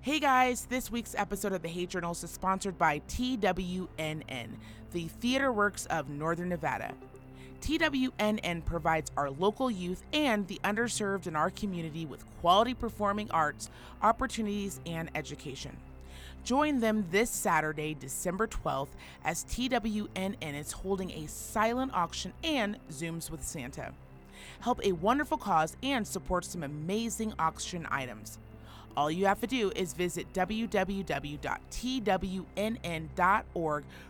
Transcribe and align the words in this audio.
Hey 0.00 0.20
guys, 0.20 0.66
this 0.66 0.92
week's 0.92 1.16
episode 1.16 1.52
of 1.52 1.60
the 1.60 1.68
Hate 1.68 1.90
Journals 1.90 2.22
is 2.22 2.30
sponsored 2.30 2.78
by 2.78 3.00
TWNN, 3.08 4.48
the 4.92 5.08
Theater 5.08 5.50
Works 5.50 5.86
of 5.86 6.08
Northern 6.08 6.48
Nevada. 6.48 6.94
TWNN 7.60 8.64
provides 8.64 9.10
our 9.16 9.28
local 9.28 9.68
youth 9.68 10.04
and 10.12 10.46
the 10.46 10.60
underserved 10.62 11.26
in 11.26 11.34
our 11.34 11.50
community 11.50 12.06
with 12.06 12.24
quality 12.40 12.74
performing 12.74 13.28
arts, 13.32 13.70
opportunities, 14.00 14.78
and 14.86 15.10
education. 15.16 15.76
Join 16.44 16.78
them 16.78 17.04
this 17.10 17.28
Saturday, 17.28 17.94
December 17.94 18.46
12th, 18.46 18.94
as 19.24 19.44
TWNN 19.46 20.58
is 20.58 20.70
holding 20.70 21.10
a 21.10 21.26
silent 21.26 21.92
auction 21.92 22.32
and 22.44 22.78
Zooms 22.92 23.32
with 23.32 23.42
Santa. 23.42 23.92
Help 24.60 24.80
a 24.84 24.92
wonderful 24.92 25.38
cause 25.38 25.76
and 25.82 26.06
support 26.06 26.44
some 26.44 26.62
amazing 26.62 27.34
auction 27.36 27.86
items. 27.90 28.38
All 28.98 29.10
you 29.12 29.26
have 29.26 29.40
to 29.42 29.46
do 29.46 29.70
is 29.76 29.92
visit 29.92 30.32
www.twnn.org 30.32 31.44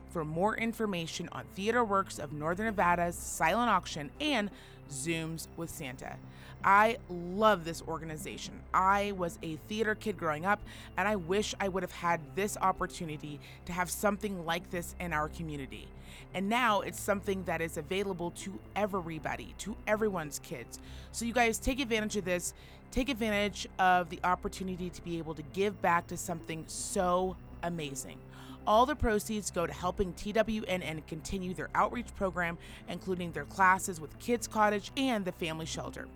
for 0.08 0.24
more 0.24 0.56
information 0.56 1.28
on 1.30 1.44
Theater 1.54 1.84
Works 1.84 2.18
of 2.18 2.32
Northern 2.32 2.64
Nevada's 2.64 3.14
silent 3.14 3.68
auction 3.68 4.10
and 4.18 4.50
Zooms 4.90 5.48
with 5.58 5.68
Santa. 5.68 6.16
I 6.64 6.96
love 7.10 7.66
this 7.66 7.82
organization. 7.82 8.54
I 8.72 9.12
was 9.12 9.38
a 9.42 9.56
theater 9.68 9.94
kid 9.94 10.16
growing 10.16 10.46
up, 10.46 10.62
and 10.96 11.06
I 11.06 11.16
wish 11.16 11.54
I 11.60 11.68
would 11.68 11.82
have 11.82 11.92
had 11.92 12.22
this 12.34 12.56
opportunity 12.56 13.40
to 13.66 13.74
have 13.74 13.90
something 13.90 14.46
like 14.46 14.70
this 14.70 14.94
in 14.98 15.12
our 15.12 15.28
community. 15.28 15.86
And 16.34 16.48
now 16.48 16.80
it's 16.80 17.00
something 17.00 17.44
that 17.44 17.60
is 17.60 17.76
available 17.76 18.30
to 18.32 18.58
everybody, 18.76 19.54
to 19.58 19.76
everyone's 19.86 20.38
kids. 20.38 20.78
So, 21.12 21.24
you 21.24 21.32
guys 21.32 21.58
take 21.58 21.80
advantage 21.80 22.16
of 22.16 22.24
this. 22.24 22.54
Take 22.90 23.10
advantage 23.10 23.66
of 23.78 24.08
the 24.08 24.18
opportunity 24.24 24.88
to 24.90 25.02
be 25.02 25.18
able 25.18 25.34
to 25.34 25.42
give 25.52 25.80
back 25.82 26.06
to 26.06 26.16
something 26.16 26.64
so 26.66 27.36
amazing. 27.62 28.18
All 28.66 28.86
the 28.86 28.96
proceeds 28.96 29.50
go 29.50 29.66
to 29.66 29.72
helping 29.72 30.12
TWNN 30.12 31.06
continue 31.06 31.54
their 31.54 31.70
outreach 31.74 32.14
program, 32.16 32.58
including 32.88 33.32
their 33.32 33.44
classes 33.44 34.00
with 34.00 34.18
Kids 34.18 34.46
Kottage 34.46 34.90
and 34.96 35.24
the 35.24 35.32
Family 35.32 35.66
Shelter. 35.66 36.06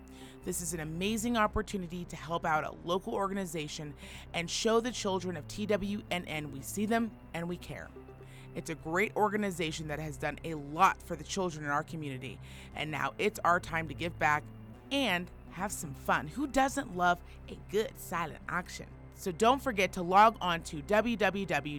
This 0.45 0.61
is 0.61 0.73
an 0.73 0.81
amazing 0.81 1.37
opportunity 1.37 2.05
to 2.05 2.15
help 2.15 2.45
out 2.45 2.63
a 2.63 2.73
local 2.85 3.13
organization 3.13 3.93
and 4.33 4.49
show 4.49 4.81
the 4.81 4.91
children 4.91 5.37
of 5.37 5.47
TWNN 5.47 6.51
we 6.51 6.61
see 6.61 6.85
them 6.85 7.11
and 7.33 7.47
we 7.47 7.57
care. 7.57 7.87
It's 8.55 8.69
a 8.69 8.75
great 8.75 9.15
organization 9.15 9.87
that 9.87 9.99
has 9.99 10.17
done 10.17 10.39
a 10.43 10.53
lot 10.55 10.97
for 11.05 11.15
the 11.15 11.23
children 11.23 11.65
in 11.65 11.71
our 11.71 11.83
community, 11.83 12.39
and 12.75 12.91
now 12.91 13.13
it's 13.17 13.39
our 13.43 13.59
time 13.59 13.87
to 13.87 13.93
give 13.93 14.17
back 14.19 14.43
and 14.91 15.29
have 15.51 15.71
some 15.71 15.93
fun. 16.05 16.27
Who 16.27 16.47
doesn't 16.47 16.97
love 16.97 17.19
a 17.49 17.57
good 17.71 17.91
silent 17.97 18.39
auction? 18.49 18.85
So 19.15 19.31
don't 19.31 19.61
forget 19.61 19.91
to 19.93 20.01
log 20.01 20.35
on 20.41 20.61
to 20.63 20.77
www.twnn.org 20.77 21.77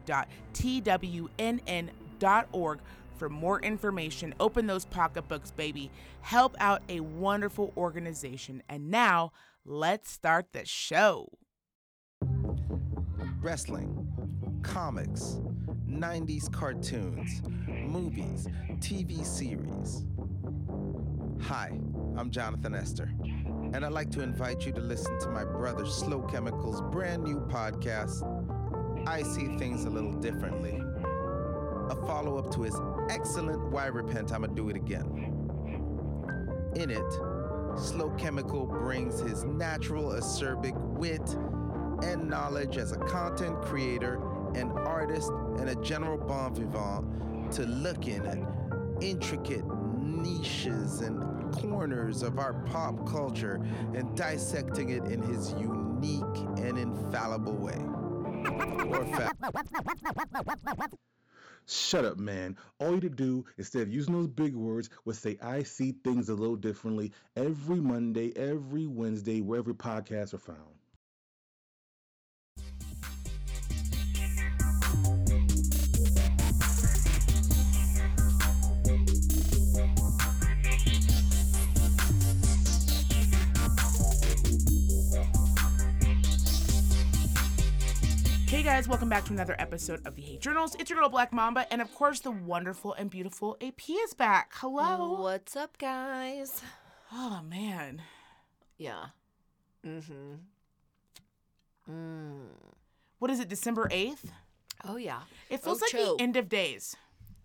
for 3.17 3.29
more 3.29 3.61
information. 3.61 4.35
Open 4.41 4.67
those 4.67 4.85
pocketbooks, 4.87 5.51
baby. 5.51 5.91
Help 6.23 6.57
out 6.59 6.83
a 6.89 7.01
wonderful 7.01 7.73
organization. 7.77 8.63
And 8.69 8.91
now, 8.91 9.33
let's 9.65 10.11
start 10.11 10.53
the 10.53 10.65
show. 10.65 11.29
Wrestling, 13.41 14.09
comics, 14.63 15.39
90s 15.95 16.51
cartoons, 16.51 17.41
movies, 17.69 18.49
TV 18.81 19.25
series. 19.25 20.05
Hi, 21.41 21.79
I'm 22.17 22.31
Jonathan 22.31 22.75
Esther, 22.75 23.13
and 23.73 23.85
I'd 23.87 23.93
like 23.93 24.11
to 24.11 24.21
invite 24.21 24.67
you 24.67 24.73
to 24.73 24.81
listen 24.81 25.21
to 25.21 25.29
my 25.29 25.45
brother 25.45 25.87
Slow 25.87 26.23
Chemical's 26.23 26.83
brand 26.91 27.23
new 27.23 27.39
podcast, 27.49 28.25
I 29.07 29.23
See 29.23 29.57
Things 29.57 29.85
a 29.85 29.91
Little 29.91 30.15
Differently, 30.15 30.83
a 31.91 32.07
follow 32.07 32.39
up 32.39 32.53
to 32.55 32.63
his 32.63 32.75
excellent 33.09 33.71
Why 33.71 33.87
Repent, 33.87 34.33
I'ma 34.33 34.49
Do 34.49 34.71
It 34.71 34.77
Again. 34.77 35.31
In 36.75 36.91
it, 36.91 37.13
Slow 37.79 38.11
Chemical 38.19 38.67
brings 38.67 39.21
his 39.21 39.45
natural 39.45 40.11
acerbic 40.11 40.77
wit 40.99 41.37
and 42.03 42.29
knowledge 42.29 42.79
as 42.79 42.91
a 42.91 42.99
content 42.99 43.63
creator, 43.63 44.19
an 44.57 44.71
artist, 44.71 45.31
and 45.59 45.69
a 45.69 45.77
general 45.77 46.19
bon 46.19 46.55
vivant 46.55 47.53
to 47.53 47.63
looking 47.67 48.27
at 48.27 48.39
intricate 49.03 49.65
niches 49.99 51.01
and 51.01 51.53
corners 51.55 52.23
of 52.23 52.39
our 52.39 52.55
pop 52.65 53.07
culture 53.09 53.61
and 53.95 54.17
dissecting 54.17 54.91
it 54.91 55.05
in 55.05 55.23
his 55.23 55.53
unique 55.53 56.39
and 56.59 56.79
infallible 56.79 57.57
way. 57.57 57.79
Or 58.89 59.05
fa- 59.07 59.33
Shut 61.67 62.05
up, 62.05 62.19
man. 62.19 62.57
All 62.79 62.95
you 62.95 63.01
to 63.01 63.09
do, 63.09 63.47
instead 63.57 63.83
of 63.83 63.93
using 63.93 64.13
those 64.13 64.29
big 64.29 64.55
words, 64.55 64.91
was 65.07 65.19
say, 65.19 65.39
I 65.41 65.63
see 65.63 65.93
things 66.05 66.29
a 66.29 66.35
little 66.35 66.57
differently 66.57 67.13
every 67.37 67.81
Monday, 67.81 68.33
every 68.37 68.87
Wednesday, 68.87 69.41
wherever 69.41 69.73
podcasts 69.73 70.35
are 70.35 70.39
found. 70.39 70.59
Guys, 88.65 88.89
welcome 88.89 89.11
back 89.11 89.27
to 89.27 89.33
another 89.35 89.55
episode 89.59 90.01
of 90.07 90.15
the 90.17 90.23
Hate 90.23 90.41
Journals. 90.41 90.75
It's 90.79 90.89
your 90.89 90.99
girl 90.99 91.11
Black 91.11 91.35
Mamba, 91.35 91.71
and 91.71 91.83
of 91.83 91.95
course, 91.95 92.21
the 92.21 92.31
wonderful 92.31 92.95
and 92.95 93.11
beautiful 93.11 93.59
AP 93.61 93.91
is 93.91 94.15
back. 94.15 94.53
Hello. 94.55 95.21
What's 95.21 95.55
up, 95.55 95.77
guys? 95.77 96.63
Oh 97.13 97.43
man. 97.47 98.01
Yeah. 98.79 99.09
Mm-hmm. 99.87 100.37
Mm. 101.93 102.47
What 103.19 103.31
is 103.31 103.39
it, 103.39 103.51
December 103.51 103.87
8th? 103.93 104.31
Oh 104.89 104.97
yeah. 104.97 105.21
It 105.51 105.63
feels 105.63 105.83
like 105.83 105.93
the 105.93 106.17
end 106.19 106.39
of 106.39 106.49
days. 106.49 106.97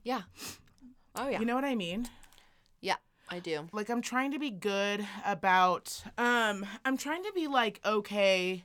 Yeah. 0.06 0.22
Oh 1.18 1.28
yeah. 1.28 1.42
You 1.42 1.46
know 1.46 1.56
what 1.56 1.66
I 1.66 1.76
mean? 1.76 2.08
yeah, 2.80 2.96
I 3.30 3.40
do. 3.40 3.68
Like 3.74 3.90
I'm 3.90 4.02
trying 4.02 4.32
to 4.32 4.40
be 4.40 4.52
good 4.52 5.06
about 5.26 6.02
um 6.18 6.66
I'm 6.86 6.96
trying 6.96 7.24
to 7.24 7.34
be 7.36 7.48
like 7.48 7.82
okay 7.86 8.64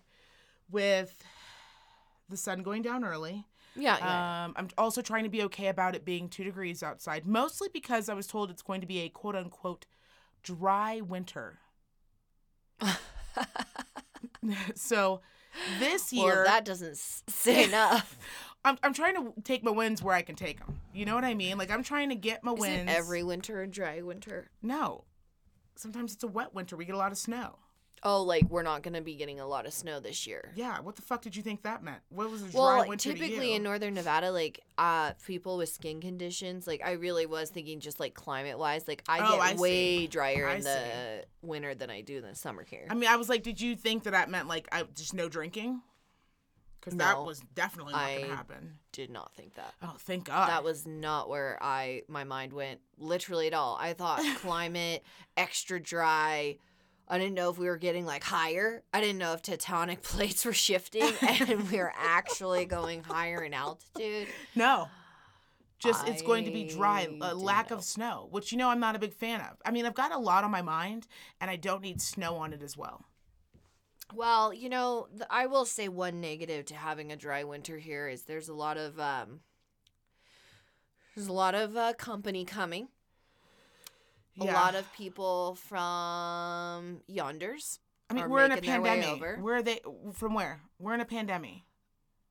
with 0.70 1.20
the 2.28 2.36
sun 2.36 2.62
going 2.62 2.82
down 2.82 3.04
early. 3.04 3.46
Yeah. 3.76 3.98
yeah. 3.98 4.44
Um 4.44 4.54
I'm 4.56 4.68
also 4.78 5.02
trying 5.02 5.24
to 5.24 5.30
be 5.30 5.42
okay 5.44 5.68
about 5.68 5.94
it 5.94 6.04
being 6.04 6.28
2 6.28 6.44
degrees 6.44 6.82
outside, 6.82 7.26
mostly 7.26 7.68
because 7.72 8.08
I 8.08 8.14
was 8.14 8.26
told 8.26 8.50
it's 8.50 8.62
going 8.62 8.80
to 8.80 8.86
be 8.86 9.00
a 9.00 9.08
quote 9.08 9.36
unquote 9.36 9.86
dry 10.42 11.00
winter. 11.00 11.58
so 14.74 15.20
this 15.78 16.12
year 16.12 16.42
if 16.42 16.46
that 16.46 16.64
doesn't 16.64 16.96
say 16.96 17.64
enough. 17.68 18.18
I'm 18.64 18.78
I'm 18.82 18.94
trying 18.94 19.14
to 19.16 19.34
take 19.42 19.62
my 19.62 19.70
wins 19.70 20.02
where 20.02 20.14
I 20.14 20.22
can 20.22 20.36
take 20.36 20.58
them. 20.58 20.80
You 20.94 21.04
know 21.04 21.14
what 21.14 21.24
I 21.24 21.34
mean? 21.34 21.58
Like 21.58 21.70
I'm 21.70 21.82
trying 21.82 22.08
to 22.08 22.14
get 22.14 22.42
my 22.42 22.52
Isn't 22.52 22.60
wins. 22.60 22.90
every 22.90 23.22
winter 23.22 23.60
a 23.60 23.66
dry 23.66 24.00
winter? 24.00 24.50
No. 24.62 25.04
Sometimes 25.76 26.14
it's 26.14 26.24
a 26.24 26.28
wet 26.28 26.54
winter. 26.54 26.76
We 26.76 26.84
get 26.84 26.94
a 26.94 26.98
lot 26.98 27.12
of 27.12 27.18
snow. 27.18 27.58
Oh, 28.06 28.22
like 28.22 28.44
we're 28.50 28.62
not 28.62 28.82
gonna 28.82 29.00
be 29.00 29.14
getting 29.14 29.40
a 29.40 29.46
lot 29.46 29.64
of 29.66 29.72
snow 29.72 29.98
this 29.98 30.26
year. 30.26 30.52
Yeah, 30.54 30.78
what 30.80 30.94
the 30.96 31.02
fuck 31.02 31.22
did 31.22 31.34
you 31.34 31.42
think 31.42 31.62
that 31.62 31.82
meant? 31.82 32.00
What 32.10 32.30
was 32.30 32.42
a 32.42 32.48
dry 32.48 32.60
Well, 32.60 32.88
winter 32.88 33.12
to 33.12 33.18
typically 33.18 33.54
in 33.54 33.62
northern 33.62 33.94
Nevada, 33.94 34.30
like 34.30 34.60
uh 34.76 35.12
people 35.26 35.56
with 35.56 35.70
skin 35.70 36.00
conditions, 36.02 36.66
like 36.66 36.82
I 36.84 36.92
really 36.92 37.24
was 37.24 37.48
thinking 37.50 37.80
just 37.80 37.98
like 38.00 38.12
climate 38.14 38.58
wise, 38.58 38.86
like 38.86 39.02
I 39.08 39.20
Oh, 39.20 39.32
get 39.32 39.40
I 39.40 39.54
see. 39.54 39.60
way 39.60 40.06
drier 40.06 40.46
I 40.48 40.54
in 40.56 40.62
see. 40.62 40.68
the 40.68 41.24
winter 41.42 41.74
than 41.74 41.88
I 41.90 42.02
do 42.02 42.18
in 42.18 42.22
the 42.24 42.34
summer 42.34 42.62
here. 42.62 42.86
I 42.90 42.94
mean, 42.94 43.08
I 43.08 43.16
was 43.16 43.28
like, 43.30 43.42
did 43.42 43.60
you 43.60 43.74
think 43.74 44.02
that 44.04 44.10
that 44.10 44.28
meant 44.28 44.48
like 44.48 44.68
I 44.70 44.82
just 44.94 45.14
no 45.14 45.28
drinking? 45.30 45.80
Because 46.80 46.98
that 46.98 47.24
was 47.24 47.40
definitely 47.54 47.94
not 47.94 48.02
I- 48.02 48.20
gonna 48.20 48.36
happen. 48.36 48.78
Did 48.92 49.08
not 49.10 49.34
think 49.34 49.54
that. 49.54 49.72
Oh, 49.82 49.94
thank 49.98 50.24
God. 50.26 50.50
that 50.50 50.62
was 50.62 50.86
not 50.86 51.30
where 51.30 51.58
I 51.62 52.02
my 52.08 52.24
mind 52.24 52.52
went 52.52 52.80
literally 52.98 53.46
at 53.46 53.54
all. 53.54 53.78
I 53.80 53.94
thought 53.94 54.20
climate 54.40 55.02
extra 55.38 55.80
dry. 55.80 56.58
I 57.06 57.18
didn't 57.18 57.34
know 57.34 57.50
if 57.50 57.58
we 57.58 57.66
were 57.66 57.76
getting 57.76 58.06
like 58.06 58.24
higher. 58.24 58.82
I 58.92 59.00
didn't 59.00 59.18
know 59.18 59.34
if 59.34 59.42
tectonic 59.42 60.02
plates 60.02 60.44
were 60.44 60.52
shifting 60.52 61.10
and 61.22 61.70
we 61.70 61.78
were 61.78 61.92
actually 61.96 62.64
going 62.64 63.02
higher 63.02 63.42
in 63.42 63.54
altitude. 63.54 64.28
no. 64.54 64.88
Just 65.78 66.08
it's 66.08 66.22
going 66.22 66.46
to 66.46 66.50
be 66.50 66.64
dry, 66.64 67.06
a 67.20 67.34
lack 67.34 67.68
know. 67.68 67.76
of 67.76 67.84
snow, 67.84 68.28
which 68.30 68.52
you 68.52 68.56
know 68.56 68.70
I'm 68.70 68.80
not 68.80 68.96
a 68.96 68.98
big 68.98 69.12
fan 69.12 69.42
of. 69.42 69.58
I 69.66 69.70
mean, 69.70 69.84
I've 69.84 69.94
got 69.94 70.12
a 70.12 70.18
lot 70.18 70.42
on 70.42 70.50
my 70.50 70.62
mind, 70.62 71.06
and 71.42 71.50
I 71.50 71.56
don't 71.56 71.82
need 71.82 72.00
snow 72.00 72.36
on 72.36 72.54
it 72.54 72.62
as 72.62 72.74
well. 72.74 73.04
Well, 74.14 74.54
you 74.54 74.70
know, 74.70 75.08
I 75.28 75.44
will 75.46 75.66
say 75.66 75.88
one 75.88 76.22
negative 76.22 76.64
to 76.66 76.74
having 76.74 77.12
a 77.12 77.16
dry 77.16 77.44
winter 77.44 77.76
here 77.76 78.08
is 78.08 78.22
there's 78.22 78.48
a 78.48 78.54
lot 78.54 78.78
of 78.78 78.98
um 78.98 79.40
there's 81.14 81.28
a 81.28 81.32
lot 81.32 81.54
of 81.54 81.76
uh, 81.76 81.92
company 81.94 82.44
coming. 82.44 82.88
A 84.40 84.44
Yeah. 84.46 84.54
lot 84.54 84.74
of 84.74 84.90
people 84.92 85.54
from 85.56 87.00
Yonders. 87.08 87.78
I 88.10 88.14
mean, 88.14 88.28
we're 88.28 88.44
in 88.44 88.52
a 88.52 88.56
making 88.56 88.70
their 88.70 88.80
way 88.82 88.88
pandemic. 89.00 89.14
over. 89.22 89.36
Where 89.38 89.56
are 89.56 89.62
they 89.62 89.80
from? 90.12 90.34
Where 90.34 90.60
we're 90.78 90.94
in 90.94 91.00
a 91.00 91.04
pandemic. 91.06 91.62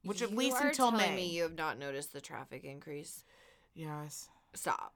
which 0.03 0.21
at 0.21 0.33
least 0.35 0.57
until 0.59 0.91
May. 0.91 1.15
me 1.15 1.25
you 1.29 1.44
have 1.44 1.55
not 1.55 1.79
noticed 1.79 2.11
the 2.11 2.19
traffic 2.19 2.65
increase. 2.65 3.23
yes. 3.73 4.29
Stop. 4.53 4.94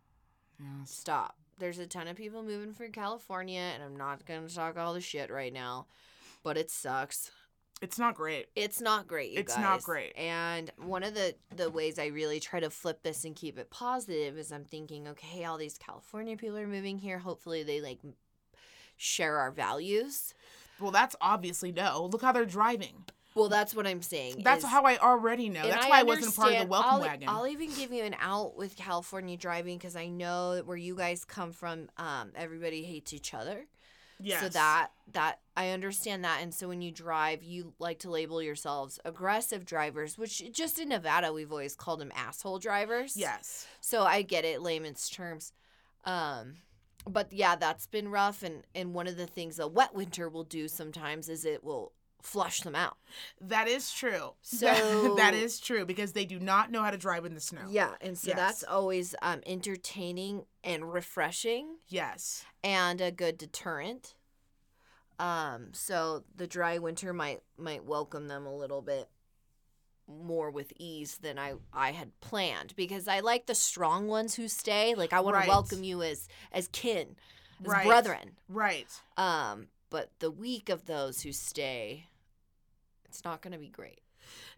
Yes. 0.60 0.92
Stop. 0.92 1.38
There's 1.60 1.80
a 1.80 1.88
ton 1.88 2.08
of 2.10 2.18
people 2.18 2.44
moving 2.44 2.74
from 2.74 2.92
California, 2.92 3.60
and 3.62 3.82
I'm 3.82 3.96
not 3.96 4.26
going 4.26 4.46
to 4.48 4.54
talk 4.54 4.78
all 4.78 4.94
the 4.94 5.00
shit 5.02 5.32
right 5.32 5.54
now, 5.54 5.88
but 6.44 6.58
it 6.58 6.70
sucks. 6.70 7.32
It's 7.82 8.00
not 8.00 8.16
great. 8.16 8.48
It's 8.56 8.82
not 8.82 9.08
great. 9.08 9.32
You 9.32 9.40
It's 9.40 9.54
guys. 9.54 9.64
not 9.64 9.84
great. 9.84 10.18
And 10.18 10.72
one 10.78 11.04
of 11.04 11.14
the 11.14 11.36
the 11.56 11.70
ways 11.70 12.00
I 12.00 12.08
really 12.08 12.40
try 12.40 12.60
to 12.60 12.70
flip 12.70 13.04
this 13.04 13.24
and 13.24 13.36
keep 13.36 13.58
it 13.60 13.70
positive 13.70 14.38
is 14.38 14.52
I'm 14.52 14.66
thinking, 14.66 15.08
okay, 15.10 15.44
all 15.46 15.58
these 15.58 15.78
California 15.78 16.36
people 16.38 16.58
are 16.58 16.68
moving 16.68 16.98
here. 16.98 17.20
Hopefully, 17.20 17.64
they 17.64 17.82
like 17.82 18.00
share 18.96 19.38
our 19.38 19.52
values. 19.52 20.34
Well, 20.80 20.92
that's 20.92 21.16
obviously 21.22 21.72
no. 21.72 22.10
Look 22.12 22.22
how 22.22 22.32
they're 22.32 22.46
driving. 22.46 23.06
Well, 23.36 23.50
that's 23.50 23.76
what 23.76 23.86
I'm 23.86 24.02
saying. 24.02 24.42
That's 24.44 24.64
is- 24.64 24.70
how 24.70 24.84
I 24.86 24.98
already 24.98 25.48
know. 25.50 25.68
That's 25.68 25.86
I 25.86 25.90
why 25.90 26.00
I 26.00 26.04
wasn't 26.04 26.36
part 26.36 26.54
of 26.54 26.60
the 26.62 26.66
welcome 26.66 26.92
I'll, 26.94 27.02
wagon. 27.02 27.30
I'll 27.30 27.48
even 27.48 27.72
give 27.76 27.92
you 27.94 28.04
an 28.04 28.16
out 28.20 28.58
with 28.58 28.76
California 28.76 29.38
driving 29.38 29.78
because 29.78 29.96
I 29.96 30.08
know 30.08 30.56
that 30.56 30.66
where 30.66 30.78
you 30.78 30.96
guys 30.96 31.24
come 31.24 31.52
from, 31.52 31.90
um, 31.98 32.32
everybody 32.36 32.84
hates 32.84 33.14
each 33.14 33.36
other. 33.36 33.68
Yes. 34.20 34.42
So 34.42 34.50
that 34.50 34.90
that 35.14 35.40
I 35.56 35.70
understand 35.70 36.24
that, 36.24 36.42
and 36.42 36.54
so 36.54 36.68
when 36.68 36.82
you 36.82 36.92
drive, 36.92 37.44
you 37.44 37.74
like 37.80 38.00
to 38.00 38.10
label 38.10 38.42
yourselves 38.42 39.00
aggressive 39.06 39.66
drivers, 39.66 40.18
which 40.18 40.52
just 40.52 40.80
in 40.80 40.90
Nevada 40.90 41.34
we've 41.34 41.52
always 41.52 41.76
called 41.76 42.00
them 42.00 42.12
asshole 42.16 42.60
drivers. 42.60 43.16
Yes. 43.16 43.68
So 43.82 44.04
I 44.04 44.22
get 44.22 44.46
it, 44.46 44.62
layman's 44.62 45.10
terms. 45.10 45.54
Um, 46.06 46.56
but 47.08 47.32
yeah, 47.32 47.56
that's 47.56 47.88
been 47.88 48.10
rough, 48.10 48.44
and 48.44 48.64
and 48.76 48.94
one 48.94 49.08
of 49.08 49.18
the 49.18 49.28
things 49.28 49.60
a 49.60 49.68
wet 49.68 49.94
winter 49.94 50.30
will 50.30 50.44
do 50.44 50.68
sometimes 50.68 51.30
is 51.30 51.46
it 51.46 51.64
will 51.64 51.94
flush 52.22 52.60
them 52.62 52.76
out. 52.76 52.98
That 53.40 53.68
is 53.68 53.92
true. 53.92 54.34
So- 54.42 55.16
that 55.18 55.34
is 55.34 55.60
true 55.60 55.86
because 55.86 56.14
they 56.14 56.26
do 56.26 56.40
not 56.40 56.72
know 56.72 56.82
how 56.82 56.92
to 56.92 56.98
drive 56.98 57.26
in 57.26 57.34
the 57.34 57.40
snow. 57.42 57.62
Yeah, 57.70 57.92
and 58.02 58.18
so 58.18 58.32
that's 58.36 58.64
always 58.64 59.16
um, 59.22 59.42
entertaining 59.46 60.46
and 60.64 60.92
refreshing. 60.92 61.78
Yes. 61.88 62.44
and 62.64 63.00
a 63.02 63.12
good 63.12 63.38
deterrent. 63.38 64.14
Um, 65.20 65.70
so 65.74 66.24
the 66.36 66.46
dry 66.48 66.78
winter 66.78 67.12
might 67.14 67.42
might 67.58 67.84
welcome 67.86 68.28
them 68.28 68.46
a 68.46 68.56
little 68.56 68.82
bit 68.84 69.10
more 70.08 70.52
with 70.52 70.72
ease 70.78 71.18
than 71.18 71.40
I 71.40 71.54
I 71.74 71.92
had 71.92 72.12
planned 72.22 72.74
because 72.76 73.08
I 73.08 73.22
like 73.22 73.46
the 73.48 73.56
strong 73.56 74.08
ones 74.08 74.36
who 74.36 74.48
stay. 74.48 74.94
Like 74.96 75.14
I 75.14 75.20
want 75.22 75.36
Right. 75.36 75.44
to 75.46 75.50
welcome 75.50 75.84
you 75.84 76.04
as 76.04 76.28
as 76.52 76.68
kin, 76.68 77.16
as 77.62 77.68
Right. 77.68 77.86
brethren. 77.86 78.38
Right. 78.48 78.88
Um, 79.18 79.68
but 79.90 80.12
the 80.20 80.32
week 80.32 80.70
of 80.70 80.86
those 80.86 81.22
who 81.22 81.32
stay, 81.32 82.08
it's 83.06 83.24
not 83.24 83.42
going 83.42 83.54
to 83.54 83.60
be 83.60 83.70
great. 83.70 84.02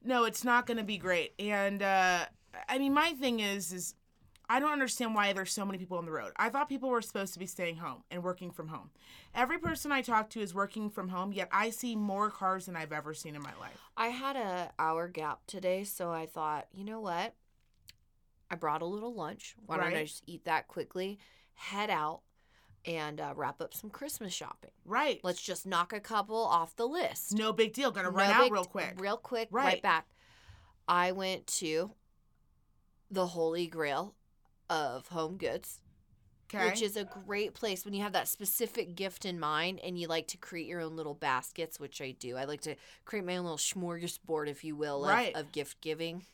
No, 0.03 0.23
it's 0.25 0.43
not 0.43 0.65
going 0.65 0.77
to 0.77 0.83
be 0.83 0.97
great. 0.97 1.33
And 1.39 1.81
uh 1.81 2.25
I 2.67 2.79
mean, 2.79 2.93
my 2.93 3.11
thing 3.13 3.39
is 3.39 3.71
is 3.71 3.95
I 4.51 4.59
don't 4.59 4.71
understand 4.71 5.13
why 5.13 5.31
there's 5.31 5.51
so 5.51 5.63
many 5.63 5.77
people 5.77 5.99
on 5.99 6.05
the 6.05 6.11
road. 6.11 6.31
I 6.35 6.49
thought 6.49 6.69
people 6.69 6.89
were 6.89 7.03
supposed 7.03 7.33
to 7.33 7.39
be 7.39 7.45
staying 7.45 7.75
home 7.75 8.03
and 8.09 8.23
working 8.23 8.49
from 8.49 8.69
home. 8.69 8.89
Every 9.35 9.59
person 9.59 9.91
I 9.91 10.01
talk 10.01 10.31
to 10.31 10.41
is 10.41 10.55
working 10.55 10.89
from 10.89 11.09
home, 11.09 11.31
yet 11.31 11.49
I 11.51 11.69
see 11.69 11.95
more 11.95 12.31
cars 12.31 12.65
than 12.65 12.75
I've 12.75 12.91
ever 12.91 13.13
seen 13.13 13.35
in 13.35 13.43
my 13.43 13.53
life. 13.59 13.77
I 13.95 14.07
had 14.07 14.35
a 14.35 14.71
hour 14.79 15.07
gap 15.07 15.41
today, 15.45 15.83
so 15.83 16.09
I 16.09 16.25
thought, 16.25 16.65
you 16.73 16.83
know 16.83 16.99
what? 16.99 17.35
I 18.49 18.55
brought 18.55 18.81
a 18.81 18.87
little 18.87 19.13
lunch. 19.13 19.55
Why 19.67 19.77
don't 19.77 19.93
I 19.93 20.05
just 20.05 20.23
eat 20.25 20.45
that 20.45 20.67
quickly, 20.67 21.19
head 21.53 21.91
out, 21.91 22.21
and 22.85 23.19
uh, 23.19 23.33
wrap 23.35 23.61
up 23.61 23.73
some 23.73 23.89
Christmas 23.89 24.33
shopping? 24.33 24.71
Right. 24.85 25.19
Let's 25.23 25.41
just 25.41 25.65
knock 25.65 25.93
a 25.93 25.99
couple 25.99 26.37
off 26.37 26.75
the 26.75 26.87
list. 26.87 27.33
no 27.33 27.51
big 27.53 27.73
deal. 27.73 27.91
Gonna 27.91 28.09
run 28.09 28.27
No 28.29 28.33
out 28.35 28.43
big- 28.43 28.53
real 28.53 28.65
quick. 28.65 28.93
Real 28.97 29.17
quick, 29.17 29.47
right. 29.51 29.65
Right. 29.65 29.81
back. 29.81 30.07
I 30.87 31.11
went 31.11 31.45
to 31.47 31.91
the 33.11 33.27
Holy 33.27 33.67
Grail 33.67 34.15
of 34.69 35.07
Home 35.09 35.37
Goods, 35.37 35.79
Okay. 36.53 36.65
which 36.65 36.81
is 36.81 36.95
a 36.97 37.03
great 37.05 37.53
place 37.53 37.85
when 37.85 37.93
you 37.93 38.01
have 38.01 38.13
that 38.13 38.27
specific 38.27 38.95
gift 38.95 39.23
in 39.25 39.39
mind 39.39 39.79
and 39.83 39.99
you 39.99 40.07
like 40.07 40.27
to 40.29 40.37
create 40.37 40.67
your 40.67 40.81
own 40.81 40.95
little 40.95 41.13
baskets, 41.13 41.79
which 41.79 42.01
I 42.01 42.11
do. 42.11 42.37
I 42.37 42.45
like 42.45 42.61
to 42.61 42.75
create 43.05 43.25
my 43.25 43.37
own 43.37 43.43
little 43.45 43.57
smorgasbord, 43.57 44.47
if 44.47 44.63
you 44.63 44.75
will, 44.75 45.03
of, 45.05 45.11
Right. 45.11 45.35
of 45.35 45.51
gift 45.51 45.81
giving. 45.81 46.25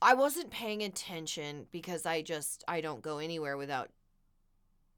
I 0.00 0.14
wasn't 0.14 0.50
paying 0.50 0.82
attention 0.82 1.66
because 1.72 2.06
I 2.06 2.22
just 2.22 2.62
I 2.68 2.80
don't 2.80 3.02
go 3.02 3.18
anywhere 3.18 3.56
without 3.56 3.90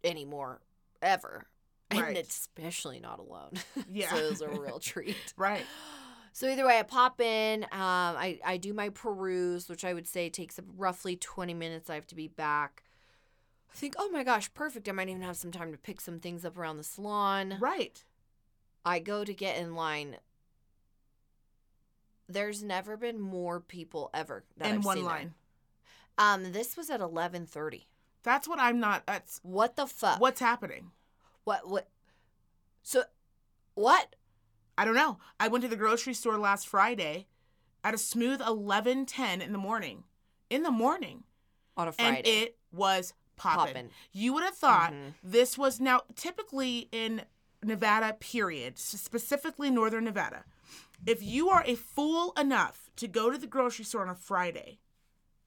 anymore 0.04 0.60
ever. 1.02 1.46
And 1.90 2.16
especially 2.16 3.00
not 3.00 3.18
alone. 3.18 3.52
Yeah. 3.90 4.10
so 4.10 4.16
it 4.16 4.30
was 4.30 4.40
a 4.42 4.48
real 4.48 4.78
treat. 4.78 5.16
right. 5.36 5.64
So 6.32 6.46
either 6.46 6.64
way, 6.64 6.78
I 6.78 6.84
pop 6.84 7.20
in. 7.20 7.64
Um, 7.64 7.68
I 7.72 8.38
I 8.44 8.56
do 8.56 8.72
my 8.72 8.88
peruse, 8.90 9.68
which 9.68 9.84
I 9.84 9.92
would 9.92 10.06
say 10.06 10.30
takes 10.30 10.60
roughly 10.76 11.16
twenty 11.16 11.54
minutes. 11.54 11.90
I 11.90 11.96
have 11.96 12.06
to 12.06 12.14
be 12.14 12.28
back. 12.28 12.84
I 13.68 13.76
think, 13.76 13.94
oh 13.98 14.08
my 14.10 14.22
gosh, 14.22 14.54
perfect. 14.54 14.88
I 14.88 14.92
might 14.92 15.08
even 15.08 15.22
have 15.22 15.36
some 15.36 15.50
time 15.50 15.72
to 15.72 15.76
pick 15.76 16.00
some 16.00 16.20
things 16.20 16.44
up 16.44 16.56
around 16.56 16.76
the 16.76 16.84
salon. 16.84 17.56
Right. 17.60 18.04
I 18.84 19.00
go 19.00 19.24
to 19.24 19.34
get 19.34 19.58
in 19.58 19.74
line. 19.74 20.18
There's 22.28 22.62
never 22.62 22.96
been 22.96 23.20
more 23.20 23.58
people 23.58 24.08
ever. 24.14 24.44
That 24.56 24.70
In 24.70 24.76
I've 24.76 24.84
one 24.84 25.04
line. 25.04 25.34
Um, 26.16 26.52
this 26.52 26.76
was 26.76 26.90
at 26.90 27.00
eleven 27.00 27.44
thirty. 27.44 27.88
That's 28.22 28.46
what 28.48 28.58
I'm 28.58 28.80
not. 28.80 29.06
That's 29.06 29.40
What 29.42 29.76
the 29.76 29.86
fuck? 29.86 30.20
what's 30.20 30.40
happening. 30.40 30.90
What? 31.44 31.68
What? 31.68 31.88
So, 32.82 33.04
what? 33.74 34.16
I 34.76 34.84
don't 34.84 34.94
know. 34.94 35.18
I 35.38 35.48
went 35.48 35.62
to 35.62 35.68
the 35.68 35.76
grocery 35.76 36.14
store 36.14 36.38
last 36.38 36.66
Friday 36.68 37.26
at 37.84 37.94
a 37.94 37.98
smooth 37.98 38.40
11:10 38.40 39.40
in 39.40 39.52
the 39.52 39.58
morning. 39.58 40.04
In 40.48 40.62
the 40.62 40.70
morning. 40.70 41.24
On 41.76 41.88
a 41.88 41.92
Friday? 41.92 42.18
And 42.18 42.26
it 42.26 42.58
was 42.72 43.14
popping. 43.36 43.74
Poppin'. 43.74 43.90
You 44.12 44.32
would 44.34 44.42
have 44.42 44.56
thought 44.56 44.92
Mhm. 44.92 45.14
this 45.22 45.56
was 45.56 45.80
now 45.80 46.02
typically 46.14 46.88
in 46.92 47.24
Nevada 47.62 48.14
period, 48.14 48.78
specifically 48.78 49.70
northern 49.70 50.04
Nevada. 50.04 50.44
If 51.06 51.22
you 51.22 51.48
are 51.48 51.62
a 51.64 51.74
fool 51.74 52.32
enough 52.32 52.90
to 52.96 53.08
go 53.08 53.30
to 53.30 53.38
the 53.38 53.46
grocery 53.46 53.84
store 53.84 54.02
on 54.02 54.08
a 54.10 54.14
Friday 54.14 54.80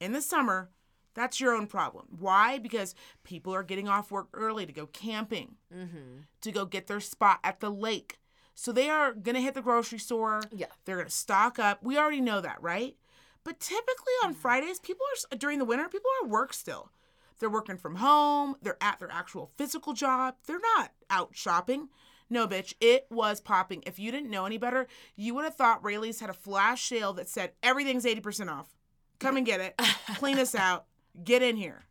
in 0.00 0.12
the 0.12 0.20
summer, 0.22 0.70
that's 1.14 1.40
your 1.40 1.54
own 1.54 1.66
problem. 1.66 2.06
Why? 2.18 2.58
Because 2.58 2.94
people 3.22 3.54
are 3.54 3.62
getting 3.62 3.88
off 3.88 4.10
work 4.10 4.28
early 4.34 4.66
to 4.66 4.72
go 4.72 4.86
camping, 4.86 5.56
mm-hmm. 5.74 6.22
to 6.40 6.52
go 6.52 6.64
get 6.64 6.86
their 6.86 7.00
spot 7.00 7.40
at 7.42 7.60
the 7.60 7.70
lake. 7.70 8.18
So 8.54 8.70
they 8.72 8.88
are 8.88 9.12
going 9.12 9.34
to 9.34 9.40
hit 9.40 9.54
the 9.54 9.62
grocery 9.62 9.98
store. 9.98 10.42
Yeah. 10.52 10.66
They're 10.84 10.96
going 10.96 11.08
to 11.08 11.12
stock 11.12 11.58
up. 11.58 11.82
We 11.82 11.98
already 11.98 12.20
know 12.20 12.40
that, 12.40 12.62
right? 12.62 12.96
But 13.42 13.60
typically 13.60 14.14
on 14.24 14.34
Fridays, 14.34 14.80
people 14.80 15.04
are 15.32 15.36
during 15.36 15.58
the 15.58 15.64
winter, 15.64 15.88
people 15.88 16.10
are 16.20 16.26
at 16.26 16.30
work 16.30 16.52
still. 16.52 16.90
They're 17.38 17.50
working 17.50 17.76
from 17.76 17.96
home. 17.96 18.56
They're 18.62 18.82
at 18.82 19.00
their 19.00 19.10
actual 19.10 19.50
physical 19.56 19.92
job. 19.92 20.36
They're 20.46 20.60
not 20.76 20.92
out 21.10 21.30
shopping. 21.32 21.88
No, 22.30 22.48
bitch, 22.48 22.74
it 22.80 23.06
was 23.10 23.40
popping. 23.40 23.82
If 23.86 23.98
you 23.98 24.10
didn't 24.10 24.30
know 24.30 24.46
any 24.46 24.56
better, 24.56 24.86
you 25.14 25.34
would 25.34 25.44
have 25.44 25.56
thought 25.56 25.84
Raley's 25.84 26.20
had 26.20 26.30
a 26.30 26.34
flash 26.34 26.88
sale 26.88 27.12
that 27.14 27.28
said 27.28 27.52
everything's 27.62 28.04
80% 28.04 28.50
off. 28.50 28.74
Come 29.18 29.36
and 29.36 29.44
get 29.44 29.60
it. 29.60 29.78
Clean 30.16 30.38
us 30.38 30.54
out. 30.54 30.86
Get 31.22 31.42
in 31.42 31.56
here. 31.56 31.84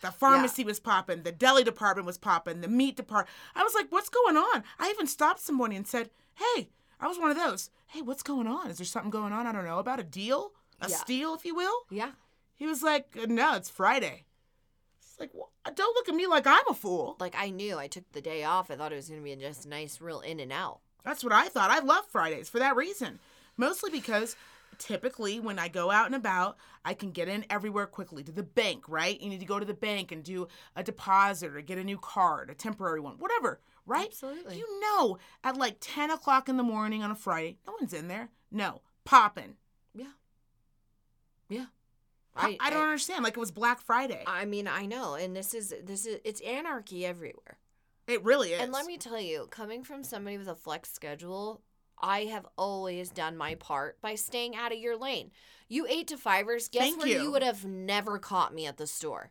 The 0.00 0.10
pharmacy 0.10 0.64
was 0.64 0.80
popping. 0.80 1.22
The 1.22 1.32
deli 1.32 1.64
department 1.64 2.06
was 2.06 2.18
popping. 2.18 2.60
The 2.60 2.68
meat 2.68 2.96
department. 2.96 3.34
I 3.54 3.62
was 3.62 3.74
like, 3.74 3.90
what's 3.90 4.10
going 4.10 4.36
on? 4.36 4.62
I 4.78 4.90
even 4.90 5.06
stopped 5.06 5.40
somebody 5.40 5.76
and 5.76 5.86
said, 5.86 6.10
hey, 6.34 6.68
I 7.00 7.08
was 7.08 7.18
one 7.18 7.30
of 7.30 7.36
those. 7.36 7.70
Hey, 7.86 8.02
what's 8.02 8.22
going 8.22 8.46
on? 8.46 8.68
Is 8.70 8.78
there 8.78 8.84
something 8.84 9.10
going 9.10 9.32
on? 9.32 9.46
I 9.46 9.52
don't 9.52 9.64
know 9.64 9.78
about 9.78 10.00
a 10.00 10.04
deal, 10.04 10.52
a 10.80 10.88
Yeah. 10.88 10.96
steal, 10.96 11.34
if 11.34 11.44
you 11.46 11.54
will. 11.54 11.86
Yeah. 11.90 12.10
He 12.54 12.66
was 12.66 12.82
like, 12.82 13.16
no, 13.28 13.54
it's 13.56 13.70
Friday. 13.70 14.24
It's 15.00 15.18
like, 15.18 15.30
well, 15.32 15.50
don't 15.74 15.94
look 15.94 16.08
at 16.08 16.14
me 16.14 16.26
like 16.26 16.46
I'm 16.46 16.68
a 16.68 16.74
fool. 16.74 17.16
Like 17.18 17.34
I 17.38 17.50
knew 17.50 17.78
I 17.78 17.86
took 17.86 18.04
the 18.12 18.20
day 18.20 18.44
off. 18.44 18.70
I 18.70 18.76
thought 18.76 18.92
it 18.92 18.96
was 18.96 19.08
gonna 19.08 19.22
be 19.22 19.34
just 19.36 19.66
nice, 19.66 20.00
real 20.00 20.20
in 20.20 20.38
and 20.40 20.52
out. 20.52 20.80
That's 21.04 21.24
what 21.24 21.32
I 21.32 21.48
thought. 21.48 21.70
I 21.70 21.78
love 21.80 22.06
Fridays 22.08 22.48
for 22.48 22.58
that 22.58 22.76
reason. 22.76 23.18
Mostly 23.56 23.90
because 23.90 24.36
typically 24.78 25.40
when 25.40 25.58
I 25.58 25.68
go 25.68 25.90
out 25.90 26.06
and 26.06 26.14
about, 26.14 26.56
I 26.84 26.94
can 26.94 27.10
get 27.10 27.28
in 27.28 27.44
everywhere 27.50 27.86
quickly 27.86 28.22
to 28.24 28.32
the 28.32 28.42
bank, 28.42 28.88
right? 28.88 29.20
You 29.20 29.28
need 29.28 29.40
to 29.40 29.46
go 29.46 29.58
to 29.58 29.64
the 29.64 29.74
bank 29.74 30.12
and 30.12 30.22
do 30.22 30.48
a 30.76 30.82
deposit 30.82 31.54
or 31.54 31.60
get 31.60 31.78
a 31.78 31.84
new 31.84 31.98
card, 31.98 32.50
a 32.50 32.54
temporary 32.54 33.00
one, 33.00 33.14
whatever, 33.18 33.60
right? 33.86 34.06
Absolutely. 34.06 34.58
You 34.58 34.80
know, 34.80 35.18
at 35.42 35.56
like 35.56 35.76
10 35.80 36.10
o'clock 36.10 36.48
in 36.48 36.56
the 36.56 36.62
morning 36.62 37.02
on 37.02 37.10
a 37.10 37.14
Friday, 37.16 37.58
no 37.66 37.74
one's 37.80 37.92
in 37.94 38.08
there. 38.08 38.30
No, 38.50 38.82
popping. 39.04 39.54
Yeah. 39.94 40.12
Yeah. 41.48 41.66
I, 42.36 42.56
I 42.60 42.70
don't 42.70 42.82
understand. 42.82 43.22
Like 43.22 43.36
it 43.36 43.40
was 43.40 43.52
Black 43.52 43.80
Friday. 43.80 44.24
I 44.26 44.44
mean, 44.44 44.66
I 44.66 44.86
know, 44.86 45.14
and 45.14 45.36
this 45.36 45.54
is 45.54 45.72
this 45.84 46.04
is 46.04 46.18
it's 46.24 46.40
anarchy 46.40 47.06
everywhere. 47.06 47.58
it 48.08 48.24
really 48.24 48.52
is. 48.52 48.60
And 48.60 48.72
let 48.72 48.86
me 48.86 48.98
tell 48.98 49.20
you, 49.20 49.46
coming 49.50 49.84
from 49.84 50.02
somebody 50.02 50.36
with 50.36 50.48
a 50.48 50.56
flex 50.56 50.90
schedule, 50.92 51.62
I 52.00 52.24
have 52.24 52.46
always 52.56 53.10
done 53.10 53.36
my 53.36 53.54
part 53.54 54.00
by 54.00 54.14
staying 54.14 54.56
out 54.56 54.72
of 54.72 54.78
your 54.78 54.96
lane. 54.96 55.30
You 55.68 55.86
eight 55.88 56.08
to 56.08 56.16
fivers, 56.16 56.68
guess 56.68 56.82
Thank 56.82 56.98
where 56.98 57.08
you. 57.08 57.22
you. 57.22 57.30
would 57.30 57.42
have 57.42 57.64
never 57.64 58.18
caught 58.18 58.54
me 58.54 58.66
at 58.66 58.76
the 58.76 58.86
store. 58.86 59.30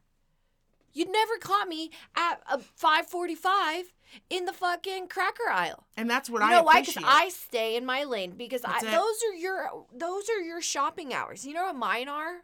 You'd 0.94 1.10
never 1.10 1.38
caught 1.38 1.68
me 1.68 1.90
at 2.16 2.42
uh, 2.48 2.58
5:45 2.80 3.86
in 4.30 4.46
the 4.46 4.54
fucking 4.54 5.08
cracker 5.08 5.50
aisle. 5.52 5.88
And 5.98 6.10
that's 6.10 6.30
what 6.30 6.42
You 6.42 6.48
I 6.48 6.52
know 6.52 6.64
why? 6.64 6.82
Because. 6.82 7.04
I 7.04 7.30
stay 7.30 7.76
in 7.76 7.86
my 7.86 8.04
lane 8.04 8.32
because 8.38 8.62
I, 8.64 8.80
those 8.82 9.24
are 9.30 9.36
your 9.36 9.86
those 9.94 10.30
are 10.30 10.42
your 10.42 10.62
shopping 10.62 11.14
hours. 11.14 11.46
You 11.46 11.54
know 11.54 11.64
what 11.64 11.76
mine 11.76 12.08
are? 12.08 12.44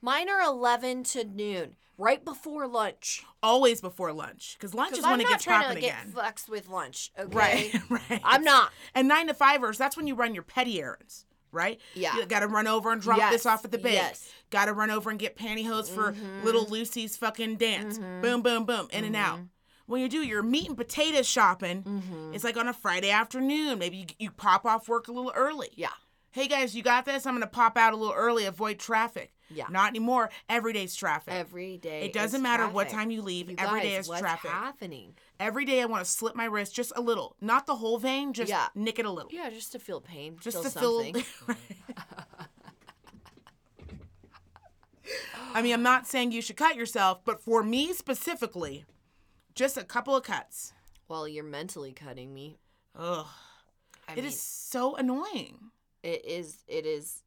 Mine 0.00 0.28
are 0.28 0.40
11 0.40 1.02
to 1.04 1.24
noon, 1.24 1.76
right 1.96 2.24
before 2.24 2.66
lunch. 2.68 3.24
always 3.42 3.80
before 3.80 4.12
lunch 4.12 4.56
because 4.58 4.74
lunch 4.74 4.92
is 4.92 4.98
Because 4.98 5.10
when 5.10 5.20
I'm 5.20 5.26
it 5.26 5.28
gets 5.28 5.44
trying 5.44 5.62
popping 5.62 5.74
to 5.76 5.80
get 5.80 5.96
again. 6.02 6.12
fucks 6.12 6.48
with 6.48 6.68
lunch. 6.68 7.10
Okay. 7.18 7.36
Right, 7.36 7.74
right. 8.10 8.20
I'm 8.24 8.42
not. 8.44 8.70
And 8.94 9.08
nine 9.08 9.26
to 9.28 9.34
fivers, 9.34 9.78
that's 9.78 9.96
when 9.96 10.06
you 10.06 10.14
run 10.14 10.34
your 10.34 10.42
petty 10.44 10.80
errands, 10.80 11.24
right? 11.52 11.80
Yeah. 11.94 12.16
You 12.16 12.26
got 12.26 12.40
to 12.40 12.46
run 12.48 12.66
over 12.66 12.92
and 12.92 13.00
drop 13.02 13.30
this 13.30 13.46
off 13.46 13.64
at 13.64 13.72
the 13.72 13.78
bank. 13.78 13.94
yes. 13.94 14.30
Got 14.50 14.66
to 14.66 14.72
run 14.72 14.90
over 14.90 15.10
and 15.10 15.18
get 15.18 15.36
pantyhose 15.36 15.88
for 15.88 16.12
Mhm. 16.12 16.44
little 16.44 16.64
Lucy's 16.66 17.16
fucking 17.16 17.56
dance. 17.56 17.98
Mhm. 17.98 18.22
Boom, 18.22 18.42
boom, 18.42 18.64
boom, 18.64 18.88
in 18.92 19.04
and 19.04 19.16
out. 19.16 19.38
Mhm. 19.40 19.48
When 19.86 20.00
you 20.02 20.08
do 20.08 20.18
your 20.18 20.42
meat 20.42 20.68
and 20.68 20.76
potatoes 20.76 21.26
shopping, 21.28 21.82
Mm-hmm. 21.82 22.34
it's 22.34 22.44
like 22.44 22.56
on 22.58 22.68
a 22.68 22.72
Friday 22.74 23.10
afternoon. 23.10 23.78
Maybe 23.78 23.96
you, 23.96 24.06
you 24.18 24.30
pop 24.30 24.64
off 24.66 24.88
work 24.88 25.08
a 25.08 25.12
little 25.12 25.32
early. 25.34 25.70
Yeah. 25.74 25.88
Hey 26.30 26.46
guys, 26.46 26.76
you 26.76 26.82
got 26.82 27.04
this? 27.06 27.24
I'm 27.26 27.32
going 27.34 27.40
to 27.40 27.46
pop 27.48 27.76
out 27.78 27.94
a 27.94 27.96
little 27.96 28.14
early, 28.14 28.44
avoid 28.44 28.78
traffic. 28.78 29.32
Yeah. 29.50 29.64
Not 29.70 29.88
anymore. 29.90 30.30
Every 30.48 30.72
day's 30.72 30.94
traffic. 30.94 31.32
Every 31.34 31.76
day. 31.78 32.02
It 32.02 32.12
doesn't 32.12 32.42
matter 32.42 32.68
what 32.68 32.88
time 32.90 33.10
you 33.10 33.22
leave. 33.22 33.48
You 33.50 33.56
Every 33.58 33.80
day 33.80 33.92
guys, 33.94 34.04
is 34.04 34.08
what's 34.08 34.20
traffic. 34.20 34.50
happening? 34.50 35.14
Every 35.40 35.64
day 35.64 35.80
I 35.80 35.86
want 35.86 36.04
to 36.04 36.10
slip 36.10 36.34
my 36.36 36.44
wrist 36.44 36.74
just 36.74 36.92
a 36.96 37.00
little. 37.00 37.34
Not 37.40 37.66
the 37.66 37.76
whole 37.76 37.98
vein, 37.98 38.32
just 38.34 38.50
Yeah. 38.50 38.66
nick 38.74 38.98
it 38.98 39.06
a 39.06 39.10
little. 39.10 39.30
Yeah, 39.32 39.48
just 39.50 39.72
to 39.72 39.78
feel 39.78 40.00
pain. 40.00 40.36
just 40.40 40.56
feel 40.56 40.64
to 40.64 40.70
something. 40.70 41.14
feel. 41.14 41.56
I 45.54 45.62
mean, 45.62 45.72
I'm 45.72 45.82
not 45.82 46.06
saying 46.06 46.32
you 46.32 46.42
should 46.42 46.56
cut 46.56 46.76
yourself, 46.76 47.20
but 47.24 47.40
for 47.40 47.62
me 47.62 47.92
specifically, 47.94 48.84
just 49.54 49.76
a 49.76 49.84
couple 49.84 50.14
of 50.14 50.22
cuts. 50.24 50.72
well, 51.08 51.26
you're 51.26 51.42
mentally 51.44 51.92
cutting 51.92 52.34
me. 52.34 52.58
Ugh, 52.94 53.26
I 54.06 54.12
it 54.12 54.16
mean, 54.16 54.24
is 54.26 54.40
so 54.40 54.94
annoying. 54.96 55.70
it 56.02 56.24
is. 56.26 56.58
It 56.68 56.84
is. 56.84 57.22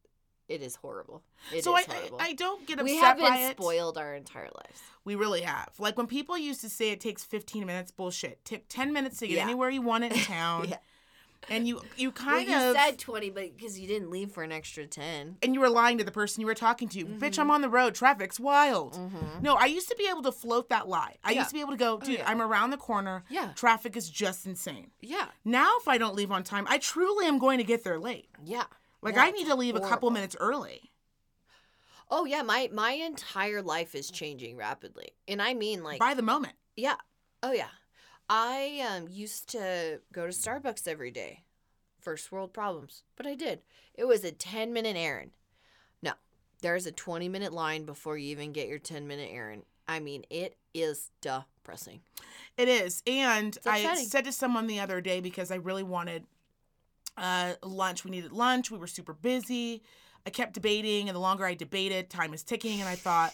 It 0.51 0.62
is 0.62 0.75
horrible. 0.75 1.24
It 1.53 1.58
is 1.58 1.63
so 1.63 1.74
I, 1.75 1.84
horrible. 1.84 2.17
I, 2.20 2.27
I 2.27 2.34
don't 2.34 2.65
get 2.67 2.79
upset 2.79 2.86
we 2.86 2.98
have 2.98 3.17
by 3.17 3.29
been 3.29 3.51
it. 3.51 3.58
spoiled 3.58 3.98
our 3.98 4.13
entire 4.15 4.50
lives. 4.55 4.81
We 5.05 5.15
really 5.15 5.41
have. 5.41 5.70
Like 5.79 5.98
when 5.98 6.08
people 6.08 6.38
used 6.38 6.62
to 6.62 6.70
say 6.70 6.91
it 6.91 7.00
takes 7.00 7.24
15 7.24 7.65
minutes, 7.65 7.91
bullshit. 7.91 8.43
Took 8.46 8.67
10 8.67 8.93
minutes 8.93 9.17
to 9.20 9.27
get 9.27 9.38
Yeah. 9.38 9.43
anywhere 9.43 9.70
you 9.70 9.81
want 9.81 10.03
it 10.03 10.12
in 10.13 10.20
town. 10.24 10.67
Yeah. 10.70 10.77
And 11.50 11.67
you 11.67 11.81
you 11.98 12.10
Well, 12.10 12.27
kind 12.27 12.48
you 12.48 12.55
of 12.55 12.75
said 12.75 13.00
twenty, 13.00 13.31
but 13.31 13.58
because 13.58 13.79
you 13.79 13.88
didn't 13.88 14.12
leave 14.12 14.31
for 14.31 14.43
an 14.43 14.51
extra 14.51 14.86
ten. 14.86 15.38
and 15.41 15.55
you 15.55 15.60
were 15.60 15.72
lying 15.72 15.98
to 15.98 16.03
the 16.03 16.12
person 16.12 16.39
you 16.39 16.46
were 16.46 16.53
talking 16.53 16.88
to. 16.89 17.03
Bitch, 17.03 17.17
Mm-hmm. 17.31 17.41
I'm 17.41 17.50
on 17.50 17.62
the 17.62 17.70
road. 17.70 17.96
Traffic's 17.96 18.39
wild. 18.39 18.96
No, 19.41 19.55
I 19.55 19.65
used 19.65 19.89
to 19.89 19.96
be 19.96 20.08
able 20.08 20.22
to 20.22 20.31
float 20.31 20.70
that 20.70 20.88
lie. 20.88 21.15
I 21.24 21.31
Yeah. 21.31 21.39
used 21.39 21.50
to 21.50 21.55
be 21.55 21.62
able 21.62 21.72
to 21.72 21.77
go, 21.77 21.98
dude, 21.98 22.20
yeah. 22.20 22.29
I'm 22.29 22.43
around 22.43 22.70
the 22.70 22.77
corner. 22.77 23.24
Yeah. 23.27 23.53
Traffic 23.55 23.98
is 23.98 24.08
just 24.08 24.46
insane. 24.46 24.91
Yeah. 25.01 25.29
Now, 25.43 25.72
if 25.79 25.88
I 25.88 25.98
don't 25.98 26.13
leave 26.13 26.31
on 26.31 26.43
time, 26.43 26.67
I 26.70 26.77
truly 26.77 27.25
am 27.25 27.39
going 27.39 27.58
to 27.58 27.63
get 27.63 27.84
there 27.84 27.98
late. 27.98 28.29
Yeah. 28.46 28.65
Like, 29.01 29.15
Yeah, 29.15 29.24
I 29.24 29.31
need 29.31 29.48
to 29.48 29.55
leave 29.55 29.75
a 29.75 29.79
couple 29.81 30.10
minutes 30.12 30.36
early. 30.39 30.91
Oh 32.10 32.25
yeah, 32.25 32.41
my 32.41 32.70
my 32.74 32.91
entire 32.91 33.62
life 33.62 33.96
is 33.96 34.12
changing 34.12 34.58
rapidly, 34.58 35.12
and 35.27 35.41
I 35.41 35.53
mean 35.53 35.81
like 35.84 36.00
by 36.00 36.13
the 36.13 36.22
moment. 36.22 36.53
yeah. 36.75 36.96
Oh 37.41 37.53
yeah, 37.53 37.70
I 38.29 38.86
um 38.88 39.08
used 39.10 39.50
to 39.51 40.01
go 40.12 40.25
to 40.27 40.31
Starbucks 40.34 40.88
every 40.88 41.12
day. 41.12 41.43
First 42.01 42.31
world 42.31 42.51
problems, 42.53 43.03
but 43.15 43.25
I 43.25 43.36
did. 43.36 43.62
It 43.93 44.05
was 44.05 44.24
a 44.24 44.31
ten 44.31 44.74
minute 44.74 44.98
errand. 44.98 45.31
No, 46.03 46.13
there's 46.62 46.86
a 46.86 46.91
twenty 46.91 47.29
minute 47.29 47.53
line 47.53 47.86
before 47.86 48.17
you 48.17 48.29
even 48.31 48.51
get 48.51 48.67
your 48.67 48.79
ten 48.79 49.08
minute 49.08 49.29
errand. 49.31 49.63
I 49.88 50.00
mean, 50.01 50.25
it 50.29 50.58
is 50.74 51.12
depressing. 51.22 52.01
It 52.58 52.67
is. 52.67 53.01
And 53.08 53.58
I 53.65 53.96
said 53.96 54.25
to 54.25 54.31
someone 54.31 54.67
the 54.67 54.79
other 54.81 55.00
day 55.01 55.22
because 55.22 55.50
I 55.51 55.55
really 55.55 55.84
wanted 55.84 56.25
uh, 57.18 57.53
lunch. 57.63 58.03
We 58.03 58.12
needed 58.12 58.32
lunch. 58.32 58.72
We 58.72 58.77
were 58.77 58.88
super 58.88 59.13
busy. 59.13 59.82
I 60.25 60.30
kept 60.30 60.53
debating, 60.53 61.10
and 61.10 61.15
the 61.15 61.20
longer 61.20 61.46
I 61.46 61.56
debated, 61.56 62.10
time 62.10 62.34
is 62.34 62.44
ticking, 62.44 62.80
and 62.80 62.88
I 62.88 62.96
thought, 62.96 63.34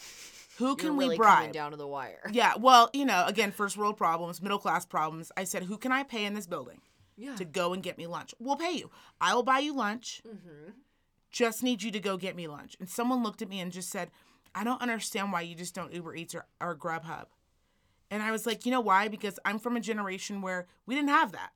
who 0.58 0.76
can 0.76 0.96
we 0.96 1.06
really 1.06 1.18
coming 1.18 1.34
bribe? 1.46 1.52
down 1.54 1.72
to 1.72 1.78
the 1.78 1.88
wire. 1.88 2.22
Yeah, 2.32 2.54
well, 2.58 2.90
you 2.94 3.06
know, 3.06 3.26
again, 3.28 3.52
first 3.52 3.78
world 3.78 3.98
problems, 3.98 4.42
middle 4.42 4.58
class 4.58 4.86
problems. 4.86 5.32
I 5.36 5.44
said, 5.44 5.64
who 5.64 5.78
can 5.78 5.92
I 5.92 6.04
pay 6.04 6.24
in 6.26 6.34
this 6.34 6.48
building 6.48 6.82
Yeah. 7.18 7.36
to 7.36 7.46
go 7.46 7.74
and 7.74 7.84
get 7.84 7.98
me 7.98 8.08
lunch? 8.08 8.34
We'll 8.40 8.56
pay 8.56 8.72
you. 8.72 8.90
I 9.20 9.36
will 9.36 9.44
buy 9.44 9.60
you 9.60 9.76
lunch. 9.76 10.22
Mm-hmm. 10.28 10.72
Just 11.30 11.62
need 11.62 11.84
you 11.84 11.92
to 11.92 12.00
go 12.00 12.16
get 12.18 12.36
me 12.38 12.48
lunch. 12.48 12.78
And 12.80 12.90
someone 12.90 13.22
looked 13.22 13.42
at 13.42 13.50
me 13.50 13.60
and 13.60 13.72
just 13.72 13.90
said, 13.90 14.10
I 14.56 14.64
don't 14.64 14.82
understand 14.82 15.32
why 15.34 15.42
you 15.42 15.56
just 15.56 15.76
don't 15.76 15.94
Uber 15.94 16.16
Eats 16.16 16.34
or, 16.34 16.46
or 16.62 16.74
Grubhub. 16.76 17.26
And 18.10 18.24
I 18.24 18.32
was 18.32 18.46
like, 18.46 18.66
you 18.66 18.72
know 18.72 18.80
why? 18.82 19.10
Because 19.10 19.38
I'm 19.44 19.60
from 19.60 19.76
a 19.76 19.82
generation 19.82 20.42
where 20.42 20.68
we 20.86 20.96
didn't 20.96 21.10
have 21.10 21.34
that. 21.34 21.52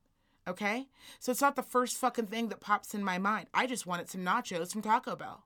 Okay? 0.47 0.87
So 1.19 1.31
it's 1.31 1.41
not 1.41 1.55
the 1.55 1.63
first 1.63 1.97
fucking 1.97 2.27
thing 2.27 2.49
that 2.49 2.59
pops 2.59 2.93
in 2.93 3.03
my 3.03 3.17
mind. 3.17 3.47
I 3.53 3.67
just 3.67 3.85
wanted 3.85 4.09
some 4.09 4.21
nachos 4.21 4.71
from 4.71 4.81
Taco 4.81 5.15
Bell. 5.15 5.45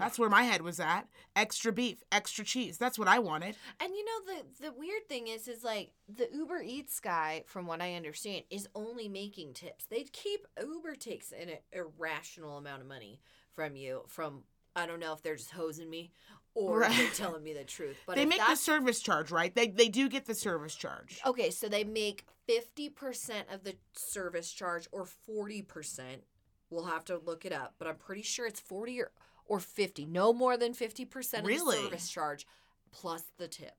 That's 0.00 0.18
where 0.18 0.30
my 0.30 0.44
head 0.44 0.62
was 0.62 0.80
at. 0.80 1.02
Extra 1.36 1.72
beef, 1.72 2.02
extra 2.10 2.42
cheese. 2.42 2.78
That's 2.78 2.98
what 2.98 3.06
I 3.06 3.18
wanted. 3.18 3.56
And 3.78 3.92
you 3.94 4.02
know 4.02 4.34
the 4.34 4.64
the 4.64 4.72
weird 4.72 5.06
thing 5.10 5.28
is 5.28 5.46
is 5.46 5.62
like 5.62 5.92
the 6.08 6.26
Uber 6.32 6.62
Eats 6.64 7.00
guy, 7.00 7.44
from 7.46 7.66
what 7.66 7.82
I 7.82 7.92
understand, 7.94 8.44
is 8.48 8.66
only 8.74 9.08
making 9.08 9.52
tips. 9.52 9.84
They 9.84 10.04
keep 10.04 10.46
Uber 10.58 10.94
takes 10.94 11.32
an 11.32 11.50
irrational 11.70 12.56
amount 12.56 12.80
of 12.80 12.88
money 12.88 13.20
from 13.52 13.76
you. 13.76 14.04
From 14.08 14.44
I 14.76 14.86
don't 14.86 15.00
know 15.00 15.12
if 15.12 15.22
they're 15.22 15.36
just 15.36 15.50
hosing 15.50 15.90
me 15.90 16.12
or 16.54 16.82
if 16.82 16.96
they're 16.96 17.08
telling 17.10 17.42
me 17.42 17.52
the 17.52 17.64
truth. 17.64 17.96
But 18.06 18.16
they 18.16 18.24
make 18.24 18.40
the 18.46 18.56
service 18.56 19.00
charge, 19.00 19.30
right? 19.30 19.54
They 19.54 19.68
they 19.68 19.88
do 19.88 20.08
get 20.08 20.26
the 20.26 20.34
service 20.34 20.74
charge. 20.74 21.20
okay, 21.26 21.50
so 21.50 21.68
they 21.68 21.84
make 21.84 22.24
fifty 22.46 22.88
percent 22.88 23.48
of 23.52 23.64
the 23.64 23.76
service 23.92 24.50
charge 24.52 24.88
or 24.92 25.04
forty 25.04 25.62
percent. 25.62 26.22
We'll 26.70 26.84
have 26.86 27.04
to 27.06 27.18
look 27.18 27.44
it 27.44 27.52
up, 27.52 27.74
but 27.78 27.88
I'm 27.88 27.96
pretty 27.96 28.22
sure 28.22 28.46
it's 28.46 28.60
forty 28.60 29.00
or 29.00 29.10
or 29.46 29.58
fifty. 29.60 30.06
No 30.06 30.32
more 30.32 30.56
than 30.56 30.74
fifty 30.74 31.04
percent 31.04 31.42
of 31.42 31.48
Really? 31.48 31.76
the 31.76 31.82
service 31.84 32.08
charge 32.08 32.46
plus 32.92 33.24
the 33.38 33.48
tip. 33.48 33.74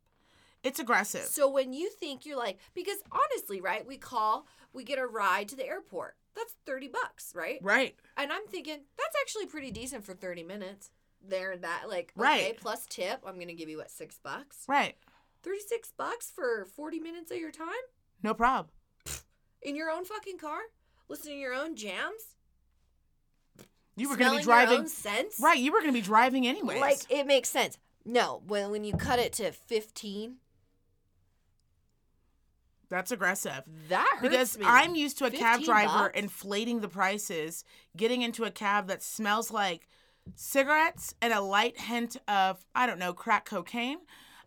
It's 0.64 0.80
aggressive. 0.80 1.24
So 1.24 1.50
when 1.50 1.74
you 1.74 1.90
think 1.90 2.24
you're 2.26 2.38
like, 2.38 2.60
because 2.76 2.98
honestly, 3.12 3.62
right, 3.62 3.86
we 3.86 3.98
call, 3.98 4.46
we 4.74 4.84
get 4.84 5.00
a 5.00 5.08
ride 5.08 5.48
to 5.50 5.56
the 5.56 5.66
airport. 5.66 6.16
That's 6.36 6.54
30 6.66 6.88
bucks, 6.90 7.34
right? 7.36 7.60
right. 7.62 7.96
And 8.18 8.32
I'm 8.32 8.46
thinking, 8.48 8.80
that's 8.98 9.16
actually 9.22 9.48
pretty 9.48 9.72
decent 9.72 10.04
for 10.06 10.14
30 10.14 10.44
minutes. 10.44 10.90
There 11.24 11.52
and 11.52 11.64
that, 11.64 11.84
like, 11.88 12.14
okay, 12.18 12.24
Right. 12.48 12.58
plus 12.60 12.86
tip, 12.88 13.22
I'm 13.28 13.36
going 13.36 13.48
to 13.50 13.54
give 13.54 13.70
you, 13.70 13.78
what, 13.78 13.92
six 13.92 14.18
bucks? 14.24 14.64
Right. 14.68 14.96
36 15.44 15.94
bucks 15.96 16.32
for 16.34 16.66
40 16.66 17.00
minutes 17.00 17.30
of 17.32 17.38
your 17.38 17.52
time 17.52 17.68
No 18.24 18.34
problem. 18.34 18.72
in 19.62 19.76
your 19.76 19.92
own 19.92 20.04
fucking 20.06 20.38
car? 20.40 20.60
Listening 21.10 21.36
to 21.36 21.40
your 21.42 21.54
own 21.54 21.76
jams? 21.76 22.36
You 23.96 24.10
were 24.10 24.16
going 24.16 24.32
to 24.32 24.38
be 24.38 24.44
driving. 24.44 24.88
scents? 24.88 25.40
Right. 25.40 25.60
You 25.60 25.72
were 25.72 25.80
going 25.82 25.94
to 25.94 25.98
be 26.00 26.02
driving 26.02 26.48
anyways. 26.48 26.80
Like, 26.80 27.00
it 27.10 27.28
makes 27.28 27.50
sense. 27.50 27.78
No, 28.06 28.42
when, 28.48 28.72
when 28.72 28.84
you 28.84 28.94
cut 28.96 29.20
it 29.20 29.34
to 29.34 29.52
15, 29.52 30.38
That's 32.92 33.12
aggressive. 33.12 33.64
that 33.90 34.08
hurts 34.20 34.22
Because 34.22 34.58
me. 34.60 34.66
I'm 34.68 34.94
used 34.94 35.18
to 35.18 35.26
a 35.26 35.32
cab 35.32 35.64
driver 35.64 35.88
bucks? 36.10 36.20
inflating 36.20 36.82
the 36.82 36.88
prices, 36.88 37.64
getting 37.98 38.22
into 38.22 38.44
a 38.44 38.52
cab 38.52 38.88
that 38.90 39.02
smells 39.02 39.50
like 39.50 39.88
cigarettes 40.36 41.16
and 41.22 41.34
a 41.34 41.42
light 41.42 41.80
hint 41.80 42.18
of, 42.28 42.64
I 42.76 42.86
don't 42.86 43.00
know, 43.00 43.14
crack 43.14 43.46
cocaine. 43.46 43.98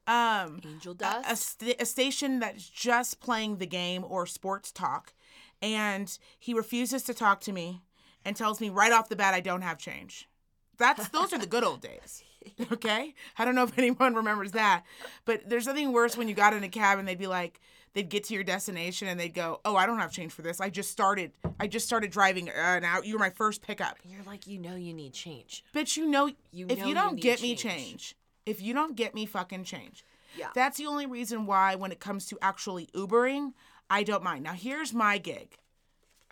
Um, 0.07 0.61
Angel 0.65 0.93
a- 0.93 0.97
dust. 0.97 1.31
a, 1.31 1.37
sta- 1.37 1.77
a 1.81 1.87
station 1.87 2.39
that's 2.41 2.69
just 2.69 3.21
playing 3.21 3.57
the 3.57 3.67
game 3.67 4.05
or 4.07 4.27
sports 4.27 4.71
talk, 4.71 5.15
and 5.63 6.17
he 6.39 6.53
refuses 6.53 7.03
to 7.05 7.15
talk 7.15 7.41
to 7.43 7.53
me 7.53 7.81
and 8.25 8.37
tells 8.37 8.61
me 8.61 8.69
right 8.69 8.93
off 8.93 9.09
the 9.09 9.17
bat 9.17 9.33
I 9.35 9.41
don't 9.41 9.63
have 9.63 9.79
change. 9.79 10.29
That's 10.77 11.09
those 11.09 11.33
are 11.33 11.39
the 11.39 11.47
good 11.47 11.65
old 11.65 11.81
days. 11.81 12.23
Okay, 12.71 13.15
I 13.39 13.47
don't 13.47 13.55
know 13.55 13.63
if 13.65 13.79
anyone 13.79 14.15
remembers 14.15 14.53
that, 14.53 14.85
but 15.25 15.49
there's 15.49 15.65
nothing 15.67 15.93
worse 15.95 16.15
when 16.15 16.29
you 16.29 16.35
got 16.35 16.53
in 16.53 16.63
a 16.63 16.69
cab 16.69 16.99
and 16.99 17.09
they'd 17.09 17.17
be 17.17 17.27
like, 17.27 17.59
they'd 17.95 18.09
get 18.09 18.25
to 18.25 18.35
your 18.35 18.45
destination 18.45 19.09
and 19.09 19.19
they'd 19.19 19.35
go, 19.35 19.61
"Oh, 19.65 19.77
I 19.77 19.87
don't 19.87 19.99
have 19.99 20.13
change 20.13 20.33
for 20.33 20.43
this. 20.43 20.61
I 20.61 20.69
just 20.71 20.91
started. 20.91 21.33
I 21.59 21.67
just 21.67 21.87
started 21.87 22.11
driving 22.11 22.51
uh, 22.51 22.81
now. 22.81 23.01
You 23.03 23.15
were 23.15 23.19
my 23.21 23.31
first 23.31 23.63
pickup, 23.63 23.97
You're 24.05 24.23
like, 24.25 24.47
you 24.47 24.59
know, 24.59 24.75
you 24.75 24.93
need 24.93 25.13
change. 25.13 25.65
bitch. 25.75 25.97
You 25.97 26.07
know, 26.07 26.27
You 26.53 26.67
if 26.69 26.79
know 26.79 26.85
you 26.85 26.89
you 26.91 26.95
don't 26.95 27.15
need 27.15 27.23
get 27.23 27.41
me 27.43 27.55
change. 27.55 27.87
change, 27.87 28.17
if 28.47 28.61
you 28.61 28.75
don't 28.75 28.97
get 28.97 29.15
me 29.15 29.25
fucking 29.27 29.65
change, 29.65 30.05
Yeah. 30.37 30.49
that's 30.55 30.77
the 30.79 30.87
only 30.87 31.07
reason 31.07 31.47
why, 31.47 31.75
when 31.77 31.93
it 31.93 32.01
comes 32.01 32.27
to 32.27 32.39
actually 32.43 32.87
Ubering, 32.95 33.53
I 33.89 34.03
don't 34.03 34.23
mind. 34.25 34.43
Now, 34.45 34.53
here's 34.55 34.93
my 34.93 35.19
gig. 35.19 35.57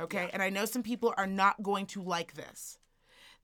Okay. 0.01 0.29
And 0.33 0.43
I 0.43 0.51
know 0.51 0.65
some 0.65 0.83
people 0.83 1.15
are 1.17 1.27
not 1.27 1.63
going 1.63 1.87
to 1.87 2.03
like 2.03 2.35
this. 2.35 2.79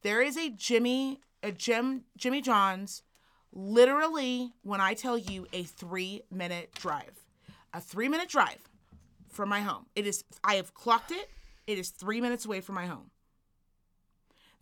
There 0.03 0.21
is 0.21 0.37
a 0.37 0.51
Jimmy, 0.51 1.21
a 1.43 1.53
Jim, 1.53 2.05
Jimmy 2.17 2.41
John's, 2.41 3.03
literally, 3.53 4.53
when 4.63 4.81
I 4.81 4.95
tell 4.95 5.17
you 5.19 5.47
a 5.53 5.63
three 5.65 6.23
minute 6.31 6.73
drive, 6.75 7.21
a 7.79 7.81
three 7.81 8.09
minute 8.09 8.29
drive 8.29 8.59
from 9.29 9.49
my 9.49 9.61
home. 9.61 9.87
It 9.95 10.07
is, 10.07 10.25
I 10.43 10.57
have 10.57 10.75
clocked 10.75 11.13
it. 11.13 11.31
It 11.67 11.79
is 11.79 11.91
three 11.91 12.21
minutes 12.21 12.45
away 12.45 12.61
from 12.61 12.75
my 12.75 12.87
home. 12.87 13.11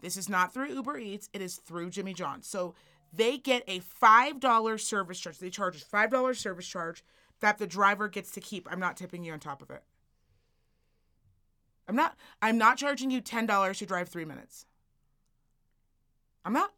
This 0.02 0.18
is 0.18 0.28
not 0.28 0.52
through 0.52 0.68
Uber 0.68 0.98
Eats, 0.98 1.30
it 1.32 1.40
is 1.40 1.56
through 1.56 1.90
Jimmy 1.90 2.12
John's. 2.12 2.46
So 2.46 2.74
they 3.12 3.38
get 3.38 3.64
a 3.66 3.80
$5 3.80 4.80
service 4.80 5.18
charge. 5.18 5.38
They 5.38 5.48
charge 5.48 5.80
a 5.80 5.84
$5 5.84 6.36
service 6.36 6.66
charge 6.66 7.02
that 7.40 7.56
the 7.56 7.66
driver 7.66 8.08
gets 8.08 8.30
to 8.32 8.40
keep. 8.40 8.68
I'm 8.70 8.80
not 8.80 8.98
tipping 8.98 9.24
you 9.24 9.32
on 9.32 9.40
top 9.40 9.62
of 9.62 9.70
it. 9.70 9.82
I'm 11.88 11.96
not 11.96 12.16
I'm 12.42 12.58
not 12.58 12.76
charging 12.76 13.10
you 13.10 13.22
$10 13.22 13.78
to 13.78 13.86
drive 13.86 14.10
3 14.10 14.26
minutes. 14.26 14.66
I'm 16.44 16.52
not. 16.52 16.72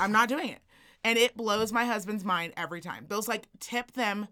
I'm 0.00 0.10
not 0.10 0.28
doing 0.28 0.48
it. 0.48 0.60
And 1.04 1.18
it 1.18 1.36
blows 1.36 1.72
my 1.72 1.84
husband's 1.84 2.24
mind 2.24 2.54
every 2.56 2.80
time. 2.80 3.04
Bill's 3.04 3.28
like, 3.28 3.46
tip 3.60 3.92
them 3.92 4.26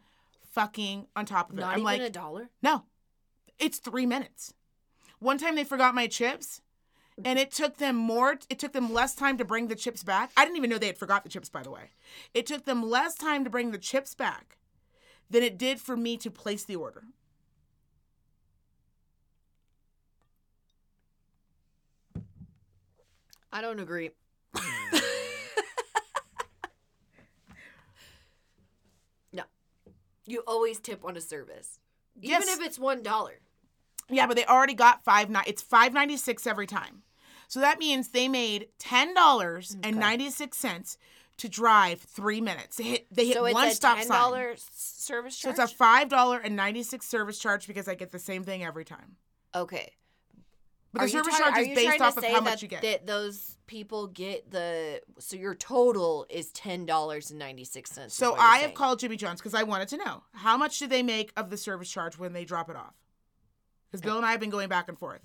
fucking 0.52 1.06
on 1.16 1.26
top 1.26 1.50
of 1.50 1.58
it. 1.58 1.62
Not 1.62 1.70
I'm 1.74 1.80
even 1.80 1.84
like, 1.84 2.00
a 2.00 2.10
dollar. 2.10 2.50
no, 2.62 2.84
it's 3.58 3.78
three 3.78 4.06
minutes. 4.06 4.54
One 5.18 5.38
time 5.38 5.54
they 5.54 5.64
forgot 5.64 5.94
my 5.94 6.06
chips, 6.06 6.60
and 7.24 7.38
it 7.38 7.50
took 7.50 7.78
them 7.78 7.96
more. 7.96 8.38
It 8.48 8.58
took 8.58 8.72
them 8.72 8.92
less 8.92 9.14
time 9.14 9.38
to 9.38 9.44
bring 9.44 9.68
the 9.68 9.76
chips 9.76 10.02
back. 10.02 10.30
I 10.36 10.44
didn't 10.44 10.56
even 10.56 10.70
know 10.70 10.78
they 10.78 10.86
had 10.88 10.98
forgot 10.98 11.22
the 11.22 11.30
chips, 11.30 11.48
by 11.48 11.62
the 11.62 11.70
way. 11.70 11.90
It 12.34 12.46
took 12.46 12.64
them 12.64 12.82
less 12.88 13.14
time 13.14 13.44
to 13.44 13.50
bring 13.50 13.70
the 13.70 13.78
chips 13.78 14.14
back 14.14 14.56
than 15.30 15.42
it 15.42 15.58
did 15.58 15.80
for 15.80 15.96
me 15.96 16.16
to 16.18 16.30
place 16.30 16.64
the 16.64 16.76
order. 16.76 17.04
I 23.52 23.60
don't 23.60 23.80
agree. 23.80 24.10
You 30.26 30.42
always 30.46 30.78
tip 30.80 31.04
on 31.04 31.16
a 31.16 31.20
service. 31.20 31.78
Even 32.20 32.42
if 32.48 32.60
it's 32.60 32.78
one 32.78 33.02
dollar. 33.02 33.40
Yeah, 34.08 34.26
but 34.26 34.36
they 34.36 34.44
already 34.44 34.74
got 34.74 35.02
five. 35.04 35.30
ni- 35.30 35.40
It's 35.46 35.62
five 35.62 35.92
ninety 35.94 36.16
six 36.16 36.46
every 36.46 36.66
time. 36.66 37.02
So 37.48 37.60
that 37.60 37.78
means 37.78 38.08
they 38.08 38.28
made 38.28 38.68
ten 38.78 39.14
dollars 39.14 39.76
and 39.82 39.96
ninety 39.96 40.30
six 40.30 40.58
cents 40.58 40.98
to 41.38 41.48
drive 41.48 42.00
three 42.00 42.40
minutes. 42.40 42.76
They 42.76 42.84
hit. 42.84 43.06
They 43.10 43.26
hit 43.26 43.34
So 43.36 43.44
it's 43.46 43.54
one 43.54 43.68
a 43.68 43.70
stop 43.72 43.96
ten 43.98 44.06
sign. 44.06 44.18
dollar 44.18 44.54
service 44.74 45.36
So 45.38 45.50
it's 45.50 45.58
a 45.58 45.66
five 45.68 46.08
dollar 46.08 46.38
and 46.38 46.54
ninety 46.56 46.82
six 46.82 47.06
service 47.08 47.38
charge 47.38 47.66
because 47.66 47.88
I 47.88 47.94
get 47.94 48.10
the 48.12 48.18
same 48.18 48.44
thing 48.44 48.62
every 48.64 48.84
time. 48.84 49.16
okay. 49.54 49.92
But 50.92 51.02
the 51.02 51.08
service 51.08 51.36
try- 51.36 51.50
charge 51.50 51.68
is 51.68 51.74
based 51.74 52.00
off 52.02 52.16
of 52.18 52.24
how 52.24 52.40
much 52.40 52.60
you 52.62 52.68
get. 52.68 52.82
That 52.82 53.06
those 53.06 53.56
people 53.66 54.08
get 54.08 54.50
the 54.50 55.00
so 55.18 55.36
your 55.36 55.54
total 55.54 56.26
is 56.28 56.50
ten 56.52 56.84
dollars 56.84 57.30
and 57.30 57.38
ninety 57.38 57.64
six 57.64 57.90
cents. 57.90 58.14
So 58.14 58.34
I 58.34 58.58
have 58.58 58.74
called 58.74 58.98
Jimmy 58.98 59.16
John's 59.16 59.40
because 59.40 59.54
I 59.54 59.62
wanted 59.62 59.88
to 59.88 59.96
know 59.96 60.22
how 60.34 60.56
much 60.56 60.78
do 60.78 60.86
they 60.86 61.02
make 61.02 61.32
of 61.36 61.48
the 61.50 61.56
service 61.56 61.90
charge 61.90 62.18
when 62.18 62.32
they 62.34 62.44
drop 62.44 62.68
it 62.68 62.76
off. 62.76 62.94
Because 63.90 64.02
Bill 64.02 64.16
and 64.16 64.24
I 64.26 64.30
have 64.32 64.40
been 64.40 64.50
going 64.50 64.68
back 64.68 64.88
and 64.88 64.98
forth. 64.98 65.20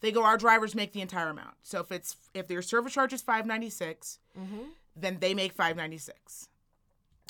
They 0.00 0.10
go, 0.12 0.24
our 0.24 0.36
drivers 0.36 0.74
make 0.74 0.92
the 0.92 1.00
entire 1.00 1.28
amount. 1.28 1.54
So 1.62 1.80
if 1.80 1.92
it's 1.92 2.16
if 2.34 2.48
their 2.48 2.62
service 2.62 2.92
charge 2.92 3.12
is 3.12 3.22
five 3.22 3.46
ninety 3.46 3.70
six, 3.70 4.18
Mm-hmm. 4.38 4.62
then 4.96 5.18
they 5.20 5.34
make 5.34 5.52
five 5.52 5.76
ninety 5.76 5.98
six. 5.98 6.48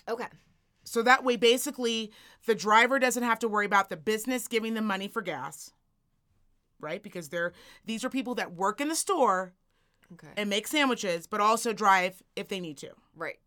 Okay. 0.09 0.27
So 0.85 1.03
that 1.03 1.23
way, 1.25 1.37
basically, 1.37 2.11
the 2.47 2.55
driver 2.55 2.99
doesn't 2.99 3.23
have 3.23 3.39
to 3.41 3.49
worry 3.49 3.67
about 3.67 3.89
the 3.89 3.97
business 3.97 4.49
giving 4.49 4.75
them 4.75 4.85
money 4.85 5.07
for 5.07 5.23
gas, 5.23 5.71
right? 6.83 7.03
Because 7.03 7.31
they're 7.31 7.53
these 7.87 8.05
are 8.05 8.11
people 8.11 8.35
that 8.35 8.53
work 8.53 8.81
in 8.81 8.89
the 8.89 8.97
store 8.97 9.55
Okay. 10.13 10.29
and 10.37 10.51
make 10.51 10.67
sandwiches, 10.67 11.27
but 11.27 11.41
also 11.41 11.73
drive 11.73 12.23
if 12.37 12.49
they 12.49 12.61
need 12.61 12.77
to 12.79 12.91
Right. 13.15 13.39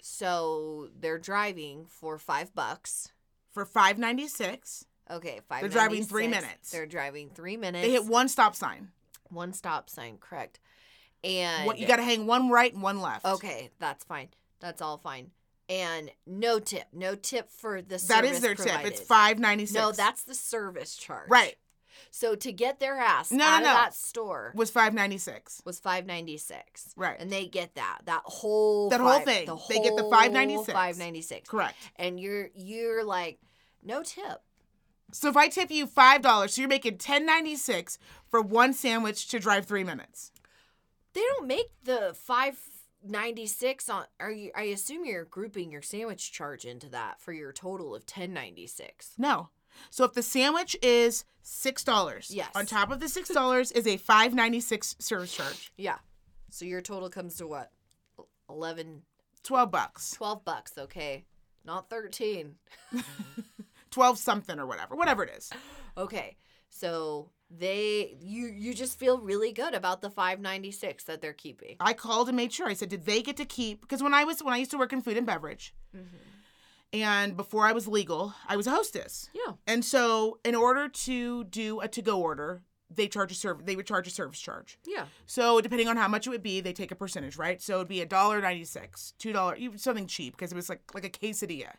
So 0.00 0.88
they're 0.98 1.18
driving 1.18 1.86
for 1.86 2.18
five 2.18 2.54
bucks. 2.54 3.10
for 3.52 3.64
five 3.64 3.98
ninety 3.98 4.28
six. 4.28 4.84
Okay, 5.10 5.40
five. 5.48 5.60
They're 5.60 5.68
driving 5.68 6.04
three 6.04 6.28
minutes. 6.28 6.70
They're 6.70 6.86
driving 6.86 7.28
three 7.30 7.56
minutes. 7.58 7.84
They 7.86 7.92
hit 7.92 8.06
one 8.06 8.28
stop 8.28 8.54
sign. 8.56 8.88
one 9.28 9.52
stop 9.52 9.90
sign, 9.90 10.16
correct? 10.18 10.60
And 11.22 11.66
What 11.66 11.78
you 11.78 11.86
got 11.86 11.96
to 11.96 12.02
hang 12.02 12.26
one 12.26 12.48
right 12.50 12.72
and 12.72 12.82
one 12.82 13.00
left. 13.00 13.24
Okay, 13.24 13.70
that's 13.78 14.04
fine. 14.04 14.28
That's 14.60 14.80
all 14.82 14.98
fine. 14.98 15.30
And 15.70 16.10
no 16.26 16.58
tip, 16.58 16.84
no 16.92 17.14
tip 17.14 17.50
for 17.50 17.80
the 17.80 17.98
service 17.98 18.08
that 18.08 18.24
is 18.24 18.40
their 18.40 18.54
tip. 18.54 18.84
It's 18.84 19.00
five 19.00 19.38
ninety 19.38 19.64
six. 19.66 19.78
No, 19.78 19.92
that's 19.92 20.24
the 20.24 20.34
service 20.34 20.96
charge. 20.96 21.28
right. 21.30 21.56
So 22.10 22.34
to 22.34 22.52
get 22.52 22.80
their 22.80 22.96
ass 22.98 23.30
No, 23.30 23.44
out 23.44 23.50
no, 23.50 23.56
of 23.56 23.62
no. 23.62 23.74
that 23.74 23.94
store 23.94 24.52
Was 24.54 24.70
five 24.70 24.94
ninety 24.94 25.18
six. 25.18 25.60
was 25.64 25.78
five 25.78 26.06
ninety 26.06 26.38
six. 26.38 26.92
Right. 26.96 27.16
And 27.18 27.30
they 27.30 27.46
get 27.46 27.74
that 27.74 28.00
that 28.04 28.22
whole 28.24 28.88
That 28.90 29.00
whole 29.00 29.20
thing. 29.20 29.46
The 29.46 29.56
They 29.68 29.80
get 29.80 29.96
the 29.96 30.08
five 30.10 30.32
ninety 30.32 30.56
six. 30.56 30.72
Five 30.72 30.98
ninety 30.98 31.22
six. 31.22 31.48
Correct. 31.48 31.74
And 31.96 32.18
you're 32.20 32.50
you're 32.54 33.04
like 33.04 33.38
no 33.82 34.02
tip. 34.02 34.42
So 35.12 35.28
if 35.28 35.36
I 35.36 35.48
tip 35.48 35.70
you 35.70 35.86
five 35.86 36.22
dollars, 36.22 36.54
so 36.54 36.62
you're 36.62 36.68
making 36.68 36.98
ten 36.98 37.24
ninety 37.24 37.56
six 37.56 37.98
for 38.28 38.40
one 38.42 38.72
sandwich 38.72 39.28
to 39.28 39.38
drive 39.38 39.66
three 39.66 39.84
minutes. 39.84 40.32
They 41.12 41.20
don't 41.36 41.46
make 41.46 41.70
the 41.84 42.12
five 42.16 42.58
ninety 43.06 43.46
six 43.46 43.88
on. 43.88 44.06
Are 44.18 44.32
you? 44.32 44.50
I 44.56 44.62
assume 44.64 45.04
you're 45.04 45.24
grouping 45.24 45.70
your 45.70 45.82
sandwich 45.82 46.32
charge 46.32 46.64
into 46.64 46.88
that 46.88 47.20
for 47.20 47.32
your 47.32 47.52
total 47.52 47.94
of 47.94 48.06
ten 48.06 48.32
ninety 48.32 48.66
six. 48.66 49.12
No. 49.16 49.50
So 49.90 50.04
if 50.04 50.12
the 50.14 50.22
sandwich 50.22 50.76
is 50.82 51.24
six 51.42 51.84
dollars, 51.84 52.30
Yes. 52.32 52.50
on 52.54 52.66
top 52.66 52.90
of 52.90 53.00
the 53.00 53.08
six 53.08 53.28
dollars 53.28 53.70
is 53.72 53.86
a 53.86 53.96
five 53.96 54.34
ninety 54.34 54.60
six 54.60 54.96
service 54.98 55.34
charge. 55.34 55.72
Yeah. 55.76 55.98
So 56.50 56.64
your 56.64 56.80
total 56.80 57.10
comes 57.10 57.36
to 57.36 57.46
what? 57.46 57.70
11, 58.48 59.02
Twelve 59.42 59.70
bucks. 59.70 60.12
12 60.12 60.44
bucks. 60.44 60.72
Okay. 60.78 61.24
Not 61.64 61.90
13. 61.90 62.54
Twelve 63.90 64.18
something 64.18 64.58
or 64.58 64.66
whatever. 64.66 64.94
Whatever 64.96 65.24
it 65.24 65.30
is. 65.36 65.50
Okay. 65.96 66.36
So 66.70 67.30
they 67.50 68.16
you 68.20 68.46
you 68.48 68.74
just 68.74 68.98
feel 68.98 69.18
really 69.18 69.52
good 69.52 69.74
about 69.74 70.00
the 70.00 70.10
596 70.10 71.04
that 71.04 71.20
they're 71.20 71.32
keeping. 71.32 71.76
I 71.78 71.92
called 71.92 72.28
and 72.28 72.36
made 72.36 72.52
sure. 72.52 72.66
I 72.66 72.72
said, 72.74 72.88
did 72.88 73.04
they 73.06 73.22
get 73.22 73.36
to 73.36 73.44
keep? 73.44 73.80
Because 73.80 74.02
when 74.02 74.14
I 74.14 74.24
was 74.24 74.42
when 74.42 74.52
I 74.54 74.56
used 74.58 74.72
to 74.72 74.78
work 74.78 74.92
in 74.92 75.00
food 75.02 75.16
and 75.16 75.26
beverage, 75.26 75.74
mm-hmm. 75.96 76.16
And 76.94 77.36
before 77.36 77.66
I 77.66 77.72
was 77.72 77.88
legal, 77.88 78.34
I 78.48 78.56
was 78.56 78.66
a 78.66 78.70
hostess. 78.70 79.28
Yeah. 79.34 79.54
And 79.66 79.84
so, 79.84 80.38
in 80.44 80.54
order 80.54 80.88
to 80.88 81.44
do 81.44 81.80
a 81.80 81.88
to-go 81.88 82.20
order, 82.20 82.62
they 82.90 83.08
charge 83.08 83.32
a 83.32 83.34
serv- 83.34 83.66
They 83.66 83.74
would 83.74 83.86
charge 83.86 84.06
a 84.06 84.10
service 84.10 84.38
charge. 84.38 84.78
Yeah. 84.86 85.06
So 85.26 85.60
depending 85.60 85.88
on 85.88 85.96
how 85.96 86.06
much 86.06 86.26
it 86.26 86.30
would 86.30 86.42
be, 86.42 86.60
they 86.60 86.72
take 86.72 86.92
a 86.92 86.94
percentage, 86.94 87.36
right? 87.36 87.60
So 87.60 87.76
it'd 87.76 87.88
be 87.88 88.00
a 88.00 88.06
dollar 88.06 88.40
ninety-six, 88.40 89.14
two 89.18 89.32
dollar, 89.32 89.56
even 89.56 89.78
something 89.78 90.06
cheap 90.06 90.36
because 90.36 90.52
it 90.52 90.56
was 90.56 90.68
like 90.68 90.82
like 90.94 91.04
a 91.04 91.10
quesadilla. 91.10 91.72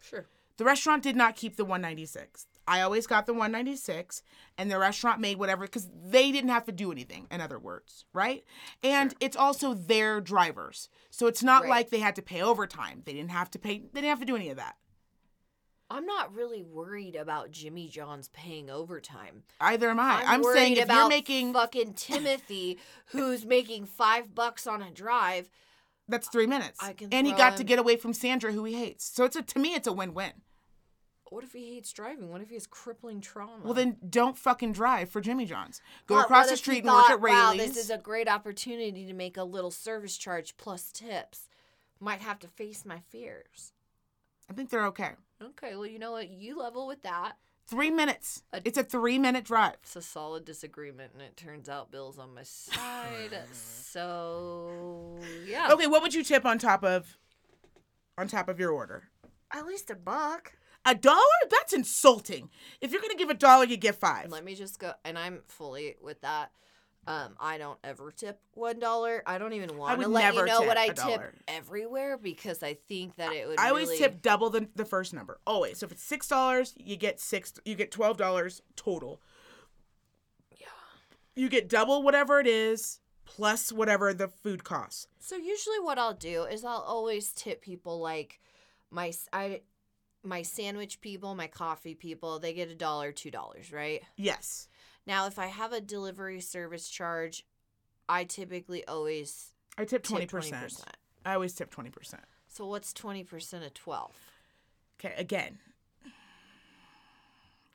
Sure. 0.00 0.26
The 0.56 0.64
restaurant 0.64 1.02
did 1.02 1.16
not 1.16 1.36
keep 1.36 1.56
the 1.56 1.64
one 1.64 1.82
ninety-six. 1.82 2.46
I 2.68 2.80
always 2.80 3.06
got 3.06 3.26
the 3.26 3.34
one 3.34 3.52
ninety-six, 3.52 4.22
and 4.58 4.70
the 4.70 4.78
restaurant 4.78 5.20
made 5.20 5.38
whatever 5.38 5.64
because 5.66 5.88
they 6.04 6.32
didn't 6.32 6.50
have 6.50 6.64
to 6.66 6.72
do 6.72 6.90
anything. 6.90 7.26
In 7.30 7.40
other 7.40 7.58
words, 7.58 8.04
right? 8.12 8.44
And 8.82 9.14
it's 9.20 9.36
also 9.36 9.74
their 9.74 10.20
drivers, 10.20 10.88
so 11.10 11.26
it's 11.26 11.42
not 11.42 11.62
Right. 11.62 11.70
like 11.70 11.90
they 11.90 12.00
had 12.00 12.16
to 12.16 12.22
pay 12.22 12.42
overtime. 12.42 13.02
They 13.04 13.12
didn't 13.12 13.30
have 13.30 13.50
to 13.52 13.58
pay. 13.58 13.78
They 13.78 14.00
didn't 14.00 14.10
have 14.10 14.20
to 14.20 14.24
do 14.26 14.36
any 14.36 14.50
of 14.50 14.56
that. 14.56 14.76
I'm 15.88 16.04
not 16.04 16.34
really 16.34 16.64
worried 16.64 17.14
about 17.14 17.52
Jimmy 17.52 17.86
John's 17.86 18.28
paying 18.30 18.68
overtime. 18.68 19.44
Either 19.60 19.88
am 19.90 20.00
I. 20.00 20.22
I'm, 20.24 20.44
I'm, 20.44 20.52
saying 20.52 20.78
if 20.78 20.84
about 20.84 20.96
you're 20.96 21.08
making 21.08 21.52
fucking 21.52 21.94
Timothy, 21.94 22.78
who's 23.12 23.46
making 23.46 23.86
five 23.86 24.34
bucks 24.34 24.66
on 24.66 24.82
a 24.82 24.90
drive. 24.90 25.48
that's 26.08 26.26
three 26.28 26.46
minutes, 26.48 26.80
I 26.82 26.92
can 26.92 27.12
and 27.12 27.24
he 27.24 27.32
got 27.32 27.56
to 27.58 27.64
get 27.64 27.78
away 27.78 27.96
from 27.96 28.12
Sandra, 28.12 28.52
who 28.52 28.64
he 28.64 28.74
hates. 28.74 29.04
So 29.04 29.24
it's 29.24 29.36
a 29.36 29.42
to 29.42 29.58
me, 29.60 29.74
it's 29.74 29.86
a 29.86 29.92
win-win. 29.92 30.32
What 31.30 31.42
if 31.44 31.52
he 31.52 31.74
hates 31.74 31.92
driving? 31.92 32.30
What 32.30 32.40
if 32.40 32.48
he 32.48 32.54
has 32.54 32.66
crippling 32.66 33.20
trauma? 33.20 33.60
Well, 33.64 33.74
then 33.74 33.96
don't 34.08 34.38
fucking 34.38 34.72
drive 34.72 35.10
for 35.10 35.20
Jimmy 35.20 35.44
John's. 35.44 35.80
Go 36.06 36.20
across 36.20 36.48
the 36.50 36.56
street 36.56 36.84
and 36.84 36.92
work 36.92 37.10
at 37.10 37.20
Wow, 37.20 37.52
this 37.56 37.76
is 37.76 37.90
a 37.90 37.98
great 37.98 38.28
opportunity 38.28 39.06
to 39.06 39.12
make 39.12 39.36
a 39.36 39.42
little 39.44 39.70
service 39.72 40.16
charge 40.16 40.56
plus 40.56 40.92
tips. 40.92 41.48
Might 41.98 42.20
have 42.20 42.38
to 42.40 42.48
face 42.48 42.84
my 42.84 43.00
fears. 43.00 43.72
I 44.48 44.52
think 44.52 44.70
they're 44.70 44.86
okay. 44.86 45.12
Okay, 45.42 45.74
well, 45.74 45.86
you 45.86 45.98
know 45.98 46.12
what? 46.12 46.28
You 46.30 46.58
level 46.58 46.86
with 46.86 47.02
that. 47.02 47.32
Three 47.66 47.90
minutes. 47.90 48.44
A- 48.52 48.62
It's 48.64 48.78
a 48.78 48.84
three-minute 48.84 49.44
drive. 49.44 49.74
It's 49.82 49.96
a 49.96 50.02
solid 50.02 50.44
disagreement, 50.44 51.10
and 51.14 51.22
it 51.22 51.36
turns 51.36 51.68
out 51.68 51.90
Bill's 51.90 52.16
on 52.18 52.32
my 52.34 52.44
side. 52.44 53.36
so 53.52 55.18
yeah, 55.44 55.70
Okay, 55.72 55.86
what 55.88 56.02
would 56.02 56.14
you 56.14 56.22
tip 56.22 56.44
on 56.46 56.58
top 56.58 56.84
of, 56.84 57.16
on 58.16 58.28
top 58.28 58.48
of 58.48 58.60
your 58.60 58.70
order? 58.70 59.04
at 59.52 59.64
least 59.66 59.90
a 59.90 59.94
buck. 59.94 60.52
A 60.86 60.94
dollar? 60.94 61.20
That's 61.50 61.72
insulting. 61.72 62.48
If 62.80 62.92
you're 62.92 63.02
gonna 63.02 63.16
give 63.16 63.28
a 63.28 63.34
dollar, 63.34 63.64
you 63.64 63.76
get 63.76 63.96
five. 63.96 64.30
Let 64.30 64.44
me 64.44 64.54
just 64.54 64.78
go, 64.78 64.92
and 65.04 65.18
I'm 65.18 65.40
fully 65.46 65.96
with 66.00 66.20
that. 66.20 66.52
Um, 67.08 67.36
I 67.38 67.56
don't 67.56 67.78
ever 67.84 68.10
tip 68.10 68.40
one 68.54 68.80
dollar. 68.80 69.22
I 69.26 69.38
don't 69.38 69.52
even 69.52 69.76
want 69.76 70.00
to 70.00 70.08
let 70.08 70.34
you 70.34 70.44
know 70.44 70.62
what 70.62 70.76
I 70.76 70.88
tip 70.88 70.96
dollar. 70.96 71.34
everywhere 71.46 72.18
because 72.18 72.62
I 72.62 72.74
think 72.88 73.16
that 73.16 73.32
it 73.32 73.46
would. 73.46 73.60
I 73.60 73.68
always 73.68 73.88
really- 73.88 73.98
tip 73.98 74.22
double 74.22 74.50
the, 74.50 74.68
the 74.74 74.84
first 74.84 75.12
number. 75.14 75.38
Always. 75.46 75.78
So 75.78 75.86
if 75.86 75.92
it's 75.92 76.02
six 76.02 76.26
dollars, 76.26 76.74
you 76.76 76.96
get 76.96 77.20
six. 77.20 77.52
You 77.64 77.74
get 77.76 77.90
twelve 77.92 78.16
dollars 78.16 78.60
total. 78.74 79.20
Yeah. 80.56 80.66
You 81.36 81.48
get 81.48 81.68
double 81.68 82.02
whatever 82.02 82.40
it 82.40 82.46
is 82.46 83.00
plus 83.24 83.72
whatever 83.72 84.12
the 84.12 84.28
food 84.28 84.64
costs. 84.64 85.06
So 85.20 85.36
usually, 85.36 85.78
what 85.80 85.98
I'll 85.98 86.14
do 86.14 86.44
is 86.44 86.64
I'll 86.64 86.84
always 86.86 87.32
tip 87.32 87.60
people 87.60 88.00
like 88.00 88.40
my 88.90 89.12
I, 89.32 89.60
my 90.26 90.42
sandwich 90.42 91.00
people, 91.00 91.34
my 91.34 91.46
coffee 91.46 91.94
people. 91.94 92.38
They 92.38 92.52
get 92.52 92.68
a 92.70 92.74
dollar, 92.74 93.12
two 93.12 93.30
dollars, 93.30 93.72
right? 93.72 94.02
Yes. 94.16 94.68
Now, 95.06 95.26
if 95.26 95.38
I 95.38 95.46
have 95.46 95.72
a 95.72 95.80
delivery 95.80 96.40
service 96.40 96.88
charge, 96.88 97.44
I 98.08 98.24
typically 98.24 98.86
always 98.86 99.52
I 99.78 99.84
tip 99.84 100.02
twenty 100.02 100.26
percent. 100.26 100.72
I 101.26 101.34
always 101.34 101.54
tip 101.54 101.74
20%. 101.74 102.14
So 102.46 102.66
what's 102.66 102.92
20% 102.92 103.66
of 103.66 103.74
12? 103.74 104.12
Okay, 105.00 105.14
again. 105.18 105.58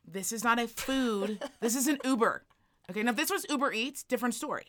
This 0.08 0.32
is 0.32 0.42
not 0.42 0.58
a 0.58 0.66
food. 0.66 1.38
this 1.60 1.76
is 1.76 1.86
an 1.86 1.98
Uber. 2.02 2.44
Okay, 2.90 3.02
now 3.02 3.10
if 3.10 3.16
this 3.16 3.30
was 3.30 3.46
Uber 3.50 3.72
Eats, 3.72 4.02
different 4.02 4.34
story. 4.34 4.64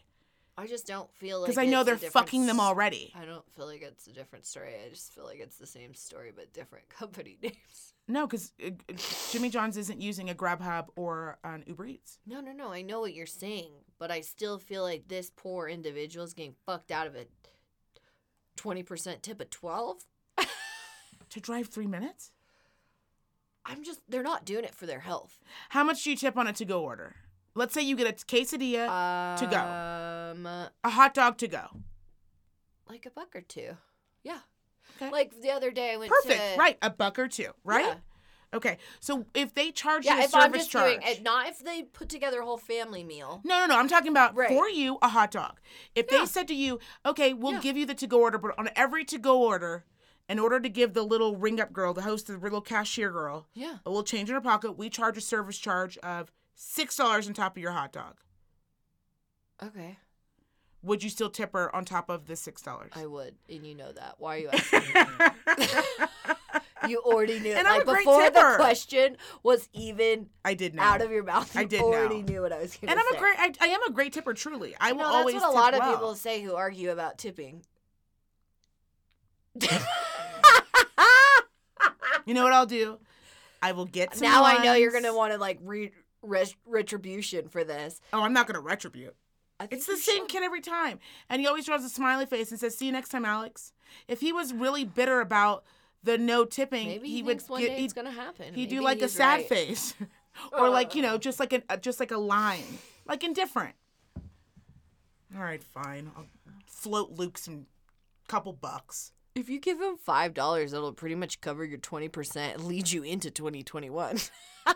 I 0.58 0.68
just 0.68 0.86
don't 0.86 1.12
feel 1.16 1.39
like 1.39 1.48
Because 1.50 1.58
I 1.58 1.66
know 1.66 1.84
they're 1.84 1.98
fucking 1.98 2.46
them 2.46 2.60
already. 2.60 3.12
I 3.16 3.26
don't 3.26 3.48
feel 3.56 3.66
like 3.66 3.82
it's 3.82 4.06
a 4.08 4.13
different 4.13 4.46
story. 4.46 4.74
I 4.86 4.89
just 4.89 5.12
feel 5.13 5.26
like 5.26 5.39
it's 5.39 5.58
the 5.58 5.66
same 5.66 5.96
story 5.96 6.32
but 6.36 6.54
different 6.54 6.89
company 6.98 7.38
names. 7.42 7.94
No, 8.08 8.28
because 8.28 8.52
uh, 8.63 8.70
Jimmy 9.32 9.50
John's 9.50 9.78
isn't 9.78 10.02
using 10.02 10.30
a 10.30 10.36
Grubhub 10.36 10.88
or 10.96 11.38
an 11.44 11.63
Uber 11.66 11.86
Eats. 11.88 12.20
No, 12.28 12.42
no, 12.42 12.52
no. 12.52 12.72
I 12.72 12.82
know 12.82 13.00
what 13.00 13.13
you're 13.13 13.26
saying, 13.26 13.72
but 13.98 14.12
I 14.12 14.22
still 14.22 14.60
feel 14.60 14.84
like 14.84 15.08
this 15.08 15.32
poor 15.36 15.68
individual 15.68 16.26
is 16.26 16.34
getting 16.34 16.56
fucked 16.66 16.92
out 16.92 17.08
of 17.08 17.16
a 17.16 17.26
20% 18.58 19.22
tip 19.22 19.42
of 19.42 19.50
12? 19.50 20.06
To 21.30 21.39
drive 21.39 21.70
three 21.70 21.88
minutes? 21.88 22.32
I'm 23.66 23.84
just, 23.84 24.02
they're 24.08 24.22
not 24.22 24.46
doing 24.46 24.66
it 24.66 24.76
for 24.76 24.86
their 24.86 25.00
health. 25.00 25.39
How 25.70 25.84
much 25.84 26.04
do 26.04 26.12
you 26.12 26.16
tip 26.16 26.38
on 26.38 26.46
a 26.46 26.54
to 26.54 26.63
go 26.63 26.84
order? 26.84 27.16
Let's 27.56 27.74
say 27.74 27.82
you 27.82 27.96
get 27.96 28.08
a 28.08 28.26
quesadilla, 28.26 28.88
Um, 28.89 29.38
To 29.38 29.46
go. 29.48 29.58
uh, 30.50 30.70
a 30.84 30.89
hot 30.89 31.13
dog 31.13 31.38
to 31.39 31.48
go. 31.48 31.68
like 32.89 33.06
a 33.06 33.10
buck 33.12 33.36
or 33.36 33.42
two. 33.42 33.78
Yeah. 34.24 34.39
Okay. 34.98 35.10
Like 35.10 35.42
the 35.42 35.52
other 35.52 35.72
day 35.72 35.94
I 35.94 35.98
went 35.98 36.12
Perfect. 36.12 36.54
to. 36.54 36.60
Right. 36.60 36.78
A 36.82 36.89
buck 36.89 37.18
or 37.18 37.28
two. 37.28 37.52
Right? 37.63 37.86
Yeah. 37.86 37.96
Okay. 38.54 38.78
So 39.00 39.26
if 39.34 39.54
they 39.56 39.72
charge 39.72 40.06
Yeah, 40.06 40.16
you 40.16 40.22
a 40.22 40.24
if 40.26 40.30
service 40.32 40.46
I'm 40.46 40.54
just 40.54 40.70
charge. 40.72 41.00
doing 41.02 41.08
it, 41.08 41.24
not 41.24 41.48
if 41.48 41.60
they 41.60 41.84
put 41.84 42.10
together 42.10 42.42
a 42.42 42.46
whole 42.46 42.58
family 42.58 43.04
meal. 43.04 43.42
No, 43.44 43.62
no, 43.62 43.66
no. 43.68 43.80
I'm 43.80 43.88
talking 43.88 44.12
about 44.12 44.36
Right. 44.36 44.50
for 44.50 44.70
you 44.70 45.00
a 45.02 45.08
hot 45.10 45.32
dog. 45.32 45.60
If 45.96 46.08
Yeah. 46.12 46.20
they 46.20 46.26
said 46.28 46.48
to 46.50 46.54
you, 46.54 46.80
"Okay, 47.06 47.34
we'll 47.34 47.54
Yeah. 47.54 47.60
give 47.62 47.78
you 47.78 47.86
the 47.88 47.96
to-go 47.96 48.20
order, 48.22 48.38
but 48.38 48.58
on 48.60 48.70
every 48.76 49.04
to-go 49.06 49.42
order, 49.42 49.86
in 50.30 50.38
order 50.38 50.60
to 50.60 50.70
give 50.70 50.94
the 50.94 51.04
little 51.04 51.36
ring-up 51.36 51.74
girl, 51.74 51.94
the 51.96 52.04
host, 52.04 52.28
the 52.28 52.38
little 52.38 52.62
cashier 52.62 53.10
girl, 53.12 53.48
Yeah. 53.54 53.78
a 53.86 53.89
little 53.89 54.04
change 54.04 54.30
in 54.30 54.36
her 54.36 54.42
pocket, 54.42 54.74
we 54.74 54.89
charge 54.89 55.18
a 55.18 55.22
service 55.22 55.58
charge 55.58 55.98
of 56.00 56.32
six 56.56 56.96
dollars 56.96 57.28
on 57.28 57.34
top 57.34 57.58
of 57.58 57.62
your 57.62 57.72
hot 57.72 57.92
dog." 57.92 58.18
Okay. 59.62 59.98
Would 60.82 61.02
you 61.02 61.10
still 61.10 61.30
tip 61.30 61.54
her 61.54 61.74
on 61.74 61.86
top 61.86 62.10
of 62.10 62.28
the 62.28 62.36
six 62.36 62.62
dollars? 62.62 62.92
I 62.94 63.06
would, 63.06 63.36
and 63.50 63.66
you 63.66 63.76
know 63.76 63.92
that. 63.94 64.16
Why 64.18 64.36
are 64.36 64.39
you 64.39 64.50
asking? 64.52 64.82
you 66.89 67.00
already 67.00 67.39
knew. 67.39 67.54
And 67.54 67.63
like 67.66 67.76
I'm 67.76 67.82
a 67.82 67.86
great 67.86 68.06
before 68.06 68.30
the 68.30 68.54
question 68.58 69.16
was 69.44 69.70
even 69.72 70.28
I 70.44 70.54
did 70.54 70.76
know. 70.76 70.84
out 70.84 71.02
of 71.02 71.12
your 71.12 71.24
mouth. 71.24 71.54
You 71.56 71.62
I 71.62 71.63
did 71.63 71.80
already 71.82 72.22
know. 72.22 72.34
knew 72.34 72.42
what 72.42 72.52
I 72.52 72.60
was 72.60 72.76
going 72.76 72.88
to 72.88 72.92
and. 72.92 73.00
I'm 73.00 73.16
a 73.16 73.20
great. 73.20 73.36
I, 73.39 73.54
I 73.62 73.68
am 73.68 73.80
a 73.88 73.92
great 73.92 74.12
tipper. 74.12 74.34
Truly, 74.34 74.76
I 74.82 74.92
will 74.92 75.00
no, 75.00 75.04
that's 75.06 75.16
always. 75.16 75.36
what 75.36 75.44
a 75.44 75.52
lot 75.52 75.74
of 75.74 75.82
people 75.84 76.16
say 76.16 76.42
who 76.42 76.56
argue 76.56 76.92
about 76.92 77.18
tipping. 77.18 77.63
You 82.26 82.34
know 82.34 82.44
what 82.44 82.54
I'll 82.54 82.66
do? 82.66 83.00
I 83.62 83.74
will 83.74 83.86
get 83.86 84.16
some. 84.16 84.28
now 84.28 84.44
I 84.44 84.63
know 84.63 84.74
you're 84.74 84.92
gonna 84.92 85.16
want 85.16 85.34
to 85.34 85.38
like 85.38 85.60
re- 85.62 85.92
res- 86.23 86.55
retribution 86.65 87.49
for 87.49 87.63
this. 87.63 88.01
Oh, 88.12 88.21
I'm 88.21 88.33
not 88.33 88.47
gonna 88.47 88.62
retribute. 88.62 89.15
It's 89.71 89.86
the 89.86 89.97
same 89.97 90.23
should. 90.23 90.29
kid 90.29 90.43
every 90.43 90.62
time. 90.62 90.99
And 91.29 91.39
he 91.39 91.47
always 91.47 91.65
draws 91.65 91.86
a 91.86 91.89
smiley 91.89 92.25
face 92.25 92.51
and 92.51 92.59
says, 92.59 92.75
See 92.75 92.86
you 92.88 92.91
next 92.91 93.09
time, 93.09 93.23
Alex. 93.25 93.71
If 94.07 94.19
he 94.19 94.33
was 94.33 94.53
really 94.53 94.83
bitter 94.83 95.21
about 95.21 95.63
the 96.03 96.17
no 96.17 96.43
tipping, 96.43 96.88
Maybe 96.88 97.07
he, 97.07 97.17
he, 97.17 97.23
would 97.23 97.38
thinks 97.38 97.49
one 97.49 97.62
get, 97.62 97.69
day 97.69 97.75
he'd, 97.77 97.86
it's 97.86 97.93
gonna 97.93 98.12
happen. 98.12 98.53
he'd 98.53 98.67
do 98.69 98.75
Maybe 98.75 98.86
like 98.86 99.01
a 99.01 99.09
sad 99.09 99.36
right. 99.38 99.49
face. 99.49 99.93
or 100.51 100.69
like, 100.69 100.95
you 100.95 101.01
know, 101.01 101.17
just 101.17 101.39
like 101.39 101.53
a 101.53 101.62
uh, 101.69 101.77
just 101.77 101.99
like 101.99 102.12
a 102.12 102.17
line. 102.17 102.79
Like 103.05 103.23
indifferent. 103.23 103.75
All 105.36 105.41
right, 105.41 105.63
fine. 105.63 106.12
I'll 106.15 106.25
float 106.67 107.12
Luke 107.12 107.38
some 107.38 107.65
couple 108.27 108.53
bucks. 108.53 109.12
If 109.36 109.50
you 109.50 109.60
give 109.60 109.82
him 109.82 109.98
five 109.98 110.34
dollars, 110.34 110.74
it'll 110.74 110.93
pretty 110.93 111.15
much 111.15 111.41
cover 111.41 111.65
your 111.65 111.80
twenty 111.80 112.08
percent 112.08 112.56
and 112.58 112.65
lead 112.65 112.91
you 112.91 113.04
into 113.04 113.32
twenty 113.32 113.63
twenty 113.63 113.89
one. 113.89 114.17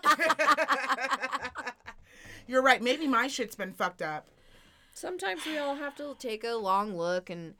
You're 2.47 2.61
right. 2.61 2.81
Maybe 2.81 3.07
my 3.07 3.27
shit's 3.27 3.55
been 3.55 3.73
fucked 3.73 4.01
up. 4.01 4.27
Sometimes 4.93 5.45
we 5.45 5.57
all 5.57 5.75
have 5.75 5.95
to 5.97 6.15
take 6.17 6.43
a 6.43 6.53
long 6.55 6.95
look 6.97 7.29
and 7.29 7.55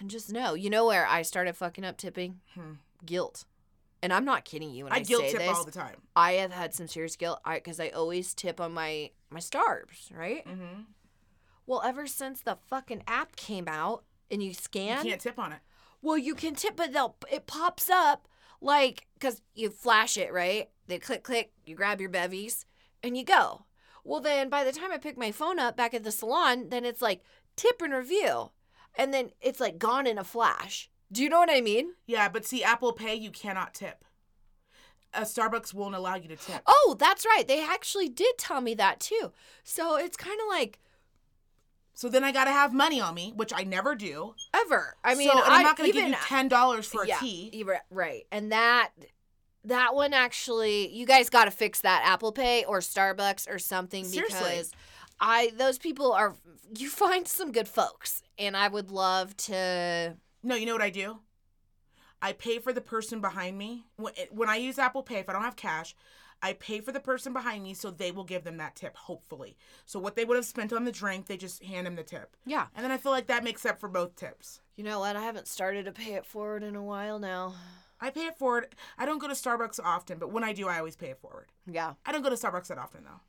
and 0.00 0.10
just 0.10 0.32
know. 0.32 0.54
You 0.54 0.68
know 0.68 0.86
where 0.86 1.06
I 1.06 1.22
started 1.22 1.56
fucking 1.56 1.84
up 1.84 1.96
tipping? 1.96 2.40
Guilt. 3.06 3.44
And 4.02 4.12
I'm 4.12 4.24
not 4.26 4.44
kidding 4.44 4.70
you 4.70 4.84
when 4.84 4.92
I, 4.92 4.96
Hmm. 4.96 5.00
I 5.00 5.04
guilt 5.04 5.22
say 5.22 5.30
tip 5.30 5.40
this. 5.40 5.56
all 5.56 5.64
the 5.64 5.70
time. 5.70 5.96
I 6.14 6.32
have 6.32 6.52
had 6.52 6.74
some 6.74 6.88
serious 6.88 7.16
guilt 7.16 7.40
I 7.44 7.54
because 7.54 7.80
I 7.80 7.88
always 7.88 8.34
tip 8.34 8.60
on 8.60 8.72
my 8.74 9.10
my 9.30 9.40
stars, 9.40 10.10
right? 10.14 10.46
Mm-hmm. 10.46 10.82
Well, 11.66 11.80
ever 11.82 12.06
since 12.06 12.42
the 12.42 12.58
fucking 12.68 13.04
app 13.06 13.36
came 13.36 13.66
out 13.68 14.04
and 14.30 14.42
you 14.42 14.54
scan. 14.54 15.04
You 15.04 15.10
can't 15.12 15.20
tip 15.20 15.38
on 15.38 15.52
it. 15.52 15.58
well, 16.02 16.18
you 16.18 16.34
can 16.34 16.54
tip, 16.54 16.76
but 16.76 16.92
they'll 16.92 17.16
it 17.30 17.46
pops 17.46 17.88
up 17.90 18.28
like 18.60 19.06
because 19.14 19.42
you 19.54 19.70
flash 19.70 20.16
it, 20.16 20.32
right? 20.32 20.68
They 20.86 20.98
click, 20.98 21.22
click, 21.22 21.52
you 21.64 21.74
grab 21.76 22.00
your 22.00 22.10
bevies, 22.10 22.66
and 23.02 23.16
you 23.16 23.24
go. 23.24 23.64
Well, 24.04 24.20
then 24.20 24.50
by 24.50 24.64
the 24.64 24.72
time 24.72 24.92
I 24.92 24.98
pick 24.98 25.16
my 25.16 25.32
phone 25.32 25.58
up 25.58 25.76
back 25.76 25.94
at 25.94 26.04
the 26.04 26.12
salon, 26.12 26.68
then 26.68 26.84
it's 26.84 27.00
like 27.00 27.22
tip 27.56 27.80
and 27.80 27.92
review, 27.94 28.50
and 28.96 29.14
then 29.14 29.30
it's 29.40 29.60
like 29.60 29.78
gone 29.78 30.06
in 30.06 30.18
a 30.18 30.24
flash. 30.24 30.90
Do 31.10 31.22
you 31.22 31.28
know 31.28 31.38
what 31.38 31.50
I 31.50 31.60
mean? 31.60 31.94
Yeah, 32.06 32.28
but 32.28 32.44
see, 32.44 32.62
Apple 32.64 32.92
Pay, 32.92 33.14
you 33.14 33.30
cannot 33.30 33.72
tip. 33.72 34.04
A 35.12 35.20
Starbucks 35.20 35.72
won't 35.72 35.94
allow 35.94 36.16
you 36.16 36.28
to 36.28 36.36
tip. 36.36 36.62
Oh, 36.66 36.96
that's 36.98 37.24
right. 37.24 37.46
They 37.46 37.64
actually 37.64 38.08
did 38.08 38.36
tell 38.36 38.60
me 38.60 38.74
that 38.74 38.98
too. 38.98 39.32
So 39.62 39.96
it's 39.96 40.16
kind 40.16 40.40
of 40.40 40.48
like 40.48 40.80
So 41.94 42.08
then 42.08 42.24
I 42.24 42.32
gotta 42.32 42.50
have 42.50 42.72
money 42.74 43.00
on 43.00 43.14
me, 43.14 43.32
which 43.36 43.52
I 43.54 43.62
never 43.62 43.94
do. 43.94 44.34
ever. 44.52 44.96
I 45.04 45.14
mean, 45.14 45.30
so, 45.30 45.40
I'm 45.42 45.62
not 45.62 45.76
gonna 45.76 45.88
even, 45.88 46.00
give 46.02 46.10
you 46.10 46.16
uh, 46.16 46.26
ten 46.26 46.48
dollars 46.48 46.86
for 46.86 47.04
a 47.04 47.08
yeah, 47.08 47.18
tea. 47.18 47.50
you 47.52 47.66
were- 47.66 47.80
right. 47.90 48.26
And 48.32 48.50
that 48.52 48.90
that 49.64 49.94
one 49.94 50.12
actually, 50.12 50.88
you 50.88 51.06
guys 51.06 51.30
got 51.30 51.46
to 51.46 51.50
fix 51.50 51.80
that 51.80 52.02
Apple 52.04 52.32
Pay 52.32 52.64
or 52.64 52.80
Starbucks 52.80 53.48
or 53.48 53.58
something 53.58 54.04
Seriously. 54.04 54.38
because 54.38 54.72
I 55.20 55.52
those 55.56 55.78
people 55.78 56.12
are 56.12 56.34
you 56.76 56.90
find 56.90 57.26
some 57.28 57.52
good 57.52 57.68
folks, 57.68 58.22
and 58.38 58.56
I 58.56 58.68
would 58.68 58.90
love 58.90 59.36
to. 59.38 60.16
No, 60.42 60.54
you 60.56 60.66
know 60.66 60.72
what 60.74 60.82
I 60.82 60.90
do? 60.90 61.20
I 62.20 62.32
pay 62.32 62.58
for 62.58 62.72
the 62.72 62.80
person 62.80 63.20
behind 63.20 63.56
me. 63.56 63.84
When, 63.96 64.12
when 64.30 64.48
I 64.48 64.56
use 64.56 64.78
Apple 64.78 65.02
Pay, 65.02 65.16
if 65.18 65.28
I 65.28 65.32
don't 65.32 65.42
have 65.42 65.56
cash, 65.56 65.94
I 66.42 66.52
pay 66.54 66.80
for 66.80 66.92
the 66.92 67.00
person 67.00 67.32
behind 67.32 67.62
me 67.62 67.74
so 67.74 67.90
they 67.90 68.10
will 68.10 68.24
give 68.24 68.44
them 68.44 68.58
that 68.58 68.76
tip, 68.76 68.96
hopefully. 68.96 69.56
So 69.86 69.98
what 69.98 70.16
they 70.16 70.24
would 70.24 70.36
have 70.36 70.44
spent 70.44 70.72
on 70.72 70.84
the 70.84 70.92
drink, 70.92 71.26
they 71.26 71.36
just 71.36 71.62
hand 71.64 71.86
them 71.86 71.96
the 71.96 72.02
tip. 72.02 72.36
Yeah. 72.44 72.66
And 72.74 72.84
then 72.84 72.90
I 72.90 72.98
feel 72.98 73.12
like 73.12 73.28
that 73.28 73.44
makes 73.44 73.64
up 73.64 73.80
for 73.80 73.88
both 73.88 74.16
tips. 74.16 74.60
You 74.76 74.84
know 74.84 75.00
what? 75.00 75.16
I 75.16 75.22
haven't 75.22 75.48
started 75.48 75.84
to 75.86 75.92
pay 75.92 76.14
it 76.14 76.26
forward 76.26 76.62
in 76.62 76.76
a 76.76 76.82
while 76.82 77.18
now. 77.18 77.54
I 78.00 78.10
pay 78.10 78.26
it 78.26 78.36
forward. 78.36 78.74
I 78.98 79.06
don't 79.06 79.20
go 79.20 79.28
to 79.28 79.34
Starbucks 79.34 79.80
often, 79.82 80.18
but 80.18 80.32
when 80.32 80.44
I 80.44 80.52
do, 80.52 80.68
I 80.68 80.78
always 80.78 80.96
pay 80.96 81.08
it 81.08 81.18
forward. 81.20 81.52
Yeah. 81.66 81.94
I 82.04 82.12
don't 82.12 82.22
go 82.22 82.30
to 82.30 82.36
Starbucks 82.36 82.66
that 82.66 82.78
often, 82.78 83.04
though. 83.04 83.20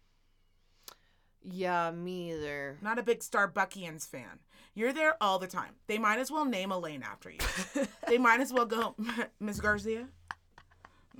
Yeah, 1.47 1.91
me 1.91 2.33
either. 2.33 2.77
Not 2.81 2.97
a 2.99 3.03
big 3.03 3.19
Starbuckians 3.19 4.07
fan. 4.07 4.39
You're 4.73 4.93
there 4.93 5.15
all 5.21 5.39
the 5.39 5.47
time. 5.47 5.75
They 5.87 5.97
might 5.97 6.19
as 6.19 6.31
well 6.31 6.43
name 6.43 6.71
a 6.71 6.77
lane 6.77 7.03
after 7.03 7.29
you. 7.29 7.39
they 8.07 8.17
might 8.17 8.41
as 8.41 8.51
well 8.51 8.65
go, 8.65 8.95
Miss 9.39 9.59
Garcia. 9.59 10.07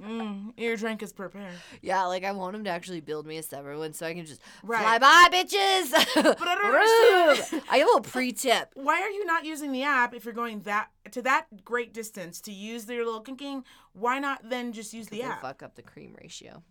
Mm, 0.02 0.54
your 0.58 0.76
drink 0.78 1.02
is 1.04 1.14
prepared. 1.14 1.54
Yeah, 1.82 2.04
like 2.06 2.24
I 2.24 2.32
want 2.32 2.56
him 2.56 2.64
to 2.66 2.70
actually 2.70 3.02
build 3.02 3.26
me 3.26 3.38
a 3.38 3.44
separate 3.44 3.78
one 3.78 3.94
so 3.94 4.06
I 4.06 4.14
can 4.14 4.26
just 4.26 4.42
Right. 4.64 4.82
fly 4.82 4.98
by, 5.00 5.28
bitches. 5.32 5.92
But 6.16 6.48
I 6.48 6.56
don't 6.56 7.26
understand. 7.36 7.64
I 7.70 7.78
have 7.78 7.88
a 7.98 8.02
pre-tip. 8.02 8.72
Why 8.76 9.02
are 9.02 9.10
you 9.10 9.26
not 9.26 9.46
using 9.46 9.72
the 9.72 9.84
app 9.84 10.14
if 10.14 10.26
you're 10.26 10.34
going 10.34 10.62
that 10.62 10.90
to 11.12 11.22
that 11.22 11.64
great 11.64 11.94
distance 11.94 12.42
to 12.42 12.52
use 12.52 12.88
your 12.90 13.06
little 13.06 13.22
kinking? 13.22 13.64
Why 13.94 14.20
not 14.20 14.50
then 14.50 14.74
just 14.74 14.94
use 14.94 15.08
the 15.08 15.24
app? 15.24 15.42
fuck 15.42 15.64
up 15.64 15.76
the 15.76 15.82
cream 15.84 16.16
ratio 16.22 16.62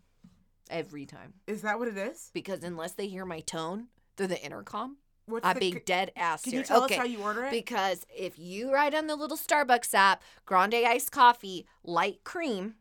every 0.70 1.06
time 1.06 1.34
Is 1.46 1.62
that 1.62 1.78
what 1.78 1.88
it 1.88 1.96
is? 1.96 2.30
because 2.32 2.62
unless 2.64 2.92
they 2.92 3.06
hear 3.06 3.24
my 3.26 3.40
tone 3.40 3.88
through 4.16 4.28
the 4.28 4.42
intercom, 4.42 4.96
What's 5.26 5.46
I'm 5.46 5.58
being 5.58 5.80
dead 5.86 6.12
ass 6.16 6.42
Can 6.42 6.52
you 6.52 6.62
tell 6.62 6.84
okay. 6.84 6.96
us 6.96 6.98
how 6.98 7.06
you 7.06 7.22
order 7.22 7.44
it? 7.44 7.50
Because 7.50 8.04
if 8.14 8.38
you 8.38 8.70
write 8.72 8.94
on 8.94 9.06
the 9.06 9.16
little 9.16 9.38
Starbucks 9.38 9.94
app, 9.94 10.22
grande 10.44 10.74
iced 10.74 11.12
coffee, 11.12 11.66
light 11.82 12.24
cream, 12.24 12.74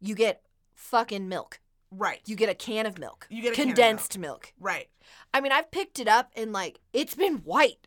you 0.00 0.14
get 0.14 0.42
fucking 0.74 1.28
milk. 1.28 1.60
right. 1.90 2.20
You 2.26 2.36
get 2.36 2.48
a 2.48 2.54
can 2.54 2.86
of 2.86 2.98
milk. 2.98 3.26
You 3.30 3.42
get 3.42 3.52
a 3.52 3.56
can 3.56 3.68
of 3.70 3.74
condensed 3.74 4.18
milk. 4.18 4.52
right. 4.58 4.88
I 5.32 5.40
mean, 5.40 5.52
I've 5.52 5.70
picked 5.70 5.98
it 6.00 6.08
up 6.08 6.30
and 6.36 6.52
like 6.52 6.80
it's 6.92 7.14
been 7.14 7.36
white. 7.38 7.86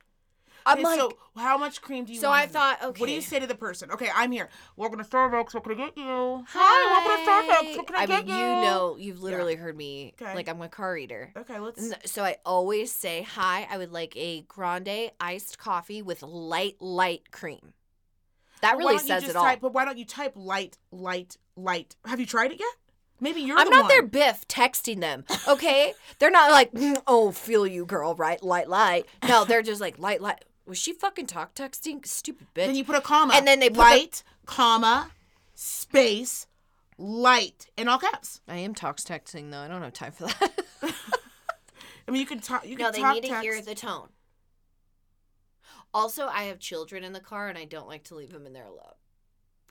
I'm 0.65 0.79
Okay, 0.79 0.83
like, 0.83 0.99
so 0.99 1.17
how 1.37 1.57
much 1.57 1.81
cream 1.81 2.05
do 2.05 2.13
you 2.13 2.19
So 2.19 2.29
I 2.29 2.45
thought, 2.45 2.77
okay. 2.83 2.99
What 2.99 3.07
do 3.07 3.13
you 3.13 3.21
say 3.21 3.39
to 3.39 3.47
the 3.47 3.55
person? 3.55 3.89
Okay, 3.91 4.09
I'm 4.13 4.31
here. 4.31 4.49
Welcome 4.75 4.99
to 4.99 5.05
Starbucks. 5.05 5.53
What 5.53 5.63
can 5.63 5.71
I 5.71 5.75
get 5.75 5.97
you? 5.97 6.45
Hi, 6.49 6.91
welcome 6.91 7.25
to 7.25 7.31
Starbucks. 7.31 7.77
What 7.77 7.87
can 7.87 7.95
I, 7.95 7.99
I 8.01 8.05
get 8.05 8.27
mean, 8.27 8.35
you? 8.37 8.43
you 8.43 8.61
know, 8.61 8.95
you've 8.99 9.21
literally 9.23 9.55
heard 9.55 9.75
me 9.77 10.13
Okay. 10.21 10.35
like 10.35 10.47
I'm 10.49 10.61
a 10.61 10.69
car 10.69 10.97
eater. 10.97 11.31
Okay, 11.37 11.59
let's. 11.59 12.11
So 12.11 12.23
I 12.23 12.37
always 12.45 12.91
say, 12.91 13.23
"Hi, 13.23 13.67
I 13.71 13.77
would 13.77 13.91
like 13.91 14.15
a 14.17 14.41
grande 14.43 15.11
iced 15.19 15.57
coffee 15.57 16.01
with 16.01 16.21
light, 16.23 16.75
light 16.81 17.31
cream." 17.31 17.73
That 18.61 18.71
But 18.73 18.77
why 18.77 18.91
really 18.91 18.93
don't 18.97 19.01
you 19.03 19.07
says 19.07 19.23
just 19.23 19.29
it 19.31 19.35
all. 19.37 19.43
Type, 19.43 19.59
but 19.61 19.73
why 19.73 19.85
don't 19.85 19.97
you 19.97 20.05
type 20.05 20.33
light, 20.35 20.77
light, 20.91 21.37
light? 21.55 21.95
Have 22.05 22.19
you 22.19 22.25
tried 22.25 22.51
it 22.51 22.59
yet? 22.59 22.69
Maybe 23.21 23.41
you're 23.41 23.57
I'm 23.57 23.65
the 23.65 23.71
not 23.71 23.81
one. 23.83 23.87
their 23.89 24.03
Biff 24.03 24.47
texting 24.47 25.01
them, 25.01 25.25
okay? 25.47 25.93
they're 26.19 26.31
not 26.31 26.51
like, 26.51 26.71
"Mm, 26.71 27.01
"Oh, 27.05 27.31
feel 27.31 27.67
you, 27.67 27.85
girl," 27.85 28.15
right? 28.15 28.41
Light, 28.41 28.69
light. 28.69 29.05
No, 29.27 29.43
they're 29.43 29.61
just 29.61 29.81
like 29.81 29.99
light, 29.99 30.21
light. 30.21 30.45
Was 30.65 30.77
she 30.77 30.93
fucking 30.93 31.25
talk 31.27 31.53
texting? 31.53 32.05
Stupid 32.05 32.47
bitch. 32.55 32.65
Then 32.67 32.75
you 32.75 32.83
put 32.85 32.95
a 32.95 33.01
comma. 33.01 33.33
And 33.35 33.45
then 33.45 33.59
they 33.59 33.67
put 33.69 33.75
the- 33.75 33.81
light, 33.81 34.23
comma, 34.45 35.11
space, 35.53 36.47
light 36.97 37.67
in 37.77 37.87
all 37.89 37.97
caps. 37.99 38.39
I 38.47 38.57
am 38.57 38.73
talk 38.73 38.97
texting 38.97 39.51
though. 39.51 39.59
I 39.59 39.67
don't 39.67 39.81
have 39.81 39.93
time 39.93 40.11
for 40.13 40.27
that. 40.27 40.51
I 42.07 42.11
mean, 42.11 42.21
you 42.21 42.25
can 42.25 42.39
talk. 42.39 42.65
You 42.65 42.75
can 42.75 42.85
no, 42.85 42.91
they 42.91 43.01
talk 43.01 43.15
need 43.15 43.23
to 43.23 43.27
text. 43.29 43.43
hear 43.43 43.61
the 43.61 43.75
tone. 43.75 44.07
Also, 45.93 46.27
I 46.27 46.43
have 46.43 46.59
children 46.59 47.03
in 47.03 47.13
the 47.13 47.19
car, 47.19 47.47
and 47.49 47.57
I 47.57 47.65
don't 47.65 47.87
like 47.87 48.03
to 48.05 48.15
leave 48.15 48.31
them 48.31 48.45
in 48.45 48.53
there 48.53 48.65
alone, 48.65 48.93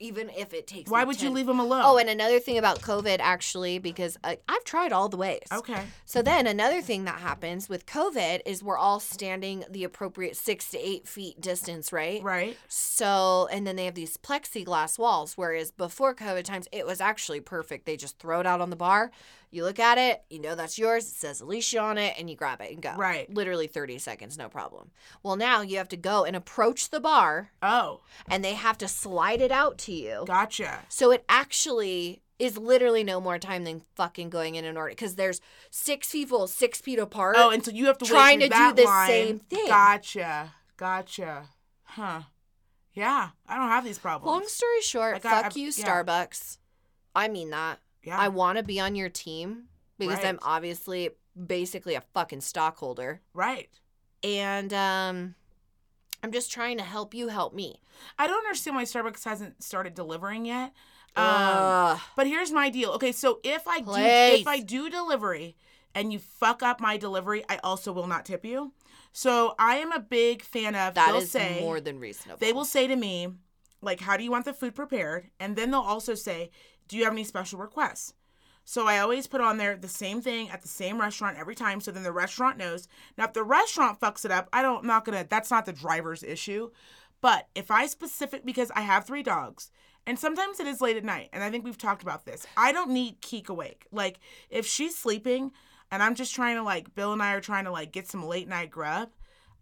even 0.01 0.31
if 0.31 0.53
it 0.53 0.67
takes. 0.67 0.91
Why 0.91 1.05
would 1.05 1.23
you 1.23 1.31
leave 1.31 1.47
them 1.47 1.61
alone? 1.61 1.83
Oh, 1.85 1.97
and 1.97 2.09
another 2.09 2.41
thing 2.41 2.59
about 2.59 2.81
COVID, 2.81 3.19
actually, 3.21 3.79
because 3.79 4.17
I, 4.25 4.39
I've 4.49 4.65
tried 4.65 4.93
all 4.93 5.09
the 5.09 5.17
ways. 5.17 5.47
okay. 5.53 5.83
So 6.05 6.21
then 6.23 6.47
another 6.47 6.81
thing 6.83 7.05
that 7.05 7.21
happens 7.21 7.69
with 7.69 7.87
COVID 7.87 8.41
is 8.47 8.65
we're 8.65 8.79
all 8.79 8.99
standing 8.99 9.65
the 9.71 9.85
appropriate 9.85 10.37
six 10.37 10.71
to 10.71 10.79
eight 10.79 11.07
feet 11.07 11.41
distance, 11.41 11.93
right? 11.93 12.23
Right. 12.23 12.57
So, 12.67 13.49
and 13.53 13.65
then 13.67 13.77
they 13.77 13.85
have 13.85 13.95
these 13.95 14.17
plexiglass 14.17 14.99
walls, 14.99 15.35
whereas 15.37 15.71
before 15.71 16.15
COVID 16.15 16.43
times, 16.45 16.67
it 16.73 16.85
was 16.87 17.01
actually 17.01 17.41
perfect. 17.41 17.87
They 17.87 17.97
just 17.97 18.19
throw 18.19 18.41
it 18.41 18.47
out 18.47 18.61
on 18.61 18.71
the 18.71 18.77
bar. 18.77 19.13
You 19.51 19.65
look 19.65 19.79
at 19.79 19.97
it, 19.99 20.23
you 20.29 20.41
know 20.41 20.55
that's 20.55 20.79
yours. 20.79 21.07
It 21.07 21.15
says 21.15 21.41
Alicia 21.41 21.79
on 21.81 21.97
it, 21.99 22.15
and 22.19 22.29
you 22.29 22.37
grab 22.37 22.61
it 22.61 22.71
and 22.73 22.83
go. 22.83 22.95
Right. 22.97 23.33
Literally 23.33 23.67
30 23.67 23.99
seconds, 23.99 24.37
no 24.37 24.49
problem. 24.49 24.91
Well, 25.23 25.37
now 25.37 25.63
you 25.63 25.79
have 25.79 25.89
to 25.89 25.97
go 25.97 26.25
and 26.25 26.37
approach 26.37 26.91
the 26.91 27.01
bar, 27.01 27.51
Oh, 27.63 28.01
and 28.29 28.45
they 28.45 28.55
have 28.55 28.77
to 28.79 28.89
slide 28.89 29.41
it 29.41 29.51
out 29.51 29.79
to 29.79 29.93
you. 29.93 30.25
gotcha. 30.27 30.81
So 30.89 31.11
it 31.13 31.25
actually 31.29 32.21
is 32.39 32.57
literally 32.59 33.03
no 33.03 33.21
more 33.21 33.39
time 33.39 33.65
than 33.65 33.83
fucking 33.97 34.31
going 34.31 34.55
in 34.55 34.65
and 34.65 34.77
order 34.79 34.91
because 34.91 35.17
there's 35.17 35.41
six 35.71 36.13
people 36.13 36.47
six 36.47 36.81
feet 36.81 36.99
apart. 36.99 37.35
Oh, 37.39 37.51
and 37.51 37.65
so 37.65 37.71
you 37.71 37.87
have 37.87 37.99
to 37.99 38.05
Trying 38.05 38.41
to 38.41 38.49
do 38.49 38.73
the 38.75 38.85
line. 38.85 39.09
same 39.09 39.39
thing. 39.41 39.67
Gotcha. 39.67 40.53
Gotcha. 40.77 41.49
Huh. 41.85 42.21
Yeah, 42.93 43.31
I 43.49 43.57
don't 43.57 43.69
have 43.69 43.85
these 43.85 43.99
problems. 43.99 44.27
Long 44.31 44.47
story 44.47 44.81
short, 44.83 45.17
I 45.17 45.19
got- 45.21 45.45
fuck 45.45 45.53
I- 45.57 45.59
you, 45.59 45.73
yeah. 45.75 45.85
Starbucks. 45.85 46.59
I 47.15 47.29
mean 47.29 47.51
that. 47.51 47.81
Yeah. 48.03 48.19
I 48.19 48.29
want 48.29 48.59
to 48.59 48.65
be 48.65 48.81
on 48.81 48.95
your 48.95 49.09
team 49.09 49.65
because 49.99 50.25
I'm 50.25 50.39
obviously 50.43 51.11
basically 51.47 51.95
a 51.95 52.03
fucking 52.15 52.41
stockholder. 52.41 53.21
right. 53.35 53.69
And 54.25 54.73
um 54.73 55.35
I'm 56.23 56.33
just 56.33 56.51
trying 56.51 56.79
to 56.79 56.85
help 56.85 57.15
you 57.15 57.29
help 57.29 57.55
me. 57.55 57.81
I 58.19 58.27
don't 58.27 58.39
understand 58.39 58.77
why 58.77 58.85
Starbucks 58.85 59.25
hasn't 59.25 59.63
started 59.63 59.95
delivering 59.95 60.47
yet. 60.47 60.73
Um, 61.17 62.01
but 62.17 62.27
here's 62.27 62.53
my 62.53 62.71
deal. 62.71 62.91
Okay, 62.93 63.13
so 63.13 63.41
if 63.43 63.67
I 63.67 63.81
do 63.81 63.93
if 63.97 64.47
I 64.47 64.61
do 64.61 64.91
delivery 64.91 65.57
and 65.95 66.13
you 66.13 66.19
fuck 66.19 66.63
up 66.63 66.81
my 66.81 66.97
delivery, 66.97 67.45
I 67.49 67.59
also 67.63 67.93
will 67.93 68.07
not 68.07 68.25
tip 68.25 68.45
you. 68.45 68.73
So 69.13 69.55
I 69.59 69.77
am 69.77 69.91
a 69.93 70.01
big 70.01 70.43
fan 70.43 70.75
of 70.75 70.95
that 70.95 71.09
they'll 71.09 71.23
is 71.23 71.31
say 71.31 71.61
more 71.61 71.81
than 71.81 71.99
reasonable. 71.99 72.39
they 72.39 72.53
will 72.53 72.65
say 72.65 72.87
to 72.87 72.95
me, 72.95 73.29
like, 73.81 74.01
how 74.01 74.17
do 74.17 74.23
you 74.25 74.31
want 74.31 74.45
the 74.45 74.53
food 74.53 74.75
prepared? 74.75 75.31
And 75.41 75.57
then 75.57 75.71
they'll 75.71 75.81
also 75.81 76.15
say, 76.15 76.51
do 76.89 76.97
you 76.97 77.05
have 77.05 77.13
any 77.13 77.25
special 77.25 77.59
requests? 77.59 78.15
So 78.65 78.87
I 78.87 78.99
always 78.99 79.27
put 79.27 79.41
on 79.41 79.57
there 79.57 79.77
the 79.77 79.89
same 79.89 80.21
thing 80.21 80.51
at 80.51 80.61
the 80.61 80.69
same 80.69 81.01
restaurant 81.01 81.39
every 81.39 81.55
time. 81.55 81.81
So 81.81 81.91
then 81.91 82.03
the 82.03 82.13
restaurant 82.13 82.59
knows. 82.59 82.87
Now, 83.17 83.25
if 83.25 83.33
the 83.33 83.43
restaurant 83.43 83.99
fucks 83.99 84.27
it 84.27 84.31
up, 84.31 84.49
I 84.53 84.61
don't, 84.61 84.81
I'm 84.81 84.87
not 84.87 85.05
gonna, 85.05 85.27
that's 85.29 85.51
not 85.51 85.65
the 85.65 85.73
driver's 85.73 86.23
issue. 86.23 86.71
But 87.21 87.49
if 87.55 87.71
I 87.71 87.87
specific, 87.87 88.45
because 88.45 88.71
I 88.75 88.83
have 88.83 89.07
three 89.07 89.23
dogs, 89.23 89.71
and 90.07 90.19
sometimes 90.19 90.61
it 90.61 90.67
is 90.67 90.81
late 90.81 90.97
at 90.97 91.05
night, 91.05 91.31
and 91.33 91.43
I 91.43 91.51
think 91.51 91.65
we've 91.65 91.79
talked 91.79 92.03
about 92.03 92.27
this, 92.27 92.47
I 92.57 92.73
don't 92.73 92.91
need 92.91 93.21
Keek 93.21 93.49
awake. 93.49 93.87
Like, 93.91 94.21
if 94.51 94.67
she's 94.67 94.97
sleeping 94.97 95.53
and 95.91 96.03
I'm 96.03 96.15
just 96.15 96.35
trying 96.35 96.57
to, 96.57 96.63
like, 96.63 96.95
Bill 96.95 97.13
and 97.13 97.23
I 97.23 97.33
are 97.33 97.41
trying 97.41 97.65
to, 97.65 97.73
like, 97.73 97.91
get 97.91 98.07
some 98.07 98.27
late 98.27 98.49
night 98.49 98.71
grub, 98.71 99.09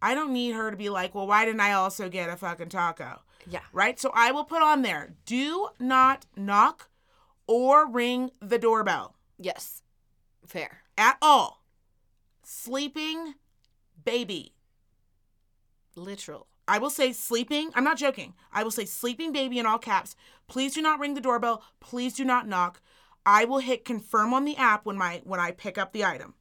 I 0.02 0.14
don't 0.14 0.32
need 0.32 0.54
her 0.54 0.70
to 0.70 0.76
be 0.76 0.88
like, 0.88 1.14
well, 1.14 1.26
why 1.26 1.44
didn't 1.44 1.60
I 1.60 1.72
also 1.72 2.08
get 2.08 2.28
a 2.28 2.36
fucking 2.36 2.68
taco? 2.68 3.20
Yeah. 3.48 3.60
right? 3.72 3.98
So 3.98 4.10
I 4.14 4.32
will 4.32 4.44
put 4.44 4.62
on 4.62 4.82
there 4.82 5.14
do 5.24 5.68
not 5.78 6.26
knock 6.36 6.88
or 7.46 7.88
ring 7.90 8.30
the 8.40 8.58
doorbell 8.58 9.14
Yes. 9.38 9.82
Fair. 10.46 10.82
at 10.96 11.16
all. 11.20 11.62
Sleeping 12.42 13.34
baby. 14.04 14.52
Literal. 15.94 16.46
I 16.68 16.78
will 16.78 16.90
say 16.90 17.12
sleeping, 17.12 17.70
I'm 17.74 17.84
not 17.84 17.96
joking. 17.96 18.34
I 18.52 18.62
will 18.64 18.70
say 18.70 18.84
sleeping 18.84 19.32
baby 19.32 19.58
in 19.58 19.66
all 19.66 19.78
caps. 19.78 20.16
Please 20.48 20.74
do 20.74 20.82
not 20.82 20.98
ring 20.98 21.14
the 21.14 21.20
doorbell. 21.20 21.62
Please 21.80 22.14
do 22.14 22.24
not 22.24 22.48
knock. 22.48 22.80
I 23.24 23.44
will 23.44 23.58
hit 23.58 23.84
confirm 23.84 24.34
on 24.34 24.44
the 24.44 24.56
app 24.56 24.84
when 24.84 24.96
my 24.96 25.20
when 25.24 25.40
I 25.40 25.50
pick 25.52 25.78
up 25.78 25.92
the 25.92 26.04
item. 26.04 26.34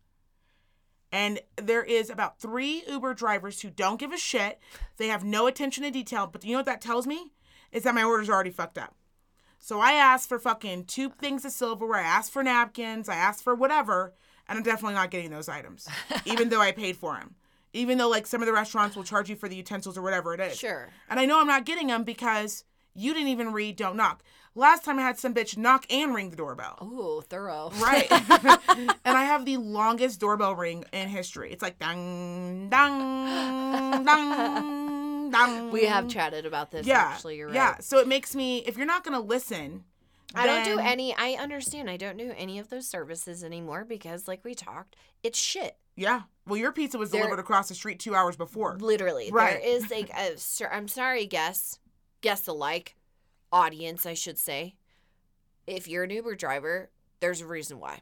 And 1.11 1.39
there 1.55 1.83
is 1.83 2.09
about 2.09 2.39
3 2.39 2.83
Uber 2.89 3.13
drivers 3.13 3.61
who 3.61 3.69
don't 3.69 3.99
give 3.99 4.11
a 4.11 4.17
shit. 4.17 4.59
They 4.97 5.07
have 5.07 5.23
no 5.23 5.47
attention 5.47 5.83
to 5.83 5.91
detail, 5.91 6.27
but 6.27 6.43
you 6.43 6.51
know 6.51 6.59
what 6.59 6.65
that 6.65 6.81
tells 6.81 7.07
me? 7.07 7.31
Is 7.71 7.83
that 7.83 7.95
my 7.95 8.03
order's 8.03 8.29
already 8.29 8.49
fucked 8.49 8.77
up. 8.77 8.95
So 9.65 9.79
I 9.79 9.93
asked 9.93 10.29
for 10.29 10.37
fucking 10.37 10.85
two 10.85 11.09
things 11.09 11.43
of 11.43 11.51
silverware. 11.51 11.99
I 11.99 12.03
asked 12.03 12.31
for 12.31 12.43
napkins. 12.43 13.09
I 13.09 13.15
asked 13.15 13.43
for 13.43 13.55
whatever, 13.55 14.13
and 14.47 14.59
I'm 14.59 14.63
definitely 14.63 14.93
not 14.93 15.09
getting 15.09 15.31
those 15.31 15.49
items, 15.49 15.87
even 16.25 16.49
though 16.49 16.61
I 16.61 16.71
paid 16.71 16.97
for 16.97 17.15
them. 17.15 17.33
Even 17.73 17.97
though 17.97 18.07
like 18.07 18.27
some 18.27 18.43
of 18.43 18.45
the 18.45 18.53
restaurants 18.53 18.95
will 18.95 19.03
charge 19.03 19.27
you 19.27 19.35
for 19.35 19.49
the 19.49 19.55
utensils 19.55 19.97
or 19.97 20.03
whatever 20.03 20.35
it 20.35 20.39
is. 20.39 20.55
Sure. 20.55 20.89
And 21.09 21.19
I 21.19 21.25
know 21.25 21.41
I'm 21.41 21.47
not 21.47 21.65
getting 21.65 21.87
them 21.87 22.03
because 22.03 22.63
you 22.93 23.11
didn't 23.15 23.29
even 23.29 23.53
read 23.53 23.75
"Don't 23.75 23.97
Knock." 23.97 24.21
Last 24.53 24.85
time 24.85 24.99
I 24.99 25.01
had 25.01 25.17
some 25.17 25.33
bitch 25.33 25.57
knock 25.57 25.91
and 25.91 26.13
ring 26.13 26.29
the 26.29 26.35
doorbell. 26.35 26.77
Ooh, 26.83 27.23
thorough. 27.27 27.71
Right. 27.79 28.05
and 28.69 29.17
I 29.17 29.23
have 29.23 29.45
the 29.45 29.57
longest 29.57 30.19
doorbell 30.19 30.53
ring 30.53 30.85
in 30.93 31.07
history. 31.07 31.51
It's 31.51 31.63
like 31.63 31.79
dang, 31.79 32.69
dang, 32.69 34.05
dang, 34.05 34.84
dang. 35.37 35.71
We 35.71 35.85
have 35.85 36.07
chatted 36.07 36.45
about 36.45 36.71
this 36.71 36.85
Yeah. 36.87 36.99
actually, 36.99 37.37
you're 37.37 37.47
right. 37.47 37.55
Yeah. 37.55 37.77
So 37.79 37.99
it 37.99 38.07
makes 38.07 38.35
me, 38.35 38.59
if 38.59 38.77
you're 38.77 38.85
not 38.85 39.03
going 39.03 39.13
to 39.19 39.25
listen, 39.25 39.83
I 40.33 40.45
don't 40.45 40.65
do 40.65 40.79
any 40.79 41.15
I 41.15 41.33
understand. 41.41 41.89
I 41.89 41.97
don't 41.97 42.17
do 42.17 42.33
any 42.35 42.59
of 42.59 42.69
those 42.69 42.87
services 42.87 43.43
anymore 43.43 43.85
because 43.85 44.27
like 44.27 44.43
we 44.43 44.53
talked, 44.55 44.95
it's 45.23 45.39
shit. 45.39 45.77
Yeah. 45.95 46.23
Well, 46.45 46.57
your 46.57 46.71
pizza 46.73 46.97
was 46.97 47.11
There- 47.11 47.21
delivered 47.21 47.39
across 47.39 47.69
the 47.69 47.75
street 47.75 47.99
two 47.99 48.13
hours 48.15 48.35
before. 48.35 48.77
Literally. 48.79 49.31
Right. 49.31 49.61
There 49.61 49.75
is 49.75 49.89
like 49.91 50.09
a 50.09 50.37
sir, 50.37 50.69
I'm 50.71 50.87
sorry, 50.87 51.25
guess. 51.25 51.79
Guess 52.21 52.47
alike. 52.47 52.95
Audience, 53.51 54.05
I 54.05 54.13
should 54.13 54.37
say. 54.37 54.75
If 55.67 55.87
you're 55.87 56.03
an 56.03 56.09
Uber 56.09 56.35
driver, 56.35 56.89
there's 57.21 57.39
a 57.41 57.47
reason 57.47 57.79
why. 57.79 58.01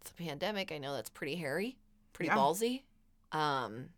It's 0.00 0.10
a 0.10 0.14
pandemic. 0.14 0.70
I 0.72 0.78
know 0.78 0.94
that's 0.94 1.10
pretty 1.10 1.36
hairy, 1.36 1.78
pretty 2.12 2.28
Yeah. 2.28 2.36
ballsy. 2.36 2.82
Um 3.32 3.88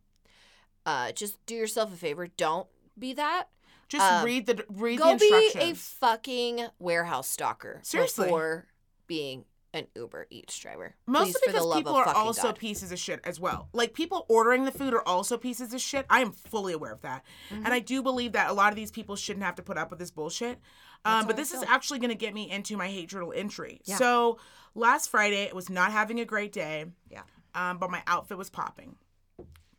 uh 0.86 1.12
just 1.12 1.44
do 1.44 1.54
yourself 1.54 1.92
a 1.92 1.96
favor. 1.96 2.26
Don't 2.26 2.66
be 2.98 3.12
that. 3.12 3.48
Just 3.88 4.04
Um, 4.04 4.24
read 4.24 4.46
the 4.46 4.64
read 4.68 4.98
the 4.98 5.02
Go 5.04 5.18
be 5.18 5.50
a 5.56 5.74
fucking 5.74 6.66
warehouse 6.78 7.28
stalker 7.28 7.80
Seriously. 7.84 8.24
before 8.26 8.66
being 9.06 9.44
an 9.74 9.86
Uber 9.94 10.26
Eats 10.30 10.58
driver. 10.58 10.94
Mostly 11.06 11.32
Please, 11.32 11.34
the 11.34 11.52
because 11.52 11.74
people 11.76 11.94
are 11.94 12.08
also 12.08 12.44
God. 12.48 12.58
pieces 12.58 12.90
of 12.92 12.98
shit 12.98 13.20
as 13.24 13.38
well. 13.38 13.68
Like 13.74 13.92
people 13.92 14.24
ordering 14.28 14.64
the 14.64 14.70
food 14.72 14.94
are 14.94 15.06
also 15.06 15.36
pieces 15.36 15.74
of 15.74 15.80
shit. 15.82 16.06
I 16.08 16.20
am 16.20 16.32
fully 16.32 16.72
aware 16.72 16.92
of 16.92 17.02
that, 17.02 17.24
Mm-hmm. 17.50 17.64
and 17.66 17.74
I 17.74 17.80
do 17.80 18.02
believe 18.02 18.32
that 18.32 18.48
a 18.48 18.54
lot 18.54 18.72
of 18.72 18.76
these 18.76 18.90
people 18.90 19.16
shouldn't 19.16 19.44
have 19.44 19.56
to 19.56 19.62
put 19.62 19.76
up 19.76 19.90
with 19.90 19.98
this 19.98 20.10
bullshit. 20.10 20.58
Um, 21.04 21.26
but 21.26 21.36
this 21.36 21.52
is 21.52 21.62
actually 21.62 21.98
going 22.00 22.10
to 22.10 22.16
get 22.16 22.32
me 22.34 22.50
into 22.50 22.76
my 22.76 22.88
hate 22.88 23.08
journal 23.10 23.32
entry. 23.36 23.80
Yeah. 23.84 23.96
So 23.96 24.38
last 24.74 25.08
Friday, 25.10 25.42
it 25.42 25.54
was 25.54 25.68
not 25.70 25.92
having 25.92 26.18
a 26.20 26.24
great 26.24 26.50
day. 26.52 26.86
Yeah. 27.10 27.22
Um, 27.54 27.78
but 27.78 27.90
my 27.90 28.02
outfit 28.08 28.36
was 28.38 28.50
popping, 28.50 28.96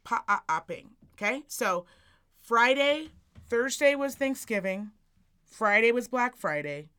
popping. 0.06 0.92
Okay, 1.20 1.44
so 1.48 1.86
Friday, 2.40 3.10
Thursday 3.50 3.96
was 3.96 4.16
Thanksgiving, 4.16 4.92
Friday 5.44 5.92
was 5.92 6.08
Black 6.08 6.36
Friday, 6.38 6.90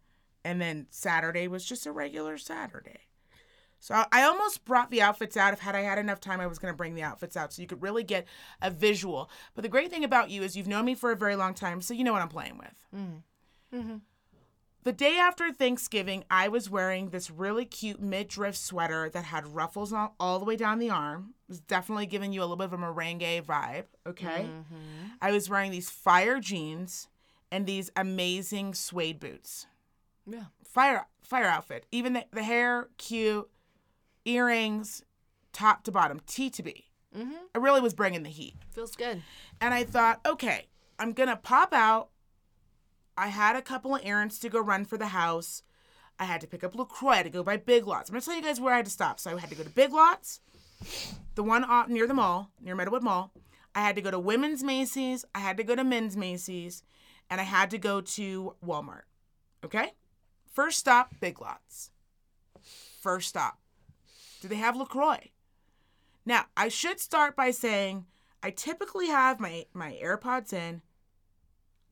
and 0.44 0.60
then 0.60 0.86
Saturday 0.90 1.46
was 1.46 1.64
just 1.64 1.86
a 1.86 1.92
regular 1.92 2.36
Saturday. 2.36 3.00
So 3.78 4.04
I- 4.10 4.24
almost 4.24 4.64
brought 4.64 4.90
the 4.90 5.02
outfits 5.02 5.36
out. 5.36 5.52
If 5.52 5.60
had 5.60 5.76
I 5.76 5.82
had 5.82 5.98
enough 5.98 6.18
time, 6.18 6.40
I 6.40 6.48
was 6.48 6.58
going 6.58 6.72
to 6.72 6.76
bring 6.76 6.96
the 6.96 7.02
outfits 7.04 7.36
out 7.36 7.52
so 7.52 7.62
you 7.62 7.68
could 7.68 7.80
really 7.80 8.02
get 8.02 8.26
a 8.60 8.72
visual. 8.72 9.30
But 9.54 9.62
the 9.62 9.68
great 9.68 9.88
thing 9.90 10.02
about 10.02 10.30
you 10.30 10.42
is 10.42 10.56
you've 10.56 10.66
known 10.66 10.84
me 10.84 10.96
for 10.96 11.12
a 11.12 11.16
very 11.16 11.36
long 11.36 11.54
time, 11.54 11.80
so 11.80 11.94
you 11.94 12.02
know 12.02 12.12
what 12.12 12.22
I'm 12.22 12.28
playing 12.28 12.58
with. 12.58 13.22
Mhm. 13.72 14.00
The 14.84 14.92
day 14.92 15.18
after 15.18 15.52
Thanksgiving, 15.52 16.24
I 16.30 16.48
was 16.48 16.70
wearing 16.70 17.10
this 17.10 17.30
really 17.30 17.64
cute 17.64 18.00
midriff 18.00 18.56
sweater 18.56 19.10
that 19.10 19.24
had 19.24 19.46
ruffles 19.54 19.92
all, 19.92 20.14
all 20.18 20.38
the 20.38 20.44
way 20.44 20.56
down 20.56 20.78
the 20.78 20.88
arm. 20.90 21.34
It 21.48 21.52
was 21.52 21.60
definitely 21.60 22.06
giving 22.06 22.32
you 22.32 22.40
a 22.40 22.44
little 22.44 22.56
bit 22.56 22.66
of 22.66 22.72
a 22.72 22.78
merengue 22.78 23.42
vibe. 23.44 23.84
Okay. 24.06 24.46
Mm-hmm. 24.48 25.06
I 25.20 25.32
was 25.32 25.50
wearing 25.50 25.72
these 25.72 25.90
fire 25.90 26.38
jeans 26.40 27.08
and 27.50 27.66
these 27.66 27.90
amazing 27.96 28.74
suede 28.74 29.18
boots 29.18 29.66
Yeah. 30.26 30.44
fire 30.64 31.06
fire 31.22 31.46
outfit. 31.46 31.84
Even 31.90 32.12
the, 32.14 32.24
the 32.32 32.42
hair, 32.44 32.88
cute, 32.98 33.50
earrings, 34.24 35.02
top 35.52 35.82
to 35.84 35.92
bottom, 35.92 36.20
T 36.26 36.48
to 36.50 36.62
B. 36.62 36.84
Mm-hmm. 37.16 37.32
I 37.54 37.58
really 37.58 37.80
was 37.80 37.94
bringing 37.94 38.22
the 38.22 38.30
heat. 38.30 38.54
Feels 38.70 38.94
good. 38.94 39.22
And 39.60 39.74
I 39.74 39.84
thought, 39.84 40.20
okay, 40.26 40.66
I'm 40.98 41.12
gonna 41.12 41.36
pop 41.36 41.72
out. 41.74 42.10
I 43.18 43.28
had 43.28 43.56
a 43.56 43.62
couple 43.62 43.96
of 43.96 44.02
errands 44.04 44.38
to 44.38 44.48
go 44.48 44.60
run 44.60 44.84
for 44.84 44.96
the 44.96 45.08
house. 45.08 45.64
I 46.20 46.24
had 46.24 46.40
to 46.40 46.46
pick 46.46 46.62
up 46.62 46.76
LaCroix 46.76 47.10
I 47.10 47.16
had 47.16 47.24
to 47.24 47.30
go 47.30 47.42
buy 47.42 47.56
Big 47.56 47.84
Lots. 47.84 48.08
I'm 48.08 48.14
gonna 48.14 48.22
tell 48.22 48.36
you 48.36 48.42
guys 48.42 48.60
where 48.60 48.72
I 48.72 48.76
had 48.76 48.84
to 48.84 48.92
stop. 48.92 49.18
So 49.18 49.36
I 49.36 49.40
had 49.40 49.50
to 49.50 49.56
go 49.56 49.64
to 49.64 49.70
Big 49.70 49.92
Lots. 49.92 50.40
the 51.34 51.42
one 51.42 51.64
off 51.64 51.88
near 51.88 52.06
the 52.06 52.14
mall, 52.14 52.52
near 52.60 52.76
Meadowood 52.76 53.02
Mall. 53.02 53.32
I 53.74 53.80
had 53.80 53.96
to 53.96 54.02
go 54.02 54.12
to 54.12 54.20
women's 54.20 54.62
Macy's, 54.62 55.24
I 55.34 55.40
had 55.40 55.56
to 55.56 55.64
go 55.64 55.74
to 55.74 55.82
men's 55.82 56.16
Macy's, 56.16 56.84
and 57.28 57.40
I 57.40 57.44
had 57.44 57.70
to 57.70 57.78
go 57.78 58.00
to 58.00 58.54
Walmart. 58.64 59.02
Okay? 59.64 59.94
First 60.52 60.78
stop, 60.78 61.12
Big 61.20 61.40
Lots. 61.40 61.90
First 63.00 63.30
stop. 63.30 63.58
Do 64.40 64.46
they 64.46 64.56
have 64.56 64.76
LaCroix? 64.76 65.30
Now, 66.24 66.46
I 66.56 66.68
should 66.68 67.00
start 67.00 67.34
by 67.34 67.50
saying 67.50 68.06
I 68.44 68.50
typically 68.50 69.08
have 69.08 69.40
my, 69.40 69.66
my 69.74 69.98
AirPods 70.00 70.52
in. 70.52 70.82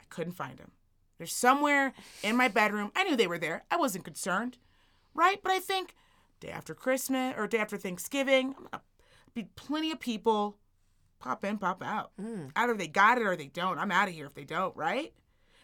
I 0.00 0.04
couldn't 0.08 0.34
find 0.34 0.58
them. 0.58 0.70
They're 1.18 1.26
somewhere 1.26 1.94
in 2.22 2.36
my 2.36 2.48
bedroom. 2.48 2.92
I 2.94 3.04
knew 3.04 3.16
they 3.16 3.26
were 3.26 3.38
there. 3.38 3.64
I 3.70 3.76
wasn't 3.76 4.04
concerned. 4.04 4.58
Right? 5.14 5.40
But 5.42 5.52
I 5.52 5.58
think 5.58 5.94
day 6.40 6.50
after 6.50 6.74
Christmas 6.74 7.34
or 7.36 7.46
day 7.46 7.58
after 7.58 7.76
Thanksgiving, 7.76 8.54
I'm 8.56 8.64
gonna 8.70 8.82
be 9.34 9.48
plenty 9.56 9.90
of 9.90 10.00
people 10.00 10.58
pop 11.18 11.44
in, 11.44 11.58
pop 11.58 11.82
out. 11.82 12.12
Hmm. 12.20 12.48
Either 12.54 12.74
they 12.74 12.88
got 12.88 13.18
it 13.18 13.26
or 13.26 13.36
they 13.36 13.46
don't. 13.46 13.78
I'm 13.78 13.90
out 13.90 14.08
of 14.08 14.14
here 14.14 14.26
if 14.26 14.34
they 14.34 14.44
don't, 14.44 14.76
right? 14.76 15.12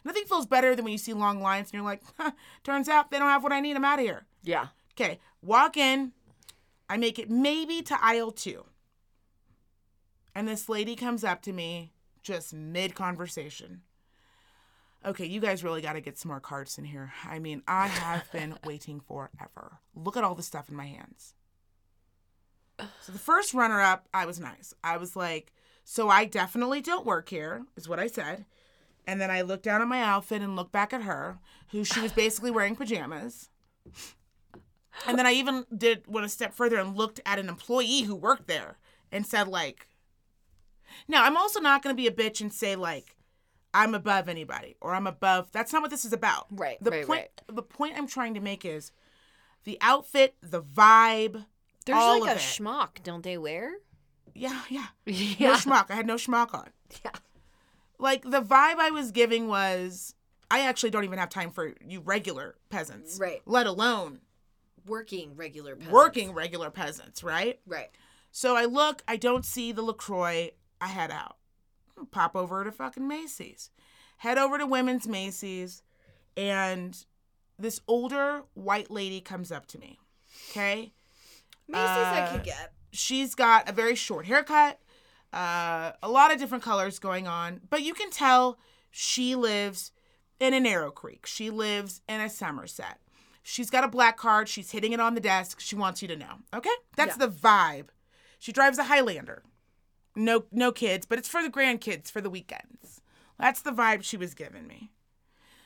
Nothing 0.05 0.25
feels 0.25 0.47
better 0.47 0.75
than 0.75 0.85
when 0.85 0.93
you 0.93 0.99
see 0.99 1.13
long 1.13 1.41
lines 1.41 1.69
and 1.69 1.75
you're 1.75 1.85
like, 1.85 2.03
huh, 2.19 2.33
turns 2.65 2.89
out 2.89 3.11
they 3.11 3.19
don't 3.19 3.29
have 3.29 3.43
what 3.43 3.53
I 3.53 3.61
need. 3.61 3.77
I'm 3.77 3.85
out 3.85 3.99
of 3.99 4.05
here. 4.05 4.25
Yeah. 4.43 4.69
Okay, 4.95 5.21
walk 5.43 5.77
in. 5.77 6.13
I 6.89 6.97
make 6.97 7.19
it 7.19 7.31
maybe 7.31 7.83
to 7.83 8.05
aisle 8.05 8.33
two. 8.33 8.65
And 10.35 10.49
this 10.49 10.69
lady 10.69 10.97
comes 10.97 11.25
up 11.25 11.43
to 11.43 11.53
me 11.53 11.93
just 12.23 12.53
mid 12.53 12.95
conversation. 12.95 13.83
Okay, 15.05 15.27
you 15.27 15.41
guys 15.41 15.65
really 15.65 15.83
got 15.83 15.95
to 15.95 16.01
get 16.01 16.17
some 16.17 16.29
more 16.29 16.41
cards 16.41 16.79
in 16.79 16.85
here. 16.85 17.13
I 17.29 17.39
mean, 17.39 17.63
I 17.67 17.89
have 17.89 18.31
been 18.31 18.57
waiting 18.65 19.01
forever. 19.01 19.81
Look 19.95 20.17
at 20.17 20.25
all 20.25 20.35
the 20.35 20.43
stuff 20.43 20.69
in 20.69 20.77
my 20.77 20.87
hands. 20.87 21.35
So 23.01 23.13
the 23.13 23.19
first 23.19 23.53
runner 23.53 23.81
up, 23.81 24.07
I 24.15 24.27
was 24.27 24.39
nice. 24.41 24.75
I 24.83 24.97
was 24.97 25.17
like, 25.17 25.53
so 25.85 26.09
I 26.09 26.25
definitely 26.25 26.81
don't 26.81 27.07
work 27.07 27.29
here, 27.29 27.65
is 27.77 27.89
what 27.89 27.99
I 27.99 28.07
said. 28.07 28.45
And 29.07 29.21
then 29.21 29.31
I 29.31 29.43
looked 29.43 29.65
down 29.65 29.83
at 29.83 29.89
my 29.89 30.01
outfit 30.01 30.43
and 30.43 30.55
looked 30.55 30.73
back 30.73 30.93
at 30.93 31.03
her, 31.03 31.39
who 31.71 31.85
she 31.85 32.01
was 32.01 32.13
basically 32.13 32.53
wearing 32.53 32.77
pajamas. 32.77 33.51
And 35.07 35.19
then 35.19 35.27
I 35.27 35.33
even 35.33 35.67
did 35.77 36.05
went 36.07 36.27
a 36.27 36.29
step 36.29 36.55
further 36.55 36.79
and 36.79 36.97
looked 36.97 37.21
at 37.27 37.39
an 37.39 37.49
employee 37.49 38.03
who 38.03 38.15
worked 38.15 38.47
there 38.47 38.79
and 39.11 39.27
said, 39.27 39.49
like, 39.49 39.89
now 41.09 41.25
I'm 41.25 41.37
also 41.37 41.61
not 41.61 41.83
going 41.83 41.95
to 41.95 42.01
be 42.01 42.07
a 42.07 42.13
bitch 42.13 42.41
and 42.41 42.53
say 42.53 42.77
like 42.77 43.17
I'm 43.75 43.95
above 43.95 44.29
anybody 44.29 44.77
or 44.81 44.95
I'm 44.95 45.07
above. 45.07 45.51
That's 45.53 45.73
not 45.73 45.83
what 45.83 45.91
this 45.91 46.05
is 46.05 46.13
about. 46.13 46.47
Right, 46.51 46.77
The 46.83 46.91
right, 46.91 47.07
point. 47.07 47.21
right. 47.21 47.57
The 47.57 47.63
point 47.63 47.95
I'm 47.97 48.07
trying 48.07 48.35
to 48.35 48.41
make 48.41 48.65
is 48.65 48.93
the 49.65 49.79
outfit, 49.81 50.35
the 50.43 50.63
vibe. 50.63 51.45
There's 51.87 51.99
like 52.21 52.31
a 52.31 52.35
it. 52.35 52.39
schmuck, 52.39 53.03
don't 53.03 53.23
they 53.25 53.39
wear? 53.39 53.73
Yeah, 54.35 54.61
yeah. 54.69 54.87
yeah. 55.07 55.49
No 55.49 55.55
schmuck. 55.55 55.91
I 55.91 55.95
had 55.95 56.07
no 56.07 56.15
schmuck 56.17 56.55
on. 56.55 56.69
Yeah. 57.05 57.11
Like 57.99 58.23
the 58.23 58.43
vibe 58.43 58.77
I 58.79 58.91
was 58.91 59.11
giving 59.13 59.49
was, 59.49 60.15
I 60.51 60.61
actually 60.61 60.91
don't 60.91 61.05
even 61.05 61.19
have 61.19 61.31
time 61.31 61.51
for 61.51 61.73
you 61.87 62.01
regular 62.01 62.57
peasants, 62.69 63.19
Right. 63.19 63.41
Let 63.47 63.67
alone 63.67 64.21
Working 64.87 65.37
regular 65.37 65.77
peasants. 65.77 65.93
working 65.95 66.33
regular 66.33 66.69
peasants, 66.71 67.23
right? 67.23 67.61
Right. 67.67 67.91
So 68.33 68.57
I 68.57 68.65
look, 68.65 69.03
I 69.07 69.17
don't 69.17 69.45
see 69.45 69.71
the 69.73 69.83
LaCroix, 69.83 70.51
I 70.81 70.89
head 70.89 71.11
out. 71.13 71.37
Pop 72.11 72.35
over 72.37 72.65
to 72.65 72.73
fucking 72.73 73.07
Macy's. 73.07 73.71
Head 74.19 74.39
over 74.39 74.59
to 74.59 74.67
women's 74.67 75.07
Macy's, 75.09 75.83
and 76.37 76.97
this 77.59 77.81
older 77.89 78.43
white 78.55 78.91
lady 78.91 79.21
comes 79.21 79.51
up 79.53 79.67
to 79.67 79.79
me. 79.79 79.99
Okay? 80.51 80.93
Macy's 81.69 81.87
I 81.89 82.21
Uh, 82.23 82.33
could 82.33 82.45
get. 82.45 82.73
She's 82.93 83.35
got 83.35 83.69
a 83.69 83.73
very 83.73 83.95
short 83.95 84.27
haircut, 84.27 84.81
uh, 85.33 85.93
a 86.03 86.09
lot 86.09 86.33
of 86.33 86.39
different 86.39 86.63
colors 86.65 86.99
going 86.99 87.27
on, 87.27 87.61
but 87.71 87.83
you 87.83 87.95
can 87.95 88.11
tell 88.11 88.59
she 88.91 89.35
lives 89.35 89.93
in 90.39 90.53
an 90.55 90.67
Arrow 90.67 90.91
Creek. 90.91 91.25
She 91.27 91.51
lives 91.51 92.03
in 92.09 92.21
a 92.21 92.29
Somerset. 92.29 92.99
She's 93.43 93.71
got 93.71 93.83
a 93.85 93.89
black 93.89 94.17
card. 94.17 94.49
She's 94.49 94.71
hitting 94.71 94.93
it 94.93 95.01
on 95.01 95.15
the 95.15 95.21
desk. 95.21 95.59
She 95.61 95.75
wants 95.75 96.03
you 96.03 96.09
to 96.09 96.17
know. 96.17 96.35
Okay? 96.55 96.71
That's 96.97 97.17
the 97.17 97.29
vibe. 97.29 97.89
She 98.39 98.53
drives 98.53 98.79
a 98.79 98.85
Highlander. 98.85 99.43
No 100.15 100.45
no 100.53 100.73
kids, 100.73 101.07
but 101.07 101.19
it's 101.19 101.29
for 101.29 101.43
the 101.43 101.51
grandkids 101.51 102.11
for 102.11 102.21
the 102.21 102.31
weekends. 102.31 103.01
That's 103.39 103.63
the 103.63 103.73
vibe 103.73 104.03
she 104.03 104.17
was 104.17 104.35
giving 104.35 104.67
me. 104.67 104.91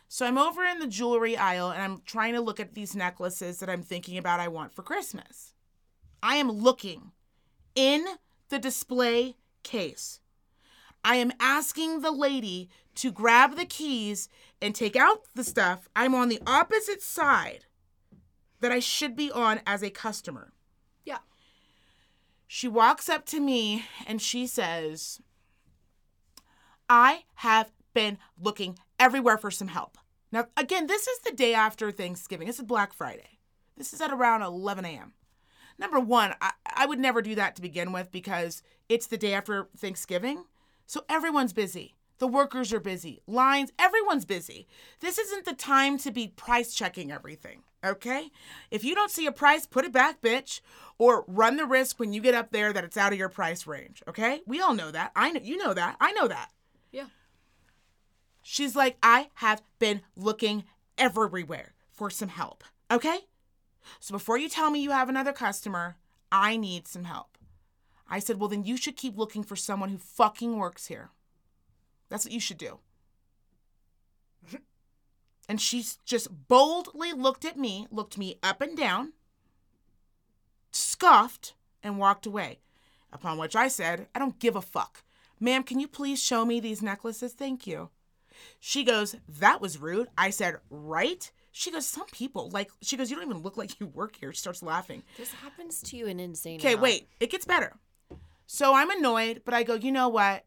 So 0.09 0.25
I'm 0.25 0.39
over 0.39 0.65
in 0.65 0.79
the 0.79 0.87
jewelry 0.87 1.37
aisle 1.37 1.71
and 1.71 1.83
I'm 1.83 2.03
trying 2.07 2.35
to 2.35 2.41
look 2.41 2.61
at 2.61 2.75
these 2.75 2.95
necklaces 2.95 3.59
that 3.59 3.69
I'm 3.69 3.83
thinking 3.83 4.17
about 4.17 4.41
I 4.41 4.49
want 4.49 4.73
for 4.73 4.83
Christmas. 4.83 5.53
I 6.23 6.37
am 6.37 6.51
looking 6.51 7.11
in 7.75 8.05
the 8.49 8.59
display 8.59 9.37
case. 9.63 10.21
I 11.05 11.17
am 11.17 11.33
asking 11.39 12.01
the 12.01 12.11
lady 12.11 12.69
to 12.97 13.13
grab 13.13 13.57
the 13.57 13.65
keys 13.65 14.29
and 14.63 14.75
take 14.75 14.97
out 14.97 15.23
the 15.35 15.45
stuff. 15.45 15.89
I'm 15.95 16.15
on 16.15 16.29
the 16.29 16.41
opposite 16.47 17.03
side 17.03 17.67
that 18.61 18.73
I 18.73 18.81
should 18.81 19.15
be 19.15 19.31
on 19.31 19.61
as 19.67 19.83
a 19.83 19.91
customer. 19.91 20.53
Yeah. 21.05 21.19
She 22.47 22.69
walks 22.69 23.09
up 23.09 23.27
to 23.27 23.41
me 23.41 23.85
and 24.07 24.23
she 24.23 24.47
says, 24.47 25.21
I 26.89 27.25
have 27.37 27.73
been 27.95 28.19
looking 28.41 28.79
everywhere 28.99 29.39
for 29.39 29.51
some 29.51 29.69
help. 29.69 29.99
Now, 30.31 30.47
again, 30.57 30.87
this 30.87 31.07
is 31.07 31.19
the 31.21 31.33
day 31.33 31.55
after 31.55 31.91
Thanksgiving. 31.91 32.47
This 32.47 32.59
is 32.59 32.65
Black 32.65 32.93
Friday. 32.93 33.39
This 33.77 33.93
is 33.93 34.01
at 34.01 34.13
around 34.13 34.43
11 34.43 34.85
a.m. 34.85 35.13
Number 35.79 36.01
one, 36.01 36.35
I, 36.41 36.53
I 36.75 36.87
would 36.87 36.99
never 36.99 37.21
do 37.21 37.35
that 37.35 37.57
to 37.57 37.63
begin 37.63 37.93
with 37.93 38.11
because 38.11 38.63
it's 38.89 39.07
the 39.07 39.19
day 39.19 39.35
after 39.35 39.69
Thanksgiving. 39.77 40.45
So 40.87 41.05
everyone's 41.09 41.53
busy. 41.53 41.97
The 42.19 42.27
workers 42.27 42.73
are 42.73 42.81
busy. 42.81 43.21
Lines, 43.27 43.73
everyone's 43.79 44.25
busy. 44.25 44.67
This 45.01 45.19
isn't 45.19 45.45
the 45.45 45.55
time 45.55 45.99
to 45.99 46.11
be 46.11 46.29
price 46.29 46.75
checking 46.75 47.13
everything, 47.13 47.63
okay? 47.87 48.31
If 48.71 48.85
you 48.85 48.95
don't 48.95 49.11
see 49.11 49.27
a 49.27 49.33
price, 49.33 49.67
put 49.67 49.85
it 49.85 49.93
back, 49.93 50.21
bitch, 50.21 50.61
or 50.99 51.25
run 51.27 51.57
the 51.57 51.65
risk 51.65 51.99
when 51.99 52.13
you 52.13 52.21
get 52.21 52.35
up 52.35 52.53
there 52.53 52.73
that 52.73 52.85
it's 52.85 52.97
out 52.97 53.13
of 53.13 53.19
your 53.19 53.29
price 53.29 53.67
range, 53.67 54.03
okay? 54.09 54.41
We 54.47 54.61
all 54.61 54.75
know 54.75 54.91
that. 54.91 55.13
I 55.15 55.31
know 55.31 55.41
you 55.43 55.57
know 55.57 55.75
that. 55.75 55.97
I 56.01 56.13
know 56.13 56.29
that. 56.29 56.51
Yeah. 56.91 57.07
She's 58.43 58.77
like, 58.77 58.97
I 59.03 59.29
have 59.35 59.63
been 59.79 60.03
looking 60.17 60.65
everywhere 60.99 61.75
for 61.91 62.11
some 62.11 62.29
help. 62.29 62.65
Okay? 62.91 63.19
So 64.01 64.13
before 64.13 64.39
you 64.39 64.49
tell 64.49 64.71
me 64.71 64.81
you 64.81 64.91
have 64.91 65.09
another 65.09 65.33
customer, 65.33 65.97
I 66.31 66.57
need 66.57 66.87
some 66.87 67.05
help. 67.05 67.39
I 68.09 68.19
said, 68.19 68.39
Well, 68.39 68.49
then 68.49 68.65
you 68.65 68.77
should 68.77 68.97
keep 68.97 69.17
looking 69.17 69.43
for 69.43 69.57
someone 69.57 69.89
who 69.89 69.99
fucking 69.99 70.57
works 70.57 70.87
here. 70.87 71.11
That's 72.09 72.25
what 72.25 72.33
you 72.33 72.41
should 72.41 72.59
do. 72.59 72.79
And 75.49 75.61
she 75.61 75.85
just 76.05 76.49
boldly 76.49 77.13
looked 77.13 77.45
at 77.45 77.57
me, 77.57 77.87
looked 77.91 78.19
me 78.19 78.39
up 78.43 78.61
and 78.61 78.77
down, 78.77 79.13
scoffed, 80.73 81.55
and 81.83 81.99
walked 81.99 82.27
away. 82.27 82.59
Upon 83.13 83.39
which 83.39 83.55
I 83.57 83.69
said, 83.69 84.09
I 84.15 84.19
don't 84.19 84.39
give 84.39 84.57
a 84.57 84.63
fuck. 84.63 85.05
Ma'am, 85.39 85.63
can 85.63 85.79
you 85.79 85.87
please 85.89 86.23
show 86.23 86.45
me 86.45 86.61
these 86.61 86.83
necklaces? 86.83 87.33
Thank 87.33 87.67
you. 87.67 87.91
She 88.61 88.85
goes, 88.85 89.17
That 89.29 89.61
was 89.61 89.79
rude. 89.79 90.09
I 90.19 90.31
said, 90.31 90.57
Right? 90.71 91.31
She 91.53 91.71
goes, 91.71 91.87
Some 91.87 92.07
people, 92.07 92.51
like, 92.51 92.71
she 92.83 92.97
goes, 92.97 93.11
You 93.11 93.17
don't 93.17 93.31
even 93.31 93.43
look 93.43 93.57
like 93.57 93.79
you 93.81 93.87
work 93.87 94.17
here. 94.17 94.33
She 94.33 94.39
starts 94.41 94.63
laughing. 94.63 95.03
This 95.17 95.33
happens 95.33 95.81
to 95.83 95.97
you 95.97 96.07
an 96.09 96.21
insane 96.21 96.59
Okay, 96.61 96.71
amount. 96.73 96.83
wait, 96.83 97.09
it 97.21 97.31
gets 97.31 97.45
better. 97.47 97.75
So 98.47 98.75
I'm 98.75 98.91
annoyed, 98.91 99.43
but 99.45 99.55
I 99.55 99.63
go, 99.63 99.75
You 99.75 99.93
know 99.93 100.09
what? 100.09 100.45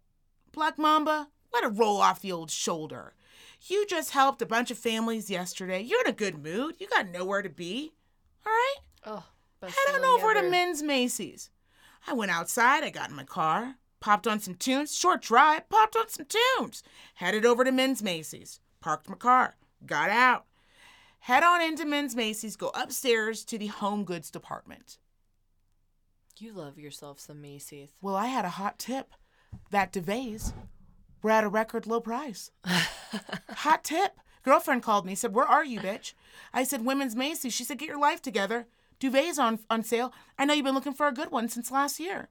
Black 0.52 0.78
Mamba, 0.78 1.30
let 1.54 1.64
it 1.64 1.68
roll 1.70 1.98
off 2.02 2.22
the 2.22 2.32
old 2.32 2.52
shoulder. 2.52 3.14
You 3.62 3.86
just 3.88 4.12
helped 4.12 4.42
a 4.42 4.46
bunch 4.46 4.72
of 4.72 4.78
families 4.78 5.30
yesterday. 5.30 5.82
You're 5.82 6.02
in 6.02 6.08
a 6.08 6.14
good 6.14 6.42
mood. 6.42 6.76
You 6.80 6.88
got 6.88 7.10
nowhere 7.10 7.42
to 7.42 7.50
be. 7.50 7.94
All 8.46 8.52
right? 8.52 8.76
Oh, 9.06 9.24
Head 9.62 9.96
on 9.96 10.06
over 10.06 10.34
to 10.34 10.50
men's 10.50 10.82
Macy's. 10.82 11.50
I 12.08 12.14
went 12.14 12.32
outside, 12.32 12.84
I 12.84 12.90
got 12.90 13.10
in 13.10 13.16
my 13.16 13.26
car, 13.26 13.76
popped 14.00 14.26
on 14.26 14.40
some 14.40 14.56
tunes, 14.56 14.96
short 14.96 15.22
drive, 15.22 15.68
popped 15.68 15.98
on 15.98 16.08
some 16.08 16.26
tunes. 16.26 16.82
Headed 17.16 17.46
over 17.46 17.66
to 17.66 17.72
men's 17.72 18.02
Macy's, 18.02 18.62
parked 18.80 19.10
my 19.10 19.16
car, 19.16 19.58
got 19.86 20.10
out. 20.10 20.46
Head 21.20 21.44
on 21.44 21.62
into 21.62 21.86
men's 21.86 22.16
Macy's, 22.16 22.56
go 22.56 22.72
upstairs 22.74 23.44
to 23.46 23.58
the 23.58 23.68
home 23.68 24.06
goods 24.06 24.32
department. 24.32 24.98
You 26.38 26.54
love 26.54 26.80
yourself 26.80 27.20
some 27.20 27.42
Macy's. 27.42 27.90
Well, 28.02 28.16
I 28.16 28.28
had 28.28 28.46
a 28.46 28.50
hot 28.50 28.80
tip 28.80 29.12
that 29.72 29.92
duvets 29.92 30.54
were 31.22 31.32
at 31.32 31.44
a 31.44 31.50
record 31.50 31.86
low 31.86 32.00
price. 32.00 32.52
hot 33.50 33.84
tip. 33.84 34.20
Girlfriend 34.44 34.84
called 34.84 35.06
me, 35.06 35.16
said, 35.16 35.34
Where 35.34 35.46
are 35.46 35.66
you, 35.66 35.80
bitch? 35.80 36.14
I 36.54 36.64
said, 36.64 36.86
Women's 36.86 37.16
Macy's. 37.16 37.54
She 37.54 37.64
said, 37.64 37.78
Get 37.78 37.90
your 37.90 38.00
life 38.00 38.22
together. 38.22 38.68
Duvets 39.00 39.38
on, 39.38 39.60
on 39.70 39.84
sale. 39.84 40.14
I 40.38 40.46
know 40.46 40.54
you've 40.54 40.66
been 40.66 40.76
looking 40.76 40.94
for 40.94 41.08
a 41.08 41.14
good 41.14 41.32
one 41.32 41.50
since 41.50 41.72
last 41.72 42.00
year. 42.00 42.30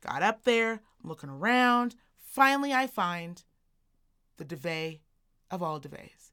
Got 0.00 0.22
up 0.22 0.44
there, 0.44 0.80
looking 1.02 1.30
around. 1.30 1.94
Finally, 2.16 2.72
I 2.72 2.86
find 2.86 3.42
the 4.36 4.44
duvet 4.44 5.00
of 5.50 5.62
all 5.62 5.80
duvets. 5.80 6.32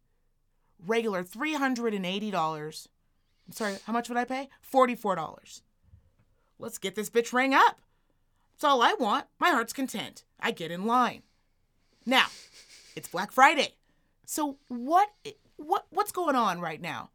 Regular 0.85 1.23
$380. 1.23 2.87
I'm 3.45 3.53
sorry, 3.53 3.75
how 3.85 3.93
much 3.93 4.09
would 4.09 4.17
I 4.17 4.25
pay? 4.25 4.49
$44. 4.71 5.61
let's 6.59 6.77
get 6.77 6.95
this 6.95 7.09
bitch 7.09 7.33
rang 7.33 7.53
up. 7.53 7.81
That's 8.53 8.63
all 8.63 8.81
I 8.81 8.93
want. 8.93 9.25
My 9.39 9.49
heart's 9.49 9.73
content. 9.73 10.23
I 10.39 10.51
get 10.51 10.71
in 10.71 10.85
line. 10.85 11.23
Now, 12.05 12.27
it's 12.95 13.07
Black 13.07 13.31
Friday. 13.31 13.73
So 14.25 14.57
what 14.67 15.09
what 15.57 15.85
what's 15.89 16.11
going 16.11 16.35
on 16.35 16.59
right 16.59 16.81
now 16.81 17.09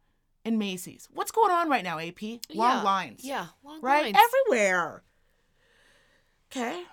in 0.45 0.57
Macy's? 0.57 1.07
What's 1.13 1.31
going 1.31 1.51
on 1.51 1.69
right 1.69 1.83
now, 1.83 1.99
AP? 1.99 2.21
Long 2.21 2.77
Yeah. 2.77 2.81
lines. 2.83 3.21
Yeah, 3.23 3.45
long 3.63 3.73
lines. 3.81 3.83
Right? 3.83 4.13
lines. 4.13 4.17
Everywhere. 4.47 5.03
Okay. 6.51 6.83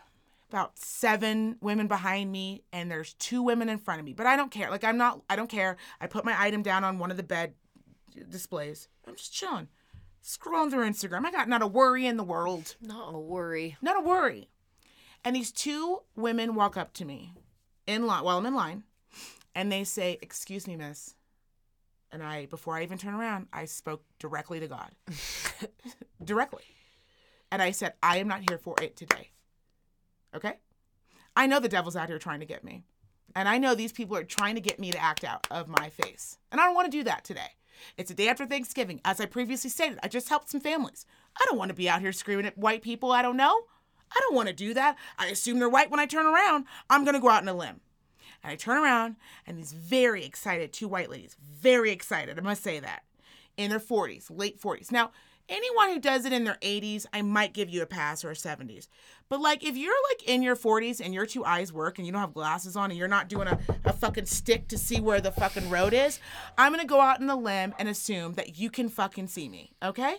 About 0.49 0.79
seven 0.79 1.57
women 1.61 1.89
behind 1.89 2.31
me, 2.31 2.63
and 2.73 2.91
there's 2.91 3.15
two 3.15 3.43
women 3.43 3.69
in 3.69 3.79
front 3.79 3.99
of 4.01 4.07
me. 4.07 4.13
But 4.13 4.27
I 4.27 4.37
don't 4.37 4.51
care. 4.51 4.71
Like 4.71 4.85
I'm 4.85 4.97
not 4.97 5.23
I 5.29 5.37
don't 5.37 5.51
care. 5.51 5.77
I 6.01 6.07
put 6.07 6.25
my 6.25 6.35
item 6.41 6.63
down 6.63 6.85
on 6.85 6.99
one 6.99 7.11
of 7.11 7.17
the 7.17 7.23
bed 7.23 7.55
displays. 8.31 8.89
I'm 9.07 9.17
just 9.17 9.33
chilling. 9.33 9.69
Scrolling 10.25 10.71
through 10.71 10.89
Instagram. 10.89 11.25
I 11.25 11.31
got 11.31 11.49
not 11.49 11.63
a 11.63 11.67
worry 11.67 12.07
in 12.07 12.17
the 12.17 12.25
world. 12.25 12.77
Not 12.81 13.15
a 13.15 13.19
worry. 13.19 13.77
Not 13.83 13.97
a 13.97 14.01
worry. 14.01 14.49
And 15.25 15.35
these 15.37 15.51
two 15.53 16.03
women 16.15 16.55
walk 16.55 16.77
up 16.77 16.93
to 16.95 17.05
me 17.05 17.33
in 17.87 18.07
line 18.07 18.25
while 18.25 18.39
I'm 18.39 18.47
in 18.47 18.55
line, 18.55 18.85
and 19.55 19.71
they 19.71 19.85
say, 19.85 20.19
"Excuse 20.23 20.67
me, 20.67 20.77
miss." 20.77 21.15
And 22.13 22.23
I, 22.23 22.47
before 22.47 22.77
I 22.77 22.83
even 22.83 22.99
turn 22.99 23.15
around, 23.15 23.49
I 23.53 23.65
spoke 23.65 24.05
directly 24.19 24.61
to 24.61 24.69
God, 24.69 24.91
directly, 26.25 26.65
and 27.51 27.61
I 27.61 27.71
said, 27.71 27.95
"I 28.03 28.19
am 28.19 28.29
not 28.29 28.49
here 28.49 28.59
for 28.59 28.75
it 28.81 28.97
today." 28.97 29.31
Okay, 30.35 30.55
I 31.35 31.47
know 31.47 31.61
the 31.61 31.69
devil's 31.69 31.97
out 31.97 32.09
here 32.09 32.19
trying 32.19 32.41
to 32.41 32.47
get 32.47 32.65
me, 32.65 32.85
and 33.35 33.49
I 33.49 33.59
know 33.59 33.75
these 33.75 33.93
people 33.93 34.17
are 34.17 34.25
trying 34.25 34.55
to 34.55 34.61
get 34.61 34.79
me 34.79 34.91
to 34.93 35.03
act 35.03 35.25
out 35.25 35.47
of 35.51 35.69
my 35.69 35.91
face, 35.91 36.39
and 36.53 36.61
I 36.61 36.65
don't 36.65 36.75
want 36.75 36.91
to 36.91 36.99
do 36.99 37.05
that 37.05 37.25
today. 37.25 37.51
It's 37.97 38.11
a 38.11 38.15
day 38.15 38.29
after 38.29 38.47
Thanksgiving. 38.47 39.01
As 39.05 39.21
I 39.21 39.27
previously 39.27 39.71
stated, 39.71 39.99
I 40.03 40.09
just 40.09 40.29
helped 40.29 40.51
some 40.51 40.61
families. 40.61 41.07
I 41.39 41.45
don't 41.47 41.59
want 41.59 41.69
to 41.69 41.75
be 41.75 41.89
out 41.89 42.01
here 42.01 42.13
screaming 42.13 42.47
at 42.47 42.59
white 42.59 42.83
people 42.83 43.13
I 43.13 43.23
don't 43.23 43.37
know. 43.37 43.65
I 44.13 44.21
don't 44.21 44.35
want 44.35 44.49
to 44.49 44.55
do 44.55 44.75
that. 44.75 44.97
I 45.19 45.27
assume 45.27 45.59
they're 45.59 45.69
white 45.69 45.91
when 45.91 46.01
I 46.01 46.07
turn 46.07 46.27
around. 46.27 46.67
I'm 46.89 47.05
going 47.05 47.15
to 47.15 47.21
go 47.21 47.29
out 47.29 47.43
on 47.43 47.49
a 47.49 47.55
limb. 47.55 47.81
And 48.43 48.53
I 48.53 48.57
turn 48.57 48.83
around, 48.83 49.17
and 49.47 49.59
these 49.59 49.73
very 49.73 50.25
excited 50.25 50.73
two 50.73 50.89
white 50.89 51.11
ladies, 51.11 51.37
very 51.41 51.91
excited, 51.91 52.39
I 52.39 52.43
must 52.43 52.63
say 52.63 52.79
that, 52.81 53.03
in 53.57 53.71
their 53.71 53.81
40s, 53.81 54.27
late 54.31 54.61
40s. 54.61 54.93
Now, 54.93 55.11
anyone 55.49 55.91
who 55.91 55.99
does 55.99 56.25
it 56.25 56.33
in 56.33 56.45
their 56.45 56.59
80s, 56.61 57.07
I 57.13 57.23
might 57.23 57.55
give 57.55 57.71
you 57.71 57.83
a 57.83 57.87
pass 57.87 58.25
or 58.25 58.31
a 58.31 58.35
70s. 58.35 58.89
But 59.29 59.41
like, 59.41 59.65
if 59.65 59.77
you're 59.77 59.95
like 60.11 60.29
in 60.29 60.43
your 60.43 60.57
40s 60.57 61.01
and 61.05 61.13
your 61.13 61.27
two 61.27 61.45
eyes 61.45 61.73
work 61.73 61.99
and 61.99 62.07
you 62.07 62.13
don't 62.13 62.21
have 62.21 62.35
glasses 62.35 62.77
on 62.77 62.91
and 62.91 62.99
you're 62.99 63.09
not 63.09 63.29
doing 63.29 63.49
a, 63.49 63.59
a 63.85 63.93
fucking 63.93 64.27
stick 64.27 64.69
to 64.69 64.79
see 64.79 65.01
where 65.01 65.21
the 65.21 65.33
fucking 65.33 65.69
road 65.71 65.93
is, 65.93 66.21
I'm 66.57 66.73
gonna 66.73 66.85
go 66.85 67.01
out 67.01 67.21
on 67.21 67.31
a 67.31 67.37
limb 67.37 67.75
and 67.79 67.89
assume 67.89 68.35
that 68.35 68.59
you 68.59 68.71
can 68.71 68.89
fucking 68.89 69.29
see 69.29 69.49
me, 69.49 69.73
okay? 69.83 70.19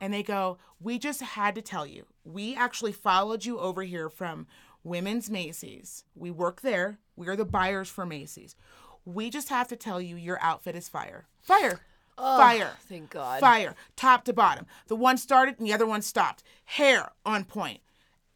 And 0.00 0.12
they 0.12 0.22
go, 0.22 0.58
We 0.80 0.98
just 0.98 1.20
had 1.20 1.54
to 1.54 1.62
tell 1.62 1.86
you. 1.86 2.06
We 2.24 2.54
actually 2.54 2.92
followed 2.92 3.44
you 3.44 3.58
over 3.58 3.82
here 3.82 4.08
from 4.08 4.46
Women's 4.82 5.30
Macy's. 5.30 6.04
We 6.14 6.30
work 6.30 6.62
there. 6.62 6.98
We 7.16 7.28
are 7.28 7.36
the 7.36 7.44
buyers 7.44 7.88
for 7.88 8.06
Macy's. 8.06 8.56
We 9.04 9.30
just 9.30 9.48
have 9.48 9.68
to 9.68 9.76
tell 9.76 10.00
you 10.00 10.16
your 10.16 10.38
outfit 10.40 10.76
is 10.76 10.88
fire. 10.88 11.26
Fire. 11.42 11.80
fire. 12.16 12.72
Thank 12.88 13.10
God. 13.10 13.40
Fire. 13.40 13.74
Top 13.96 14.24
to 14.24 14.32
bottom. 14.32 14.66
The 14.88 14.96
one 14.96 15.16
started 15.16 15.58
and 15.58 15.66
the 15.66 15.72
other 15.72 15.86
one 15.86 16.02
stopped. 16.02 16.42
Hair 16.64 17.10
on 17.24 17.44
point. 17.44 17.80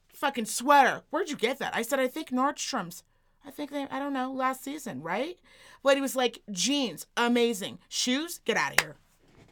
Fucking 0.09 0.47
sweater. 0.47 1.03
Where'd 1.11 1.31
you 1.31 1.37
get 1.37 1.59
that? 1.59 1.75
I 1.75 1.83
said, 1.83 1.99
I 2.01 2.09
think 2.09 2.31
Nordstrom's. 2.31 3.03
I 3.47 3.51
think 3.51 3.71
they, 3.71 3.87
I 3.91 3.99
don't 3.99 4.15
know, 4.15 4.33
last 4.33 4.65
season, 4.65 5.03
right? 5.03 5.39
Lady 5.83 6.01
was 6.01 6.17
like, 6.17 6.41
jeans, 6.51 7.07
amazing. 7.17 7.79
Shoes, 7.89 8.41
get 8.45 8.57
out 8.57 8.73
of 8.73 8.81
here. 8.81 8.97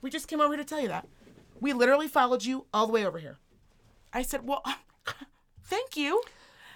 We 0.00 0.08
just 0.08 0.28
came 0.28 0.40
over 0.40 0.54
here 0.54 0.62
to 0.62 0.68
tell 0.68 0.80
you 0.80 0.88
that. 0.88 1.06
We 1.62 1.72
literally 1.72 2.08
followed 2.08 2.44
you 2.44 2.66
all 2.74 2.88
the 2.88 2.92
way 2.92 3.06
over 3.06 3.20
here. 3.20 3.38
I 4.12 4.22
said, 4.22 4.46
well, 4.46 4.64
thank 5.64 5.96
you. 5.96 6.20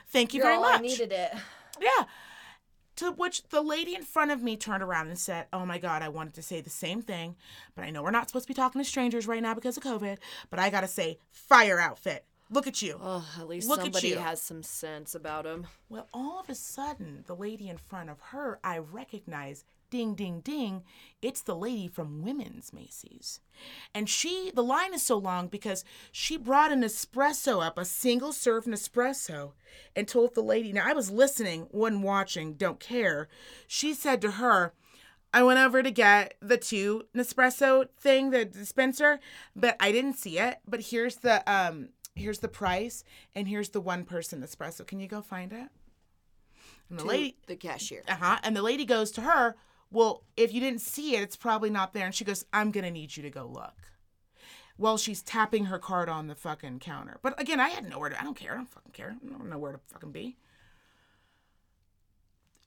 Thank 0.08 0.32
you 0.32 0.38
You're 0.38 0.46
very 0.46 0.56
all 0.56 0.62
much. 0.62 0.78
I 0.78 0.82
needed 0.82 1.10
it. 1.12 1.32
Yeah. 1.80 2.04
To 2.96 3.10
which 3.10 3.48
the 3.48 3.60
lady 3.60 3.96
in 3.96 4.04
front 4.04 4.30
of 4.30 4.44
me 4.44 4.56
turned 4.56 4.84
around 4.84 5.08
and 5.08 5.18
said, 5.18 5.46
Oh 5.52 5.66
my 5.66 5.78
God, 5.78 6.02
I 6.02 6.08
wanted 6.08 6.34
to 6.34 6.42
say 6.42 6.60
the 6.60 6.70
same 6.70 7.02
thing, 7.02 7.34
but 7.74 7.84
I 7.84 7.90
know 7.90 8.02
we're 8.02 8.12
not 8.12 8.28
supposed 8.28 8.44
to 8.46 8.48
be 8.50 8.54
talking 8.54 8.80
to 8.80 8.84
strangers 8.88 9.26
right 9.26 9.42
now 9.42 9.54
because 9.54 9.76
of 9.76 9.82
COVID, 9.82 10.18
but 10.50 10.60
I 10.60 10.70
gotta 10.70 10.86
say, 10.88 11.18
fire 11.30 11.80
outfit. 11.80 12.24
Look 12.48 12.68
at 12.68 12.80
you. 12.80 12.98
Oh, 13.02 13.28
at 13.40 13.48
least 13.48 13.68
Look 13.68 13.80
at 13.80 13.86
somebody 13.86 14.10
you. 14.10 14.18
has 14.18 14.40
some 14.40 14.62
sense 14.62 15.16
about 15.16 15.44
him. 15.46 15.66
Well, 15.88 16.06
all 16.14 16.38
of 16.38 16.48
a 16.48 16.54
sudden, 16.54 17.24
the 17.26 17.34
lady 17.34 17.68
in 17.68 17.76
front 17.76 18.08
of 18.08 18.20
her, 18.30 18.60
I 18.62 18.78
recognize 18.78 19.64
ding, 19.90 20.14
ding, 20.14 20.40
ding. 20.40 20.82
It's 21.22 21.42
the 21.42 21.56
lady 21.56 21.88
from 21.88 22.22
Women's 22.22 22.72
Macy's. 22.72 23.40
And 23.94 24.08
she, 24.08 24.50
the 24.54 24.62
line 24.62 24.94
is 24.94 25.02
so 25.02 25.16
long 25.16 25.48
because 25.48 25.84
she 26.12 26.36
brought 26.36 26.72
an 26.72 26.82
espresso 26.82 27.64
up, 27.64 27.78
a 27.78 27.84
single 27.84 28.32
serve 28.32 28.64
Nespresso, 28.66 29.52
and 29.94 30.06
told 30.06 30.34
the 30.34 30.42
lady, 30.42 30.72
now 30.72 30.84
I 30.86 30.92
was 30.92 31.10
listening, 31.10 31.68
wasn't 31.70 32.02
watching, 32.02 32.54
don't 32.54 32.80
care. 32.80 33.28
She 33.66 33.94
said 33.94 34.20
to 34.22 34.32
her, 34.32 34.72
I 35.32 35.42
went 35.42 35.58
over 35.58 35.82
to 35.82 35.90
get 35.90 36.34
the 36.40 36.56
two 36.56 37.04
Nespresso 37.14 37.88
thing, 37.98 38.30
the 38.30 38.44
dispenser, 38.44 39.20
but 39.54 39.76
I 39.80 39.92
didn't 39.92 40.14
see 40.14 40.38
it. 40.38 40.58
But 40.66 40.80
here's 40.80 41.16
the 41.16 41.42
um 41.50 41.90
here's 42.14 42.38
the 42.38 42.48
price 42.48 43.04
and 43.34 43.46
here's 43.46 43.70
the 43.70 43.80
one 43.80 44.04
person 44.04 44.42
espresso. 44.42 44.86
Can 44.86 45.00
you 45.00 45.08
go 45.08 45.20
find 45.20 45.52
it? 45.52 45.68
And 46.88 46.98
the 47.00 47.04
lady 47.04 47.36
the 47.46 47.56
cashier. 47.56 48.02
uh-huh. 48.08 48.38
And 48.44 48.56
the 48.56 48.62
lady 48.62 48.84
goes 48.84 49.10
to 49.12 49.22
her, 49.22 49.56
Well, 49.90 50.24
if 50.36 50.52
you 50.52 50.60
didn't 50.60 50.80
see 50.80 51.16
it, 51.16 51.22
it's 51.22 51.36
probably 51.36 51.70
not 51.70 51.92
there. 51.92 52.06
And 52.06 52.14
she 52.14 52.24
goes, 52.24 52.44
I'm 52.52 52.70
gonna 52.70 52.90
need 52.90 53.16
you 53.16 53.22
to 53.22 53.30
go 53.30 53.46
look. 53.46 53.74
Well, 54.78 54.98
she's 54.98 55.22
tapping 55.22 55.66
her 55.66 55.78
card 55.78 56.08
on 56.08 56.26
the 56.26 56.34
fucking 56.34 56.80
counter. 56.80 57.18
But 57.22 57.40
again, 57.40 57.60
I 57.60 57.70
had 57.70 57.88
nowhere 57.88 58.10
to 58.10 58.20
I 58.20 58.24
don't 58.24 58.36
care. 58.36 58.52
I 58.52 58.56
don't 58.56 58.68
fucking 58.68 58.92
care. 58.92 59.16
I 59.24 59.30
don't 59.30 59.48
know 59.48 59.58
where 59.58 59.72
to 59.72 59.80
fucking 59.88 60.12
be. 60.12 60.36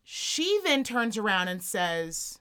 She 0.04 0.60
then 0.64 0.84
turns 0.84 1.18
around 1.18 1.50
and 1.50 1.62
says, 1.62 2.40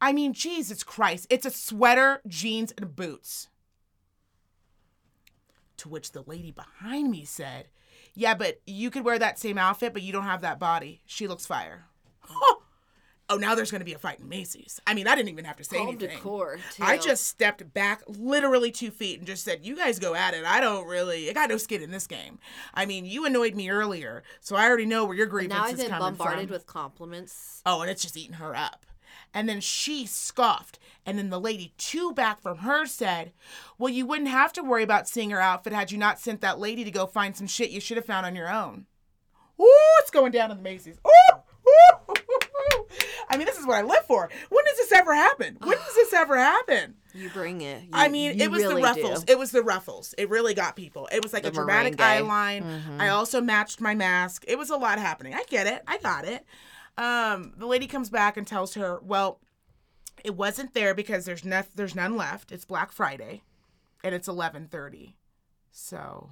I 0.00 0.12
mean, 0.12 0.32
Jesus 0.32 0.82
Christ, 0.82 1.28
it's 1.30 1.46
a 1.46 1.50
sweater, 1.50 2.20
jeans, 2.26 2.72
and 2.76 2.96
boots. 2.96 3.48
To 5.76 5.88
which 5.88 6.10
the 6.10 6.22
lady 6.26 6.50
behind 6.50 7.10
me 7.10 7.24
said, 7.24 7.68
Yeah, 8.14 8.34
but 8.34 8.60
you 8.66 8.90
could 8.90 9.04
wear 9.04 9.18
that 9.18 9.38
same 9.38 9.58
outfit, 9.58 9.92
but 9.92 10.02
you 10.02 10.12
don't 10.12 10.24
have 10.24 10.40
that 10.40 10.58
body. 10.58 11.02
She 11.06 11.28
looks 11.28 11.46
fire. 11.46 11.84
Oh, 13.30 13.36
now 13.36 13.54
there's 13.54 13.70
going 13.70 13.80
to 13.80 13.86
be 13.86 13.94
a 13.94 13.98
fight 13.98 14.20
in 14.20 14.28
Macy's. 14.28 14.80
I 14.86 14.92
mean, 14.92 15.08
I 15.08 15.14
didn't 15.14 15.30
even 15.30 15.46
have 15.46 15.56
to 15.56 15.64
say 15.64 15.78
Home 15.78 15.88
anything. 15.88 16.10
decor, 16.10 16.58
too. 16.72 16.82
I 16.82 16.98
just 16.98 17.26
stepped 17.26 17.72
back 17.72 18.02
literally 18.06 18.70
two 18.70 18.90
feet 18.90 19.18
and 19.18 19.26
just 19.26 19.44
said, 19.44 19.64
You 19.64 19.76
guys 19.76 19.98
go 19.98 20.14
at 20.14 20.34
it. 20.34 20.44
I 20.44 20.60
don't 20.60 20.86
really, 20.86 21.30
I 21.30 21.32
got 21.32 21.48
no 21.48 21.56
skin 21.56 21.80
in 21.80 21.90
this 21.90 22.06
game. 22.06 22.38
I 22.74 22.84
mean, 22.84 23.06
you 23.06 23.24
annoyed 23.24 23.54
me 23.54 23.70
earlier, 23.70 24.24
so 24.40 24.56
I 24.56 24.66
already 24.68 24.84
know 24.84 25.06
where 25.06 25.16
your 25.16 25.26
grievance 25.26 25.58
Now 25.58 25.64
is 25.66 25.72
I've 25.72 25.88
been 25.88 25.98
bombarded 25.98 26.48
from. 26.48 26.52
with 26.52 26.66
compliments. 26.66 27.62
Oh, 27.64 27.80
and 27.80 27.90
it's 27.90 28.02
just 28.02 28.16
eating 28.16 28.34
her 28.34 28.54
up. 28.54 28.84
And 29.32 29.48
then 29.48 29.60
she 29.60 30.04
scoffed. 30.06 30.78
And 31.06 31.18
then 31.18 31.30
the 31.30 31.40
lady 31.40 31.72
two 31.78 32.12
back 32.12 32.42
from 32.42 32.58
her 32.58 32.84
said, 32.84 33.32
Well, 33.78 33.92
you 33.92 34.04
wouldn't 34.06 34.28
have 34.28 34.52
to 34.52 34.62
worry 34.62 34.82
about 34.82 35.08
seeing 35.08 35.30
her 35.30 35.40
outfit 35.40 35.72
had 35.72 35.90
you 35.90 35.96
not 35.98 36.20
sent 36.20 36.42
that 36.42 36.58
lady 36.60 36.84
to 36.84 36.90
go 36.90 37.06
find 37.06 37.34
some 37.34 37.46
shit 37.46 37.70
you 37.70 37.80
should 37.80 37.96
have 37.96 38.06
found 38.06 38.26
on 38.26 38.36
your 38.36 38.50
own. 38.52 38.84
Ooh, 39.60 39.66
it's 40.00 40.10
going 40.10 40.30
down 40.32 40.50
in 40.50 40.58
the 40.58 40.62
Macy's. 40.62 40.98
Ooh. 41.06 41.33
I 43.30 43.36
mean, 43.36 43.46
this 43.46 43.58
is 43.58 43.66
what 43.66 43.76
I 43.76 43.82
live 43.82 44.04
for. 44.06 44.30
When 44.48 44.64
does 44.64 44.76
this 44.76 44.92
ever 44.92 45.14
happen? 45.14 45.56
When 45.60 45.76
does 45.76 45.94
this 45.94 46.12
ever 46.12 46.36
happen? 46.36 46.94
You 47.16 47.30
bring 47.30 47.60
it. 47.60 47.84
You, 47.84 47.90
I 47.92 48.08
mean, 48.08 48.40
it 48.40 48.50
was 48.50 48.60
really 48.60 48.82
the 48.82 48.88
ruffles. 48.88 49.22
do. 49.22 49.32
It 49.32 49.38
was 49.38 49.52
the 49.52 49.62
ruffles. 49.62 50.16
It 50.18 50.28
really 50.30 50.52
got 50.52 50.74
people. 50.74 51.08
It 51.12 51.22
was 51.22 51.32
like 51.32 51.44
The 51.44 51.50
a 51.50 51.52
dramatic 51.52 52.00
eye 52.00 52.18
line. 52.18 52.64
I 52.98 53.10
also 53.10 53.40
matched 53.40 53.80
my 53.80 53.94
mask. 53.94 54.44
It 54.48 54.58
was 54.58 54.68
a 54.68 54.76
lot 54.76 54.98
happening. 54.98 55.32
I 55.32 55.44
get 55.48 55.68
it. 55.68 55.84
I 55.86 55.98
got 55.98 56.24
it. 56.24 56.44
Um, 56.98 57.52
the 57.56 57.66
lady 57.66 57.86
comes 57.86 58.10
back 58.10 58.36
and 58.36 58.44
tells 58.44 58.74
her, 58.74 58.98
"Well, 59.00 59.38
it 60.24 60.34
wasn't 60.34 60.74
there 60.74 60.92
because 60.92 61.24
there's 61.24 61.44
no, 61.44 61.62
there's 61.76 61.94
none 61.94 62.16
left. 62.16 62.50
It's 62.50 62.64
Black 62.64 62.90
Friday, 62.90 63.44
and 64.02 64.12
it's 64.12 64.26
11:30. 64.26 65.14
So, 65.70 66.30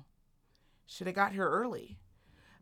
should 0.86 1.06
have 1.06 1.14
got 1.14 1.30
here 1.30 1.48
early. 1.48 1.98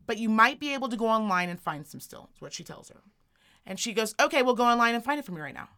But 0.05 0.19
you 0.19 0.29
might 0.29 0.59
be 0.59 0.75
able 0.75 0.89
to 0.89 0.97
go 0.97 1.07
online 1.07 1.49
and 1.49 1.59
find 1.59 1.87
some 1.87 1.99
still." 1.99 2.29
Is 2.35 2.41
what 2.41 2.53
she 2.53 2.63
tells 2.63 2.89
her. 2.89 3.01
And 3.65 3.79
she 3.79 3.93
goes, 3.93 4.15
"Okay, 4.19 4.41
we'll 4.41 4.55
go 4.55 4.65
online 4.65 4.95
and 4.95 5.03
find 5.03 5.19
it 5.19 5.25
for 5.25 5.31
me 5.31 5.41
right 5.41 5.53
now." 5.53 5.69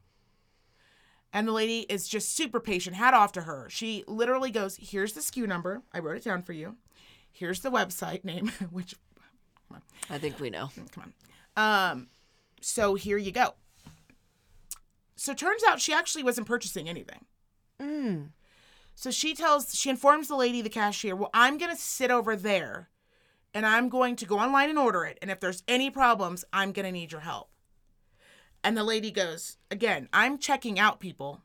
And 1.34 1.48
the 1.48 1.52
lady 1.52 1.80
is 1.90 2.08
just 2.08 2.36
super 2.36 2.60
patient, 2.60 2.96
hat 2.96 3.16
off 3.16 3.32
to 3.34 3.42
her. 3.42 3.68
She 3.70 4.04
literally 4.08 4.52
goes, 4.52 4.78
Here's 4.80 5.14
the 5.14 5.22
SKU 5.22 5.48
number. 5.48 5.82
I 5.92 6.00
wrote 6.00 6.18
it 6.18 6.24
down 6.24 6.44
for 6.44 6.54
you. 6.54 6.78
Here's 7.32 7.62
the 7.62 7.72
website 7.72 8.24
name, 8.24 8.50
which, 8.72 8.94
I 10.12 10.20
think 10.20 10.40
we 10.40 10.52
know. 10.52 10.70
come 10.92 11.12
on. 11.58 11.92
Um, 11.92 12.08
so 12.62 12.94
here 12.94 13.18
you 13.18 13.32
go. 13.32 13.56
So 15.16 15.34
turns 15.34 15.64
out 15.68 15.82
she 15.82 15.94
actually 15.94 16.24
wasn't 16.24 16.48
purchasing 16.48 16.88
anything. 16.88 17.26
Mm. 17.82 18.30
So 18.94 19.10
she 19.10 19.34
tells, 19.34 19.74
she 19.74 19.90
informs 19.90 20.28
the 20.28 20.36
lady, 20.36 20.62
the 20.62 20.70
cashier, 20.70 21.16
Well, 21.16 21.32
I'm 21.34 21.58
going 21.58 21.72
to 21.72 21.82
sit 21.82 22.12
over 22.12 22.36
there 22.36 22.90
and 23.56 23.66
I'm 23.66 23.90
going 23.90 24.16
to 24.18 24.26
go 24.26 24.38
online 24.38 24.70
and 24.70 24.78
order 24.78 25.04
it. 25.06 25.18
And 25.20 25.32
if 25.32 25.40
there's 25.40 25.64
any 25.68 25.90
problems, 25.90 26.46
I'm 26.54 26.72
going 26.72 26.86
to 26.86 26.92
need 26.92 27.12
your 27.12 27.22
help. 27.22 27.50
And 28.64 28.78
the 28.78 28.84
lady 28.84 29.11
goes, 29.11 29.57
Again, 29.72 30.09
I'm 30.14 30.38
checking 30.38 30.80
out 30.80 30.99
people, 30.99 31.41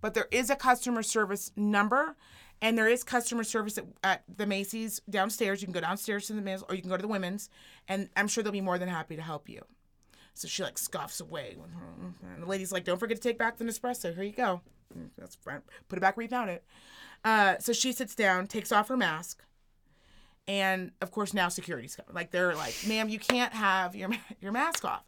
but 0.00 0.14
there 0.14 0.28
is 0.30 0.50
a 0.50 0.56
customer 0.56 1.02
service 1.02 1.52
number 1.56 2.16
And 2.62 2.76
there 2.76 2.88
is 2.88 3.02
customer 3.04 3.42
service 3.44 3.78
at, 3.78 3.86
at 4.04 4.24
the 4.36 4.46
Macy's 4.46 5.00
downstairs. 5.08 5.62
You 5.62 5.66
can 5.66 5.72
go 5.72 5.80
downstairs 5.80 6.26
to 6.26 6.34
the 6.34 6.42
men's 6.42 6.62
or 6.68 6.74
you 6.74 6.82
can 6.82 6.90
go 6.90 6.96
to 6.96 7.02
the 7.02 7.08
women's, 7.08 7.48
and 7.88 8.08
I'm 8.16 8.28
sure 8.28 8.42
they'll 8.42 8.52
be 8.52 8.60
more 8.60 8.78
than 8.78 8.88
happy 8.88 9.16
to 9.16 9.22
help 9.22 9.48
you. 9.48 9.62
So 10.34 10.46
she 10.48 10.62
like 10.62 10.78
scoffs 10.78 11.20
away. 11.20 11.56
And 12.34 12.42
the 12.42 12.46
lady's 12.46 12.72
like, 12.72 12.84
Don't 12.84 12.98
forget 12.98 13.16
to 13.16 13.22
take 13.22 13.38
back 13.38 13.56
the 13.56 13.64
Nespresso. 13.64 14.14
Here 14.14 14.24
you 14.24 14.32
go. 14.32 14.60
That's 15.18 15.36
fine. 15.36 15.62
Put 15.88 15.98
it 15.98 16.00
back 16.00 16.16
where 16.16 16.24
you 16.24 16.28
found 16.30 16.50
it. 16.50 16.64
Uh, 17.24 17.56
so 17.58 17.72
she 17.72 17.92
sits 17.92 18.14
down, 18.14 18.46
takes 18.46 18.72
off 18.72 18.88
her 18.88 18.96
mask, 18.96 19.42
and 20.48 20.92
of 21.00 21.10
course 21.10 21.34
now 21.34 21.48
security's 21.48 21.96
coming. 21.96 22.14
Like 22.14 22.30
they're 22.30 22.54
like, 22.54 22.74
"Ma'am, 22.86 23.08
you 23.08 23.18
can't 23.18 23.52
have 23.52 23.94
your 23.94 24.10
your 24.40 24.52
mask 24.52 24.84
off." 24.84 25.04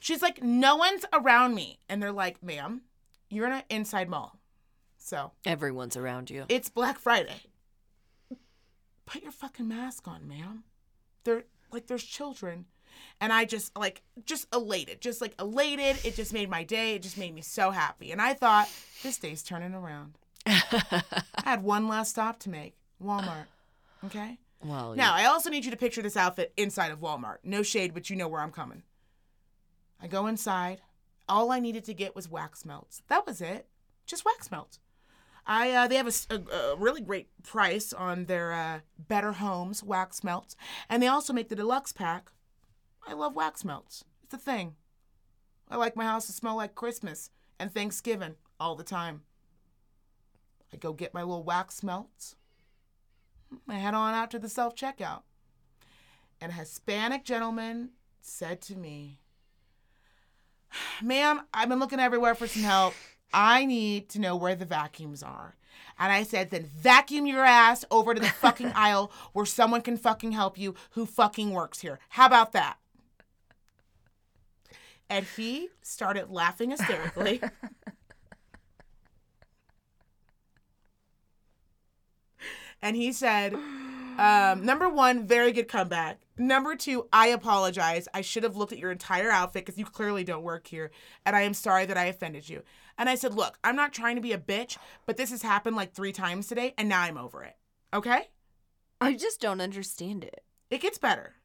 She's 0.00 0.22
like, 0.22 0.42
"No 0.42 0.76
one's 0.76 1.04
around 1.12 1.54
me," 1.54 1.78
and 1.88 2.02
they're 2.02 2.12
like, 2.12 2.42
"Ma'am, 2.42 2.82
you're 3.30 3.46
in 3.46 3.52
an 3.52 3.62
inside 3.68 4.08
mall, 4.08 4.38
so 4.96 5.32
Everyone's 5.44 5.96
around 5.96 6.30
you. 6.30 6.44
it's 6.48 6.68
Black 6.68 6.98
Friday. 6.98 7.40
Put 9.06 9.22
your 9.22 9.32
fucking 9.32 9.66
mask 9.68 10.06
on, 10.06 10.28
ma'am. 10.28 10.64
They're 11.24 11.44
like 11.72 11.86
there's 11.86 12.04
children." 12.04 12.66
And 13.20 13.32
I 13.32 13.44
just 13.44 13.76
like 13.76 14.02
just 14.24 14.52
elated, 14.52 15.00
just 15.00 15.20
like 15.20 15.34
elated. 15.38 16.04
It 16.04 16.16
just 16.16 16.32
made 16.32 16.50
my 16.50 16.64
day. 16.64 16.94
It 16.96 17.02
just 17.02 17.16
made 17.18 17.32
me 17.34 17.42
so 17.42 17.70
happy. 17.70 18.10
And 18.10 18.20
I 18.20 18.34
thought 18.34 18.68
this 19.02 19.18
day's 19.18 19.42
turning 19.42 19.72
around. 19.72 20.14
I 20.46 21.02
had 21.44 21.62
one 21.62 21.86
last 21.86 22.10
stop 22.10 22.40
to 22.40 22.50
make. 22.50 22.74
Walmart. 23.02 23.44
Okay? 24.04 24.38
well, 24.64 24.94
Now, 24.96 25.14
I 25.14 25.26
also 25.26 25.48
need 25.50 25.64
you 25.64 25.70
to 25.70 25.76
picture 25.76 26.02
this 26.02 26.16
outfit 26.16 26.52
inside 26.56 26.90
of 26.90 26.98
Walmart. 27.00 27.36
No 27.44 27.62
shade, 27.62 27.94
but 27.94 28.10
you 28.10 28.16
know 28.16 28.26
where 28.26 28.40
I'm 28.40 28.50
coming. 28.50 28.82
I 30.00 30.06
go 30.06 30.26
inside. 30.26 30.80
All 31.28 31.50
I 31.50 31.60
needed 31.60 31.84
to 31.84 31.94
get 31.94 32.16
was 32.16 32.28
wax 32.28 32.64
melts. 32.64 33.02
That 33.08 33.26
was 33.26 33.40
it. 33.40 33.66
Just 34.06 34.24
wax 34.24 34.50
melts. 34.50 34.78
I 35.46 35.72
uh, 35.72 35.88
they 35.88 35.96
have 35.96 36.08
a 36.30 36.74
really 36.76 37.00
great 37.00 37.28
price 37.42 37.92
on 37.92 38.26
their 38.26 38.52
uh, 38.52 38.80
Better 38.98 39.32
Homes 39.32 39.82
wax 39.82 40.22
melts, 40.22 40.56
and 40.90 41.02
they 41.02 41.06
also 41.06 41.32
make 41.32 41.48
the 41.48 41.56
deluxe 41.56 41.92
pack. 41.92 42.30
I 43.06 43.14
love 43.14 43.34
wax 43.34 43.64
melts. 43.64 44.04
It's 44.22 44.34
a 44.34 44.38
thing. 44.38 44.74
I 45.70 45.76
like 45.76 45.96
my 45.96 46.04
house 46.04 46.26
to 46.26 46.32
smell 46.32 46.56
like 46.56 46.74
Christmas 46.74 47.30
and 47.58 47.72
Thanksgiving 47.72 48.34
all 48.60 48.74
the 48.74 48.84
time. 48.84 49.22
I 50.72 50.76
go 50.76 50.92
get 50.92 51.14
my 51.14 51.22
little 51.22 51.42
wax 51.42 51.82
melts. 51.82 52.36
I 53.66 53.76
head 53.76 53.94
on 53.94 54.14
out 54.14 54.30
to 54.32 54.38
the 54.38 54.48
self 54.48 54.74
checkout. 54.74 55.22
And 56.40 56.52
a 56.52 56.56
Hispanic 56.56 57.24
gentleman 57.24 57.90
said 58.20 58.60
to 58.62 58.76
me, 58.76 59.18
Ma'am, 61.02 61.42
I've 61.52 61.68
been 61.68 61.78
looking 61.78 62.00
everywhere 62.00 62.34
for 62.34 62.46
some 62.46 62.62
help. 62.62 62.94
I 63.32 63.64
need 63.64 64.08
to 64.10 64.20
know 64.20 64.36
where 64.36 64.54
the 64.54 64.64
vacuums 64.64 65.22
are. 65.22 65.54
And 65.98 66.12
I 66.12 66.22
said, 66.22 66.50
then 66.50 66.64
vacuum 66.64 67.26
your 67.26 67.44
ass 67.44 67.84
over 67.90 68.14
to 68.14 68.20
the 68.20 68.28
fucking 68.28 68.72
aisle 68.74 69.10
where 69.32 69.46
someone 69.46 69.82
can 69.82 69.96
fucking 69.96 70.32
help 70.32 70.56
you 70.56 70.74
who 70.90 71.06
fucking 71.06 71.50
works 71.50 71.80
here. 71.80 71.98
How 72.10 72.26
about 72.26 72.52
that? 72.52 72.78
And 75.10 75.26
he 75.36 75.68
started 75.82 76.30
laughing 76.30 76.70
hysterically. 76.70 77.40
and 82.82 82.94
he 82.94 83.12
said, 83.12 83.56
um, 84.18 84.64
number 84.64 84.88
one, 84.88 85.26
very 85.26 85.52
good 85.52 85.68
comeback. 85.68 86.18
Number 86.36 86.74
two, 86.74 87.08
I 87.12 87.28
apologize. 87.28 88.08
I 88.12 88.20
should 88.20 88.42
have 88.42 88.56
looked 88.56 88.72
at 88.72 88.78
your 88.78 88.90
entire 88.90 89.30
outfit 89.30 89.64
because 89.64 89.78
you 89.78 89.84
clearly 89.84 90.24
don't 90.24 90.42
work 90.42 90.66
here. 90.66 90.90
And 91.24 91.36
I 91.36 91.42
am 91.42 91.54
sorry 91.54 91.86
that 91.86 91.96
I 91.96 92.06
offended 92.06 92.48
you. 92.48 92.62
And 92.98 93.08
I 93.08 93.14
said, 93.14 93.34
look, 93.34 93.58
I'm 93.62 93.76
not 93.76 93.92
trying 93.92 94.16
to 94.16 94.22
be 94.22 94.32
a 94.32 94.38
bitch, 94.38 94.76
but 95.06 95.16
this 95.16 95.30
has 95.30 95.42
happened 95.42 95.76
like 95.76 95.92
three 95.92 96.12
times 96.12 96.48
today, 96.48 96.74
and 96.76 96.88
now 96.88 97.02
I'm 97.02 97.16
over 97.16 97.44
it. 97.44 97.56
Okay? 97.94 98.30
I 99.00 99.14
just 99.14 99.40
don't 99.40 99.60
understand 99.60 100.24
it. 100.24 100.42
It 100.68 100.80
gets 100.80 100.98
better. 100.98 101.36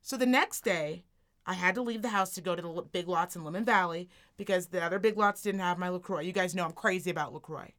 So 0.00 0.16
the 0.16 0.26
next 0.26 0.64
day, 0.64 1.04
I 1.46 1.52
had 1.52 1.74
to 1.74 1.82
leave 1.82 2.00
the 2.00 2.08
house 2.08 2.34
to 2.34 2.40
go 2.40 2.56
to 2.56 2.62
the 2.62 2.82
Big 2.90 3.06
Lots 3.06 3.36
in 3.36 3.44
Lemon 3.44 3.66
Valley 3.66 4.08
because 4.38 4.68
the 4.68 4.82
other 4.82 4.98
Big 4.98 5.18
Lots 5.18 5.42
didn't 5.42 5.60
have 5.60 5.78
my 5.78 5.90
LaCroix. 5.90 6.20
You 6.20 6.32
guys 6.32 6.54
know 6.54 6.64
I'm 6.64 6.72
crazy 6.72 7.10
about 7.10 7.34
LaCroix. 7.34 7.72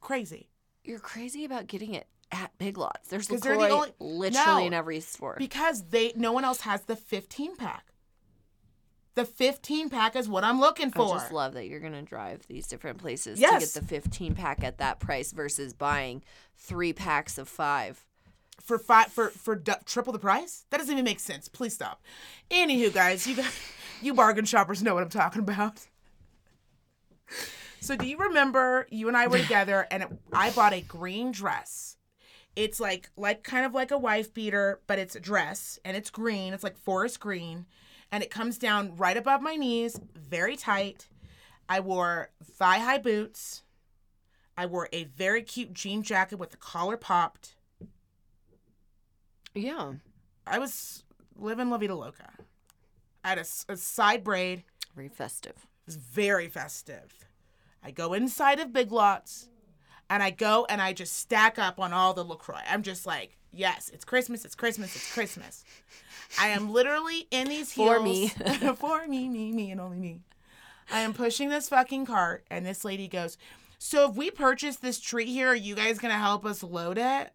Crazy. 0.00 0.48
You're 0.84 1.00
crazy 1.00 1.44
about 1.44 1.66
getting 1.66 1.94
it 1.94 2.06
at 2.32 2.56
Big 2.58 2.76
Lots. 2.78 3.08
There's 3.08 3.26
'Cause 3.28 3.40
they're 3.40 3.56
the 3.56 3.68
only- 3.68 3.92
literally 3.98 4.60
No. 4.62 4.66
in 4.66 4.72
every 4.74 5.00
store. 5.00 5.36
Because 5.38 5.84
they 5.90 6.12
no 6.16 6.32
one 6.32 6.44
else 6.44 6.60
has 6.62 6.82
the 6.82 6.96
15 6.96 7.56
pack. 7.56 7.86
The 9.16 9.24
15 9.24 9.90
pack 9.90 10.14
is 10.16 10.28
what 10.28 10.44
I'm 10.44 10.60
looking 10.60 10.90
for. 10.90 11.02
I 11.02 11.08
for. 11.08 11.14
just 11.18 11.32
love 11.32 11.52
that 11.54 11.66
you're 11.66 11.80
gonna 11.80 12.02
drive 12.02 12.46
these 12.46 12.66
different 12.68 12.98
places 12.98 13.38
Yes. 13.40 13.72
to 13.72 13.80
get 13.80 13.82
the 13.82 13.88
15 13.88 14.34
pack 14.34 14.62
at 14.62 14.78
that 14.78 15.00
price 15.00 15.32
versus 15.32 15.72
buying 15.74 16.22
three 16.56 16.92
packs 16.92 17.36
of 17.38 17.48
five. 17.48 18.04
for 18.62 18.78
five 18.78 19.10
for 19.10 19.30
for 19.30 19.56
du- 19.56 19.80
triple 19.86 20.12
the 20.12 20.18
price? 20.18 20.66
That 20.68 20.76
doesn't 20.78 20.92
even 20.92 21.04
make 21.04 21.18
sense. 21.18 21.48
Please 21.48 21.74
stop. 21.74 22.02
Anywho, 22.50 22.92
guys, 22.92 23.26
you 23.26 23.34
guys, 23.34 23.58
you 24.02 24.12
bargain 24.12 24.44
shoppers 24.44 24.82
know 24.82 24.92
what 24.92 25.02
I'm 25.02 25.08
talking 25.08 25.40
about. 25.40 25.86
So, 27.80 27.96
do 27.96 28.06
you 28.06 28.18
remember 28.18 28.86
you 28.90 29.08
and 29.08 29.16
I 29.16 29.26
were 29.28 29.38
together, 29.42 29.86
and 29.90 30.02
it, 30.02 30.08
I 30.32 30.50
bought 30.50 30.74
a 30.74 30.82
green 30.82 31.32
dress. 31.32 31.96
It's 32.56 32.80
like 32.80 33.10
like 33.16 33.42
kind 33.42 33.64
of 33.64 33.74
like 33.74 33.90
a 33.90 33.98
wife 33.98 34.34
beater, 34.34 34.80
but 34.86 34.98
it's 34.98 35.16
a 35.16 35.20
dress, 35.20 35.78
and 35.84 35.96
it's 35.96 36.10
green. 36.10 36.52
It's 36.52 36.64
like 36.64 36.76
forest 36.76 37.20
green, 37.20 37.66
and 38.10 38.22
it 38.22 38.30
comes 38.30 38.58
down 38.58 38.96
right 38.96 39.16
above 39.16 39.40
my 39.40 39.56
knees, 39.56 40.00
very 40.14 40.56
tight. 40.56 41.08
I 41.68 41.80
wore 41.80 42.30
thigh 42.42 42.78
high 42.78 42.98
boots. 42.98 43.62
I 44.56 44.66
wore 44.66 44.88
a 44.92 45.04
very 45.04 45.42
cute 45.42 45.72
jean 45.72 46.02
jacket 46.02 46.38
with 46.38 46.50
the 46.50 46.56
collar 46.56 46.96
popped. 46.96 47.54
Yeah. 49.54 49.92
I 50.46 50.58
was 50.58 51.04
living 51.36 51.70
La 51.70 51.78
Vida 51.78 51.94
Loca. 51.94 52.30
I 53.24 53.28
had 53.30 53.38
a 53.38 53.76
side 53.76 54.24
braid. 54.24 54.64
Very 54.94 55.08
festive. 55.08 55.52
It 55.52 55.86
was 55.86 55.96
very 55.96 56.48
festive. 56.48 57.24
I 57.82 57.90
go 57.90 58.12
inside 58.12 58.60
of 58.60 58.72
Big 58.72 58.92
Lots 58.92 59.48
and 60.10 60.22
I 60.24 60.30
go 60.30 60.66
and 60.68 60.82
I 60.82 60.92
just 60.92 61.16
stack 61.16 61.58
up 61.58 61.78
on 61.78 61.92
all 61.92 62.12
the 62.12 62.24
LaCroix. 62.24 62.60
I'm 62.68 62.82
just 62.82 63.06
like, 63.06 63.38
yes, 63.52 63.90
it's 63.94 64.04
Christmas, 64.04 64.44
it's 64.44 64.56
Christmas, 64.56 64.94
it's 64.96 65.14
Christmas. 65.14 65.64
I 66.38 66.48
am 66.48 66.72
literally 66.72 67.28
in 67.30 67.48
these 67.48 67.70
heels. 67.72 67.96
For 67.96 68.02
me. 68.02 68.28
for 68.76 69.06
me, 69.06 69.28
me, 69.28 69.52
me, 69.52 69.70
and 69.70 69.80
only 69.80 69.98
me. 70.00 70.20
I 70.90 71.00
am 71.00 71.14
pushing 71.14 71.48
this 71.48 71.68
fucking 71.68 72.06
cart 72.06 72.44
and 72.50 72.66
this 72.66 72.84
lady 72.84 73.06
goes, 73.06 73.38
So 73.78 74.10
if 74.10 74.16
we 74.16 74.32
purchase 74.32 74.76
this 74.76 74.98
tree 74.98 75.26
here, 75.26 75.48
are 75.48 75.54
you 75.54 75.76
guys 75.76 76.00
going 76.00 76.12
to 76.12 76.18
help 76.18 76.44
us 76.44 76.64
load 76.64 76.98
it? 76.98 77.30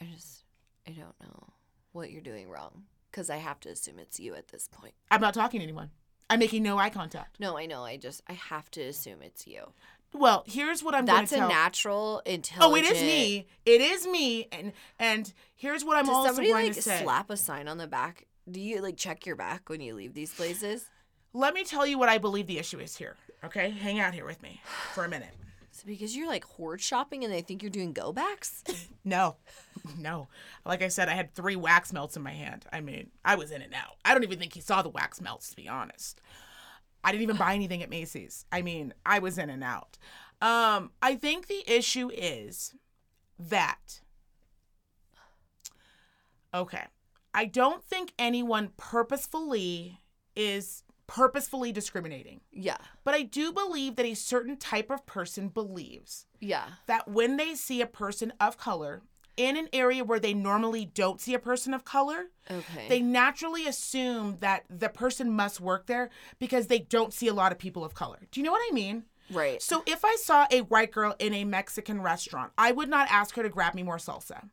I 0.00 0.04
just, 0.12 0.42
I 0.88 0.90
don't 0.90 1.14
know 1.22 1.52
what 1.92 2.10
you're 2.10 2.20
doing 2.20 2.48
wrong 2.48 2.82
because 3.10 3.30
I 3.30 3.36
have 3.36 3.60
to 3.60 3.68
assume 3.68 4.00
it's 4.00 4.18
you 4.18 4.34
at 4.34 4.48
this 4.48 4.68
point. 4.68 4.94
I'm 5.12 5.20
not 5.20 5.34
talking 5.34 5.60
to 5.60 5.64
anyone. 5.64 5.90
I'm 6.28 6.40
making 6.40 6.64
no 6.64 6.78
eye 6.78 6.90
contact. 6.90 7.38
No, 7.38 7.56
I 7.56 7.66
know. 7.66 7.84
I 7.84 7.96
just, 7.96 8.22
I 8.28 8.32
have 8.32 8.68
to 8.72 8.82
assume 8.82 9.22
it's 9.22 9.46
you. 9.46 9.72
Well, 10.14 10.44
here's 10.46 10.82
what 10.82 10.94
I'm 10.94 11.04
That's 11.06 11.32
a 11.32 11.36
going 11.36 11.48
to 11.48 11.54
tell. 11.54 11.62
natural, 11.64 12.22
Oh, 12.60 12.74
it 12.76 12.84
is 12.84 13.00
me. 13.02 13.46
It 13.66 13.80
is 13.80 14.06
me. 14.06 14.48
And 14.52 14.72
and 14.98 15.32
here's 15.56 15.84
what 15.84 15.96
I'm 15.96 16.06
Does 16.06 16.14
also 16.14 16.28
somebody 16.28 16.48
going 16.50 16.66
like 16.66 16.74
to 16.74 16.82
say. 16.82 17.02
slap 17.02 17.30
a 17.30 17.36
sign 17.36 17.66
on 17.68 17.78
the 17.78 17.86
back? 17.88 18.26
Do 18.50 18.60
you 18.60 18.80
like 18.80 18.96
check 18.96 19.26
your 19.26 19.36
back 19.36 19.68
when 19.68 19.80
you 19.80 19.94
leave 19.94 20.14
these 20.14 20.32
places? 20.32 20.86
Let 21.32 21.52
me 21.52 21.64
tell 21.64 21.86
you 21.86 21.98
what 21.98 22.08
I 22.08 22.18
believe 22.18 22.46
the 22.46 22.58
issue 22.58 22.78
is 22.78 22.96
here. 22.96 23.16
Okay, 23.44 23.70
hang 23.70 23.98
out 23.98 24.14
here 24.14 24.24
with 24.24 24.40
me 24.42 24.60
for 24.92 25.04
a 25.04 25.08
minute. 25.08 25.34
Is 25.72 25.80
it 25.80 25.86
because 25.86 26.16
you're 26.16 26.28
like 26.28 26.44
hoard 26.44 26.80
shopping 26.80 27.24
and 27.24 27.32
they 27.32 27.40
think 27.40 27.62
you're 27.62 27.70
doing 27.70 27.92
go 27.92 28.12
backs? 28.12 28.62
No, 29.06 29.36
no. 29.98 30.28
Like 30.64 30.80
I 30.80 30.88
said, 30.88 31.10
I 31.10 31.12
had 31.12 31.34
three 31.34 31.56
wax 31.56 31.92
melts 31.92 32.16
in 32.16 32.22
my 32.22 32.30
hand. 32.32 32.64
I 32.72 32.80
mean, 32.80 33.10
I 33.22 33.34
was 33.34 33.50
in 33.50 33.60
and 33.60 33.74
out. 33.74 33.96
I 34.02 34.14
don't 34.14 34.22
even 34.22 34.38
think 34.38 34.54
he 34.54 34.62
saw 34.62 34.80
the 34.80 34.88
wax 34.88 35.20
melts, 35.20 35.50
to 35.50 35.56
be 35.56 35.68
honest. 35.68 36.22
I 37.04 37.12
didn't 37.12 37.22
even 37.22 37.36
buy 37.36 37.54
anything 37.54 37.82
at 37.82 37.90
Macy's. 37.90 38.46
I 38.50 38.62
mean, 38.62 38.94
I 39.04 39.18
was 39.18 39.38
in 39.38 39.50
and 39.50 39.62
out. 39.62 39.98
Um, 40.40 40.90
I 41.02 41.14
think 41.16 41.46
the 41.46 41.62
issue 41.66 42.10
is 42.12 42.74
that. 43.38 44.00
Okay. 46.52 46.84
I 47.32 47.46
don't 47.46 47.82
think 47.82 48.12
anyone 48.18 48.70
purposefully 48.76 50.00
is 50.36 50.82
purposefully 51.06 51.72
discriminating. 51.72 52.40
yeah. 52.50 52.78
But 53.04 53.14
I 53.14 53.22
do 53.22 53.52
believe 53.52 53.96
that 53.96 54.06
a 54.06 54.14
certain 54.14 54.56
type 54.56 54.90
of 54.90 55.04
person 55.04 55.48
believes 55.48 56.26
Yeah. 56.40 56.64
that 56.86 57.08
when 57.08 57.36
they 57.36 57.54
see 57.54 57.80
a 57.82 57.86
person 57.86 58.32
of 58.40 58.56
color 58.56 59.02
in 59.36 59.56
an 59.56 59.68
area 59.72 60.04
where 60.04 60.20
they 60.20 60.34
normally 60.34 60.84
don't 60.84 61.20
see 61.20 61.34
a 61.34 61.38
person 61.38 61.74
of 61.74 61.84
color, 61.84 62.26
Okay. 62.50 62.88
they 62.88 63.00
naturally 63.00 63.66
assume 63.66 64.36
that 64.40 64.64
the 64.70 64.88
person 64.88 65.30
must 65.30 65.60
work 65.60 65.86
there 65.86 66.10
because 66.38 66.66
they 66.68 66.78
don't 66.78 67.12
see 67.12 67.28
a 67.28 67.34
lot 67.34 67.52
of 67.52 67.58
people 67.58 67.84
of 67.84 67.94
color. 67.94 68.18
Do 68.30 68.40
you 68.40 68.44
know 68.44 68.52
what 68.52 68.62
I 68.70 68.72
mean? 68.74 69.04
right. 69.30 69.60
So 69.62 69.82
if 69.86 70.04
I 70.04 70.16
saw 70.20 70.46
a 70.50 70.60
white 70.60 70.92
girl 70.92 71.14
in 71.18 71.32
a 71.34 71.44
Mexican 71.44 72.02
restaurant, 72.02 72.52
I 72.58 72.72
would 72.72 72.88
not 72.90 73.08
ask 73.10 73.34
her 73.36 73.42
to 73.42 73.48
grab 73.48 73.74
me 73.74 73.82
more 73.82 73.96
salsa. 73.96 74.48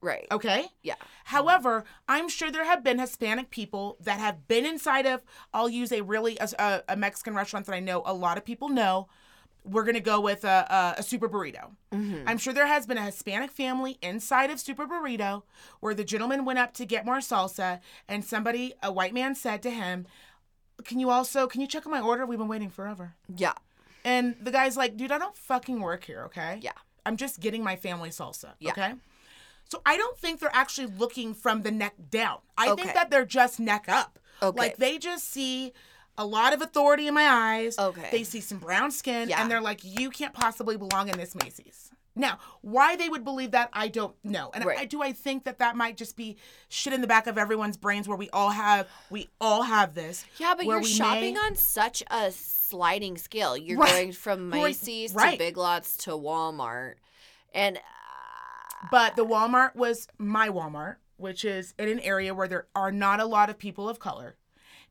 right. 0.00 0.26
Okay? 0.32 0.66
Yeah. 0.82 0.94
However, 1.24 1.84
I'm 2.08 2.28
sure 2.28 2.50
there 2.50 2.64
have 2.64 2.82
been 2.82 2.98
Hispanic 2.98 3.50
people 3.50 3.96
that 4.00 4.18
have 4.20 4.48
been 4.48 4.66
inside 4.66 5.06
of, 5.06 5.22
I'll 5.54 5.68
use 5.68 5.92
a 5.92 6.00
really, 6.02 6.36
a, 6.38 6.82
a 6.88 6.96
Mexican 6.96 7.34
restaurant 7.34 7.66
that 7.66 7.74
I 7.74 7.80
know 7.80 8.02
a 8.04 8.14
lot 8.14 8.36
of 8.38 8.44
people 8.44 8.68
know, 8.68 9.08
we're 9.66 9.82
gonna 9.84 10.00
go 10.00 10.20
with 10.20 10.44
a, 10.44 10.94
a, 10.96 11.00
a 11.00 11.02
super 11.02 11.28
burrito. 11.28 11.70
Mhm. 11.92 12.24
I'm 12.26 12.38
sure 12.38 12.52
there 12.52 12.66
has 12.66 12.86
been 12.86 12.98
a 12.98 13.02
Hispanic 13.04 13.50
family 13.50 13.98
inside 14.00 14.50
of 14.50 14.60
Super 14.60 14.86
Burrito 14.86 15.42
where 15.80 15.94
the 15.94 16.04
gentleman 16.04 16.44
went 16.44 16.58
up 16.58 16.72
to 16.74 16.86
get 16.86 17.04
more 17.04 17.18
salsa 17.18 17.80
and 18.08 18.24
somebody, 18.24 18.74
a 18.82 18.92
white 18.92 19.12
man, 19.14 19.34
said 19.34 19.62
to 19.64 19.70
him, 19.70 20.06
Can 20.84 20.98
you 21.00 21.10
also, 21.10 21.46
can 21.46 21.60
you 21.60 21.66
check 21.66 21.86
on 21.86 21.92
my 21.92 22.00
order? 22.00 22.24
We've 22.26 22.38
been 22.38 22.48
waiting 22.48 22.70
forever. 22.70 23.14
Yeah. 23.34 23.54
And 24.04 24.36
the 24.40 24.50
guy's 24.50 24.76
like, 24.76 24.96
Dude, 24.96 25.10
I 25.12 25.18
don't 25.18 25.36
fucking 25.36 25.80
work 25.80 26.04
here, 26.04 26.22
okay? 26.26 26.58
Yeah. 26.62 26.72
I'm 27.04 27.16
just 27.16 27.40
getting 27.40 27.62
my 27.64 27.76
family 27.76 28.10
salsa, 28.10 28.52
Yeah. 28.58 28.72
okay? 28.72 28.94
So 29.68 29.80
I 29.84 29.96
don't 29.96 30.16
think 30.18 30.38
they're 30.40 30.50
actually 30.54 30.86
looking 30.88 31.34
from 31.34 31.62
the 31.62 31.70
neck 31.72 31.94
down. 32.10 32.38
I 32.56 32.68
Okay. 32.68 32.82
think 32.82 32.94
that 32.94 33.10
they're 33.10 33.24
just 33.26 33.58
neck 33.58 33.86
up. 33.88 34.18
Okay. 34.42 34.58
Like 34.58 34.76
they 34.76 34.98
just 34.98 35.28
see 35.30 35.72
a 36.18 36.24
lot 36.26 36.52
of 36.54 36.62
authority 36.62 37.06
in 37.08 37.14
my 37.14 37.26
eyes. 37.28 37.78
Okay. 37.78 38.08
They 38.10 38.24
see 38.24 38.40
some 38.40 38.58
brown 38.58 38.90
skin 38.90 39.28
Yeah. 39.28 39.40
and 39.42 39.50
they're 39.50 39.60
like, 39.60 39.80
you 39.82 40.10
can't 40.10 40.32
possibly 40.34 40.76
belong 40.76 41.08
in 41.08 41.18
this 41.18 41.34
Macy's. 41.34 41.90
Now, 42.18 42.38
why 42.62 42.96
they 42.96 43.10
would 43.10 43.24
believe 43.24 43.50
that, 43.50 43.68
I 43.74 43.88
don't 43.88 44.14
know. 44.24 44.50
And 44.54 44.64
Right. 44.64 44.78
I 44.78 44.84
do 44.86 45.02
I 45.02 45.12
think 45.12 45.44
that 45.44 45.58
that 45.58 45.76
might 45.76 45.98
just 45.98 46.16
be 46.16 46.38
shit 46.70 46.94
in 46.94 47.02
the 47.02 47.06
back 47.06 47.26
of 47.26 47.36
everyone's 47.36 47.76
brains 47.76 48.08
where 48.08 48.16
we 48.16 48.30
all 48.30 48.48
have 48.50 48.88
we 49.10 49.28
all 49.38 49.62
have 49.64 49.94
this. 49.94 50.24
Yeah, 50.38 50.54
but 50.56 50.64
you're 50.64 50.82
shopping 50.82 51.34
may- 51.34 51.40
on 51.40 51.56
such 51.56 52.02
a 52.10 52.32
sliding 52.32 53.18
scale. 53.18 53.54
You're 53.54 53.78
Right. 53.78 53.90
going 53.92 54.12
from 54.12 54.48
Macy's 54.48 55.12
Right. 55.12 55.32
to 55.32 55.38
Big 55.38 55.58
Lots 55.58 55.96
to 55.98 56.12
Walmart. 56.12 56.94
And 57.52 57.76
uh, 57.76 57.80
But 58.90 59.16
the 59.16 59.24
Walmart 59.26 59.74
was 59.76 60.08
my 60.16 60.48
Walmart, 60.48 60.96
which 61.18 61.44
is 61.44 61.74
in 61.78 61.88
an 61.88 62.00
area 62.00 62.34
where 62.34 62.48
there 62.48 62.66
are 62.74 62.92
not 62.92 63.20
a 63.20 63.26
lot 63.26 63.50
of 63.50 63.58
people 63.58 63.88
of 63.90 63.98
color. 63.98 64.36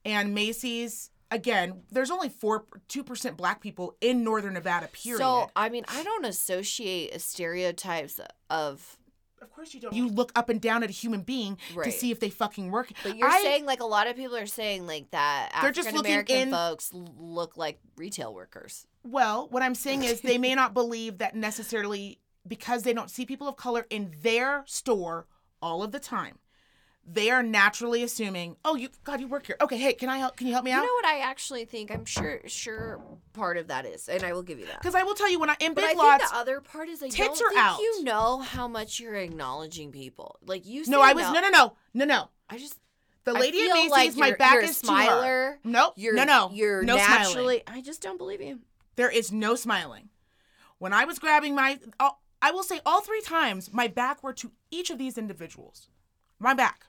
And 0.03 0.35
Macy's, 0.35 1.09
again, 1.31 1.81
there's 1.91 2.11
only 2.11 2.29
four 2.29 2.65
two 2.87 3.03
percent 3.03 3.37
black 3.37 3.61
people 3.61 3.95
in 4.01 4.23
northern 4.23 4.53
Nevada, 4.53 4.87
period. 4.87 5.19
so 5.19 5.49
I 5.55 5.69
mean, 5.69 5.85
I 5.87 6.03
don't 6.03 6.25
associate 6.25 7.19
stereotypes 7.21 8.19
of 8.49 8.97
of 9.41 9.51
course 9.51 9.73
you 9.73 9.79
don't 9.79 9.93
you 9.93 10.07
look 10.07 10.31
up 10.35 10.49
and 10.49 10.59
down 10.59 10.81
at 10.83 10.89
a 10.89 10.93
human 10.93 11.21
being 11.21 11.57
to 11.83 11.91
see 11.91 12.09
if 12.11 12.19
they 12.19 12.29
fucking 12.29 12.71
work. 12.71 12.91
but 13.03 13.15
you're 13.17 13.27
I- 13.29 13.41
saying 13.41 13.65
like 13.65 13.79
a 13.81 13.85
lot 13.85 14.07
of 14.07 14.15
people 14.15 14.35
are 14.35 14.45
saying 14.47 14.87
like 14.87 15.11
that 15.11 15.51
They're 15.61 15.71
just 15.71 15.87
African 15.89 15.97
looking 15.97 16.11
American 16.13 16.37
in- 16.39 16.51
folks 16.51 16.91
look 16.93 17.57
like 17.57 17.79
retail 17.95 18.33
workers. 18.33 18.87
Well, 19.03 19.47
what 19.51 19.61
I'm 19.61 19.75
saying 19.75 20.03
is 20.03 20.21
they 20.21 20.37
may 20.39 20.55
not 20.55 20.73
believe 20.73 21.19
that 21.19 21.35
necessarily 21.35 22.19
because 22.47 22.83
they 22.83 22.93
don't 22.93 23.09
see 23.09 23.25
people 23.25 23.47
of 23.47 23.55
color 23.55 23.85
in 23.89 24.15
their 24.21 24.63
store 24.65 25.27
all 25.61 25.83
of 25.83 25.91
the 25.91 25.99
time. 25.99 26.39
They 27.07 27.29
are 27.29 27.43
naturally 27.43 28.01
assuming, 28.01 28.57
"Oh, 28.65 28.75
you 28.75 28.89
God, 29.03 29.21
you 29.21 29.27
work 29.27 29.45
here. 29.45 29.57
Okay, 29.61 29.77
hey, 29.77 29.93
can 29.93 30.09
I 30.09 30.17
help? 30.17 30.37
Can 30.37 30.47
you 30.47 30.53
help 30.53 30.65
me 30.65 30.71
out? 30.71 30.81
You 30.81 30.87
know 30.87 30.93
what 30.93 31.05
I 31.05 31.19
actually 31.19 31.65
think? 31.65 31.91
I'm 31.91 32.03
sure 32.05 32.41
sure 32.47 32.99
part 33.33 33.57
of 33.57 33.67
that 33.67 33.85
is, 33.85 34.09
and 34.09 34.23
I 34.23 34.33
will 34.33 34.41
give 34.41 34.57
you 34.59 34.65
that. 34.65 34.81
Because 34.81 34.95
I 34.95 35.03
will 35.03 35.13
tell 35.13 35.29
you 35.29 35.39
when 35.39 35.51
I 35.51 35.55
in 35.59 35.75
But 35.75 35.81
big 35.81 35.97
I 35.97 36.01
lots. 36.01 36.23
think 36.23 36.31
the 36.33 36.37
other 36.37 36.61
part 36.61 36.89
is 36.89 37.03
I 37.03 37.09
tits 37.09 37.39
don't 37.39 37.47
are 37.47 37.49
think 37.49 37.61
out. 37.61 37.79
you 37.79 38.03
know 38.03 38.39
how 38.39 38.67
much 38.67 38.99
you're 38.99 39.13
acknowledging 39.13 39.91
people. 39.91 40.37
Like 40.45 40.65
you. 40.65 40.83
no, 40.87 40.99
I 40.99 41.13
was 41.13 41.25
no, 41.31 41.39
no, 41.41 41.49
no, 41.49 41.73
no, 41.93 42.05
no. 42.05 42.29
I 42.49 42.57
just 42.57 42.79
The 43.23 43.33
lady 43.33 43.59
at 43.69 43.73
Macy's, 43.73 43.91
like 43.91 44.15
my 44.17 44.31
back 44.31 44.63
is 44.63 44.81
to 44.81 44.87
her. 44.91 44.93
smiler. 45.05 45.59
Nope. 45.63 45.93
You're 45.97 46.15
no, 46.15 46.23
no. 46.23 46.49
You're 46.53 46.81
no 46.81 46.95
naturally. 46.95 47.33
smiling. 47.33 47.61
I 47.67 47.81
just 47.81 48.01
don't 48.01 48.17
believe 48.17 48.41
you. 48.41 48.61
There 48.95 49.11
is 49.11 49.31
no 49.31 49.53
smiling. 49.55 50.09
When 50.79 50.91
I 50.91 51.05
was 51.05 51.19
grabbing 51.19 51.53
my, 51.53 51.79
all- 51.99 52.21
I 52.41 52.49
will 52.51 52.63
say 52.63 52.81
all 52.85 53.01
three 53.01 53.21
times, 53.21 53.71
my 53.71 53.87
back 53.87 54.23
were 54.23 54.33
to 54.33 54.51
each 54.71 54.89
of 54.89 54.97
these 54.97 55.17
individuals. 55.19 55.87
My 56.39 56.53
back. 56.55 56.87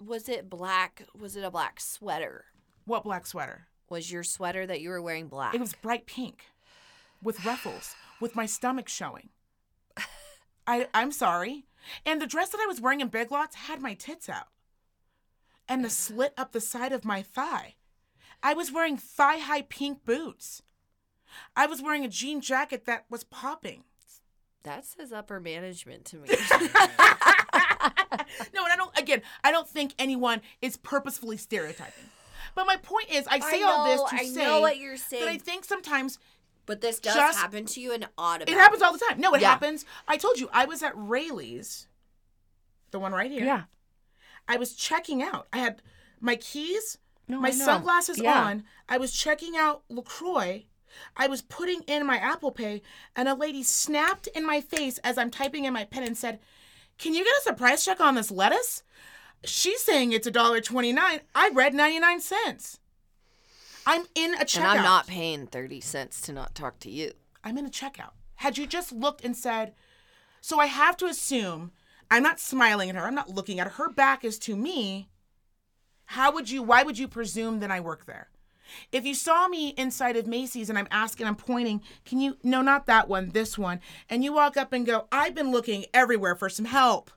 Was 0.00 0.28
it 0.28 0.48
black? 0.50 1.04
Was 1.18 1.36
it 1.36 1.44
a 1.44 1.50
black 1.50 1.80
sweater? 1.80 2.46
What 2.84 3.04
black 3.04 3.26
sweater? 3.26 3.66
Was 3.88 4.10
your 4.10 4.22
sweater 4.22 4.66
that 4.66 4.80
you 4.80 4.88
were 4.90 5.02
wearing 5.02 5.28
black? 5.28 5.54
It 5.54 5.60
was 5.60 5.74
bright 5.74 6.06
pink, 6.06 6.44
with 7.22 7.44
ruffles, 7.44 7.94
with 8.20 8.36
my 8.36 8.46
stomach 8.46 8.88
showing. 8.88 9.28
I 10.66 10.88
I'm 10.94 11.12
sorry. 11.12 11.64
And 12.06 12.20
the 12.20 12.26
dress 12.26 12.50
that 12.50 12.60
I 12.62 12.66
was 12.66 12.80
wearing 12.80 13.00
in 13.00 13.08
Big 13.08 13.30
Lots 13.30 13.56
had 13.56 13.80
my 13.80 13.94
tits 13.94 14.28
out, 14.28 14.48
and 15.68 15.84
the 15.84 15.90
slit 15.90 16.32
up 16.36 16.52
the 16.52 16.60
side 16.60 16.92
of 16.92 17.04
my 17.04 17.22
thigh. 17.22 17.74
I 18.42 18.54
was 18.54 18.72
wearing 18.72 18.96
thigh 18.96 19.38
high 19.38 19.62
pink 19.62 20.04
boots. 20.04 20.62
I 21.56 21.66
was 21.66 21.82
wearing 21.82 22.04
a 22.04 22.08
jean 22.08 22.40
jacket 22.40 22.84
that 22.86 23.04
was 23.10 23.24
popping. 23.24 23.84
that 24.62 24.84
says 24.84 25.12
upper 25.12 25.40
management 25.40 26.04
to 26.06 26.16
me. 26.16 26.28
no, 28.54 28.64
and 28.64 28.72
I 28.72 28.76
don't. 28.76 28.96
Again, 28.98 29.22
I 29.44 29.50
don't 29.52 29.68
think 29.68 29.94
anyone 29.98 30.40
is 30.60 30.76
purposefully 30.76 31.36
stereotyping. 31.36 32.04
But 32.54 32.66
my 32.66 32.76
point 32.76 33.10
is, 33.10 33.26
I 33.28 33.38
say 33.38 33.62
all 33.62 33.84
this 33.86 34.10
to 34.10 34.16
I 34.16 34.24
say 34.24 34.42
know 34.44 34.60
what 34.60 34.76
you're 34.78 34.96
that 34.96 35.00
saying, 35.08 35.28
I 35.28 35.38
think 35.38 35.64
sometimes 35.64 36.18
but 36.66 36.80
this 36.80 37.00
does 37.00 37.14
just- 37.14 37.38
happen 37.38 37.64
to 37.66 37.80
you 37.80 37.92
in 37.92 38.06
automatic. 38.18 38.54
it 38.54 38.58
happens 38.58 38.82
all 38.82 38.92
the 38.92 38.98
time. 38.98 39.20
No, 39.20 39.34
it 39.34 39.40
Yeah. 39.40 39.50
happens. 39.50 39.84
I 40.06 40.16
told 40.16 40.38
you 40.38 40.48
I 40.52 40.64
was 40.66 40.82
at 40.82 40.92
Raley's, 40.94 41.86
the 42.90 42.98
one 42.98 43.12
right 43.12 43.30
here. 43.30 43.44
Yeah. 43.44 43.62
I 44.48 44.56
was 44.56 44.74
checking 44.74 45.22
out. 45.22 45.46
I 45.52 45.58
had 45.58 45.80
my 46.20 46.36
keys, 46.36 46.98
No, 47.28 47.40
my 47.40 47.50
sunglasses 47.50 48.18
Yeah. 48.18 48.42
on. 48.44 48.64
I 48.88 48.98
was 48.98 49.12
checking 49.12 49.56
out 49.56 49.82
Lacroix. 49.88 50.64
I 51.16 51.28
was 51.28 51.40
putting 51.42 51.82
in 51.82 52.04
my 52.04 52.18
Apple 52.18 52.50
Pay, 52.50 52.82
and 53.14 53.28
a 53.28 53.34
lady 53.34 53.62
snapped 53.62 54.26
in 54.28 54.44
my 54.44 54.60
face 54.60 54.98
as 54.98 55.16
I'm 55.18 55.30
typing 55.30 55.64
in 55.64 55.72
my 55.72 55.84
pen 55.84 56.02
and 56.02 56.18
said, 56.18 56.40
"Can 57.00 57.14
you 57.14 57.24
get 57.24 57.36
us 57.36 57.46
a 57.46 57.54
price 57.54 57.84
check 57.84 58.00
on 58.00 58.14
this 58.14 58.30
lettuce?" 58.30 58.82
She's 59.44 59.82
saying 59.82 60.12
it's 60.12 60.26
a 60.26 60.30
dollar 60.30 60.60
twenty 60.60 60.92
nine. 60.92 61.20
I 61.34 61.50
read 61.52 61.74
ninety 61.74 61.98
nine 61.98 62.20
cents. 62.20 62.78
I'm 63.86 64.04
in 64.14 64.34
a 64.34 64.44
checkout. 64.44 64.56
and 64.58 64.66
I'm 64.66 64.82
not 64.82 65.06
paying 65.06 65.46
thirty 65.46 65.80
cents 65.80 66.20
to 66.22 66.32
not 66.32 66.54
talk 66.54 66.78
to 66.80 66.90
you. 66.90 67.12
I'm 67.42 67.56
in 67.56 67.66
a 67.66 67.70
checkout. 67.70 68.12
Had 68.36 68.58
you 68.58 68.66
just 68.66 68.92
looked 68.92 69.24
and 69.24 69.36
said, 69.36 69.74
so 70.40 70.58
I 70.58 70.66
have 70.66 70.96
to 70.98 71.06
assume 71.06 71.72
I'm 72.10 72.22
not 72.22 72.40
smiling 72.40 72.90
at 72.90 72.96
her, 72.96 73.06
I'm 73.06 73.14
not 73.14 73.30
looking 73.30 73.60
at 73.60 73.66
her, 73.66 73.84
her 73.84 73.90
back 73.90 74.24
is 74.24 74.38
to 74.40 74.56
me. 74.56 75.08
How 76.06 76.32
would 76.32 76.50
you, 76.50 76.62
why 76.62 76.82
would 76.82 76.98
you 76.98 77.06
presume 77.06 77.60
that 77.60 77.70
I 77.70 77.80
work 77.80 78.06
there? 78.06 78.28
If 78.92 79.04
you 79.04 79.14
saw 79.14 79.48
me 79.48 79.70
inside 79.70 80.16
of 80.16 80.26
Macy's 80.26 80.68
and 80.68 80.78
I'm 80.78 80.88
asking, 80.90 81.26
I'm 81.26 81.36
pointing, 81.36 81.82
can 82.04 82.20
you, 82.20 82.36
no, 82.42 82.62
not 82.62 82.86
that 82.86 83.08
one, 83.08 83.30
this 83.30 83.58
one, 83.58 83.80
and 84.08 84.24
you 84.24 84.32
walk 84.32 84.56
up 84.56 84.72
and 84.72 84.86
go, 84.86 85.06
I've 85.12 85.34
been 85.34 85.50
looking 85.50 85.86
everywhere 85.94 86.34
for 86.34 86.48
some 86.48 86.66
help. 86.66 87.10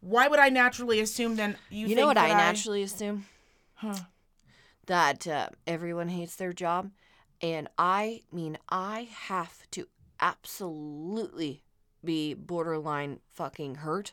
Why 0.00 0.28
would 0.28 0.38
I 0.38 0.50
naturally 0.50 1.00
assume 1.00 1.36
then 1.36 1.56
you 1.70 1.80
You 1.80 1.86
think 1.88 1.98
know 1.98 2.06
what 2.06 2.14
that 2.14 2.30
I 2.30 2.34
naturally 2.34 2.82
assume? 2.82 3.26
Huh. 3.74 3.94
That 4.86 5.26
uh, 5.26 5.48
everyone 5.66 6.08
hates 6.08 6.36
their 6.36 6.52
job. 6.52 6.90
And 7.40 7.68
I 7.76 8.22
mean, 8.32 8.58
I 8.68 9.08
have 9.10 9.68
to 9.72 9.88
absolutely 10.20 11.62
be 12.04 12.34
borderline 12.34 13.20
fucking 13.32 13.76
hurt 13.76 14.12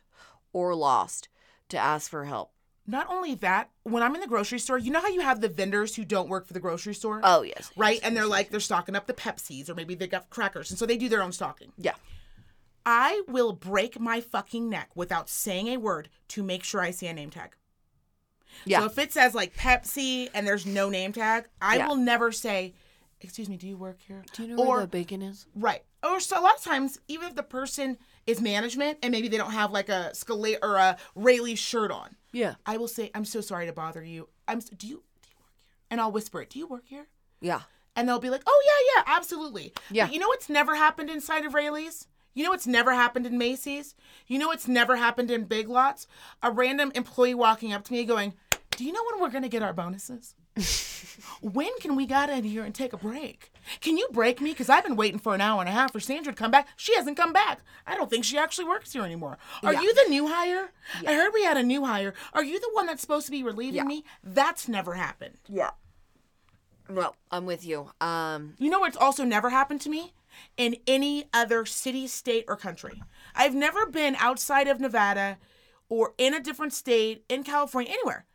or 0.52 0.74
lost 0.76 1.30
to 1.70 1.78
ask 1.78 2.10
for 2.10 2.26
help. 2.26 2.53
Not 2.86 3.10
only 3.10 3.36
that, 3.36 3.70
when 3.84 4.04
I'm 4.04 4.14
in 4.14 4.20
the 4.22 4.28
grocery 4.28 4.60
store, 4.60 4.78
you 4.78 4.92
know 4.92 5.00
how 5.00 5.08
you 5.08 5.22
have 5.22 5.40
the 5.40 5.48
vendors 5.48 5.96
who 5.96 6.04
don't 6.04 6.28
work 6.28 6.46
for 6.46 6.54
the 6.54 6.60
grocery 6.60 6.94
store? 6.94 7.22
Oh, 7.24 7.42
yes. 7.42 7.72
right? 7.78 7.96
yes, 7.96 8.04
and 8.04 8.16
they're 8.16 8.26
yes, 8.26 8.32
like 8.32 8.50
they're 8.50 8.60
stocking 8.60 8.96
up 8.96 9.08
the 9.08 9.14
Pepsis 9.14 9.70
or 9.70 9.76
maybe 9.76 9.96
they 9.96 10.08
got 10.08 10.30
crackers, 10.30 10.70
and 10.70 10.78
so 10.78 10.86
they 10.86 10.98
do 10.98 11.08
their 11.08 11.22
own 11.24 11.32
stocking. 11.32 11.72
Yeah. 11.78 11.94
I 12.86 13.22
will 13.30 13.54
break 13.54 14.00
my 14.00 14.20
fucking 14.20 14.70
neck 14.70 14.90
without 14.96 15.30
saying 15.30 15.68
a 15.70 15.78
word 15.78 16.10
to 16.30 16.44
make 16.44 16.66
sure 16.66 16.82
I 16.82 16.92
see 16.92 17.08
a 17.08 17.14
name 17.14 17.30
tag. 17.30 17.56
Yeah. 18.66 18.80
So 18.82 18.86
if 18.88 18.98
it 18.98 19.14
says 19.14 19.34
like 19.34 19.56
Pepsi 19.56 20.30
and 20.34 20.46
there's 20.46 20.66
no 20.66 20.90
name 20.90 21.14
tag, 21.14 21.48
I 21.62 21.78
Yeah. 21.78 21.88
will 21.88 21.96
never 21.96 22.32
say, 22.34 22.74
"Excuse 23.22 23.48
me, 23.48 23.56
do 23.56 23.68
you 23.68 23.78
work 23.78 24.00
here?" 24.06 24.26
Do 24.34 24.44
you 24.44 24.50
know 24.50 24.64
or 24.64 24.68
where 24.68 24.82
the 24.82 24.88
bacon 24.88 25.22
is? 25.22 25.48
right. 25.56 25.84
Or 26.04 26.20
so 26.20 26.38
a 26.38 26.42
lot 26.42 26.58
of 26.58 26.62
times, 26.62 27.00
even 27.08 27.30
if 27.30 27.36
the 27.36 27.44
person 27.44 27.98
is 28.28 28.42
management 28.42 29.00
and 29.04 29.12
maybe 29.12 29.28
they 29.28 29.38
don't 29.38 29.52
have 29.52 29.72
like 29.72 29.90
a 29.90 30.14
Scala 30.16 30.56
or 30.62 30.76
a 30.78 30.98
Raley 31.16 31.56
shirt 31.56 31.92
on, 31.92 32.16
Yeah. 32.32 32.56
I 32.66 32.78
will 32.78 32.88
say, 32.88 33.12
"I'm 33.14 33.26
so 33.26 33.42
sorry 33.42 33.66
to 33.66 33.74
bother 33.74 34.04
you. 34.04 34.30
I'm. 34.48 34.58
s- 34.60 34.66
Do 34.70 34.88
you 34.88 35.04
do 35.22 35.30
you 35.30 35.36
work 35.40 35.56
here?" 35.56 35.86
And 35.90 36.00
I'll 36.02 36.12
whisper 36.12 36.42
it. 36.42 36.50
Do 36.50 36.60
you 36.60 36.68
work 36.68 36.84
here? 36.86 37.08
Yeah. 37.42 37.62
And 37.96 38.10
they'll 38.10 38.20
be 38.20 38.32
like, 38.32 38.42
oh, 38.48 38.64
yeah, 38.66 39.02
yeah, 39.06 39.16
absolutely. 39.16 39.72
Yeah. 39.92 40.06
But 40.06 40.14
you 40.16 40.20
know 40.20 40.28
what's 40.28 40.50
never 40.50 40.76
happened 40.76 41.12
inside 41.12 41.46
of 41.46 41.54
Raley's? 41.54 42.08
You 42.34 42.44
know 42.44 42.50
what's 42.50 42.66
never 42.66 42.94
happened 42.96 43.28
in 43.28 43.38
Macy's? 43.38 43.94
You 44.26 44.40
know 44.40 44.48
what's 44.48 44.68
never 44.68 44.96
happened 44.96 45.30
in 45.30 45.44
Big 45.44 45.70
Lots? 45.70 46.08
A 46.42 46.50
random 46.50 46.92
employee 46.96 47.36
walking 47.36 47.72
up 47.72 47.84
to 47.84 47.94
me 47.94 48.04
going, 48.06 48.34
do 48.78 48.84
you 48.86 48.92
know 48.92 49.04
when 49.12 49.22
we're 49.22 49.30
going 49.30 49.44
to 49.44 49.50
get 49.50 49.62
our 49.64 49.74
bonuses? 49.74 50.36
when 51.42 51.70
can 51.80 51.96
we 51.96 52.06
get 52.06 52.30
in 52.30 52.44
here 52.44 52.64
and 52.64 52.74
take 52.74 52.94
a 52.94 52.98
break? 52.98 53.52
Can 53.82 53.98
you 53.98 54.08
break 54.12 54.42
me? 54.42 54.52
Because 54.52 54.70
I've 54.70 54.84
been 54.84 54.96
waiting 54.96 55.20
for 55.20 55.34
an 55.36 55.42
hour 55.42 55.60
and 55.60 55.70
a 55.70 55.74
half 55.74 55.92
for 55.92 56.00
Sandra 56.00 56.34
to 56.34 56.38
come 56.38 56.52
back. 56.52 56.68
She 56.76 56.96
hasn't 56.96 57.18
come 57.18 57.34
back. 57.34 57.62
I 57.88 57.96
don't 57.96 58.10
think 58.10 58.26
she 58.26 58.38
actually 58.38 58.66
works 58.66 58.94
here 58.94 59.04
anymore. 59.04 59.38
Are 59.64 59.74
Yeah. 59.74 59.82
you 59.82 59.94
the 59.94 60.10
new 60.10 60.28
hire? 60.28 60.72
I 61.06 61.14
heard 61.14 61.32
we 61.34 61.44
had 61.44 61.58
a 61.58 61.64
new 61.64 61.86
hire. 61.86 62.14
Are 62.34 62.44
you 62.44 62.60
the 62.60 62.70
one 62.74 62.86
that's 62.86 63.02
supposed 63.02 63.26
to 63.28 63.32
be 63.32 63.44
relieving 63.44 63.76
Yeah. 63.76 63.84
me? 63.84 64.04
That's 64.24 64.68
never 64.68 64.94
happened. 64.96 65.38
Yeah. 65.48 65.72
Well, 66.90 67.16
I'm 67.32 67.46
with 67.46 67.66
you. 67.66 67.92
Um, 68.02 68.56
You 68.60 68.70
know 68.70 68.80
what's 68.80 68.98
also 68.98 69.24
never 69.24 69.50
happened 69.50 69.82
to 69.82 69.90
me? 69.90 70.14
In 70.58 70.78
any 70.88 71.30
other 71.34 71.66
city, 71.66 72.08
state, 72.08 72.46
or 72.48 72.56
country. 72.58 73.02
I've 73.36 73.54
never 73.56 73.86
been 73.86 74.16
outside 74.16 74.68
of 74.68 74.80
Nevada 74.80 75.38
or 75.90 76.14
in 76.18 76.34
a 76.34 76.40
different 76.40 76.74
state, 76.74 77.24
in 77.30 77.44
California, 77.44 77.92
anywhere. 77.92 78.26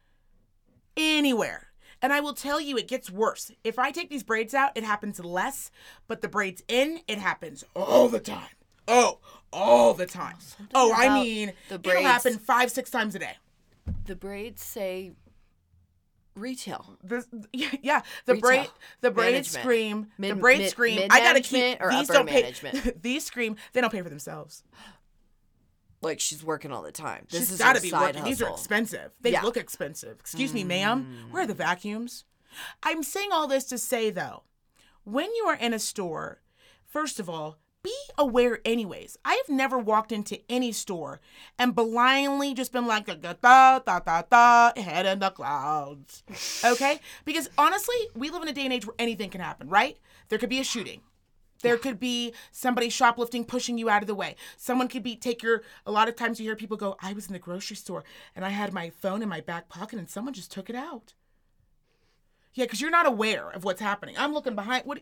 Anywhere. 0.98 1.68
And 2.00 2.12
I 2.12 2.20
will 2.20 2.34
tell 2.34 2.60
you, 2.60 2.76
it 2.76 2.86
gets 2.86 3.10
worse. 3.10 3.50
If 3.64 3.78
I 3.78 3.90
take 3.90 4.08
these 4.10 4.22
braids 4.22 4.54
out, 4.54 4.70
it 4.76 4.84
happens 4.84 5.18
less, 5.18 5.70
but 6.06 6.20
the 6.20 6.28
braids 6.28 6.62
in, 6.68 7.00
it 7.08 7.18
happens 7.18 7.64
all 7.74 8.08
the 8.08 8.20
time. 8.20 8.50
Oh, 8.86 9.18
all 9.52 9.94
the 9.94 10.06
time. 10.06 10.36
Oh, 10.74 10.92
I 10.94 11.22
mean, 11.22 11.52
the 11.68 11.74
it'll 11.74 11.82
braids- 11.92 12.06
happen 12.06 12.38
five, 12.38 12.70
six 12.70 12.90
times 12.90 13.14
a 13.14 13.18
day. 13.18 13.36
The 14.06 14.14
braids 14.14 14.62
say 14.62 15.12
retail. 16.34 16.96
This, 17.02 17.26
yeah, 17.52 17.68
yeah, 17.82 18.02
the 18.26 18.34
Retail. 18.34 18.40
braid, 18.48 18.68
the 19.00 19.10
braid 19.10 19.32
Management. 19.32 19.62
scream, 19.64 20.06
the 20.18 20.28
Mid- 20.34 20.40
braid 20.40 20.58
mid- 20.58 20.70
scream. 20.70 21.06
I 21.10 21.20
gotta 21.20 21.40
keep 21.40 21.78
or 21.80 21.90
these 21.90 22.08
upper 22.08 22.12
don't 22.18 22.28
pay. 22.28 22.42
management? 22.42 23.02
these 23.02 23.24
scream. 23.24 23.56
They 23.72 23.80
don't 23.80 23.90
pay 23.92 24.02
for 24.02 24.08
themselves. 24.08 24.62
Like 26.00 26.20
she's 26.20 26.44
working 26.44 26.70
all 26.72 26.82
the 26.82 26.92
time. 26.92 27.26
This 27.30 27.40
She's 27.40 27.52
is 27.52 27.58
got 27.58 27.74
her 27.76 27.80
to 27.80 27.82
be 27.82 27.92
working. 27.92 28.24
These 28.24 28.40
are 28.42 28.50
expensive. 28.50 29.10
They 29.20 29.32
Yeah. 29.32 29.40
Mm. 29.40 29.44
look 29.44 29.56
expensive. 29.56 30.18
Excuse 30.20 30.52
me, 30.54 30.64
ma'am. 30.64 31.28
Where 31.30 31.42
are 31.42 31.46
the 31.46 31.54
vacuums? 31.54 32.24
I'm 32.82 33.02
saying 33.02 33.30
all 33.32 33.46
this 33.46 33.64
to 33.64 33.78
say 33.78 34.10
though, 34.10 34.44
when 35.04 35.32
you 35.34 35.44
are 35.46 35.56
in 35.56 35.72
a 35.74 35.78
store, 35.78 36.40
first 36.86 37.18
of 37.18 37.28
all, 37.28 37.58
be 37.82 37.94
aware 38.16 38.60
anyways. 38.64 39.16
I 39.24 39.34
have 39.34 39.48
never 39.54 39.78
walked 39.78 40.10
into 40.12 40.40
any 40.50 40.72
store 40.72 41.20
and 41.58 41.74
blindly 41.74 42.52
just 42.54 42.72
been 42.72 42.86
like 42.86 43.06
da 43.06 43.14
da 43.14 43.78
da 43.78 44.22
da 44.22 44.72
head 44.80 45.06
in 45.06 45.18
the 45.20 45.30
clouds. 45.30 46.22
Okay? 46.64 47.00
Because 47.24 47.48
honestly, 47.56 47.96
we 48.14 48.30
live 48.30 48.42
in 48.42 48.48
a 48.48 48.52
day 48.52 48.64
and 48.64 48.72
age 48.72 48.86
where 48.86 48.96
anything 48.98 49.30
can 49.30 49.40
happen, 49.40 49.68
right? 49.68 49.96
There 50.28 50.38
could 50.38 50.48
be 50.50 50.60
a 50.60 50.64
shooting. 50.64 51.02
There 51.62 51.76
could 51.76 51.98
be 51.98 52.32
somebody 52.52 52.88
shoplifting, 52.88 53.44
pushing 53.44 53.78
you 53.78 53.90
out 53.90 54.02
of 54.02 54.06
the 54.06 54.14
way. 54.14 54.36
Someone 54.56 54.88
could 54.88 55.02
be 55.02 55.16
take 55.16 55.42
your. 55.42 55.62
A 55.86 55.90
lot 55.90 56.08
of 56.08 56.16
times 56.16 56.38
you 56.38 56.46
hear 56.46 56.56
people 56.56 56.76
go, 56.76 56.96
"I 57.00 57.12
was 57.12 57.26
in 57.26 57.32
the 57.32 57.38
grocery 57.38 57.76
store 57.76 58.04
and 58.36 58.44
I 58.44 58.50
had 58.50 58.72
my 58.72 58.90
phone 58.90 59.22
in 59.22 59.28
my 59.28 59.40
back 59.40 59.68
pocket 59.68 59.98
and 59.98 60.08
someone 60.08 60.34
just 60.34 60.52
took 60.52 60.70
it 60.70 60.76
out." 60.76 61.14
Yeah, 62.54 62.64
because 62.64 62.80
you're 62.80 62.90
not 62.90 63.06
aware 63.06 63.50
of 63.50 63.64
what's 63.64 63.80
happening. 63.80 64.16
I'm 64.18 64.32
looking 64.32 64.54
behind. 64.54 64.84
What? 64.84 65.00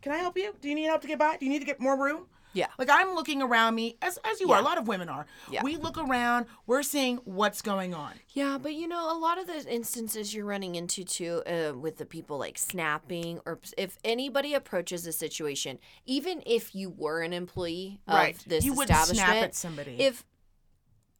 Can 0.00 0.12
I 0.12 0.18
help 0.18 0.36
you? 0.36 0.54
Do 0.60 0.68
you 0.68 0.74
need 0.74 0.84
help 0.84 1.02
to 1.02 1.08
get 1.08 1.18
by? 1.18 1.36
Do 1.36 1.44
you 1.44 1.52
need 1.52 1.60
to 1.60 1.66
get 1.66 1.80
more 1.80 1.96
room? 1.96 2.26
Yeah. 2.56 2.68
Like 2.78 2.88
I'm 2.90 3.14
looking 3.14 3.42
around 3.42 3.74
me 3.74 3.96
as 4.00 4.18
as 4.24 4.40
you 4.40 4.50
are. 4.50 4.58
A 4.58 4.62
lot 4.62 4.78
of 4.78 4.88
women 4.88 5.08
are. 5.10 5.26
Yeah. 5.50 5.62
We 5.62 5.76
look 5.76 5.98
around. 5.98 6.46
We're 6.66 6.82
seeing 6.82 7.18
what's 7.24 7.60
going 7.60 7.92
on. 7.92 8.12
Yeah, 8.30 8.56
but 8.60 8.74
you 8.74 8.88
know, 8.88 9.14
a 9.14 9.18
lot 9.18 9.38
of 9.38 9.46
the 9.46 9.70
instances 9.70 10.34
you're 10.34 10.46
running 10.46 10.74
into 10.74 11.04
too, 11.04 11.42
uh, 11.46 11.74
with 11.78 11.98
the 11.98 12.06
people 12.06 12.38
like 12.38 12.56
snapping, 12.56 13.40
or 13.44 13.60
if 13.76 13.98
anybody 14.04 14.54
approaches 14.54 15.06
a 15.06 15.12
situation, 15.12 15.78
even 16.06 16.42
if 16.46 16.74
you 16.74 16.88
were 16.88 17.20
an 17.20 17.34
employee 17.34 18.00
of 18.08 18.14
right. 18.14 18.36
this 18.46 18.64
you 18.64 18.72
establishment, 18.72 19.18
snap 19.18 19.36
at 19.36 19.54
somebody. 19.54 19.96
if 20.00 20.24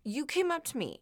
you 0.04 0.24
came 0.24 0.50
up 0.50 0.64
to 0.64 0.78
me 0.78 1.00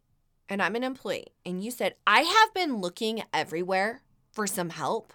and 0.49 0.61
I'm 0.61 0.74
an 0.74 0.82
employee 0.82 1.28
and 1.47 1.62
you 1.62 1.70
said, 1.70 1.95
I 2.07 2.22
have 2.22 2.55
been 2.55 2.80
looking 2.80 3.22
everywhere 3.32 4.03
for 4.32 4.47
some 4.47 4.70
help, 4.70 5.12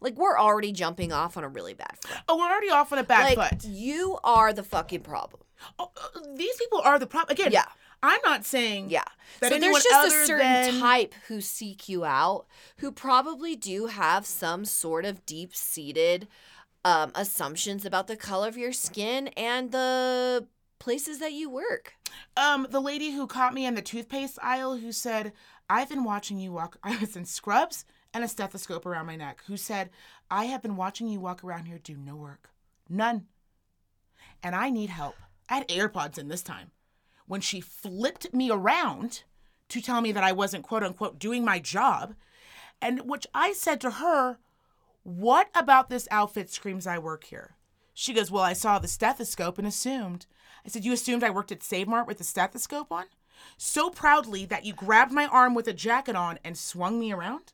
like 0.00 0.16
we're 0.16 0.38
already 0.38 0.72
jumping 0.72 1.12
off 1.12 1.36
on 1.36 1.44
a 1.44 1.48
really 1.48 1.74
bad 1.74 1.96
foot. 2.02 2.18
oh, 2.28 2.36
we're 2.38 2.50
already 2.50 2.70
off 2.70 2.92
on 2.92 2.98
a 2.98 3.04
bad 3.04 3.36
like 3.36 3.50
foot. 3.50 3.64
you 3.64 4.18
are 4.24 4.52
the 4.52 4.62
fucking 4.62 5.00
problem. 5.00 5.42
Oh, 5.78 5.90
uh, 5.96 6.20
these 6.36 6.56
people 6.56 6.80
are 6.84 6.98
the 6.98 7.06
problem. 7.06 7.32
Again, 7.34 7.52
Yeah. 7.52 7.64
I'm 8.04 8.20
not 8.24 8.44
saying 8.44 8.90
Yeah. 8.90 9.04
that 9.40 9.52
so 9.52 9.58
there's 9.60 9.84
just 9.84 10.08
a 10.14 10.26
certain 10.26 10.38
than- 10.72 10.80
type 10.80 11.14
who 11.28 11.40
seek 11.40 11.88
you 11.88 12.04
out 12.04 12.46
who 12.78 12.90
probably 12.90 13.54
do 13.54 13.86
have 13.86 14.26
some 14.26 14.64
sort 14.64 15.04
of 15.04 15.24
deep 15.24 15.54
seated 15.54 16.26
um, 16.84 17.12
assumptions 17.14 17.84
about 17.84 18.08
the 18.08 18.16
color 18.16 18.48
of 18.48 18.56
your 18.58 18.72
skin 18.72 19.28
and 19.36 19.70
the 19.70 20.48
places 20.80 21.20
that 21.20 21.32
you 21.32 21.48
work. 21.48 21.94
Um, 22.36 22.66
the 22.70 22.80
lady 22.80 23.12
who 23.12 23.28
caught 23.28 23.54
me 23.54 23.64
in 23.66 23.76
the 23.76 23.82
toothpaste 23.82 24.36
aisle 24.42 24.78
who 24.78 24.90
said, 24.90 25.32
I've 25.70 25.88
been 25.88 26.02
watching 26.02 26.38
you 26.40 26.50
walk. 26.50 26.78
I 26.82 26.96
was 26.96 27.14
in 27.14 27.24
scrubs 27.24 27.84
and 28.14 28.24
a 28.24 28.28
stethoscope 28.28 28.86
around 28.86 29.06
my 29.06 29.16
neck. 29.16 29.42
Who 29.46 29.56
said, 29.56 29.90
I 30.30 30.44
have 30.46 30.62
been 30.62 30.76
watching 30.76 31.08
you 31.08 31.20
walk 31.20 31.42
around 31.42 31.66
here 31.66 31.78
do 31.78 31.96
no 31.96 32.16
work. 32.16 32.50
None. 32.88 33.26
And 34.42 34.54
I 34.54 34.70
need 34.70 34.90
help. 34.90 35.16
I 35.48 35.56
had 35.56 35.68
AirPods 35.68 36.18
in 36.18 36.28
this 36.28 36.42
time. 36.42 36.70
When 37.26 37.40
she 37.40 37.60
flipped 37.60 38.32
me 38.34 38.50
around 38.50 39.22
to 39.68 39.80
tell 39.80 40.00
me 40.00 40.12
that 40.12 40.24
I 40.24 40.32
wasn't 40.32 40.64
quote 40.64 40.82
unquote 40.82 41.18
doing 41.18 41.44
my 41.44 41.58
job, 41.58 42.14
and 42.80 43.08
which 43.08 43.26
I 43.34 43.52
said 43.52 43.80
to 43.82 43.92
her, 43.92 44.38
What 45.02 45.48
about 45.54 45.88
this 45.88 46.08
outfit 46.10 46.50
screams 46.50 46.86
I 46.86 46.98
work 46.98 47.24
here? 47.24 47.56
She 47.94 48.12
goes, 48.12 48.30
Well, 48.30 48.42
I 48.42 48.52
saw 48.52 48.78
the 48.78 48.88
stethoscope 48.88 49.58
and 49.58 49.66
assumed. 49.66 50.26
I 50.64 50.68
said, 50.68 50.84
You 50.84 50.92
assumed 50.92 51.24
I 51.24 51.30
worked 51.30 51.52
at 51.52 51.62
Save 51.62 51.88
Mart 51.88 52.06
with 52.06 52.18
the 52.18 52.24
stethoscope 52.24 52.90
on? 52.90 53.06
So 53.56 53.90
proudly 53.90 54.44
that 54.46 54.64
you 54.64 54.72
grabbed 54.72 55.12
my 55.12 55.26
arm 55.26 55.54
with 55.54 55.66
a 55.68 55.72
jacket 55.72 56.16
on 56.16 56.38
and 56.44 56.56
swung 56.56 57.00
me 57.00 57.12
around? 57.12 57.52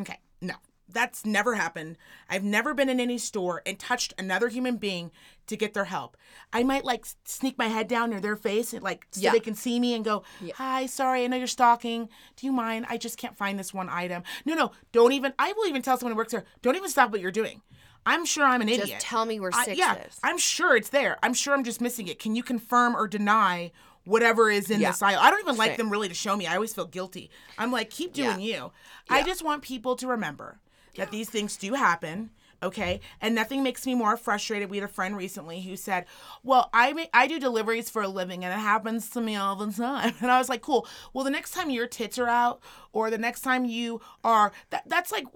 Okay, 0.00 0.18
no, 0.40 0.54
that's 0.88 1.26
never 1.26 1.54
happened. 1.54 1.98
I've 2.28 2.44
never 2.44 2.72
been 2.74 2.88
in 2.88 3.00
any 3.00 3.18
store 3.18 3.62
and 3.66 3.78
touched 3.78 4.14
another 4.18 4.48
human 4.48 4.76
being 4.76 5.10
to 5.46 5.56
get 5.56 5.74
their 5.74 5.84
help. 5.86 6.16
I 6.52 6.62
might 6.62 6.84
like 6.84 7.06
sneak 7.24 7.58
my 7.58 7.66
head 7.68 7.88
down 7.88 8.10
near 8.10 8.20
their 8.20 8.36
face 8.36 8.72
and 8.72 8.82
like 8.82 9.06
so 9.10 9.20
Yeah. 9.22 9.32
they 9.32 9.40
can 9.40 9.54
see 9.54 9.80
me 9.80 9.94
and 9.94 10.04
go, 10.04 10.22
"Hi, 10.56 10.86
sorry, 10.86 11.24
I 11.24 11.26
know 11.26 11.36
you're 11.36 11.46
stalking. 11.46 12.08
Do 12.36 12.46
you 12.46 12.52
mind? 12.52 12.86
I 12.88 12.96
just 12.98 13.18
can't 13.18 13.36
find 13.36 13.58
this 13.58 13.74
one 13.74 13.88
item." 13.88 14.22
No, 14.44 14.54
no, 14.54 14.72
don't 14.92 15.12
even. 15.12 15.32
I 15.38 15.52
will 15.52 15.66
even 15.66 15.82
tell 15.82 15.96
someone 15.98 16.12
who 16.12 16.18
works 16.18 16.32
there, 16.32 16.44
"Don't 16.62 16.76
even 16.76 16.88
stop 16.90 17.10
what 17.10 17.20
you're 17.20 17.30
doing." 17.30 17.62
I'm 18.06 18.24
sure 18.24 18.44
I'm 18.44 18.62
an 18.62 18.68
Just 18.68 18.80
idiot. 18.84 19.00
tell 19.00 19.26
me 19.26 19.38
where 19.38 19.50
I- 19.52 19.64
six 19.64 19.76
yeah, 19.78 19.96
is. 19.96 20.18
I'm 20.22 20.38
sure 20.38 20.74
it's 20.76 20.88
there. 20.88 21.18
I'm 21.22 21.34
sure 21.34 21.52
I'm 21.52 21.64
just 21.64 21.80
missing 21.80 22.08
it. 22.08 22.18
Can 22.18 22.34
you 22.34 22.42
confirm 22.42 22.96
or 22.96 23.06
deny 23.06 23.70
whatever 24.08 24.50
is 24.50 24.70
in 24.70 24.80
Yeah. 24.80 24.90
this 24.90 25.02
aisle? 25.02 25.18
I 25.20 25.30
don't 25.30 25.40
even 25.40 25.56
like 25.56 25.76
them 25.76 25.90
really 25.90 26.08
to 26.08 26.14
show 26.14 26.36
me. 26.36 26.46
I 26.46 26.54
always 26.54 26.74
feel 26.74 26.86
guilty. 26.86 27.30
I'm 27.58 27.70
like, 27.70 27.90
keep 27.90 28.12
doing 28.12 28.40
you. 28.40 28.72
I 29.10 29.22
just 29.22 29.42
want 29.44 29.62
people 29.62 29.96
to 29.96 30.06
remember 30.06 30.58
that 30.96 31.10
these 31.10 31.28
things 31.30 31.56
do 31.56 31.74
happen. 31.74 32.30
Okay, 32.60 32.98
and 33.20 33.36
nothing 33.36 33.62
makes 33.62 33.86
me 33.86 33.94
more 33.94 34.16
frustrated. 34.16 34.68
We 34.68 34.78
had 34.78 34.84
a 34.84 34.92
friend 34.92 35.16
recently 35.16 35.60
who 35.60 35.76
said, 35.76 36.06
"Well, 36.42 36.68
I 36.72 36.92
make, 36.92 37.08
I 37.14 37.28
do 37.28 37.38
deliveries 37.38 37.88
for 37.88 38.02
a 38.02 38.08
living, 38.08 38.44
and 38.44 38.52
it 38.52 38.56
happens 38.58 39.08
to 39.10 39.20
me 39.20 39.36
all 39.36 39.54
the 39.54 39.70
time." 39.72 40.14
And 40.20 40.28
I 40.28 40.38
was 40.38 40.48
like, 40.48 40.60
"Cool. 40.60 40.84
Well, 41.12 41.22
the 41.22 41.30
next 41.30 41.52
time 41.52 41.70
your 41.70 41.86
tits 41.86 42.18
are 42.18 42.26
out, 42.28 42.60
or 42.92 43.10
the 43.10 43.16
next 43.18 43.42
time 43.42 43.64
you 43.64 44.00
are 44.24 44.50
that 44.70 44.82
that's 44.88 45.12
like 45.12 45.26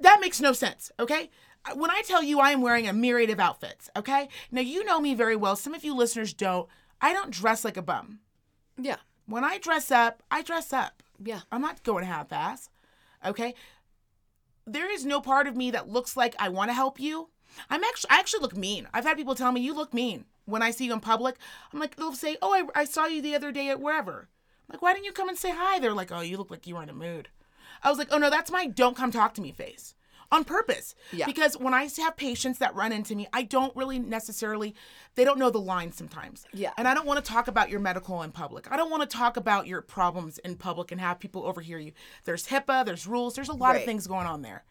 that 0.00 0.18
makes 0.20 0.40
no 0.40 0.52
sense, 0.52 0.90
okay? 0.98 1.30
When 1.74 1.90
I 1.90 2.02
tell 2.02 2.22
you 2.22 2.40
I 2.40 2.50
am 2.52 2.62
wearing 2.62 2.88
a 2.88 2.92
myriad 2.92 3.30
of 3.30 3.40
outfits, 3.40 3.90
okay? 3.96 4.28
Now 4.50 4.60
you 4.62 4.84
know 4.84 5.00
me 5.00 5.14
very 5.14 5.36
well. 5.36 5.54
Some 5.56 5.74
of 5.74 5.84
you 5.84 5.94
listeners 5.94 6.32
don't. 6.32 6.68
I 7.00 7.12
don't 7.12 7.30
dress 7.30 7.64
like 7.64 7.76
a 7.76 7.82
bum. 7.82 8.20
Yeah. 8.76 8.96
When 9.26 9.44
I 9.44 9.58
dress 9.58 9.90
up, 9.90 10.22
I 10.30 10.42
dress 10.42 10.72
up. 10.72 11.02
Yeah. 11.22 11.40
I'm 11.52 11.60
not 11.60 11.82
going 11.82 12.04
half 12.04 12.32
ass, 12.32 12.70
okay? 13.24 13.54
There 14.66 14.90
is 14.92 15.04
no 15.04 15.20
part 15.20 15.46
of 15.46 15.56
me 15.56 15.70
that 15.70 15.88
looks 15.88 16.16
like 16.16 16.34
I 16.38 16.48
want 16.48 16.70
to 16.70 16.74
help 16.74 17.00
you. 17.00 17.28
I'm 17.70 17.82
actually, 17.84 18.10
I 18.10 18.18
actually 18.18 18.40
look 18.40 18.56
mean. 18.56 18.86
I've 18.92 19.04
had 19.04 19.16
people 19.16 19.34
tell 19.34 19.52
me 19.52 19.60
you 19.60 19.74
look 19.74 19.94
mean 19.94 20.26
when 20.44 20.62
I 20.62 20.70
see 20.70 20.86
you 20.86 20.92
in 20.92 21.00
public. 21.00 21.36
I'm 21.72 21.80
like, 21.80 21.96
they'll 21.96 22.12
say, 22.12 22.36
oh, 22.42 22.52
I, 22.52 22.80
I 22.80 22.84
saw 22.84 23.06
you 23.06 23.22
the 23.22 23.34
other 23.34 23.52
day 23.52 23.68
at 23.70 23.80
wherever. 23.80 24.28
I'm 24.68 24.74
like, 24.74 24.82
why 24.82 24.92
didn't 24.92 25.06
you 25.06 25.12
come 25.12 25.28
and 25.28 25.38
say 25.38 25.52
hi? 25.54 25.78
They're 25.78 25.92
like, 25.92 26.12
oh, 26.12 26.20
you 26.20 26.36
look 26.36 26.50
like 26.50 26.66
you 26.66 26.76
were 26.76 26.82
in 26.82 26.90
a 26.90 26.94
mood. 26.94 27.28
I 27.82 27.88
was 27.88 27.98
like, 27.98 28.08
oh 28.10 28.18
no, 28.18 28.28
that's 28.28 28.50
my 28.50 28.66
don't 28.66 28.96
come 28.96 29.10
talk 29.10 29.34
to 29.34 29.40
me 29.40 29.52
face 29.52 29.94
on 30.30 30.44
purpose. 30.44 30.94
Yeah. 31.12 31.26
Because 31.26 31.56
when 31.56 31.74
I 31.74 31.88
have 31.98 32.16
patients 32.16 32.58
that 32.58 32.74
run 32.74 32.92
into 32.92 33.14
me, 33.14 33.28
I 33.32 33.42
don't 33.42 33.74
really 33.74 33.98
necessarily, 33.98 34.74
they 35.14 35.24
don't 35.24 35.38
know 35.38 35.50
the 35.50 35.60
line 35.60 35.92
sometimes. 35.92 36.46
Yeah. 36.52 36.72
And 36.76 36.86
I 36.86 36.94
don't 36.94 37.06
want 37.06 37.24
to 37.24 37.30
talk 37.30 37.48
about 37.48 37.70
your 37.70 37.80
medical 37.80 38.22
in 38.22 38.32
public. 38.32 38.70
I 38.70 38.76
don't 38.76 38.90
want 38.90 39.08
to 39.08 39.16
talk 39.16 39.36
about 39.36 39.66
your 39.66 39.80
problems 39.80 40.38
in 40.38 40.56
public 40.56 40.92
and 40.92 41.00
have 41.00 41.18
people 41.18 41.44
overhear 41.44 41.78
you. 41.78 41.92
There's 42.24 42.46
HIPAA, 42.48 42.84
there's 42.84 43.06
rules, 43.06 43.34
there's 43.34 43.48
a 43.48 43.54
lot 43.54 43.76
of 43.76 43.84
things 43.84 44.06
going 44.06 44.26
on 44.26 44.42
there. 44.42 44.64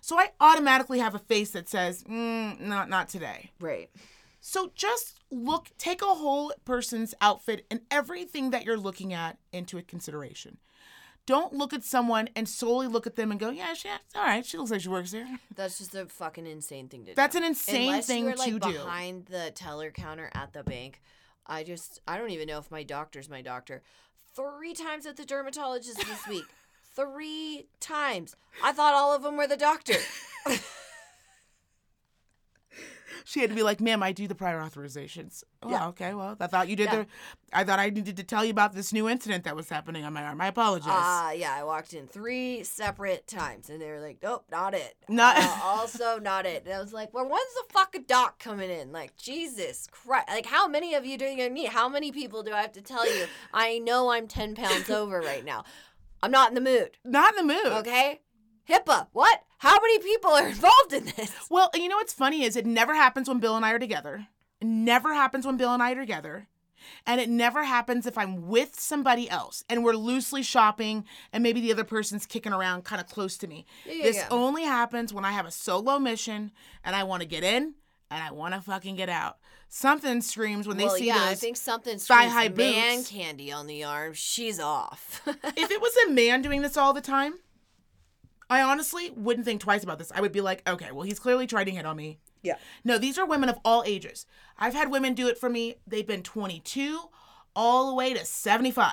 So 0.00 0.18
I 0.18 0.32
automatically 0.38 0.98
have 0.98 1.14
a 1.14 1.18
face 1.18 1.52
that 1.52 1.68
says, 1.68 2.04
mm, 2.04 2.60
not 2.60 2.90
not 2.90 3.08
today. 3.08 3.52
Right. 3.58 3.88
So 4.38 4.70
just 4.74 5.20
look, 5.30 5.70
take 5.78 6.02
a 6.02 6.04
whole 6.04 6.52
person's 6.66 7.14
outfit 7.22 7.64
and 7.70 7.80
everything 7.90 8.50
that 8.50 8.66
you're 8.66 8.76
looking 8.76 9.14
at 9.14 9.38
into 9.50 9.80
consideration. 9.80 10.58
Don't 11.26 11.54
look 11.54 11.72
at 11.72 11.82
someone 11.84 12.28
and 12.36 12.46
solely 12.48 12.86
look 12.86 13.06
at 13.06 13.16
them 13.16 13.30
and 13.30 13.40
go, 13.40 13.50
yeah, 13.50 13.72
she, 13.72 13.88
all 13.88 14.22
right, 14.22 14.44
she 14.44 14.58
looks 14.58 14.70
like 14.70 14.82
she 14.82 14.88
works 14.88 15.12
here. 15.12 15.26
That's 15.54 15.78
just 15.78 15.94
a 15.94 16.06
fucking 16.06 16.46
insane 16.46 16.88
thing 16.88 17.04
to 17.04 17.12
do. 17.12 17.14
That's 17.14 17.34
an 17.34 17.44
insane 17.44 17.88
Unless 17.88 18.06
thing 18.06 18.24
you 18.24 18.30
were, 18.30 18.36
like, 18.36 18.52
to 18.52 18.58
do. 18.58 18.72
behind 18.72 19.26
the 19.26 19.50
teller 19.54 19.90
counter 19.90 20.30
at 20.34 20.52
the 20.52 20.62
bank. 20.62 21.00
I 21.46 21.62
just 21.62 22.00
I 22.06 22.18
don't 22.18 22.30
even 22.30 22.48
know 22.48 22.58
if 22.58 22.70
my 22.70 22.82
doctor's 22.82 23.28
my 23.28 23.42
doctor. 23.42 23.82
Three 24.34 24.74
times 24.74 25.06
at 25.06 25.16
the 25.16 25.24
dermatologist 25.24 25.98
this 25.98 26.26
week. 26.28 26.44
Three 26.94 27.66
times. 27.80 28.36
I 28.62 28.72
thought 28.72 28.94
all 28.94 29.14
of 29.14 29.22
them 29.22 29.36
were 29.36 29.46
the 29.46 29.56
doctor. 29.56 29.94
She 33.26 33.40
had 33.40 33.48
to 33.48 33.56
be 33.56 33.62
like, 33.62 33.80
ma'am, 33.80 34.02
I 34.02 34.12
do 34.12 34.28
the 34.28 34.34
prior 34.34 34.60
authorizations. 34.60 35.42
Oh, 35.62 35.70
Yeah. 35.70 35.86
okay. 35.88 36.12
Well, 36.12 36.36
I 36.38 36.46
thought 36.46 36.68
you 36.68 36.76
did 36.76 36.84
Yeah. 36.92 36.96
the, 36.96 37.06
I 37.54 37.64
thought 37.64 37.78
I 37.78 37.88
needed 37.88 38.18
to 38.18 38.22
tell 38.22 38.44
you 38.44 38.50
about 38.50 38.74
this 38.74 38.92
new 38.92 39.08
incident 39.08 39.44
that 39.44 39.56
was 39.56 39.70
happening 39.70 40.04
on 40.04 40.12
my 40.12 40.22
arm. 40.24 40.40
I 40.42 40.48
apologize. 40.48 40.88
Ah, 40.90 41.30
yeah, 41.32 41.54
I 41.54 41.64
walked 41.64 41.94
in 41.94 42.06
three 42.06 42.62
separate 42.64 43.26
times, 43.26 43.70
and 43.70 43.80
they 43.80 43.90
were 43.90 44.00
like, 44.00 44.18
"Nope, 44.22 44.44
not 44.50 44.74
it." 44.74 44.94
Not- 45.08 45.38
Uh, 45.38 45.58
also 45.62 46.18
not 46.18 46.44
it. 46.44 46.64
And 46.66 46.74
I 46.74 46.80
was 46.80 46.92
like, 46.92 47.14
"Well, 47.14 47.24
when's 47.26 47.54
the 47.54 47.64
fucking 47.72 48.02
doc 48.02 48.38
coming 48.38 48.68
in?" 48.70 48.92
Like, 48.92 49.16
Jesus 49.16 49.88
Christ! 49.90 50.28
Like, 50.28 50.46
how 50.46 50.68
many 50.68 50.94
of 50.94 51.06
you 51.06 51.16
doing 51.16 51.38
your 51.38 51.48
knee? 51.48 51.64
How 51.64 51.88
many 51.88 52.12
people 52.12 52.42
do 52.42 52.52
I 52.52 52.60
have 52.60 52.72
to 52.72 52.82
tell 52.82 53.06
you? 53.10 53.24
I 53.54 53.78
know 53.78 54.10
I'm 54.10 54.28
ten 54.28 54.54
pounds 54.54 54.90
over 54.90 55.20
right 55.20 55.44
now. 55.46 55.64
I'm 56.22 56.30
not 56.30 56.50
in 56.50 56.54
the 56.54 56.60
mood. 56.60 56.98
Not 57.04 57.34
in 57.38 57.46
the 57.46 57.54
mood. 57.54 57.66
Okay? 57.72 58.20
HIPAA. 58.68 59.08
What? 59.12 59.42
How 59.64 59.80
many 59.80 59.98
people 60.00 60.30
are 60.30 60.46
involved 60.48 60.92
in 60.92 61.06
this? 61.16 61.32
Well, 61.48 61.70
you 61.74 61.88
know 61.88 61.96
what's 61.96 62.12
funny 62.12 62.44
is 62.44 62.54
it 62.54 62.66
never 62.66 62.94
happens 62.94 63.28
when 63.28 63.40
Bill 63.40 63.56
and 63.56 63.64
I 63.64 63.72
are 63.72 63.78
together. 63.78 64.26
It 64.60 64.66
never 64.66 65.14
happens 65.14 65.46
when 65.46 65.56
Bill 65.56 65.72
and 65.72 65.82
I 65.82 65.92
are 65.92 66.00
together. 66.00 66.48
And 67.06 67.18
it 67.18 67.30
never 67.30 67.64
happens 67.64 68.04
if 68.04 68.18
I'm 68.18 68.46
with 68.46 68.78
somebody 68.78 69.28
else 69.30 69.64
and 69.70 69.82
we're 69.82 69.94
loosely 69.94 70.42
shopping 70.42 71.06
and 71.32 71.42
maybe 71.42 71.62
the 71.62 71.72
other 71.72 71.82
person's 71.82 72.26
kicking 72.26 72.52
around 72.52 72.84
kind 72.84 73.00
of 73.00 73.08
close 73.08 73.38
to 73.38 73.46
me. 73.46 73.64
Yeah, 73.86 73.94
yeah, 73.94 74.02
this 74.02 74.16
yeah. 74.16 74.28
only 74.30 74.64
happens 74.64 75.14
when 75.14 75.24
I 75.24 75.32
have 75.32 75.46
a 75.46 75.50
solo 75.50 75.98
mission 75.98 76.52
and 76.84 76.94
I 76.94 77.04
want 77.04 77.22
to 77.22 77.28
get 77.28 77.42
in 77.42 77.72
and 78.10 78.22
I 78.22 78.32
want 78.32 78.52
to 78.52 78.60
fucking 78.60 78.96
get 78.96 79.08
out. 79.08 79.38
Something 79.70 80.20
screams 80.20 80.68
when 80.68 80.76
they 80.76 80.84
well, 80.84 80.96
see 80.96 81.06
yeah, 81.06 81.20
those. 81.20 81.28
I 81.28 81.34
think 81.36 81.56
something 81.56 81.98
screams 81.98 82.34
man 82.34 82.98
boots. 82.98 83.08
candy 83.08 83.50
on 83.50 83.66
the 83.66 83.82
arm. 83.82 84.12
She's 84.12 84.60
off. 84.60 85.22
if 85.26 85.70
it 85.70 85.80
was 85.80 85.96
a 86.06 86.10
man 86.10 86.42
doing 86.42 86.60
this 86.60 86.76
all 86.76 86.92
the 86.92 87.00
time, 87.00 87.38
I 88.50 88.62
honestly 88.62 89.10
wouldn't 89.16 89.44
think 89.46 89.60
twice 89.60 89.82
about 89.82 89.98
this. 89.98 90.12
I 90.14 90.20
would 90.20 90.32
be 90.32 90.40
like, 90.40 90.68
okay, 90.68 90.90
well, 90.92 91.02
he's 91.02 91.18
clearly 91.18 91.46
trying 91.46 91.66
to 91.66 91.72
hit 91.72 91.86
on 91.86 91.96
me. 91.96 92.18
yeah. 92.42 92.56
No, 92.84 92.98
these 92.98 93.18
are 93.18 93.26
women 93.26 93.48
of 93.48 93.58
all 93.64 93.82
ages. 93.86 94.26
I've 94.58 94.74
had 94.74 94.90
women 94.90 95.14
do 95.14 95.28
it 95.28 95.38
for 95.38 95.48
me. 95.48 95.76
They've 95.86 96.06
been 96.06 96.22
22 96.22 97.00
all 97.56 97.88
the 97.88 97.94
way 97.94 98.12
to 98.14 98.24
75. 98.24 98.92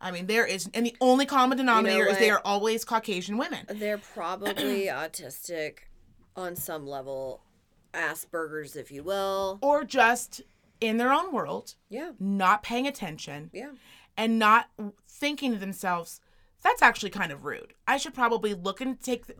I 0.00 0.10
mean, 0.10 0.26
there 0.26 0.46
is, 0.46 0.68
and 0.74 0.84
the 0.86 0.94
only 1.00 1.24
common 1.26 1.56
denominator 1.58 2.06
is 2.06 2.18
they 2.18 2.30
are 2.30 2.42
always 2.44 2.84
Caucasian 2.84 3.38
women. 3.38 3.66
They're 3.68 3.98
probably 3.98 4.86
autistic 4.86 5.78
on 6.36 6.54
some 6.54 6.86
level, 6.86 7.40
Asperger's, 7.94 8.76
if 8.76 8.90
you 8.90 9.02
will. 9.02 9.58
Or 9.62 9.84
just 9.84 10.42
in 10.80 10.98
their 10.98 11.12
own 11.12 11.32
world, 11.32 11.74
Yeah. 11.88 12.12
not 12.20 12.62
paying 12.62 12.86
attention, 12.86 13.50
Yeah. 13.52 13.70
and 14.16 14.38
not 14.38 14.68
thinking 15.08 15.52
to 15.52 15.58
themselves, 15.58 16.20
that's 16.66 16.82
actually 16.82 17.10
kind 17.10 17.32
of 17.32 17.44
rude. 17.44 17.74
I 17.86 17.96
should 17.96 18.14
probably 18.14 18.54
look 18.54 18.80
and 18.80 19.00
take, 19.00 19.26
the, 19.26 19.34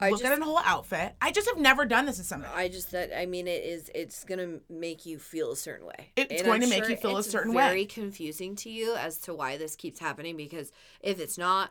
I 0.00 0.10
look 0.10 0.20
just, 0.20 0.32
at 0.32 0.38
a 0.38 0.44
whole 0.44 0.58
outfit. 0.58 1.14
I 1.20 1.30
just 1.30 1.48
have 1.48 1.58
never 1.58 1.84
done 1.86 2.06
this 2.06 2.18
as 2.18 2.26
somebody. 2.26 2.52
I 2.54 2.68
just 2.68 2.90
that 2.92 3.16
I 3.16 3.26
mean 3.26 3.46
it 3.46 3.64
is 3.64 3.90
it's 3.94 4.24
gonna 4.24 4.58
make 4.68 5.06
you 5.06 5.18
feel 5.18 5.52
a 5.52 5.56
certain 5.56 5.86
way. 5.86 6.12
It's 6.16 6.32
And 6.32 6.44
going 6.44 6.62
I'm 6.62 6.68
to 6.68 6.74
make 6.74 6.84
sure 6.84 6.90
you 6.90 6.96
feel 6.96 7.16
a 7.16 7.20
it's 7.20 7.30
certain 7.30 7.52
way. 7.52 7.64
Very 7.64 7.86
confusing 7.86 8.56
to 8.56 8.70
you 8.70 8.96
as 8.96 9.18
to 9.18 9.34
why 9.34 9.56
this 9.56 9.76
keeps 9.76 9.98
happening 9.98 10.36
because 10.36 10.72
if 11.00 11.20
it's 11.20 11.38
not, 11.38 11.70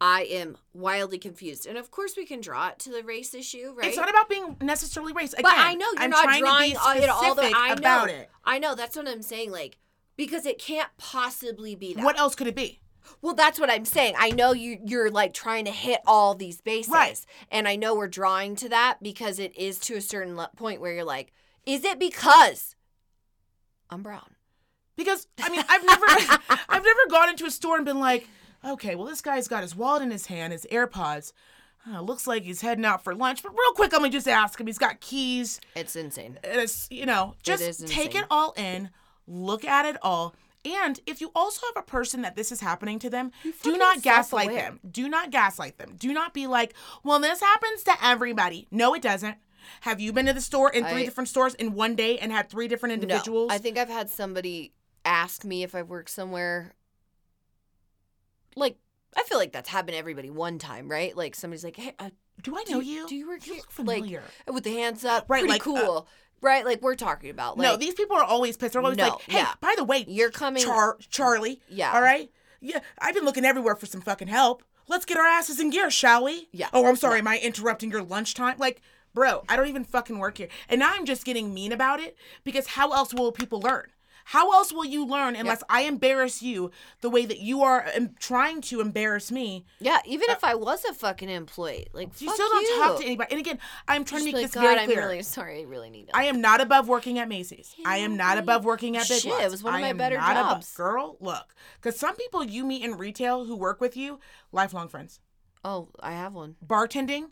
I 0.00 0.22
am 0.22 0.56
wildly 0.72 1.18
confused. 1.18 1.66
And 1.66 1.78
of 1.78 1.90
course 1.90 2.14
we 2.16 2.26
can 2.26 2.40
draw 2.40 2.68
it 2.68 2.78
to 2.80 2.90
the 2.90 3.02
race 3.02 3.34
issue, 3.34 3.74
right? 3.76 3.86
It's 3.86 3.96
not 3.96 4.10
about 4.10 4.28
being 4.28 4.56
necessarily 4.60 5.12
race. 5.12 5.32
Again, 5.32 5.44
but 5.44 5.54
I 5.56 5.74
know 5.74 5.86
you're 5.92 6.02
I'm 6.02 6.10
not 6.10 6.24
trying 6.24 6.40
drawing 6.40 6.72
to 6.72 6.78
be 6.94 7.00
it 7.04 7.08
all 7.08 7.34
the 7.34 7.52
I 7.54 7.68
know. 7.68 7.74
about 7.74 8.10
it. 8.10 8.30
I 8.44 8.58
know 8.58 8.74
that's 8.74 8.96
what 8.96 9.06
I'm 9.08 9.22
saying. 9.22 9.50
Like 9.52 9.78
because 10.16 10.46
it 10.46 10.58
can't 10.58 10.90
possibly 10.98 11.74
be 11.74 11.94
that. 11.94 12.04
What 12.04 12.18
else 12.18 12.34
could 12.34 12.46
it 12.46 12.56
be? 12.56 12.81
Well, 13.20 13.34
that's 13.34 13.58
what 13.60 13.70
I'm 13.70 13.84
saying. 13.84 14.14
I 14.18 14.30
know 14.30 14.52
you 14.52 14.78
you're 14.84 15.10
like 15.10 15.34
trying 15.34 15.64
to 15.66 15.70
hit 15.70 16.00
all 16.06 16.34
these 16.34 16.60
bases. 16.60 16.92
Right. 16.92 17.24
And 17.50 17.68
I 17.68 17.76
know 17.76 17.94
we're 17.94 18.08
drawing 18.08 18.56
to 18.56 18.68
that 18.68 18.98
because 19.02 19.38
it 19.38 19.56
is 19.56 19.78
to 19.80 19.94
a 19.94 20.00
certain 20.00 20.38
point 20.56 20.80
where 20.80 20.92
you're 20.92 21.04
like, 21.04 21.32
is 21.66 21.84
it 21.84 21.98
because 21.98 22.76
I'm 23.90 24.02
brown? 24.02 24.36
Because 24.96 25.26
I 25.42 25.48
mean, 25.50 25.64
I've 25.68 25.84
never, 25.84 26.04
I've 26.68 26.84
never 26.84 27.00
gone 27.10 27.30
into 27.30 27.44
a 27.44 27.50
store 27.50 27.76
and 27.76 27.84
been 27.84 28.00
like, 28.00 28.28
okay, 28.64 28.94
well, 28.94 29.06
this 29.06 29.20
guy's 29.20 29.48
got 29.48 29.62
his 29.62 29.74
wallet 29.74 30.02
in 30.02 30.10
his 30.10 30.26
hand, 30.26 30.52
his 30.52 30.66
AirPods. 30.70 31.32
Uh, 31.90 32.00
looks 32.00 32.28
like 32.28 32.44
he's 32.44 32.60
heading 32.60 32.84
out 32.84 33.02
for 33.02 33.14
lunch. 33.14 33.42
But 33.42 33.50
real 33.52 33.72
quick, 33.74 33.92
let 33.92 34.02
me 34.02 34.08
just 34.08 34.28
ask 34.28 34.60
him. 34.60 34.68
He's 34.68 34.78
got 34.78 35.00
keys. 35.00 35.60
It's 35.74 35.96
insane. 35.96 36.38
It's, 36.44 36.86
you 36.90 37.06
know, 37.06 37.34
just 37.42 37.62
is 37.62 37.78
take 37.78 38.14
it 38.14 38.24
all 38.30 38.52
in, 38.56 38.90
look 39.26 39.64
at 39.64 39.84
it 39.86 39.96
all. 40.02 40.34
And 40.64 41.00
if 41.06 41.20
you 41.20 41.32
also 41.34 41.66
have 41.74 41.82
a 41.82 41.86
person 41.86 42.22
that 42.22 42.36
this 42.36 42.52
is 42.52 42.60
happening 42.60 42.98
to 43.00 43.10
them, 43.10 43.32
do 43.62 43.76
not 43.76 44.00
gaslight 44.02 44.44
self-aware. 44.46 44.70
them. 44.70 44.80
Do 44.88 45.08
not 45.08 45.30
gaslight 45.30 45.78
them. 45.78 45.96
Do 45.98 46.12
not 46.12 46.32
be 46.34 46.46
like, 46.46 46.74
well, 47.02 47.18
this 47.18 47.40
happens 47.40 47.82
to 47.84 47.92
everybody. 48.02 48.68
No, 48.70 48.94
it 48.94 49.02
doesn't. 49.02 49.36
Have 49.82 50.00
you 50.00 50.12
been 50.12 50.26
to 50.26 50.32
the 50.32 50.40
store 50.40 50.70
in 50.70 50.84
three 50.84 51.02
I- 51.02 51.04
different 51.04 51.28
stores 51.28 51.54
in 51.54 51.72
one 51.72 51.96
day 51.96 52.18
and 52.18 52.30
had 52.30 52.48
three 52.48 52.68
different 52.68 52.92
individuals? 52.92 53.48
No, 53.48 53.54
I 53.54 53.58
think 53.58 53.76
I've 53.78 53.88
had 53.88 54.08
somebody 54.10 54.72
ask 55.04 55.44
me 55.44 55.62
if 55.64 55.74
I've 55.74 55.88
worked 55.88 56.10
somewhere. 56.10 56.74
Like, 58.54 58.76
I 59.16 59.22
feel 59.24 59.38
like 59.38 59.52
that's 59.52 59.68
happened 59.68 59.92
to 59.94 59.98
everybody 59.98 60.30
one 60.30 60.58
time, 60.58 60.88
right? 60.88 61.16
Like 61.16 61.34
somebody's 61.34 61.64
like, 61.64 61.76
"Hey, 61.76 61.94
uh, 61.98 62.10
do 62.42 62.56
I 62.56 62.64
know 62.68 62.80
you, 62.80 63.00
you? 63.00 63.08
do 63.08 63.16
you 63.16 63.28
work 63.28 63.46
You 63.46 63.54
here?" 63.54 63.60
look 63.62 63.70
familiar. 63.70 64.22
Like 64.46 64.54
with 64.54 64.64
the 64.64 64.74
hands 64.74 65.04
up, 65.04 65.26
Right, 65.28 65.40
Pretty 65.40 65.52
like, 65.52 65.62
uh, 65.62 65.64
cool, 65.64 66.08
right? 66.42 66.64
Like 66.64 66.82
we're 66.82 66.94
talking 66.96 67.30
about. 67.30 67.56
Like, 67.56 67.66
no, 67.66 67.76
these 67.76 67.94
people 67.94 68.16
are 68.16 68.24
always 68.24 68.56
pissed. 68.58 68.74
They're 68.74 68.82
always 68.82 68.98
No, 68.98 69.08
like, 69.10 69.22
"Hey, 69.22 69.38
yeah. 69.38 69.54
by 69.60 69.74
the 69.76 69.84
way, 69.84 70.04
you're 70.06 70.30
coming. 70.30 70.62
Char- 70.62 70.98
Charlie, 71.08 71.60
Yeah. 71.68 71.92
all 71.94 72.02
right, 72.02 72.30
yeah, 72.60 72.80
I've 72.98 73.14
been 73.14 73.24
looking 73.24 73.44
everywhere 73.46 73.76
for 73.76 73.86
some 73.86 74.00
fucking 74.02 74.28
help. 74.28 74.62
Let's 74.88 75.04
get 75.06 75.16
our 75.16 75.24
asses 75.26 75.60
in 75.60 75.70
gear, 75.70 75.90
shall 75.90 76.24
we? 76.24 76.48
Yeah. 76.52 76.68
Oh, 76.72 76.86
I'm 76.86 76.96
sorry, 76.96 77.20
am 77.20 77.28
I 77.28 77.38
interrupting 77.38 77.90
your 77.90 78.02
lunchtime? 78.02 78.56
Like, 78.58 78.82
bro, 79.14 79.44
I 79.48 79.56
don't 79.56 79.68
even 79.68 79.84
fucking 79.84 80.18
work 80.18 80.38
here, 80.38 80.48
and 80.68 80.80
now 80.80 80.92
I'm 80.92 81.06
just 81.06 81.24
getting 81.24 81.54
mean 81.54 81.70
about 81.72 82.00
it 82.00 82.16
because 82.44 82.66
how 82.66 82.92
else 82.92 83.14
will 83.14 83.30
people 83.32 83.60
learn? 83.60 83.86
How 84.26 84.52
else 84.52 84.72
will 84.72 84.84
you 84.84 85.04
learn 85.04 85.34
unless 85.36 85.62
I 85.68 85.82
embarrass 85.82 86.42
you 86.42 86.70
the 87.00 87.10
way 87.10 87.26
that 87.26 87.38
you 87.40 87.62
are 87.62 87.86
trying 88.20 88.60
to 88.62 88.80
embarrass 88.80 89.30
me? 89.32 89.64
Yeah, 89.80 89.98
even 90.06 90.30
uh, 90.30 90.34
if 90.34 90.44
I 90.44 90.54
was 90.54 90.84
a 90.84 90.94
fucking 90.94 91.28
employee, 91.28 91.86
like 91.92 92.08
You 92.20 92.32
still 92.32 92.48
don't 92.48 92.62
you. 92.62 92.76
talk 92.82 92.98
to 93.00 93.04
anybody. 93.04 93.30
And 93.32 93.40
again, 93.40 93.58
I'm 93.88 94.04
trying 94.04 94.20
Just 94.24 94.24
to 94.24 94.24
make 94.24 94.34
like, 94.34 94.44
this 94.44 94.54
God, 94.54 94.60
very 94.62 94.78
I'm 94.80 94.86
clear. 94.86 94.98
really 95.00 95.22
sorry. 95.22 95.60
I 95.60 95.64
really 95.64 95.90
need. 95.90 96.10
I 96.14 96.24
am 96.24 96.40
not 96.40 96.60
above 96.60 96.88
working 96.88 97.18
at 97.18 97.28
Macy's. 97.28 97.74
I 97.84 97.98
am 97.98 98.16
not 98.16 98.38
above 98.38 98.64
working 98.64 98.96
at 98.96 99.08
Big 99.08 99.20
shit, 99.22 99.32
Lots. 99.32 99.44
it 99.44 99.50
was 99.50 99.62
one 99.62 99.74
of 99.74 99.78
I 99.80 99.82
my 99.82 99.92
better 99.92 100.16
not 100.16 100.36
above- 100.36 100.50
jobs. 100.58 100.74
girl, 100.74 101.16
look, 101.20 101.54
because 101.80 101.98
some 101.98 102.16
people 102.16 102.44
you 102.44 102.64
meet 102.64 102.84
in 102.84 102.96
retail 102.96 103.44
who 103.44 103.56
work 103.56 103.80
with 103.80 103.96
you, 103.96 104.20
lifelong 104.52 104.88
friends. 104.88 105.20
Oh, 105.64 105.88
I 106.00 106.12
have 106.12 106.32
one. 106.34 106.56
Bartending, 106.66 107.30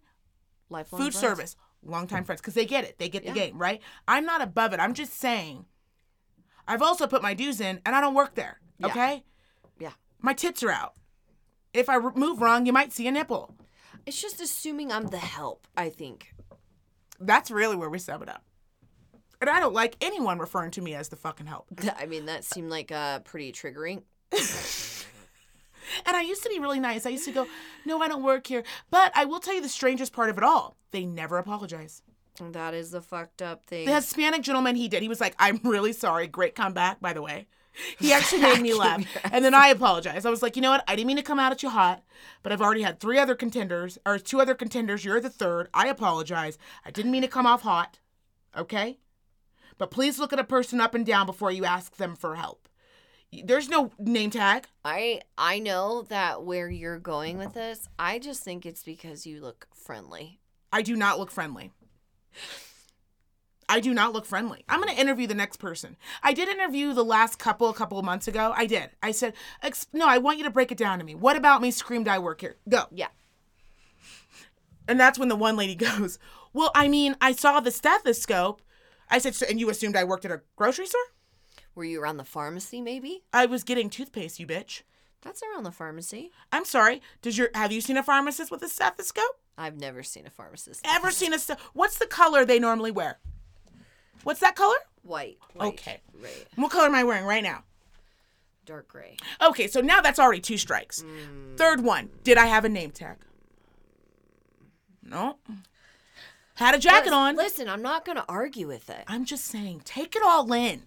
Lifelong 0.68 1.00
food 1.02 1.12
friends. 1.14 1.18
service, 1.20 1.56
longtime 1.82 2.24
friends, 2.24 2.40
because 2.40 2.54
they 2.54 2.64
get 2.66 2.84
it. 2.84 2.98
They 2.98 3.08
get 3.08 3.24
Yeah. 3.24 3.32
the 3.32 3.38
game, 3.38 3.58
right? 3.58 3.80
I'm 4.06 4.24
not 4.24 4.40
above 4.40 4.72
it. 4.72 4.80
I'm 4.80 4.94
just 4.94 5.14
saying. 5.14 5.64
I've 6.70 6.82
also 6.82 7.06
put 7.06 7.20
my 7.20 7.34
dues 7.34 7.60
in, 7.60 7.80
and 7.84 7.96
I 7.96 8.00
don't 8.00 8.14
work 8.14 8.36
there. 8.36 8.60
Yeah. 8.78 8.86
Okay. 8.86 9.24
Yeah. 9.78 9.92
My 10.20 10.32
tits 10.32 10.62
are 10.62 10.70
out. 10.70 10.94
If 11.74 11.88
I 11.88 11.98
move 11.98 12.40
wrong, 12.40 12.64
you 12.64 12.72
might 12.72 12.92
see 12.92 13.08
a 13.08 13.12
nipple. 13.12 13.56
It's 14.06 14.20
just 14.20 14.40
assuming 14.40 14.92
I'm 14.92 15.08
the 15.08 15.18
help. 15.18 15.66
I 15.76 15.88
think. 15.88 16.32
That's 17.18 17.50
really 17.50 17.76
where 17.76 17.90
we 17.90 17.98
sum 17.98 18.22
it 18.22 18.28
up. 18.28 18.44
And 19.40 19.50
I 19.50 19.58
don't 19.58 19.74
like 19.74 19.96
anyone 20.00 20.38
referring 20.38 20.70
to 20.72 20.82
me 20.82 20.94
as 20.94 21.08
the 21.08 21.16
fucking 21.16 21.46
help. 21.46 21.66
I 21.98 22.06
mean, 22.06 22.26
that 22.26 22.44
seemed 22.44 22.70
like 22.70 22.92
uh 22.92 23.18
pretty 23.20 23.52
triggering. 23.52 24.02
And 26.06 26.16
I 26.16 26.22
used 26.22 26.42
to 26.44 26.48
be 26.48 26.58
really 26.58 26.80
nice. 26.80 27.06
I 27.06 27.10
used 27.10 27.24
to 27.24 27.32
go, 27.32 27.46
no, 27.84 28.00
I 28.00 28.08
don't 28.08 28.22
work 28.22 28.46
here. 28.46 28.62
But 28.90 29.12
I 29.14 29.24
will 29.24 29.40
tell 29.40 29.54
you 29.54 29.60
the 29.60 29.68
strangest 29.68 30.12
part 30.12 30.30
of 30.30 30.38
it 30.38 30.44
all. 30.44 30.76
They 30.92 31.04
never 31.04 31.38
apologize. 31.38 32.02
That 32.48 32.74
is 32.74 32.90
the 32.90 33.00
fucked 33.02 33.42
up 33.42 33.64
thing. 33.66 33.86
The 33.86 33.94
Hispanic 33.94 34.42
gentleman 34.42 34.76
he 34.76 34.88
did, 34.88 35.02
he 35.02 35.08
was 35.08 35.20
like, 35.20 35.34
I'm 35.38 35.60
really 35.64 35.92
sorry. 35.92 36.26
Great 36.26 36.54
comeback, 36.54 37.00
by 37.00 37.12
the 37.12 37.22
way. 37.22 37.46
He 37.98 38.12
actually 38.12 38.42
made 38.42 38.60
me 38.60 38.74
laugh. 38.78 39.04
And 39.30 39.44
then 39.44 39.54
I 39.54 39.68
apologized. 39.68 40.26
I 40.26 40.30
was 40.30 40.42
like, 40.42 40.56
you 40.56 40.62
know 40.62 40.70
what? 40.70 40.84
I 40.88 40.96
didn't 40.96 41.06
mean 41.06 41.16
to 41.16 41.22
come 41.22 41.38
out 41.38 41.52
at 41.52 41.62
you 41.62 41.70
hot, 41.70 42.02
but 42.42 42.52
I've 42.52 42.60
already 42.60 42.82
had 42.82 42.98
three 42.98 43.18
other 43.18 43.34
contenders, 43.34 43.98
or 44.04 44.18
two 44.18 44.40
other 44.40 44.54
contenders. 44.54 45.04
You're 45.04 45.20
the 45.20 45.30
third. 45.30 45.68
I 45.72 45.88
apologize. 45.88 46.58
I 46.84 46.90
didn't 46.90 47.12
mean 47.12 47.22
to 47.22 47.28
come 47.28 47.46
off 47.46 47.62
hot. 47.62 47.98
Okay? 48.56 48.98
But 49.78 49.90
please 49.90 50.18
look 50.18 50.32
at 50.32 50.38
a 50.38 50.44
person 50.44 50.80
up 50.80 50.94
and 50.94 51.06
down 51.06 51.26
before 51.26 51.50
you 51.52 51.64
ask 51.64 51.96
them 51.96 52.16
for 52.16 52.36
help. 52.36 52.68
There's 53.44 53.68
no 53.68 53.92
name 53.98 54.30
tag. 54.30 54.66
I 54.84 55.20
I 55.38 55.60
know 55.60 56.02
that 56.08 56.42
where 56.42 56.68
you're 56.68 56.98
going 56.98 57.38
with 57.38 57.54
this. 57.54 57.88
I 57.98 58.18
just 58.18 58.42
think 58.42 58.66
it's 58.66 58.82
because 58.82 59.24
you 59.24 59.40
look 59.40 59.68
friendly. 59.72 60.40
I 60.72 60.82
do 60.82 60.96
not 60.96 61.18
look 61.18 61.30
friendly. 61.30 61.70
I 63.68 63.78
do 63.78 63.94
not 63.94 64.12
look 64.12 64.26
friendly. 64.26 64.64
I'm 64.68 64.80
going 64.80 64.92
to 64.92 65.00
interview 65.00 65.28
the 65.28 65.34
next 65.34 65.58
person. 65.58 65.96
I 66.24 66.32
did 66.32 66.48
interview 66.48 66.92
the 66.92 67.04
last 67.04 67.38
couple 67.38 67.68
a 67.68 67.74
couple 67.74 68.00
of 68.00 68.04
months 68.04 68.26
ago. 68.26 68.52
I 68.56 68.66
did. 68.66 68.90
I 69.00 69.12
said, 69.12 69.34
"No, 69.92 70.08
I 70.08 70.18
want 70.18 70.38
you 70.38 70.44
to 70.44 70.50
break 70.50 70.72
it 70.72 70.78
down 70.78 70.98
to 70.98 71.04
me. 71.04 71.14
What 71.14 71.36
about 71.36 71.62
me 71.62 71.70
screamed 71.70 72.08
I 72.08 72.18
work 72.18 72.40
here? 72.40 72.56
Go." 72.68 72.86
Yeah. 72.90 73.08
And 74.88 74.98
that's 74.98 75.20
when 75.20 75.28
the 75.28 75.36
one 75.36 75.56
lady 75.56 75.74
goes, 75.76 76.18
"Well, 76.52 76.72
I 76.74 76.88
mean, 76.88 77.14
I 77.20 77.30
saw 77.30 77.60
the 77.60 77.70
stethoscope." 77.70 78.60
I 79.08 79.18
said, 79.18 79.36
so, 79.36 79.46
"And 79.48 79.60
you 79.60 79.70
assumed 79.70 79.94
I 79.94 80.02
worked 80.02 80.24
at 80.24 80.32
a 80.32 80.42
grocery 80.56 80.86
store?" 80.86 81.00
Were 81.76 81.84
you 81.84 82.02
around 82.02 82.16
the 82.16 82.24
pharmacy? 82.24 82.80
Maybe. 82.80 83.22
I 83.32 83.46
was 83.46 83.62
getting 83.62 83.88
toothpaste, 83.88 84.40
you 84.40 84.46
bitch. 84.46 84.82
That's 85.22 85.42
around 85.42 85.64
the 85.64 85.70
pharmacy. 85.70 86.32
I'm 86.50 86.64
sorry. 86.64 87.02
Does 87.22 87.38
your 87.38 87.50
have 87.54 87.70
you 87.72 87.80
seen 87.80 87.96
a 87.96 88.02
pharmacist 88.02 88.50
with 88.50 88.62
a 88.62 88.68
stethoscope? 88.68 89.38
I've 89.58 89.78
never 89.78 90.02
seen 90.02 90.26
a 90.26 90.30
pharmacist. 90.30 90.84
Ever 90.86 91.10
seen 91.10 91.34
a 91.34 91.38
st- 91.38 91.58
What's 91.74 91.98
the 91.98 92.06
color 92.06 92.44
they 92.44 92.58
normally 92.58 92.90
wear? 92.90 93.18
What's 94.24 94.40
that 94.40 94.56
color? 94.56 94.76
White. 95.02 95.38
white 95.54 95.74
Okay. 95.74 96.00
Right. 96.20 96.46
What 96.56 96.70
color 96.70 96.86
am 96.86 96.94
I 96.94 97.04
wearing 97.04 97.24
right 97.24 97.42
now? 97.42 97.64
Dark 98.66 98.88
gray. 98.88 99.16
Okay, 99.42 99.66
so 99.66 99.80
now 99.80 100.00
that's 100.00 100.18
already 100.18 100.40
two 100.40 100.58
strikes. 100.58 101.02
Hmm. 101.02 101.56
Third 101.56 101.82
one, 101.82 102.10
did 102.22 102.38
I 102.38 102.46
have 102.46 102.64
a 102.64 102.68
name 102.68 102.90
tag? 102.90 103.16
No. 105.02 105.38
Had 106.54 106.74
a 106.74 106.78
jacket 106.78 107.06
Lis- 107.06 107.14
on. 107.14 107.36
Listen, 107.36 107.68
I'm 107.68 107.82
not 107.82 108.04
gonna 108.04 108.24
argue 108.28 108.68
with 108.68 108.90
it. 108.90 109.04
I'm 109.06 109.24
just 109.24 109.46
saying, 109.46 109.82
take 109.84 110.14
it 110.14 110.22
all 110.22 110.52
in. 110.52 110.82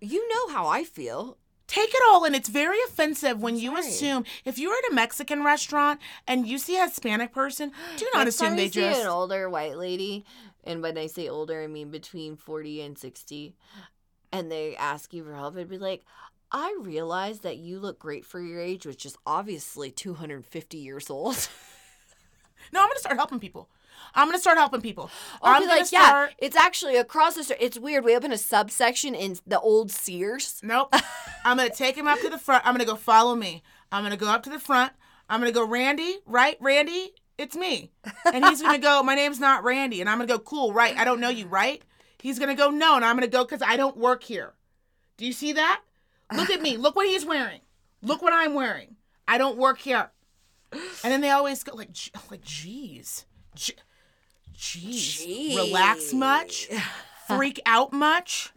You 0.00 0.26
know 0.28 0.48
how 0.54 0.66
I 0.66 0.84
feel. 0.84 1.36
Take 1.68 1.90
it 1.94 2.02
all 2.10 2.24
and 2.24 2.34
It's 2.34 2.48
very 2.48 2.78
offensive 2.88 3.40
when 3.40 3.56
you 3.56 3.74
right. 3.74 3.84
assume 3.84 4.24
if 4.44 4.58
you're 4.58 4.74
at 4.74 4.90
a 4.90 4.94
Mexican 4.94 5.44
restaurant 5.44 6.00
and 6.26 6.46
you 6.48 6.58
see 6.58 6.76
a 6.78 6.84
Hispanic 6.88 7.32
person, 7.32 7.70
do 7.96 8.06
not 8.12 8.24
Next 8.24 8.34
assume 8.36 8.48
time 8.48 8.56
they 8.56 8.64
you 8.64 8.70
see 8.72 8.80
just. 8.80 9.02
an 9.02 9.06
older 9.06 9.48
white 9.48 9.76
lady, 9.78 10.24
and 10.64 10.82
when 10.82 10.98
I 10.98 11.06
say 11.06 11.28
older, 11.28 11.62
I 11.62 11.66
mean 11.68 11.90
between 11.90 12.34
forty 12.36 12.80
and 12.80 12.98
sixty, 12.98 13.54
and 14.32 14.50
they 14.50 14.74
ask 14.76 15.14
you 15.14 15.22
for 15.24 15.34
help, 15.34 15.54
it'd 15.56 15.68
be 15.68 15.78
like, 15.78 16.04
I 16.50 16.76
realize 16.80 17.40
that 17.40 17.58
you 17.58 17.78
look 17.78 17.98
great 17.98 18.24
for 18.24 18.40
your 18.40 18.60
age, 18.60 18.84
which 18.86 19.06
is 19.06 19.16
obviously 19.26 19.90
two 19.90 20.14
hundred 20.14 20.36
and 20.36 20.46
fifty 20.46 20.78
years 20.78 21.08
old. 21.10 21.48
No, 22.72 22.80
I'm 22.82 22.88
gonna 22.88 22.98
start 22.98 23.16
helping 23.16 23.38
people. 23.40 23.70
I'm 24.14 24.28
gonna 24.28 24.38
start 24.38 24.58
helping 24.58 24.80
people. 24.80 25.10
I'll 25.42 25.54
I'm 25.56 25.62
be 25.62 25.68
like, 25.68 25.86
start. 25.86 26.30
yeah, 26.38 26.46
it's 26.46 26.56
actually 26.56 26.96
across 26.96 27.34
the 27.34 27.44
street. 27.44 27.58
It's 27.60 27.78
weird. 27.78 28.04
We 28.04 28.16
open 28.16 28.32
a 28.32 28.38
subsection 28.38 29.14
in 29.14 29.36
the 29.46 29.60
old 29.60 29.90
Sears. 29.90 30.60
Nope. 30.62 30.94
I'm 31.44 31.56
gonna 31.56 31.70
take 31.70 31.96
him 31.96 32.06
up 32.08 32.20
to 32.20 32.28
the 32.30 32.38
front. 32.38 32.66
I'm 32.66 32.74
gonna 32.74 32.84
go 32.84 32.96
follow 32.96 33.34
me. 33.34 33.62
I'm 33.92 34.02
gonna 34.02 34.16
go 34.16 34.28
up 34.28 34.42
to 34.44 34.50
the 34.50 34.58
front. 34.60 34.92
I'm 35.30 35.40
gonna 35.40 35.52
go, 35.52 35.66
Randy, 35.66 36.18
right? 36.26 36.56
Randy, 36.60 37.12
it's 37.36 37.54
me. 37.56 37.90
And 38.32 38.44
he's 38.44 38.62
gonna 38.62 38.78
go, 38.78 39.02
my 39.02 39.14
name's 39.14 39.38
not 39.40 39.62
Randy. 39.64 40.00
And 40.00 40.08
I'm 40.10 40.18
gonna 40.18 40.28
go, 40.28 40.38
cool, 40.38 40.72
right? 40.72 40.96
I 40.96 41.04
don't 41.04 41.20
know 41.20 41.28
you, 41.28 41.46
right? 41.46 41.82
He's 42.20 42.38
gonna 42.38 42.54
go, 42.54 42.70
no. 42.70 42.96
And 42.96 43.04
I'm 43.04 43.14
gonna 43.16 43.26
go, 43.28 43.44
because 43.44 43.62
I 43.62 43.76
don't 43.76 43.96
work 43.96 44.22
here. 44.22 44.54
Do 45.16 45.26
you 45.26 45.32
see 45.32 45.52
that? 45.52 45.82
Look 46.34 46.50
at 46.50 46.60
me. 46.62 46.76
Look 46.76 46.96
what 46.96 47.06
he's 47.06 47.24
wearing. 47.24 47.60
Look 48.02 48.22
what 48.22 48.32
I'm 48.32 48.54
wearing. 48.54 48.96
I 49.26 49.38
don't 49.38 49.56
work 49.58 49.78
here. 49.78 50.10
And 50.72 50.80
then 51.12 51.20
they 51.22 51.30
always 51.30 51.62
go 51.64 51.74
like, 51.74 51.92
"Gee- 51.92 52.10
like, 52.30 52.42
geez, 52.42 53.24
Gee- 53.54 53.74
jeez, 54.58 55.56
relax 55.56 56.12
much, 56.12 56.68
freak 57.28 57.60
out 57.64 57.92
much. 57.92 58.52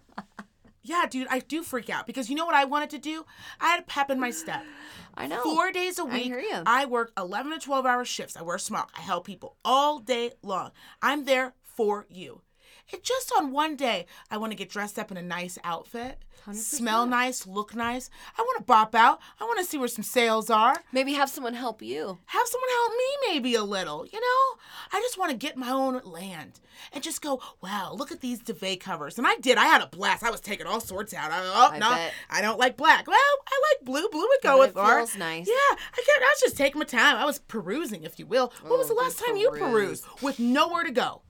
Yeah, 0.83 1.05
dude, 1.09 1.27
I 1.29 1.39
do 1.39 1.61
freak 1.61 1.89
out 1.89 2.07
because 2.07 2.29
you 2.29 2.35
know 2.35 2.45
what 2.45 2.55
I 2.55 2.65
wanted 2.65 2.89
to 2.91 2.97
do? 2.97 3.25
I 3.59 3.67
had 3.67 3.81
a 3.81 3.83
pep 3.83 4.09
in 4.09 4.19
my 4.19 4.31
step. 4.31 4.63
I 5.15 5.27
know. 5.27 5.43
Four 5.43 5.71
days 5.71 5.99
a 5.99 6.05
week, 6.05 6.33
ya. 6.49 6.63
I 6.65 6.85
work 6.85 7.11
11 7.17 7.51
to 7.51 7.59
12 7.59 7.85
hour 7.85 8.05
shifts. 8.05 8.35
I 8.37 8.41
wear 8.41 8.57
smock. 8.57 8.91
I 8.97 9.01
help 9.01 9.25
people 9.25 9.57
all 9.63 9.99
day 9.99 10.31
long. 10.41 10.71
I'm 11.01 11.25
there 11.25 11.53
for 11.61 12.07
you. 12.09 12.41
It 12.89 13.03
just 13.03 13.31
on 13.37 13.51
one 13.51 13.75
day, 13.75 14.05
I 14.29 14.37
want 14.37 14.51
to 14.51 14.57
get 14.57 14.69
dressed 14.69 14.99
up 14.99 15.11
in 15.11 15.17
a 15.17 15.21
nice 15.21 15.57
outfit, 15.63 16.17
smell 16.53 17.05
nice, 17.05 17.45
look 17.47 17.75
nice. 17.75 18.09
I 18.37 18.41
want 18.41 18.57
to 18.59 18.63
bop 18.63 18.95
out. 18.95 19.19
I 19.39 19.43
want 19.45 19.59
to 19.59 19.65
see 19.65 19.77
where 19.77 19.87
some 19.87 20.03
sales 20.03 20.49
are. 20.49 20.75
Maybe 20.91 21.13
have 21.13 21.29
someone 21.29 21.53
help 21.53 21.81
you. 21.81 22.17
Have 22.25 22.47
someone 22.47 22.69
help 22.69 22.91
me 22.93 23.05
maybe 23.29 23.55
a 23.55 23.63
little, 23.63 24.05
you 24.05 24.19
know? 24.19 24.59
I 24.91 24.99
just 25.01 25.17
want 25.17 25.31
to 25.31 25.37
get 25.37 25.55
my 25.55 25.69
own 25.69 26.01
land 26.03 26.59
and 26.91 27.03
just 27.03 27.21
go, 27.21 27.41
wow, 27.61 27.93
look 27.93 28.11
at 28.11 28.21
these 28.21 28.39
duvet 28.39 28.79
covers. 28.79 29.17
And 29.17 29.27
I 29.27 29.35
did. 29.37 29.57
I 29.57 29.65
had 29.65 29.81
a 29.81 29.87
blast. 29.87 30.23
I 30.23 30.31
was 30.31 30.41
taking 30.41 30.65
all 30.65 30.79
sorts 30.81 31.13
out. 31.13 31.31
I, 31.31 31.39
oh, 31.43 31.69
I 31.73 31.79
no, 31.79 31.89
bet. 31.91 32.13
I 32.29 32.41
don't 32.41 32.59
like 32.59 32.75
black. 32.75 33.07
Well, 33.07 33.17
I 33.47 33.61
like 33.71 33.85
blue. 33.85 34.09
Blue 34.09 34.21
would 34.27 34.41
go 34.43 34.59
with 34.59 34.71
it 34.71 34.77
art. 34.77 34.97
feels 35.09 35.17
nice. 35.17 35.47
Yeah, 35.47 35.53
I 35.53 36.03
can't. 36.05 36.23
I 36.23 36.29
was 36.33 36.41
just 36.41 36.57
taking 36.57 36.79
my 36.79 36.85
time. 36.85 37.15
I 37.17 37.25
was 37.25 37.39
perusing, 37.39 38.03
if 38.03 38.19
you 38.19 38.25
will. 38.25 38.51
What 38.63 38.79
was 38.79 38.89
Oh, 38.89 38.95
the 38.95 38.99
last 39.01 39.19
good 39.19 39.27
time 39.27 39.37
you 39.37 39.51
perused 39.51 40.05
with 40.21 40.39
nowhere 40.39 40.83
to 40.83 40.91
go? 40.91 41.21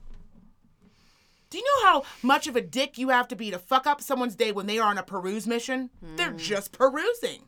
Do 1.52 1.58
you 1.58 1.64
know 1.64 1.86
how 1.86 2.02
much 2.22 2.46
of 2.46 2.56
a 2.56 2.62
dick 2.62 2.96
you 2.96 3.10
have 3.10 3.28
to 3.28 3.36
be 3.36 3.50
to 3.50 3.58
fuck 3.58 3.86
up 3.86 4.00
someone's 4.00 4.34
day 4.34 4.52
when 4.52 4.64
they 4.66 4.78
are 4.78 4.88
on 4.88 4.96
a 4.96 5.02
peruse 5.02 5.46
mission? 5.46 5.90
They're 6.00 6.30
Hmm. 6.30 6.38
just 6.38 6.72
perusing. 6.72 7.42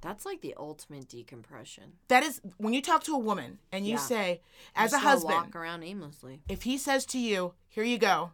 That's 0.00 0.26
like 0.26 0.40
the 0.40 0.54
ultimate 0.58 1.08
decompression. 1.08 1.92
That 2.08 2.24
is 2.24 2.40
when 2.58 2.74
you 2.74 2.82
talk 2.82 3.04
to 3.04 3.14
a 3.14 3.18
woman 3.18 3.60
and 3.70 3.86
you 3.86 3.92
Yeah. 3.92 3.98
say, 4.00 4.42
as 4.74 4.90
Just 4.90 5.02
a 5.04 5.06
husband, 5.08 5.34
walk 5.34 5.54
around 5.56 5.84
aimlessly. 5.84 6.42
if 6.48 6.64
he 6.64 6.76
says 6.76 7.06
to 7.06 7.18
you, 7.18 7.54
"Here 7.68 7.84
you 7.84 7.96
go, 7.96 8.32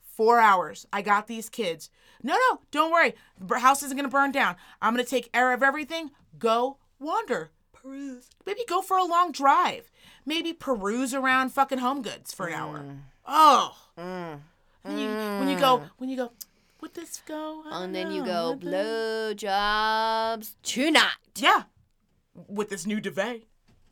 four 0.00 0.38
hours. 0.38 0.86
I 0.92 1.02
got 1.02 1.26
these 1.26 1.48
kids." 1.48 1.90
No, 2.22 2.34
no, 2.50 2.60
don't 2.70 2.92
worry. 2.92 3.14
The 3.36 3.58
house 3.58 3.82
isn't 3.82 3.96
gonna 3.96 4.08
burn 4.08 4.30
down. 4.30 4.54
I'm 4.80 4.94
gonna 4.94 5.04
take 5.04 5.32
care 5.32 5.52
of 5.52 5.62
everything. 5.64 6.12
Go 6.38 6.78
wander, 7.00 7.50
peruse. 7.72 8.30
Maybe 8.46 8.64
go 8.66 8.80
for 8.80 8.96
a 8.96 9.04
long 9.04 9.32
drive. 9.32 9.90
Maybe 10.24 10.52
peruse 10.52 11.12
around 11.14 11.50
fucking 11.52 11.78
Home 11.78 12.00
Goods 12.00 12.32
for 12.32 12.46
an 12.46 12.54
hour. 12.54 12.98
Oh, 13.26 13.76
Mm. 14.00 14.40
when 14.82 14.98
you 14.98 15.08
when 15.38 15.48
you 15.48 15.58
go 15.58 15.78
mm. 15.78 15.90
when 15.98 16.08
you 16.08 16.16
go, 16.16 16.32
would 16.80 16.94
this 16.94 17.22
go? 17.26 17.62
And 17.64 17.72
don't 17.72 17.92
then 17.92 18.10
you 18.10 18.24
go 18.24 18.50
Would 18.50 18.60
this-" 18.60 18.70
blow 18.70 19.34
jobs 19.34 20.56
tonight. 20.62 21.16
Yeah, 21.36 21.64
with 22.48 22.70
this 22.70 22.86
new 22.86 23.00
duvet. 23.00 23.42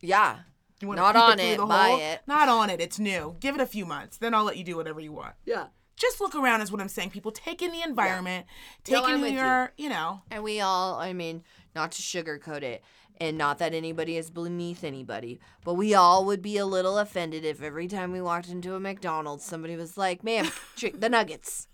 Yeah. 0.00 0.38
You 0.80 0.86
wanna 0.86 1.00
Not 1.00 1.16
on 1.16 1.38
through 1.38 1.46
it, 1.46 1.59
buy 1.59 1.88
hole? 1.88 2.00
it. 2.00 2.20
Not 2.28 2.48
on 2.48 2.70
it. 2.70 2.80
It's 2.80 3.00
new. 3.00 3.34
Give 3.40 3.54
it 3.56 3.61
a 3.61 3.66
few 3.66 3.84
months. 3.84 4.16
Then 4.16 4.32
I'll 4.32 4.44
let 4.44 4.56
you 4.56 4.62
do 4.62 4.76
whatever 4.76 5.00
you 5.00 5.12
want. 5.12 5.34
Yeah. 5.44 5.66
Just 5.96 6.20
look 6.20 6.36
around 6.36 6.61
is 6.61 6.70
what 6.70 6.80
I'm 6.80 6.88
saying. 6.88 7.11
People 7.11 7.32
take 7.32 7.61
in 7.61 7.72
the 7.72 7.82
environment, 7.82 8.46
No, 8.88 9.00
take 9.00 9.09
I'm 9.09 9.16
in 9.16 9.20
with 9.22 9.32
you. 9.32 9.38
your, 9.38 9.72
you. 9.76 9.88
know. 9.88 10.22
And 10.30 10.44
we 10.44 10.61
all, 10.61 10.94
I 10.94 11.12
mean, 11.12 11.42
not 11.74 11.90
to 11.92 12.02
sugarcoat 12.02 12.62
it, 12.62 12.84
and 13.20 13.36
not 13.38 13.58
that 13.58 13.74
anybody 13.74 14.16
is 14.16 14.30
beneath 14.30 14.84
anybody, 14.84 15.40
but 15.64 15.74
we 15.74 15.94
all 15.94 16.24
would 16.26 16.42
be 16.42 16.56
a 16.58 16.66
little 16.66 16.98
offended 16.98 17.44
if 17.44 17.62
every 17.62 17.88
time 17.88 18.12
we 18.12 18.20
walked 18.20 18.48
into 18.48 18.74
a 18.74 18.80
McDonald's, 18.80 19.44
somebody 19.44 19.76
was 19.76 19.96
like, 19.96 20.22
ma'am, 20.24 20.50
the 20.94 21.08
nuggets. 21.08 21.66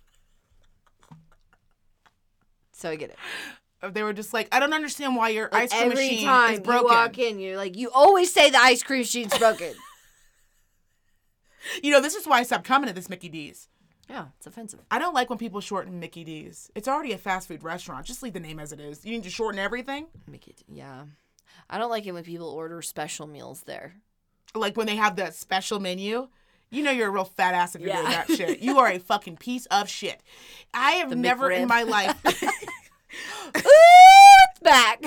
So 2.73 2.91
I 2.91 2.97
get 2.97 3.11
it. 3.11 3.17
Uh, 3.83 3.91
they 3.91 4.03
were 4.03 4.13
just 4.13 4.33
like, 4.35 4.49
I 4.53 4.59
don't 4.61 4.73
understand 4.73 5.17
why 5.17 5.29
your 5.31 5.49
Like, 5.53 5.65
ice 5.65 5.71
cream 5.73 5.93
every 5.93 6.09
machine 6.09 6.27
time 6.27 6.55
is 6.55 6.61
broken. 6.61 6.83
you 6.83 6.95
walk 6.95 7.19
in, 7.19 7.39
you're 7.39 7.57
like, 7.57 7.77
you 7.77 7.91
always 7.95 8.33
say 8.33 8.51
the 8.51 8.59
ice 8.59 8.83
cream 8.83 9.01
machine's 9.01 9.37
broken. 9.39 9.75
You 11.83 11.93
know, 11.93 12.03
this 12.03 12.15
is 12.15 12.27
why 12.27 12.41
I 12.41 12.43
stopped 12.43 12.65
coming 12.67 12.89
to 12.89 12.95
this 12.95 13.09
Mickey 13.09 13.31
D's. 13.31 13.69
yeah, 14.11 14.27
it's 14.37 14.47
offensive. 14.47 14.81
I 14.91 14.99
don't 14.99 15.15
like 15.15 15.31
when 15.31 15.39
people 15.39 15.63
shorten 15.63 15.99
Mickey 15.99 16.23
D's. 16.23 16.71
It's 16.75 16.87
already 16.87 17.13
a 17.13 17.17
fast 17.19 17.49
food 17.49 17.63
restaurant. 17.65 18.05
Just 18.05 18.23
leave 18.23 18.35
the 18.35 18.41
name 18.41 18.59
as 18.61 18.71
it 18.71 18.81
is. 18.81 19.03
You 19.03 19.13
need 19.13 19.23
to 19.23 19.31
shorten 19.31 19.59
everything. 19.59 20.09
Mickey, 20.31 20.51
it, 20.51 20.63
yeah. 20.69 21.05
I 21.71 21.79
don't 21.79 21.91
like 21.91 22.07
it 22.07 22.13
when 22.13 22.25
people 22.25 22.49
order 22.49 22.81
special 22.83 23.27
meals 23.27 23.63
there. 23.63 23.95
Like 24.55 24.77
when 24.77 24.87
they 24.87 24.97
have 24.97 25.17
that 25.17 25.35
special 25.35 25.81
menu. 25.81 26.29
You 26.71 26.83
know 26.83 26.91
you're 26.91 27.09
a 27.09 27.11
real 27.11 27.25
fat 27.25 27.55
ass 27.55 27.75
if 27.77 27.83
you're 27.83 27.93
doing 27.93 28.05
that 28.05 28.27
shit. 28.29 28.59
You 28.61 28.79
are 28.79 28.89
a 28.89 28.99
fucking 29.11 29.37
piece 29.37 29.67
of 29.67 29.89
shit. 29.89 30.21
I 30.73 30.93
have 30.93 31.11
The 31.11 31.17
never 31.17 31.51
in 31.51 31.69
my 31.69 31.83
life 31.85 32.17
Ooh, 33.57 33.61
it's 34.51 34.61
back. 34.61 35.01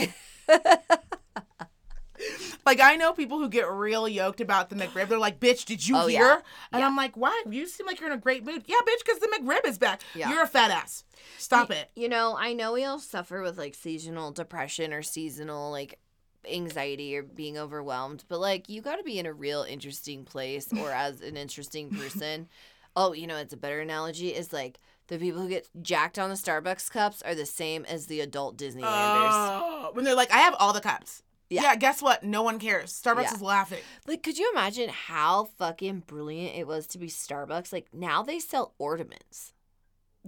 Like 2.65 2.81
I 2.81 2.95
know 2.95 3.13
people 3.13 3.37
who 3.37 3.47
get 3.47 3.69
real 3.69 4.07
yoked 4.07 4.41
about 4.41 4.69
the 4.69 4.75
McRib. 4.75 5.07
They're 5.07 5.19
like, 5.19 5.39
"Bitch, 5.39 5.65
did 5.65 5.87
you 5.87 5.95
Oh, 5.95 6.07
hear?" 6.07 6.19
yeah. 6.19 6.39
And 6.73 6.83
I'm 6.83 6.95
like, 6.95 7.15
"Why? 7.15 7.43
You 7.49 7.67
seem 7.67 7.85
like 7.85 7.99
you're 7.99 8.09
in 8.11 8.17
a 8.17 8.21
great 8.21 8.43
mood." 8.45 8.63
Yeah, 8.65 8.75
bitch, 8.77 9.05
because 9.05 9.19
the 9.19 9.27
McRib 9.27 9.65
is 9.65 9.77
back. 9.77 10.01
Yeah. 10.15 10.29
You're 10.31 10.43
a 10.43 10.47
fat 10.47 10.71
ass. 10.71 11.03
Stop 11.37 11.69
it. 11.71 11.89
You 11.95 12.09
know, 12.09 12.35
I 12.37 12.53
know 12.53 12.73
we 12.73 12.83
all 12.83 12.99
suffer 12.99 13.41
with 13.41 13.57
like 13.57 13.75
seasonal 13.75 14.31
depression 14.31 14.91
or 14.93 15.01
seasonal 15.03 15.71
like 15.71 15.99
anxiety 16.51 17.15
or 17.17 17.23
being 17.23 17.57
overwhelmed, 17.57 18.23
but 18.27 18.39
like 18.39 18.69
you 18.69 18.81
got 18.81 18.95
to 18.97 19.03
be 19.03 19.19
in 19.19 19.25
a 19.25 19.33
real 19.33 19.63
interesting 19.63 20.23
place 20.25 20.67
or 20.73 20.91
as 20.91 21.21
an 21.21 21.37
interesting 21.37 21.89
person. 21.89 22.47
oh, 22.95 23.13
you 23.13 23.27
know, 23.27 23.37
it's 23.37 23.53
a 23.53 23.57
better 23.57 23.79
analogy 23.79 24.29
is 24.29 24.51
like 24.51 24.79
the 25.07 25.17
people 25.17 25.41
who 25.41 25.47
get 25.49 25.67
jacked 25.81 26.17
on 26.19 26.29
the 26.29 26.35
Starbucks 26.35 26.89
cups 26.91 27.21
are 27.21 27.35
the 27.35 27.45
same 27.45 27.85
as 27.85 28.07
the 28.07 28.19
adult 28.21 28.57
Disneylanders. 28.57 28.81
Oh, 29.31 29.89
when 29.93 30.03
they're 30.03 30.15
like, 30.15 30.31
"I 30.33 30.37
have 30.39 30.55
all 30.59 30.73
the 30.73 30.81
cups." 30.81 31.23
Yeah. 31.49 31.61
Yeah. 31.61 31.75
Guess 31.77 32.01
what? 32.01 32.23
No 32.23 32.41
one 32.43 32.59
cares. 32.59 32.91
Starbucks 32.91 33.23
Yeah. 33.23 33.33
is 33.35 33.41
laughing. 33.41 33.79
like, 34.05 34.21
could 34.21 34.37
you 34.37 34.49
imagine 34.51 34.89
how 34.89 35.45
fucking 35.57 36.03
brilliant 36.07 36.57
it 36.57 36.67
was 36.67 36.87
to 36.87 36.97
be 36.97 37.07
Starbucks? 37.07 37.71
Like 37.71 37.87
now 37.93 38.21
they 38.23 38.39
sell 38.39 38.73
ornaments. 38.77 39.53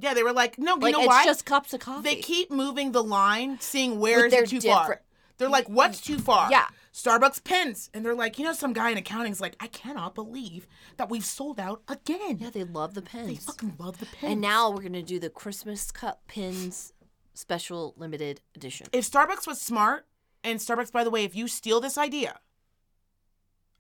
Yeah, 0.02 0.14
they 0.14 0.24
were 0.24 0.32
like, 0.32 0.58
"No, 0.58 0.76
you 0.76 0.80
Like 0.82 0.94
know 0.94 1.00
it's 1.00 1.08
why?" 1.08 1.26
just 1.26 1.44
cups 1.46 1.74
of 1.74 1.82
coffee. 1.82 2.04
they 2.04 2.16
keep 2.22 2.50
moving 2.52 2.94
the 2.94 3.04
line, 3.04 3.60
seeing 3.60 4.00
where 4.00 4.28
is 4.28 4.32
their 4.32 4.44
it 4.44 4.50
too 4.50 4.62
far. 4.62 5.02
They're 5.40 5.50
like, 5.50 5.68
"What's 5.68 6.00
too 6.00 6.20
far?" 6.20 6.52
Yeah. 6.52 6.68
Starbucks 6.94 7.44
pins, 7.44 7.90
and 7.94 8.06
they're 8.06 8.14
like, 8.14 8.38
you 8.38 8.46
know, 8.46 8.54
some 8.54 8.74
guy 8.74 8.92
in 8.92 8.98
accounting's 8.98 9.42
like, 9.42 9.56
"I 9.60 9.68
cannot 9.68 10.14
believe 10.14 10.68
that 10.98 11.10
we've 11.10 11.26
sold 11.26 11.60
out 11.60 11.82
again." 11.88 12.38
yeah, 12.40 12.52
they 12.52 12.64
love 12.64 12.94
the 12.94 13.02
pins. 13.02 13.28
they 13.28 13.36
fucking 13.36 13.76
love 13.80 14.00
the 14.00 14.06
pins. 14.06 14.34
And 14.34 14.42
now 14.42 14.70
we're 14.70 14.84
gonna 14.84 15.02
do 15.02 15.20
the 15.20 15.30
Christmas 15.32 15.92
cup 15.92 16.28
pins 16.28 16.94
special 17.34 17.96
limited 17.98 18.42
edition. 18.56 18.88
if 18.92 19.10
Starbucks 19.10 19.48
was 19.48 19.60
smart, 19.60 20.06
and 20.44 20.60
Starbucks, 20.60 20.92
by 20.92 21.04
the 21.04 21.10
way, 21.10 21.24
if 21.24 21.36
you 21.36 21.48
steal 21.48 21.80
this 21.80 21.98
idea, 21.98 22.40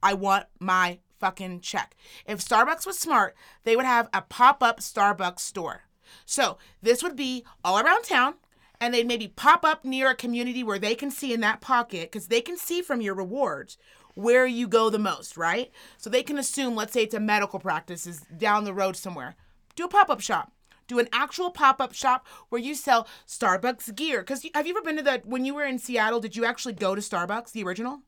I 0.01 0.13
want 0.13 0.47
my 0.59 0.99
fucking 1.19 1.61
check. 1.61 1.95
If 2.25 2.39
Starbucks 2.39 2.85
was 2.85 2.97
smart, 2.97 3.35
they 3.63 3.75
would 3.75 3.85
have 3.85 4.09
a 4.13 4.21
pop 4.21 4.63
up 4.63 4.79
Starbucks 4.79 5.39
store. 5.41 5.83
So 6.25 6.57
this 6.81 7.03
would 7.03 7.15
be 7.15 7.45
all 7.63 7.79
around 7.79 8.03
town, 8.03 8.35
and 8.81 8.93
they'd 8.93 9.07
maybe 9.07 9.27
pop 9.27 9.65
up 9.65 9.83
near 9.83 10.09
a 10.09 10.15
community 10.15 10.63
where 10.63 10.79
they 10.79 10.95
can 10.95 11.11
see 11.11 11.33
in 11.33 11.41
that 11.41 11.61
pocket, 11.61 12.11
because 12.11 12.27
they 12.27 12.41
can 12.41 12.57
see 12.57 12.81
from 12.81 13.01
your 13.01 13.15
rewards 13.15 13.77
where 14.15 14.45
you 14.45 14.67
go 14.67 14.89
the 14.89 14.99
most, 14.99 15.37
right? 15.37 15.71
So 15.97 16.09
they 16.09 16.23
can 16.23 16.37
assume, 16.37 16.75
let's 16.75 16.93
say 16.93 17.03
it's 17.03 17.13
a 17.13 17.19
medical 17.19 17.59
practice 17.59 18.05
is 18.05 18.21
down 18.37 18.63
the 18.63 18.73
road 18.73 18.95
somewhere. 18.95 19.35
Do 19.75 19.85
a 19.85 19.87
pop 19.87 20.09
up 20.09 20.21
shop. 20.21 20.51
Do 20.87 20.99
an 20.99 21.07
actual 21.13 21.51
pop 21.51 21.79
up 21.79 21.93
shop 21.93 22.27
where 22.49 22.59
you 22.59 22.73
sell 22.73 23.07
Starbucks 23.27 23.95
gear. 23.95 24.19
Because 24.19 24.45
have 24.55 24.65
you 24.65 24.75
ever 24.75 24.81
been 24.81 24.97
to 24.97 25.03
the, 25.03 25.21
when 25.23 25.45
you 25.45 25.53
were 25.53 25.63
in 25.63 25.77
Seattle, 25.77 26.19
did 26.19 26.35
you 26.35 26.45
actually 26.45 26.73
go 26.73 26.95
to 26.95 27.01
Starbucks, 27.01 27.51
the 27.51 27.63
original? 27.63 28.01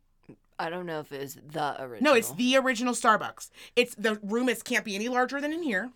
I 0.57 0.69
don't 0.69 0.86
know 0.86 0.99
if 0.99 1.11
it 1.11 1.22
was 1.22 1.38
the 1.47 1.82
original. 1.82 2.11
No, 2.11 2.17
it's 2.17 2.34
the 2.34 2.57
original 2.57 2.93
Starbucks. 2.93 3.49
It's 3.76 3.95
the 3.95 4.19
room 4.22 4.49
is 4.49 4.61
can't 4.61 4.86
be 4.86 4.95
any 4.95 5.09
larger 5.09 5.39
than 5.41 5.53
in 5.53 5.63
here. 5.63 5.91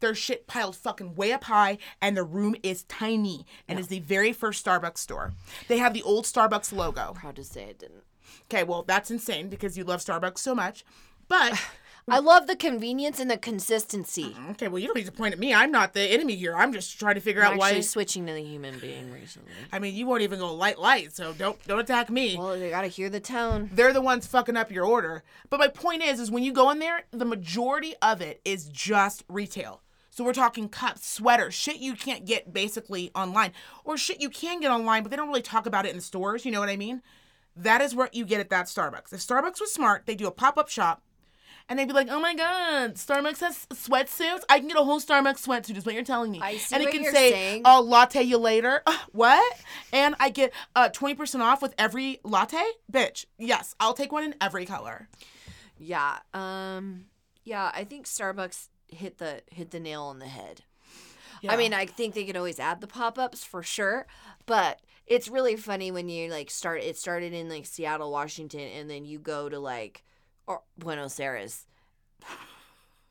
There's 0.00 0.18
shit 0.18 0.46
piled 0.46 0.76
fucking 0.76 1.14
way 1.14 1.32
up 1.32 1.44
high, 1.44 1.78
and 2.00 2.16
the 2.16 2.24
room 2.24 2.54
is 2.62 2.84
tiny. 2.84 3.46
And 3.68 3.78
it's 3.78 3.88
the 3.88 4.00
very 4.00 4.32
first 4.32 4.64
Starbucks 4.64 4.98
store. 4.98 5.32
They 5.68 5.78
have 5.78 5.94
the 5.94 6.02
old 6.02 6.24
Starbucks 6.24 6.72
logo. 6.72 7.08
I'm 7.08 7.14
Proud 7.14 7.36
to 7.36 7.44
say 7.44 7.64
I 7.64 7.72
didn't. 7.72 8.04
Okay, 8.50 8.64
well, 8.64 8.82
that's 8.82 9.10
insane 9.10 9.48
because 9.48 9.78
you 9.78 9.84
love 9.84 10.00
Starbucks 10.00 10.38
so 10.38 10.54
much. 10.54 10.84
But 11.28 11.60
I 12.08 12.18
love 12.18 12.46
the 12.46 12.56
convenience 12.56 13.18
and 13.18 13.30
the 13.30 13.38
consistency. 13.38 14.36
Mm, 14.38 14.50
okay, 14.50 14.68
well, 14.68 14.78
you 14.78 14.86
don't 14.86 14.96
need 14.96 15.06
to 15.06 15.12
point 15.12 15.32
at 15.32 15.40
me. 15.40 15.54
I'm 15.54 15.70
not 15.70 15.94
the 15.94 16.02
enemy 16.02 16.36
here. 16.36 16.54
I'm 16.54 16.72
just 16.72 16.98
trying 16.98 17.14
to 17.14 17.20
figure 17.20 17.42
I'm 17.42 17.52
out 17.52 17.58
why. 17.58 17.68
actually 17.68 17.82
switching 17.82 18.26
to 18.26 18.34
the 18.34 18.42
human 18.42 18.78
being 18.78 19.10
recently. 19.10 19.52
I 19.72 19.78
mean, 19.78 19.94
you 19.94 20.06
won't 20.06 20.22
even 20.22 20.38
go 20.38 20.52
light 20.54 20.78
light, 20.78 21.14
so 21.14 21.32
don't 21.32 21.62
don't 21.66 21.80
attack 21.80 22.10
me. 22.10 22.36
Well, 22.36 22.58
they 22.58 22.70
gotta 22.70 22.88
hear 22.88 23.08
the 23.08 23.20
tone. 23.20 23.70
They're 23.72 23.94
the 23.94 24.02
ones 24.02 24.26
fucking 24.26 24.56
up 24.56 24.70
your 24.70 24.84
order. 24.84 25.22
But 25.48 25.60
my 25.60 25.68
point 25.68 26.02
is, 26.02 26.20
is 26.20 26.30
when 26.30 26.44
you 26.44 26.52
go 26.52 26.70
in 26.70 26.78
there, 26.78 27.04
the 27.10 27.24
majority 27.24 27.94
of 28.02 28.20
it 28.20 28.40
is 28.44 28.66
just 28.68 29.24
retail. 29.28 29.80
So 30.14 30.22
we're 30.22 30.32
talking 30.32 30.68
cups, 30.68 31.08
sweaters, 31.08 31.54
shit 31.54 31.78
you 31.78 31.94
can't 31.96 32.24
get 32.24 32.52
basically 32.52 33.10
online, 33.16 33.50
or 33.84 33.96
shit 33.96 34.20
you 34.20 34.30
can 34.30 34.60
get 34.60 34.70
online, 34.70 35.02
but 35.02 35.10
they 35.10 35.16
don't 35.16 35.26
really 35.26 35.42
talk 35.42 35.66
about 35.66 35.86
it 35.86 35.92
in 35.92 36.00
stores. 36.00 36.44
You 36.46 36.52
know 36.52 36.60
what 36.60 36.68
I 36.68 36.76
mean? 36.76 37.02
That 37.56 37.80
is 37.80 37.96
what 37.96 38.14
you 38.14 38.24
get 38.24 38.38
at 38.38 38.48
that 38.50 38.66
Starbucks. 38.66 39.12
If 39.12 39.18
Starbucks 39.18 39.60
was 39.60 39.72
smart, 39.72 40.06
they'd 40.06 40.16
do 40.16 40.28
a 40.28 40.30
pop 40.30 40.56
up 40.56 40.68
shop. 40.68 41.02
And 41.68 41.76
they'd 41.76 41.88
be 41.88 41.94
like, 41.94 42.06
"Oh 42.10 42.20
my 42.20 42.32
God, 42.36 42.94
Starbucks 42.94 43.40
has 43.40 43.66
sweatsuits. 43.72 44.42
I 44.48 44.60
can 44.60 44.68
get 44.68 44.76
a 44.76 44.84
whole 44.84 45.00
Starbucks 45.00 45.44
sweatsuit." 45.46 45.76
Is 45.76 45.84
what 45.84 45.96
you're 45.96 46.04
telling 46.04 46.30
me. 46.30 46.38
I 46.40 46.58
see 46.58 46.76
and 46.76 46.82
it 46.82 46.86
what 46.86 46.92
can 46.92 47.02
you're 47.02 47.12
say, 47.12 47.32
saying. 47.32 47.62
"I'll 47.64 47.84
latte 47.84 48.22
you 48.22 48.38
later." 48.38 48.82
What? 49.10 49.60
And 49.92 50.14
I 50.20 50.30
get 50.30 50.52
uh 50.76 50.90
twenty 50.90 51.14
percent 51.16 51.42
off 51.42 51.60
with 51.60 51.74
every 51.76 52.20
latte, 52.22 52.62
bitch. 52.92 53.24
Yes, 53.36 53.74
I'll 53.80 53.94
take 53.94 54.12
one 54.12 54.22
in 54.22 54.34
every 54.40 54.64
color. 54.64 55.08
Yeah. 55.76 56.18
Um. 56.32 57.06
Yeah. 57.44 57.72
I 57.74 57.82
think 57.82 58.06
Starbucks 58.06 58.68
hit 58.94 59.18
the 59.18 59.42
hit 59.50 59.70
the 59.70 59.80
nail 59.80 60.02
on 60.02 60.18
the 60.18 60.26
head. 60.26 60.62
I 61.46 61.56
mean, 61.56 61.74
I 61.74 61.84
think 61.84 62.14
they 62.14 62.24
could 62.24 62.38
always 62.38 62.58
add 62.58 62.80
the 62.80 62.86
pop 62.86 63.18
ups 63.18 63.44
for 63.44 63.62
sure, 63.62 64.06
but 64.46 64.80
it's 65.06 65.28
really 65.28 65.56
funny 65.56 65.90
when 65.90 66.08
you 66.08 66.30
like 66.30 66.50
start. 66.50 66.82
It 66.82 66.96
started 66.96 67.34
in 67.34 67.48
like 67.48 67.66
Seattle, 67.66 68.10
Washington, 68.10 68.60
and 68.60 68.88
then 68.88 69.04
you 69.04 69.18
go 69.18 69.48
to 69.48 69.58
like 69.58 70.04
or 70.46 70.62
Buenos 70.78 71.20
Aires, 71.20 71.66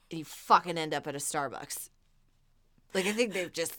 and 0.10 0.20
you 0.20 0.26
fucking 0.26 0.78
end 0.78 0.94
up 0.94 1.06
at 1.08 1.16
a 1.16 1.20
Starbucks. 1.20 1.90
Like 2.94 3.06
I 3.06 3.12
think 3.12 3.34
they've 3.34 3.54
just 3.54 3.78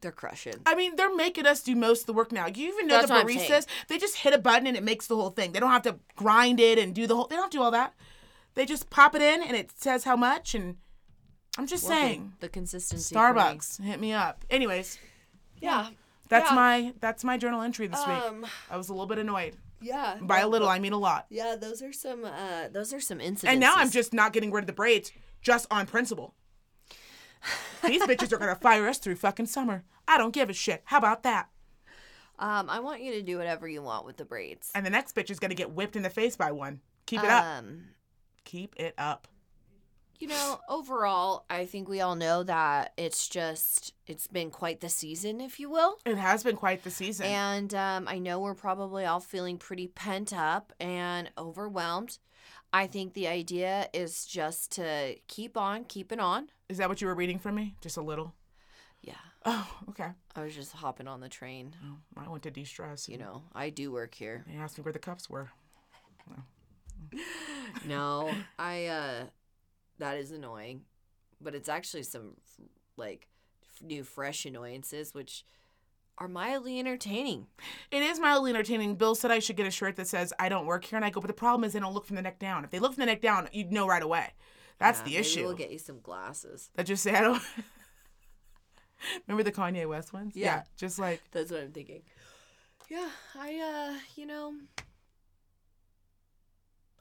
they're 0.00 0.12
crushing. 0.12 0.54
I 0.64 0.74
mean, 0.74 0.96
they're 0.96 1.14
making 1.14 1.46
us 1.46 1.62
do 1.62 1.74
most 1.74 2.00
of 2.02 2.06
the 2.06 2.12
work 2.12 2.30
now. 2.30 2.46
You 2.46 2.68
even 2.68 2.86
know 2.86 2.96
That's 2.96 3.08
the 3.08 3.14
what 3.14 3.22
I'm 3.22 3.28
saying. 3.28 3.50
baristas, 3.50 3.66
they 3.88 3.98
just 3.98 4.16
hit 4.16 4.32
a 4.32 4.38
button 4.38 4.66
and 4.66 4.76
it 4.76 4.82
makes 4.84 5.06
the 5.06 5.16
whole 5.16 5.30
thing. 5.30 5.52
They 5.52 5.60
don't 5.60 5.70
have 5.70 5.82
to 5.82 5.96
grind 6.14 6.60
it 6.60 6.78
and 6.78 6.94
do 6.94 7.06
the 7.06 7.16
whole. 7.16 7.26
They 7.26 7.36
don't 7.36 7.50
do 7.50 7.62
all 7.62 7.72
that. 7.72 7.94
They 8.54 8.64
just 8.64 8.90
pop 8.90 9.14
it 9.14 9.22
in 9.22 9.42
and 9.42 9.56
it 9.56 9.72
says 9.74 10.04
how 10.04 10.16
much. 10.16 10.54
And 10.54 10.76
I'm 11.58 11.66
just 11.66 11.84
Working. 11.84 11.98
saying, 12.00 12.32
the 12.40 12.48
consistency. 12.48 13.14
Starbucks, 13.14 13.82
hit 13.82 14.00
me 14.00 14.12
up. 14.12 14.44
Anyways, 14.48 14.98
Yeah. 15.60 15.88
that's 16.28 16.50
Yeah. 16.50 16.54
my 16.54 16.94
that's 17.00 17.24
my 17.24 17.36
journal 17.36 17.60
entry 17.62 17.88
this 17.88 17.98
week. 18.06 18.16
Um. 18.16 18.46
I 18.70 18.76
was 18.76 18.88
a 18.88 18.92
little 18.92 19.06
bit 19.06 19.18
annoyed. 19.18 19.56
Yeah. 19.80 20.18
By 20.20 20.40
a 20.40 20.48
little, 20.48 20.68
I 20.68 20.78
mean 20.78 20.92
a 20.92 20.98
lot. 20.98 21.26
Yeah, 21.30 21.54
those 21.56 21.82
are 21.82 21.92
some. 21.92 22.24
Uh, 22.24 22.68
those 22.68 22.92
are 22.92 23.00
some 23.00 23.20
incidents. 23.20 23.44
And 23.44 23.60
now 23.60 23.74
I'm 23.76 23.90
just 23.90 24.12
not 24.12 24.32
getting 24.32 24.50
rid 24.52 24.62
of 24.62 24.66
the 24.66 24.72
braids 24.72 25.12
just 25.42 25.66
on 25.70 25.86
principle. 25.86 26.34
These 27.84 28.02
bitches 28.02 28.32
are 28.32 28.38
gonna 28.38 28.56
fire 28.56 28.86
us 28.88 28.98
through 28.98 29.16
fucking 29.16 29.46
summer. 29.46 29.84
I 30.08 30.18
don't 30.18 30.32
give 30.34 30.50
a 30.50 30.52
shit. 30.52 30.82
How 30.86 30.98
about 30.98 31.22
that? 31.22 31.48
Um, 32.40 32.68
I 32.70 32.80
want 32.80 33.02
you 33.02 33.12
to 33.14 33.22
do 33.22 33.36
whatever 33.38 33.68
you 33.68 33.82
want 33.82 34.04
with 34.06 34.16
the 34.16 34.24
braids. 34.24 34.70
And 34.74 34.84
the 34.86 34.90
next 34.90 35.14
bitch 35.14 35.30
is 35.30 35.38
gonna 35.40 35.54
get 35.54 35.72
whipped 35.72 35.96
in 35.96 36.02
the 36.02 36.10
face 36.10 36.36
by 36.36 36.50
one. 36.52 36.80
Keep 37.06 37.22
it 37.24 37.30
up. 37.30 37.44
Um, 37.44 37.84
Keep 38.44 38.74
it 38.78 38.94
up. 38.98 39.28
You 40.18 40.28
know, 40.28 40.60
overall, 40.68 41.44
I 41.48 41.64
think 41.66 41.88
we 41.88 42.00
all 42.00 42.14
know 42.16 42.42
that 42.42 42.92
it's 42.96 43.28
just 43.28 43.92
it's 44.06 44.26
been 44.26 44.50
quite 44.50 44.80
the 44.80 44.88
season, 44.88 45.40
if 45.40 45.58
you 45.60 45.70
will. 45.70 45.98
It 46.04 46.16
has 46.18 46.42
been 46.42 46.56
quite 46.56 46.82
the 46.84 46.90
season. 46.90 47.26
And 47.26 47.74
um, 47.74 48.08
I 48.08 48.18
know 48.18 48.40
we're 48.40 48.54
probably 48.54 49.04
all 49.04 49.20
feeling 49.20 49.58
pretty 49.58 49.86
pent 49.88 50.32
up 50.32 50.72
and 50.80 51.30
overwhelmed. 51.38 52.18
I 52.72 52.86
think 52.86 53.14
the 53.14 53.28
idea 53.28 53.88
is 53.94 54.26
just 54.26 54.72
to 54.72 55.16
keep 55.26 55.56
on 55.56 55.84
keeping 55.84 56.20
on. 56.20 56.48
is 56.68 56.78
that 56.78 56.88
what 56.88 57.00
you 57.00 57.06
were 57.06 57.14
reading 57.14 57.38
from 57.38 57.54
me? 57.54 57.76
Just 57.80 57.96
a 57.96 58.02
little. 58.02 58.34
Yeah, 59.00 59.14
Oh, 59.46 59.66
okay. 59.90 60.08
I 60.34 60.42
was 60.42 60.54
just 60.54 60.72
hopping 60.72 61.06
on 61.08 61.20
the 61.20 61.28
train. 61.28 61.74
Oh, 61.86 61.96
I 62.22 62.28
went 62.28 62.42
to 62.42 62.50
de-stress. 62.50 63.08
You 63.08 63.16
know, 63.16 63.42
I 63.54 63.70
do 63.70 63.90
work 63.92 64.14
here. 64.14 64.44
They 64.46 64.58
asked 64.58 64.76
me 64.76 64.82
where 64.82 64.92
the 64.92 64.98
cups 64.98 65.30
were. 65.30 65.48
No, 67.86 68.30
I 68.58 68.86
uh 68.86 69.24
that 69.98 70.16
is 70.16 70.30
annoying. 70.30 70.82
But 71.40 71.54
it's 71.54 71.68
actually 71.68 72.02
some 72.02 72.32
like 72.96 73.28
new 73.80 74.02
fresh 74.02 74.44
annoyances 74.44 75.14
which 75.14 75.44
are 76.18 76.26
mildly 76.26 76.80
entertaining. 76.80 77.46
It 77.92 78.02
is 78.02 78.18
mildly 78.18 78.50
entertaining. 78.50 78.96
Bill 78.96 79.14
said 79.14 79.30
I 79.30 79.38
should 79.38 79.56
get 79.56 79.66
a 79.68 79.70
shirt 79.70 79.94
that 79.96 80.08
says 80.08 80.32
I 80.38 80.48
don't 80.48 80.66
work 80.66 80.84
here, 80.84 80.96
and 80.96 81.04
I 81.04 81.10
go, 81.10 81.20
but 81.20 81.28
the 81.28 81.32
problem 81.34 81.62
is 81.64 81.72
they 81.74 81.80
don't 81.80 81.94
look 81.94 82.06
from 82.06 82.16
the 82.16 82.22
neck 82.22 82.38
down. 82.40 82.64
If 82.64 82.70
they 82.70 82.80
look 82.80 82.94
from 82.94 83.02
the 83.02 83.06
neck 83.06 83.20
down, 83.20 83.48
you'd 83.52 83.70
know 83.72 83.86
right 83.86 84.02
away. 84.02 84.32
That's 84.80 84.98
Yeah, 85.00 85.04
the 85.04 85.10
maybe 85.10 85.20
issue. 85.20 85.44
We'll 85.44 85.54
get 85.54 85.70
you 85.70 85.78
some 85.78 86.00
glasses. 86.00 86.70
that 86.74 86.86
just 86.86 87.02
say 87.04 87.14
I 87.14 87.20
don't. 87.20 87.42
Remember 89.28 89.44
the 89.44 89.52
Kanye 89.52 89.88
West 89.88 90.12
ones? 90.12 90.34
Yeah. 90.34 90.62
just 90.76 90.98
like 90.98 91.22
That's 91.30 91.52
what 91.52 91.60
I'm 91.60 91.70
thinking. 91.72 92.02
Yeah, 92.88 93.08
I 93.38 93.94
uh, 93.94 93.98
you 94.16 94.26
know, 94.26 94.54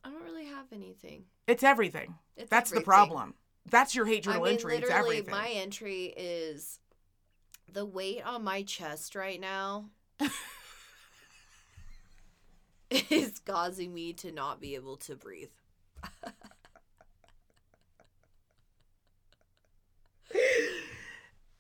I 0.08 0.10
don't 0.10 0.24
really 0.24 0.46
have 0.46 0.68
anything. 0.72 1.26
it's 1.48 1.64
everything. 1.64 2.16
It's 2.38 2.50
That's 2.50 2.72
the 2.72 2.82
problem. 2.82 3.34
That's 3.70 3.94
your 3.94 4.06
hate 4.06 4.26
I 4.28 4.32
journal 4.32 4.44
mean, 4.44 4.54
entry. 4.54 4.76
It's 4.78 4.88
literally, 4.88 5.18
everything. 5.18 5.32
my 5.32 5.50
entry 5.50 6.14
is 6.16 6.80
the 7.72 7.86
weight 7.86 8.26
on 8.26 8.44
my 8.44 8.64
chest 8.64 9.16
right 9.16 9.40
now 9.42 9.90
is 12.90 13.40
causing 13.40 13.94
me 13.94 14.14
to 14.14 14.32
not 14.32 14.62
be 14.62 14.76
able 14.76 14.96
to 14.98 15.16
breathe. 15.16 15.50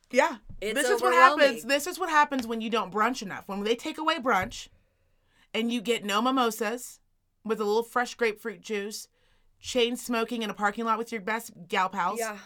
Yeah. 0.09 0.37
It's 0.61 0.73
this 0.73 0.89
is 0.89 1.01
what 1.01 1.13
happens. 1.13 1.63
This 1.63 1.85
is 1.85 1.99
what 1.99 2.09
happens 2.09 2.47
when 2.47 2.61
you 2.61 2.69
don't 2.69 2.93
brunch 2.93 3.21
enough. 3.21 3.43
When 3.47 3.65
they 3.65 3.75
take 3.75 3.97
away 3.97 4.19
brunch 4.19 4.69
and 5.53 5.69
you 5.69 5.81
get 5.81 6.05
no 6.05 6.21
mimosas 6.21 7.01
with 7.47 7.59
a 7.59 7.63
little 7.65 7.83
fresh 7.83 8.15
grapefruit 8.15 8.61
juice, 8.61 9.07
chain 9.59 9.95
smoking 9.97 10.43
in 10.43 10.49
a 10.49 10.53
parking 10.53 10.85
lot 10.85 10.97
with 10.97 11.11
your 11.11 11.21
best 11.21 11.51
gal 11.67 11.89
pals. 11.89 12.19
Yeah. 12.19 12.37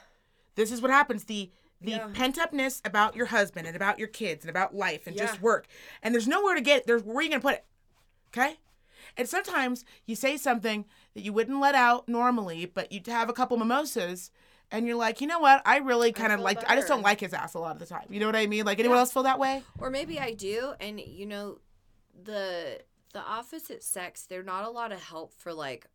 This 0.56 0.72
is 0.72 0.82
what 0.82 0.92
happens. 0.92 1.26
The 1.26 1.52
the 1.84 1.92
Yeah. 1.94 2.10
pent 2.14 2.38
upness 2.38 2.80
about 2.86 3.16
your 3.16 3.26
husband 3.26 3.66
and 3.66 3.76
about 3.76 3.98
your 3.98 4.08
kids 4.08 4.44
and 4.46 4.52
about 4.52 4.76
life 4.76 5.08
and 5.08 5.16
Yeah. 5.16 5.26
just 5.26 5.42
work. 5.42 5.66
And 6.04 6.14
there's 6.14 6.28
nowhere 6.28 6.54
to 6.54 6.62
get 6.62 6.86
there's 6.86 7.02
where 7.04 7.18
are 7.18 7.22
you 7.24 7.30
gonna 7.30 7.42
put 7.42 7.56
it? 7.56 7.66
Okay? 8.28 8.60
And 9.18 9.28
sometimes 9.28 9.84
you 10.06 10.16
say 10.16 10.38
something 10.38 10.86
that 11.16 11.22
you 11.24 11.34
wouldn't 11.34 11.60
let 11.60 11.74
out 11.74 12.08
normally, 12.08 12.68
but 12.68 12.92
you'd 12.92 13.08
have 13.08 13.30
a 13.30 13.34
couple 13.34 13.58
mimosas 13.58 14.30
and 14.70 14.86
you're 14.86 14.96
like, 14.96 15.22
you 15.22 15.28
know 15.28 15.40
what? 15.40 15.64
I 15.66 15.78
really 15.78 16.12
kind 16.12 16.32
of 16.32 16.40
like 16.40 16.60
I 16.70 16.76
just 16.76 16.88
don't 16.88 17.02
like 17.02 17.20
his 17.20 17.34
ass 17.34 17.56
a 17.56 17.60
lot 17.60 17.72
of 17.72 17.80
the 17.80 17.88
time. 17.88 18.06
You 18.12 18.20
know 18.20 18.28
what 18.28 18.36
I 18.36 18.46
mean? 18.46 18.64
Like 18.64 18.78
anyone 18.78 18.98
Yeah. 18.98 19.00
else 19.02 19.12
feel 19.12 19.24
that 19.24 19.40
way? 19.40 19.64
Or 19.80 19.90
maybe 19.90 20.20
I 20.20 20.34
do, 20.34 20.76
and 20.80 21.00
you 21.00 21.26
know, 21.26 21.58
the 22.14 22.80
the 23.14 23.20
opposite 23.22 23.84
sex, 23.84 24.24
they're 24.24 24.44
not 24.44 24.66
a 24.66 24.70
lot 24.70 24.92
of 24.92 25.02
help 25.02 25.34
for 25.34 25.54
like 25.54 25.88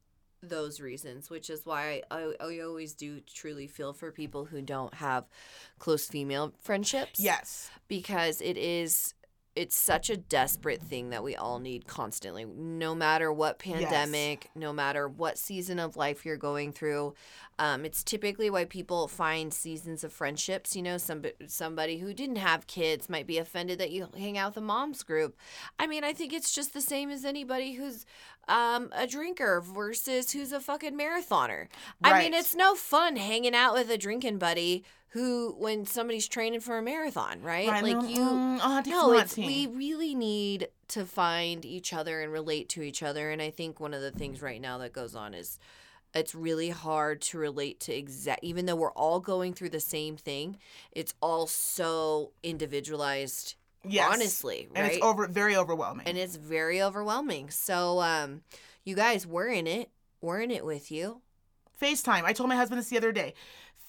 those 0.42 0.80
reasons, 0.80 1.30
which 1.30 1.50
is 1.50 1.64
why 1.64 2.02
I, 2.10 2.34
I 2.40 2.60
always 2.60 2.94
do 2.94 3.20
truly 3.20 3.66
feel 3.66 3.92
for 3.92 4.12
people 4.12 4.44
who 4.44 4.62
don't 4.62 4.94
have 4.94 5.24
close 5.78 6.06
female 6.06 6.52
friendships. 6.60 7.18
Yes. 7.20 7.70
because 7.88 8.40
it 8.40 8.56
is 8.56 9.14
it's 9.54 9.74
such 9.74 10.10
a 10.10 10.16
desperate 10.18 10.82
thing 10.82 11.08
that 11.10 11.24
we 11.24 11.34
all 11.34 11.58
need 11.58 11.86
constantly 11.86 12.44
no 12.44 12.94
matter 12.94 13.32
what 13.32 13.58
pandemic 13.58 14.50
no 14.54 14.70
matter 14.70 15.08
what 15.08 15.38
season 15.38 15.78
of 15.78 15.96
life 15.96 16.26
you're 16.26 16.36
going 16.36 16.72
through 16.72 17.14
um, 17.58 17.84
it's 17.84 18.02
typically 18.04 18.50
why 18.50 18.64
people 18.64 19.08
find 19.08 19.52
seasons 19.52 20.04
of 20.04 20.12
friendships 20.12 20.76
you 20.76 20.82
know 20.82 20.98
some, 20.98 21.22
somebody 21.46 21.98
who 21.98 22.12
didn't 22.12 22.36
have 22.36 22.66
kids 22.66 23.08
might 23.08 23.26
be 23.26 23.38
offended 23.38 23.78
that 23.78 23.90
you 23.90 24.08
hang 24.16 24.38
out 24.38 24.50
with 24.50 24.58
a 24.58 24.66
mom's 24.66 25.02
group. 25.02 25.36
I 25.78 25.86
mean 25.86 26.04
i 26.04 26.12
think 26.12 26.32
it's 26.32 26.52
just 26.52 26.72
the 26.72 26.80
same 26.80 27.10
as 27.10 27.24
anybody 27.24 27.74
who's 27.74 28.04
um, 28.48 28.90
a 28.94 29.06
drinker 29.06 29.60
versus 29.60 30.30
who's 30.30 30.52
a 30.52 30.60
fucking 30.60 30.96
marathoner. 30.96 31.66
I 32.02 32.22
mean 32.22 32.34
it's 32.34 32.54
no 32.54 32.74
fun 32.74 33.16
hanging 33.16 33.54
out 33.54 33.74
with 33.74 33.90
a 33.90 33.98
drinking 33.98 34.38
buddy 34.38 34.84
who 35.16 35.54
when 35.58 35.86
somebody's 35.86 36.28
training 36.28 36.60
for 36.60 36.76
a 36.76 36.82
marathon 36.82 37.40
right, 37.40 37.68
Right, 37.68 37.82
like 37.82 38.10
you 38.10 38.20
mm, 38.20 38.60
have 38.60 38.86
no, 38.86 39.12
it's 39.14 39.36
we 39.36 39.66
really 39.66 40.14
need 40.14 40.68
to 40.88 41.04
find 41.06 41.64
each 41.64 41.92
other 41.92 42.20
and 42.20 42.32
relate 42.32 42.68
to 42.70 42.82
each 42.82 43.02
other. 43.02 43.30
And 43.30 43.40
I 43.40 43.50
think 43.50 43.80
one 43.80 43.94
of 43.94 44.02
the 44.02 44.10
things 44.10 44.42
right 44.42 44.60
now 44.60 44.78
that 44.78 44.92
goes 44.92 45.16
on 45.16 45.32
is 45.34 45.58
it's 46.16 46.34
really 46.34 46.70
hard 46.70 47.20
to 47.22 47.38
relate 47.38 47.80
to 47.80 47.94
exact 47.94 48.42
even 48.42 48.66
though 48.66 48.76
we're 48.76 48.92
all 48.92 49.20
going 49.20 49.52
through 49.54 49.70
the 49.70 49.80
same 49.80 50.16
thing, 50.16 50.58
it's 50.92 51.14
all 51.20 51.46
so 51.46 52.32
individualized, 52.42 53.54
Yes. 53.88 54.12
honestly, 54.12 54.68
right? 54.70 54.78
And 54.84 54.92
it's 54.92 55.02
over 55.04 55.26
very 55.28 55.56
overwhelming. 55.56 56.06
and 56.08 56.18
it's 56.18 56.36
very 56.36 56.82
overwhelming. 56.82 57.50
So 57.50 58.00
um 58.00 58.42
you 58.84 58.94
guys, 58.94 59.26
we're 59.26 59.48
in 59.48 59.66
it. 59.66 59.90
We're 60.20 60.40
in 60.40 60.50
it 60.50 60.64
with 60.64 60.90
you. 60.90 61.20
FaceTime. 61.80 62.22
I 62.24 62.32
told 62.32 62.48
my 62.48 62.56
husband 62.56 62.80
this 62.80 62.88
the 62.88 62.96
other 62.96 63.12
day. 63.12 63.34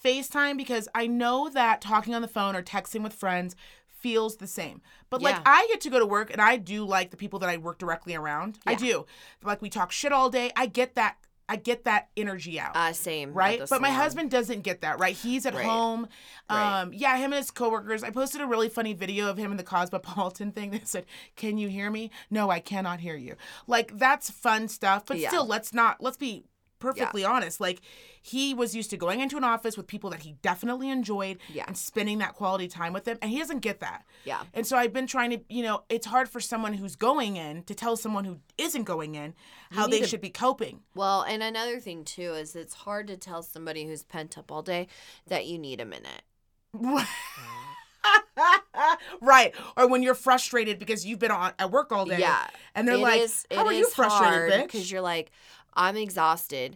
FaceTime 0.04 0.58
because 0.58 0.88
I 0.94 1.08
know 1.08 1.50
that 1.50 1.82
talking 1.82 2.14
on 2.14 2.22
the 2.22 2.28
phone 2.28 2.56
or 2.56 2.62
texting 2.62 3.02
with 3.04 3.14
friends 3.14 3.56
feels 3.88 4.38
the 4.38 4.48
same. 4.48 4.82
But 5.10 5.22
like 5.22 5.38
I 5.46 5.66
get 5.72 5.82
to 5.82 5.90
go 5.90 6.00
to 6.00 6.06
work 6.06 6.30
and 6.32 6.40
I 6.42 6.58
do 6.58 6.84
like 6.86 7.10
the 7.12 7.18
people 7.18 7.40
that 7.40 7.50
I 7.50 7.58
work 7.58 7.78
directly 7.80 8.14
around. 8.16 8.60
I 8.66 8.76
do. 8.76 9.06
Like 9.44 9.62
we 9.62 9.70
talk 9.70 9.92
shit 9.92 10.12
all 10.12 10.30
day. 10.30 10.52
I 10.56 10.68
get 10.68 10.96
that 10.96 11.18
I 11.50 11.56
get 11.56 11.86
that 11.86 12.10
energy 12.18 12.60
out. 12.60 12.76
Uh, 12.76 12.92
same. 12.94 13.34
right? 13.34 13.62
But 13.70 13.82
my 13.82 13.92
husband 13.92 14.30
doesn't 14.32 14.62
get 14.62 14.82
that, 14.82 15.00
right? 15.00 15.16
He's 15.16 15.46
at 15.46 15.54
Right. 15.54 15.66
home. 15.66 16.08
Right. 16.50 16.82
Um, 16.82 16.92
yeah, 16.94 17.16
him 17.18 17.32
and 17.32 17.36
his 17.36 17.52
coworkers. 17.52 18.04
I 18.04 18.10
posted 18.10 18.42
a 18.42 18.46
really 18.46 18.70
funny 18.70 18.94
video 18.94 19.30
of 19.30 19.38
him 19.38 19.52
in 19.52 19.58
the 19.58 19.64
Cosmopolitan 19.64 20.52
thing 20.54 20.72
that 20.72 20.88
said, 20.88 21.06
"Can 21.36 21.58
you 21.58 21.70
hear 21.70 21.90
me? 21.90 22.12
No, 22.30 22.50
I 22.50 22.60
cannot 22.60 23.00
hear 23.00 23.16
you." 23.16 23.36
Like 23.66 23.98
that's 23.98 24.30
fun 24.30 24.68
stuff, 24.68 25.06
but 25.06 25.20
Yeah. 25.20 25.30
still, 25.30 25.46
let's 25.46 25.74
not 25.74 26.02
let's 26.02 26.18
be 26.18 26.46
perfectly 26.80 27.24
honest. 27.26 27.60
Like 27.60 27.82
he 28.22 28.54
was 28.54 28.76
used 28.76 28.90
to 28.92 28.98
going 28.98 29.20
into 29.22 29.38
an 29.38 29.44
office 29.44 29.78
with 29.78 29.88
people 29.88 30.10
that 30.12 30.22
he 30.22 30.34
definitely 30.42 30.90
enjoyed 30.90 31.38
Yeah. 31.54 31.64
and 31.68 31.78
spending 31.78 32.18
that 32.20 32.34
quality 32.34 32.68
time 32.68 32.94
with 32.94 33.06
them, 33.06 33.18
and 33.22 33.32
he 33.32 33.40
doesn't 33.40 33.60
get 33.60 33.80
that. 33.80 34.04
Yeah. 34.26 34.44
And 34.54 34.68
so 34.68 34.78
I've 34.78 34.92
been 34.94 35.08
trying 35.08 35.30
to, 35.32 35.40
you 35.50 35.64
know, 35.64 35.84
it's 35.90 36.06
hard 36.08 36.28
for 36.30 36.40
someone 36.40 36.74
who's 36.74 36.96
going 36.96 37.38
in 37.38 37.64
to 37.64 37.74
tell 37.76 37.96
someone 37.98 38.26
who 38.26 38.40
isn't 38.58 38.84
going 38.84 39.16
in 39.16 39.34
how 39.72 39.88
they 39.88 40.02
to- 40.02 40.08
should 40.08 40.22
be 40.22 40.30
coping. 40.30 40.82
Well, 40.96 41.22
and 41.24 41.42
another 41.42 41.80
thing 41.80 42.04
too 42.04 42.34
is 42.34 42.56
it's 42.56 42.74
hard 42.74 43.08
to 43.08 43.18
tell 43.18 43.44
somebody 43.44 43.86
who's 43.86 44.04
pent 44.04 44.38
up 44.38 44.52
all 44.52 44.62
day 44.62 44.88
that 45.28 45.46
you 45.48 45.58
need 45.58 45.80
a 45.80 45.86
minute. 45.86 46.24
right. 49.22 49.54
Or 49.76 49.88
when 49.88 50.04
you're 50.04 50.16
frustrated 50.16 50.80
because 50.80 51.06
you've 51.06 51.20
been 51.20 51.32
on 51.32 51.54
at 51.60 51.72
work 51.72 51.92
all 51.92 52.06
day. 52.06 52.20
Yeah. 52.20 52.48
And 52.76 52.88
they're 52.88 52.96
It 52.96 53.00
like, 53.00 53.22
is- 53.22 53.46
How 53.52 53.66
are 53.66 53.74
you 53.74 53.90
frustrated, 53.90 54.52
bitch? 54.52 54.64
Because 54.64 54.92
you're 54.92 55.02
like, 55.02 55.32
I'm 55.78 55.96
exhausted. 55.96 56.76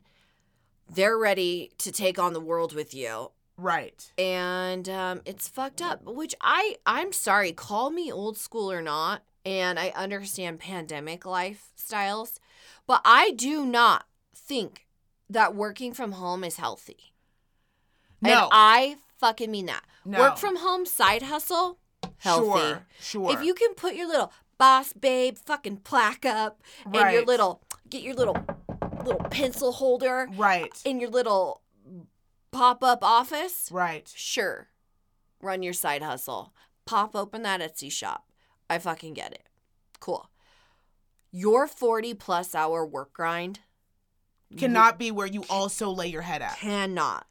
They're 0.90 1.18
ready 1.18 1.72
to 1.80 1.91
take 1.91 2.19
on 2.19 2.34
the 2.34 2.40
world 2.40 2.73
with 2.73 2.94
you. 2.94 3.32
Right. 3.57 4.11
and 4.18 4.90
um, 4.90 5.22
it's 5.23 5.48
fucked 5.48 5.82
up. 5.84 6.03
Which 6.03 6.34
I 6.41 6.78
I'm 6.86 7.11
sorry, 7.11 7.52
call 7.52 7.91
me 7.91 8.11
old 8.11 8.38
school 8.38 8.72
or 8.72 8.82
not, 8.82 9.22
and 9.45 9.78
I 9.78 9.90
understand 9.90 10.60
pandemic 10.60 11.22
lifestyles, 11.26 12.40
but 12.88 13.02
I 13.06 13.32
do 13.32 13.64
not 13.65 14.06
think 14.36 14.88
that 15.30 15.53
working 15.53 15.94
from 15.94 16.14
home 16.14 16.44
is 16.44 16.57
healthy. 16.57 17.14
And 18.23 18.32
No. 18.34 18.49
I 18.52 18.98
fucking 19.19 19.52
mean 19.52 19.68
that. 19.68 19.84
No. 20.06 20.19
Work 20.19 20.38
from 20.38 20.56
home 20.57 20.88
side 20.88 21.22
hustle, 21.23 21.78
healthy. 22.18 22.60
Sure. 22.60 22.86
Sure. 22.99 23.32
If 23.32 23.44
you 23.44 23.53
can 23.53 23.76
put 23.76 23.94
your 23.94 24.07
little 24.07 24.32
boss 24.57 24.91
babe 24.94 25.38
fucking 25.38 25.78
plaque 25.78 26.26
up 26.26 26.61
and 26.86 27.14
your 27.14 27.26
little 27.26 27.61
get 27.90 28.02
your 28.02 28.15
little 28.15 28.38
little 29.03 29.23
pencil 29.30 29.72
holder 29.73 30.28
Right. 30.36 30.72
in 30.86 30.99
your 30.99 31.10
little 31.10 31.61
pop 32.52 32.84
up 32.84 33.03
office, 33.03 33.69
Right. 33.72 34.11
Sure. 34.15 34.68
Run 35.41 35.64
your 35.64 35.73
side 35.73 36.02
hustle. 36.03 36.53
Pop 36.86 37.15
open 37.15 37.41
that 37.44 37.61
Etsy 37.61 37.91
shop. 37.91 38.30
I 38.69 38.78
fucking 38.80 39.14
get 39.14 39.32
it. 39.34 39.48
Cool. 39.99 40.30
Your 41.32 41.68
40 41.68 42.14
plus 42.14 42.53
hour 42.56 42.86
work 42.86 43.14
grind 43.14 43.61
Cannot 44.57 44.99
be 44.99 45.11
where 45.11 45.28
you 45.28 45.45
also 45.49 45.90
lay 45.90 46.07
your 46.07 46.23
head 46.23 46.41
at. 46.41 46.57
cannot. 46.57 47.26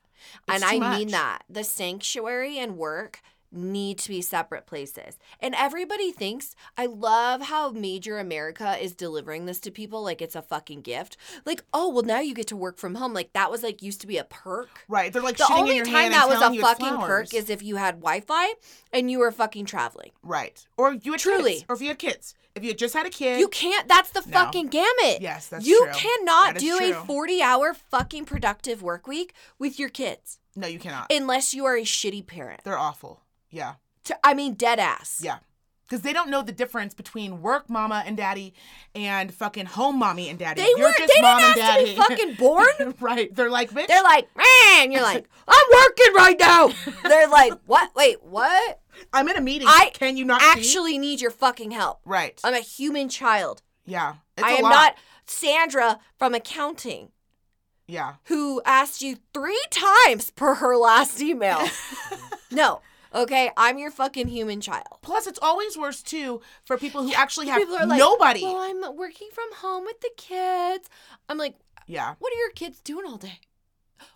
It's 0.48 0.62
and 0.62 0.64
I 0.64 0.78
too 0.78 0.98
mean 0.98 1.08
that. 1.08 1.42
The 1.50 1.64
sanctuary 1.64 2.58
and 2.58 2.78
work 2.78 3.20
need 3.52 3.98
to 3.98 4.08
be 4.08 4.22
separate 4.22 4.66
places. 4.66 5.18
And 5.40 5.54
everybody 5.56 6.12
thinks, 6.12 6.54
I 6.76 6.86
love 6.86 7.42
how 7.42 7.70
major 7.70 8.18
America 8.18 8.76
is 8.80 8.94
delivering 8.94 9.46
this 9.46 9.58
to 9.60 9.70
people 9.70 10.02
like 10.02 10.22
it's 10.22 10.36
a 10.36 10.42
fucking 10.42 10.82
gift. 10.82 11.16
Like, 11.44 11.64
oh, 11.72 11.88
well, 11.90 12.02
now 12.02 12.20
you 12.20 12.34
get 12.34 12.46
to 12.48 12.56
work 12.56 12.78
from 12.78 12.94
home. 12.96 13.12
Like, 13.12 13.32
that 13.32 13.50
was 13.50 13.62
like 13.62 13.82
used 13.82 14.00
to 14.02 14.06
be 14.06 14.18
a 14.18 14.24
perk. 14.24 14.84
Right. 14.88 15.12
They're 15.12 15.22
like 15.22 15.36
The 15.36 15.52
only 15.52 15.80
time 15.82 16.12
that 16.12 16.28
was 16.28 16.38
a 16.40 16.60
fucking 16.60 16.86
flowers. 16.86 17.30
perk 17.30 17.34
is 17.34 17.50
if 17.50 17.62
you 17.62 17.76
had 17.76 17.96
Wi 18.00 18.20
Fi 18.20 18.54
and 18.92 19.10
you 19.10 19.18
were 19.18 19.32
fucking 19.32 19.64
traveling. 19.66 20.10
Right. 20.22 20.64
Or 20.76 20.92
you 20.94 21.12
had 21.12 21.20
Truly. 21.20 21.52
kids. 21.54 21.64
Or 21.68 21.74
if 21.76 21.82
you 21.82 21.88
had 21.88 21.98
kids. 21.98 22.34
If 22.54 22.64
you 22.64 22.74
just 22.74 22.94
had 22.94 23.06
a 23.06 23.10
kid. 23.10 23.38
You 23.38 23.46
can't. 23.48 23.86
That's 23.86 24.10
the 24.10 24.22
No. 24.26 24.32
fucking 24.32 24.68
gamut. 24.68 25.20
Yes, 25.20 25.46
that's 25.48 25.64
you 25.64 25.84
true. 25.84 25.92
cannot 25.94 26.54
That 26.54 26.60
do 26.60 26.78
a 26.82 26.94
40 26.94 27.40
hour 27.42 27.74
fucking 27.74 28.24
productive 28.24 28.82
work 28.82 29.06
week 29.06 29.34
with 29.58 29.78
your 29.78 29.88
kids 29.88 30.38
no, 30.56 30.66
you 30.66 30.80
cannot. 30.80 31.12
unless 31.12 31.54
you 31.54 31.64
are 31.64 31.76
a 31.76 31.82
shitty 31.82 32.26
parent. 32.26 32.62
They're 32.64 32.76
awful. 32.78 33.22
Yeah. 33.50 33.74
To- 34.04 34.18
I 34.24 34.34
mean, 34.34 34.54
dead 34.54 34.78
ass. 34.78 35.20
Yeah. 35.24 35.38
Because 35.86 36.02
they 36.02 36.12
don't 36.12 36.30
know 36.30 36.40
the 36.42 36.52
difference 36.52 36.94
between 36.94 37.42
work 37.42 37.68
mama 37.68 38.04
and 38.06 38.16
daddy 38.16 38.54
and 38.94 39.34
fucking 39.34 39.66
home 39.66 39.98
mommy 39.98 40.28
and 40.28 40.38
daddy. 40.38 40.60
They 40.62 40.68
You're 40.76 40.86
weren't. 40.86 40.96
just 40.98 41.12
They 41.14 41.20
mom 41.20 41.40
didn't 41.40 41.58
and 41.58 41.60
ask 41.62 41.78
to 41.80 41.84
be 41.84 41.94
daddy. 41.96 41.96
fucking 42.16 42.34
born. 42.34 42.94
right. 43.00 43.34
They're 43.34 43.50
like, 43.50 43.70
bitch. 43.72 43.88
They're 43.88 44.02
like, 44.04 44.28
man. 44.36 44.92
You're 44.92 45.02
like, 45.02 45.28
I'm 45.48 45.64
working 45.72 46.14
right 46.14 46.36
now. 46.38 46.70
They're 47.02 47.28
like, 47.28 47.54
what? 47.66 47.90
Wait, 47.96 48.22
what? 48.22 48.80
I'm 49.12 49.28
in 49.28 49.36
a 49.36 49.40
meeting. 49.40 49.66
I 49.68 49.90
Can 49.92 50.16
you 50.16 50.24
not 50.24 50.40
see? 50.40 50.48
Actually, 50.48 50.98
need 50.98 51.20
your 51.20 51.30
fucking 51.32 51.72
help. 51.72 52.00
Right. 52.04 52.40
I'm 52.44 52.54
a 52.54 52.60
human 52.60 53.08
child. 53.08 53.62
yeah. 53.84 54.14
It's 54.36 54.46
I 54.46 54.52
am 54.52 54.62
lot. 54.62 54.70
not 54.70 54.94
Sandra 55.26 55.98
from 56.18 56.34
accounting. 56.34 57.10
Yeah. 57.88 58.14
who 58.26 58.62
asked 58.64 59.02
you 59.02 59.16
three 59.34 59.60
times 59.70 60.30
per 60.30 60.54
her 60.54 60.76
last 60.76 61.20
email. 61.20 61.66
no. 62.52 62.80
Okay, 63.14 63.50
I'm 63.56 63.78
your 63.78 63.90
fucking 63.90 64.28
human 64.28 64.60
child. 64.60 64.98
Plus, 65.02 65.26
it's 65.26 65.38
always 65.42 65.76
worse 65.76 66.02
too 66.02 66.40
for 66.64 66.76
people 66.78 67.02
who 67.02 67.12
actually 67.12 67.48
have 67.48 67.58
People 67.58 67.76
are 67.76 67.86
like, 67.86 67.98
nobody. 67.98 68.42
Well, 68.42 68.58
I'm 68.58 68.96
working 68.96 69.28
from 69.32 69.48
home 69.56 69.84
with 69.84 70.00
the 70.00 70.10
kids. 70.16 70.88
I'm 71.28 71.38
like, 71.38 71.56
yeah. 71.86 72.14
what 72.18 72.32
are 72.32 72.36
your 72.36 72.50
kids 72.52 72.80
doing 72.80 73.04
all 73.06 73.16
day? 73.16 73.40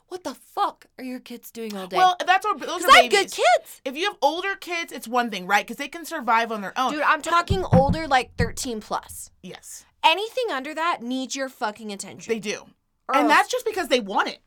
What 0.09 0.23
the 0.23 0.35
fuck 0.35 0.87
are 0.99 1.05
your 1.05 1.19
kids 1.19 1.51
doing 1.51 1.77
all 1.77 1.87
day? 1.89 1.97
Well, 1.97 2.17
that's 2.25 2.45
what 2.47 2.61
those 2.61 2.85
are 2.85 2.91
I 2.91 3.03
have 3.03 3.11
good 3.11 3.33
kids. 3.33 3.81
If 3.85 3.97
you 3.97 4.05
have 4.05 4.17
older 4.23 4.55
kids, 4.55 4.93
it's 4.93 5.09
one 5.09 5.29
thing, 5.31 5.47
right? 5.47 5.67
Because 5.67 5.79
they 5.79 5.89
can 5.89 6.05
survive 6.05 6.53
on 6.53 6.61
their 6.61 6.79
own. 6.79 6.93
Dude, 6.93 7.03
I'm 7.03 7.21
talking 7.23 7.65
older, 7.73 8.07
like 8.07 8.37
13 8.37 8.81
plus. 8.81 9.31
yes, 9.43 9.85
Anything 10.05 10.45
under 10.53 10.75
that 10.75 11.03
needs 11.03 11.35
your 11.35 11.49
fucking 11.49 11.91
attention. 11.91 12.33
they 12.33 12.39
do, 12.39 12.65
Or 13.09 13.17
and 13.17 13.25
else- 13.25 13.29
that's 13.33 13.49
just 13.51 13.65
because 13.65 13.89
they 13.89 14.01
want 14.01 14.29
it. 14.29 14.39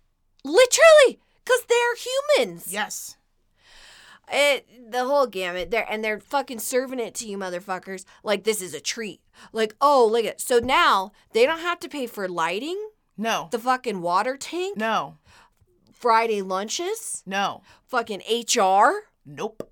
literally 0.46 1.20
because 1.44 1.64
they're 1.68 1.96
humans. 2.38 2.72
Yes. 2.72 3.17
It 4.32 4.92
the 4.92 5.06
whole 5.06 5.26
gamut 5.28 5.72
there, 5.72 5.86
and 5.90 6.04
they're 6.04 6.20
fucking 6.20 6.60
serving 6.60 7.00
it 7.00 7.14
to 7.16 7.28
you, 7.28 7.38
motherfuckers. 7.38 8.04
Like 8.24 8.44
this 8.44 8.62
is 8.62 8.74
a 8.74 8.80
treat. 8.82 9.22
Like 9.54 9.76
oh 9.80 10.08
look 10.12 10.26
at 10.26 10.42
so 10.42 10.60
now 10.60 11.12
they 11.34 11.46
don't 11.46 11.60
have 11.60 11.80
to 11.82 11.90
pay 11.90 12.08
for 12.08 12.28
lighting, 12.28 12.78
No. 13.18 13.48
the 13.52 13.60
fucking 13.60 14.02
water 14.02 14.36
tank, 14.38 14.78
no. 14.78 15.18
Friday 15.94 16.42
lunches, 16.42 17.24
No. 17.26 17.62
fucking 17.88 18.22
HR, 18.30 19.08
Nope. 19.26 19.72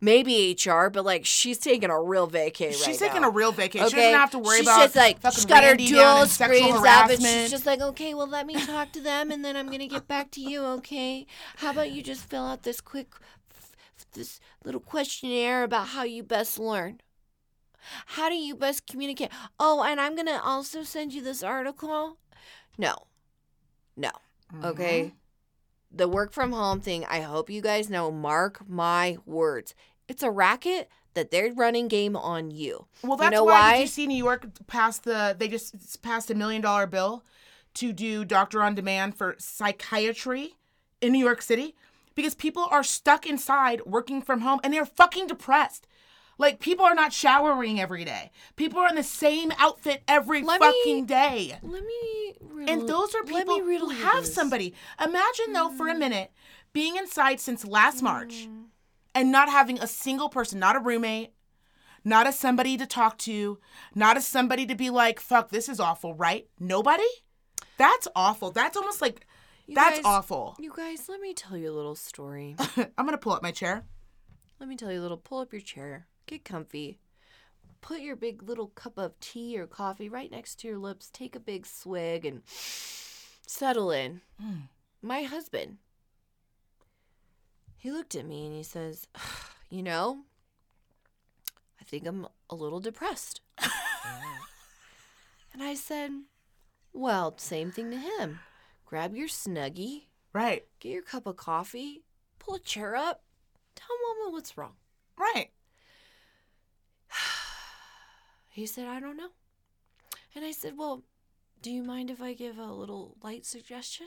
maybe 0.00 0.54
HR, 0.58 0.88
but 0.90 1.04
like 1.04 1.24
she's 1.24 1.58
taking 1.58 1.90
a 1.90 2.00
real 2.02 2.28
vacay 2.28 2.66
right 2.66 2.74
She's 2.74 3.00
now. 3.00 3.06
taking 3.06 3.24
a 3.24 3.30
real 3.30 3.52
vacation. 3.52 3.88
She 3.88 3.96
doesn't 3.96 4.18
have 4.18 4.30
to 4.32 4.38
worry 4.38 4.58
she's 4.58 4.66
about 4.66 4.82
just 4.92 4.96
like 4.96 5.18
she's 5.32 5.44
got 5.46 5.64
her 5.64 5.74
dual 5.74 6.26
screens 6.26 6.76
up, 6.76 7.10
and 7.10 7.22
she's 7.22 7.50
just 7.50 7.64
like, 7.66 7.80
okay, 7.80 8.14
well, 8.14 8.26
let 8.26 8.46
me 8.46 8.54
talk 8.66 8.92
to 8.92 9.00
them, 9.00 9.30
and 9.30 9.44
then 9.44 9.56
I'm 9.56 9.70
gonna 9.70 9.86
get 9.88 10.06
back 10.06 10.30
to 10.32 10.40
you. 10.40 10.62
Okay, 10.64 11.26
how 11.56 11.70
about 11.70 11.90
you 11.92 12.02
just 12.02 12.28
fill 12.28 12.44
out 12.46 12.62
this 12.64 12.80
quick, 12.80 13.08
this 14.16 14.40
little 14.64 14.80
questionnaire 14.80 15.62
about 15.62 15.88
how 15.88 16.02
you 16.02 16.22
best 16.22 16.58
learn. 16.58 17.00
How 18.06 18.28
do 18.28 18.34
you 18.34 18.56
best 18.56 18.86
communicate? 18.86 19.30
Oh, 19.60 19.82
and 19.82 20.00
I'm 20.00 20.16
gonna 20.16 20.40
also 20.42 20.82
send 20.82 21.12
you 21.12 21.22
this 21.22 21.42
article. 21.42 22.18
No, 22.76 22.94
no, 23.96 24.10
okay. 24.64 25.02
Mm-hmm. 25.02 25.16
The 25.92 26.08
work 26.08 26.32
from 26.32 26.52
home 26.52 26.80
thing. 26.80 27.04
I 27.08 27.20
hope 27.20 27.48
you 27.48 27.62
guys 27.62 27.88
know. 27.88 28.10
Mark 28.10 28.68
my 28.68 29.18
words. 29.24 29.74
It's 30.08 30.22
a 30.22 30.30
racket 30.30 30.90
that 31.14 31.30
they're 31.30 31.52
running 31.52 31.88
game 31.88 32.16
on 32.16 32.50
you. 32.50 32.86
Well, 33.02 33.16
that's 33.16 33.32
know 33.32 33.44
why, 33.44 33.52
why? 33.52 33.72
Did 33.74 33.80
you 33.82 33.86
see 33.86 34.06
New 34.06 34.22
York 34.22 34.46
pass 34.66 34.98
the? 34.98 35.36
They 35.38 35.48
just 35.48 36.02
passed 36.02 36.30
a 36.30 36.34
million 36.34 36.62
dollar 36.62 36.86
bill 36.86 37.24
to 37.74 37.92
do 37.92 38.24
doctor 38.24 38.62
on 38.62 38.74
demand 38.74 39.16
for 39.16 39.36
psychiatry 39.38 40.56
in 41.00 41.12
New 41.12 41.24
York 41.24 41.42
City 41.42 41.76
because 42.16 42.34
people 42.34 42.66
are 42.72 42.82
stuck 42.82 43.24
inside 43.26 43.82
working 43.86 44.20
from 44.20 44.40
home 44.40 44.58
and 44.64 44.74
they're 44.74 44.84
fucking 44.84 45.28
depressed. 45.28 45.86
Like 46.38 46.58
people 46.58 46.84
are 46.84 46.94
not 46.94 47.12
showering 47.12 47.80
every 47.80 48.04
day. 48.04 48.30
People 48.56 48.80
are 48.80 48.88
in 48.88 48.96
the 48.96 49.02
same 49.04 49.52
outfit 49.58 50.02
every 50.08 50.42
Let 50.42 50.60
me- 50.60 50.66
fucking 50.66 51.06
day. 51.06 51.58
Let 51.62 51.82
me. 51.84 52.34
Read 52.40 52.68
And 52.68 52.88
those 52.88 53.14
are 53.14 53.22
let 53.24 53.46
people 53.46 53.58
me 53.60 53.78
who 53.78 53.90
have 53.90 54.24
this. 54.24 54.34
somebody. 54.34 54.74
Imagine 55.02 55.52
though 55.52 55.70
for 55.70 55.88
a 55.88 55.94
minute 55.94 56.32
being 56.72 56.96
inside 56.96 57.38
since 57.40 57.64
last 57.64 58.02
March 58.02 58.48
Mm. 58.48 58.64
and 59.14 59.30
not 59.32 59.48
having 59.48 59.78
a 59.78 59.86
single 59.86 60.28
person, 60.28 60.58
not 60.58 60.76
a 60.76 60.80
roommate, 60.80 61.32
not 62.04 62.26
a 62.26 62.32
somebody 62.32 62.76
to 62.76 62.86
talk 62.86 63.16
to, 63.18 63.58
not 63.94 64.16
a 64.18 64.20
somebody 64.20 64.66
to 64.66 64.74
be 64.74 64.90
like, 64.90 65.20
fuck, 65.20 65.48
this 65.50 65.68
is 65.70 65.80
awful, 65.80 66.14
right? 66.14 66.48
Nobody? 66.60 67.08
That's 67.78 68.08
awful. 68.14 68.50
That's 68.50 68.76
almost 68.76 69.00
like 69.00 69.26
You 69.66 69.74
that's 69.74 69.96
guys- 69.98 70.04
awful. 70.04 70.56
You 70.60 70.72
guys, 70.74 71.08
let 71.08 71.20
me 71.20 71.34
tell 71.34 71.56
you 71.56 71.70
a 71.70 71.74
little 71.74 71.94
story. 71.96 72.54
I'm 72.76 73.04
gonna 73.06 73.18
pull 73.18 73.32
up 73.32 73.42
my 73.42 73.50
chair. 73.50 73.84
let 74.60 74.68
me 74.68 74.76
tell 74.76 74.92
you 74.92 75.00
a 75.00 75.02
little. 75.02 75.16
Pull 75.16 75.40
up 75.40 75.52
your 75.52 75.60
chair. 75.62 76.06
Get 76.26 76.44
comfy. 76.44 76.98
Put 77.80 78.00
your 78.00 78.16
big 78.16 78.42
little 78.42 78.68
cup 78.68 78.98
of 78.98 79.18
tea 79.20 79.58
or 79.58 79.66
coffee 79.66 80.08
right 80.08 80.30
next 80.30 80.56
to 80.60 80.68
your 80.68 80.78
lips. 80.78 81.10
Take 81.12 81.36
a 81.36 81.40
big 81.40 81.66
swig 81.66 82.24
and 82.24 82.42
settle 83.46 83.90
in. 83.90 84.22
Mm. 84.42 84.62
My 85.02 85.22
husband, 85.22 85.78
he 87.76 87.90
looked 87.92 88.14
at 88.14 88.26
me 88.26 88.46
and 88.46 88.54
he 88.54 88.62
says, 88.62 89.06
You 89.70 89.82
know, 89.82 90.20
I 91.80 91.84
think 91.84 92.06
I'm 92.06 92.26
a 92.50 92.54
little 92.54 92.80
depressed. 92.80 93.40
and 95.52 95.62
I 95.62 95.74
said, 95.74 96.12
Well, 96.92 97.34
same 97.38 97.70
thing 97.72 97.90
to 97.90 97.96
him. 97.98 98.40
Grab 98.86 99.14
your 99.14 99.28
snuggie, 99.28 100.04
Right. 100.32 100.64
get 100.80 100.90
your 100.92 101.02
cup 101.02 101.26
of 101.26 101.36
coffee, 101.36 102.04
pull 102.38 102.54
a 102.54 102.60
chair 102.60 102.94
up, 102.96 103.22
tell 103.74 103.96
mama 104.08 104.30
what's 104.32 104.56
wrong. 104.56 104.74
Right. 105.18 105.50
He 108.48 108.64
said, 108.64 108.86
I 108.88 109.00
don't 109.00 109.18
know. 109.18 109.28
And 110.34 110.42
I 110.42 110.50
said, 110.50 110.78
Well, 110.78 111.02
do 111.60 111.70
you 111.70 111.82
mind 111.82 112.10
if 112.10 112.22
I 112.22 112.32
give 112.32 112.56
a 112.56 112.72
little 112.72 113.16
light 113.22 113.44
suggestion? 113.44 114.06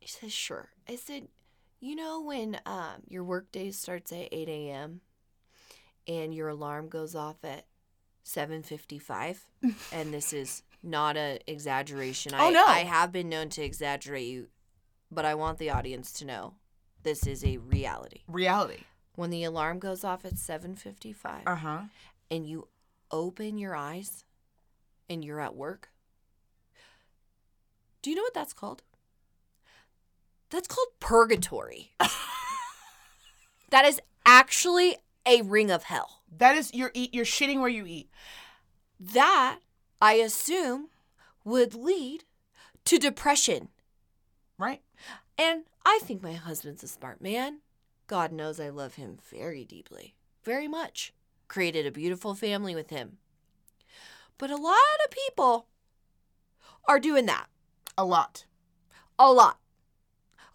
He 0.00 0.06
says, 0.08 0.32
Sure. 0.34 0.68
I 0.86 0.96
said, 0.96 1.28
You 1.80 1.96
know, 1.96 2.20
when 2.20 2.58
um, 2.66 3.04
your 3.08 3.24
workday 3.24 3.70
starts 3.70 4.12
at 4.12 4.28
8 4.30 4.48
a.m. 4.48 5.00
and 6.06 6.34
your 6.34 6.48
alarm 6.48 6.88
goes 6.90 7.14
off 7.14 7.36
at 7.42 7.64
7.55, 8.26 9.38
and 9.92 10.12
this 10.12 10.34
is 10.34 10.62
not 10.82 11.16
a 11.16 11.38
exaggeration. 11.46 12.32
Oh, 12.34 12.48
I, 12.48 12.50
no. 12.50 12.64
I 12.66 12.80
have 12.80 13.12
been 13.12 13.28
known 13.28 13.48
to 13.50 13.62
exaggerate 13.62 14.26
you, 14.26 14.48
but 15.10 15.24
I 15.24 15.34
want 15.34 15.58
the 15.58 15.70
audience 15.70 16.12
to 16.14 16.24
know 16.24 16.54
this 17.02 17.26
is 17.26 17.44
a 17.44 17.58
reality. 17.58 18.20
Reality. 18.28 18.84
When 19.14 19.30
the 19.30 19.44
alarm 19.44 19.78
goes 19.78 20.04
off 20.04 20.24
at 20.24 20.34
7.55, 20.34 21.42
Uh 21.46 21.54
huh. 21.56 21.80
and 22.30 22.46
you 22.46 22.68
open 23.10 23.58
your 23.58 23.76
eyes 23.76 24.24
and 25.08 25.24
you're 25.24 25.40
at 25.40 25.54
work, 25.54 25.90
do 28.00 28.10
you 28.10 28.16
know 28.16 28.22
what 28.22 28.34
that's 28.34 28.52
called? 28.54 28.82
That's 30.50 30.66
called 30.68 30.88
purgatory. 31.00 31.92
that 33.70 33.84
is 33.84 34.00
actually 34.26 34.96
a 35.26 35.42
ring 35.42 35.70
of 35.70 35.84
hell. 35.84 36.22
That 36.36 36.56
is 36.56 36.72
you're 36.74 36.90
eat. 36.94 37.14
You're 37.14 37.24
shitting 37.24 37.60
where 37.60 37.68
you 37.68 37.86
eat. 37.86 38.10
That, 38.98 39.58
I 40.02 40.14
assume, 40.14 40.88
would 41.44 41.76
lead 41.76 42.24
to 42.86 42.98
depression. 42.98 43.68
Right. 44.58 44.82
And 45.38 45.62
I 45.86 46.00
think 46.02 46.20
my 46.20 46.32
husband's 46.32 46.82
a 46.82 46.88
smart 46.88 47.20
man. 47.22 47.60
God 48.08 48.32
knows 48.32 48.58
I 48.58 48.68
love 48.68 48.94
him 48.94 49.18
very 49.30 49.64
deeply, 49.64 50.16
very 50.42 50.66
much. 50.66 51.14
Created 51.46 51.86
a 51.86 51.92
beautiful 51.92 52.34
family 52.34 52.74
with 52.74 52.90
him. 52.90 53.18
But 54.38 54.50
a 54.50 54.56
lot 54.56 54.76
of 55.04 55.12
people 55.12 55.68
are 56.86 56.98
doing 56.98 57.26
that. 57.26 57.46
A 57.96 58.04
lot. 58.04 58.44
A 59.20 59.32
lot. 59.32 59.58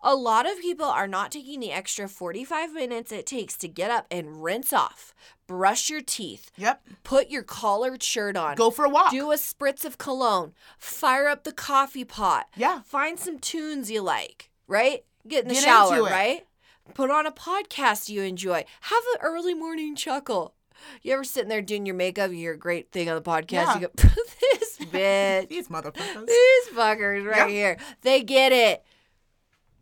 A 0.02 0.16
lot 0.16 0.46
of 0.50 0.60
people 0.60 0.86
are 0.86 1.08
not 1.08 1.32
taking 1.32 1.60
the 1.60 1.72
extra 1.72 2.08
45 2.08 2.74
minutes 2.74 3.12
it 3.12 3.26
takes 3.26 3.58
to 3.58 3.68
get 3.68 3.90
up 3.92 4.06
and 4.12 4.44
rinse 4.44 4.72
off, 4.72 5.14
brush 5.48 5.90
your 5.90 6.02
teeth, 6.02 6.52
Yep. 6.58 6.82
put 7.04 7.30
your 7.30 7.44
collared 7.44 8.04
shirt 8.04 8.38
on, 8.38 8.56
Go 8.56 8.70
for 8.70 8.86
a 8.86 8.90
walk. 8.90 9.12
do 9.12 9.32
a 9.32 9.36
spritz 9.36 9.84
of 9.86 9.98
cologne, 9.98 10.54
fire 10.78 11.28
up 11.28 11.44
the 11.44 11.52
coffee 11.52 12.06
pot, 12.06 12.48
Yeah. 12.56 12.82
find 12.86 13.20
some 13.20 13.40
tunes 13.40 13.90
you 13.90 14.02
like, 14.02 14.50
right? 14.68 15.04
Get 15.28 15.44
in 15.44 15.50
the 15.50 15.56
Get 15.56 15.64
shower, 15.64 16.04
right? 16.04 16.46
Put 16.94 17.10
on 17.12 17.26
a 17.26 17.32
podcast 17.32 18.08
you 18.08 18.22
enjoy. 18.22 18.64
Have 18.82 19.04
an 19.16 19.22
early 19.22 19.54
morning 19.54 19.96
chuckle. 19.96 20.54
You 21.02 21.14
ever 21.14 21.24
sitting 21.24 21.50
there 21.50 21.62
doing 21.62 21.86
your 21.86 21.96
makeup, 21.96 22.30
you 22.32 22.38
hear 22.38 22.54
a 22.54 22.58
great 22.58 22.92
thing 22.92 23.10
on 23.10 23.16
the 23.16 23.22
podcast, 23.22 23.82
you 23.82 23.88
go, 23.88 23.92
this 24.54 24.78
bitch, 24.92 25.50
These 25.50 25.68
motherfuckers. 25.70 26.28
these 26.28 26.68
fuckers 26.76 27.26
right 27.26 27.38
Yeah. 27.38 27.48
here, 27.48 27.78
they 28.04 28.22
get 28.22 28.52
it. 28.52 28.84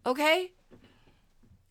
Okay? 0.06 0.52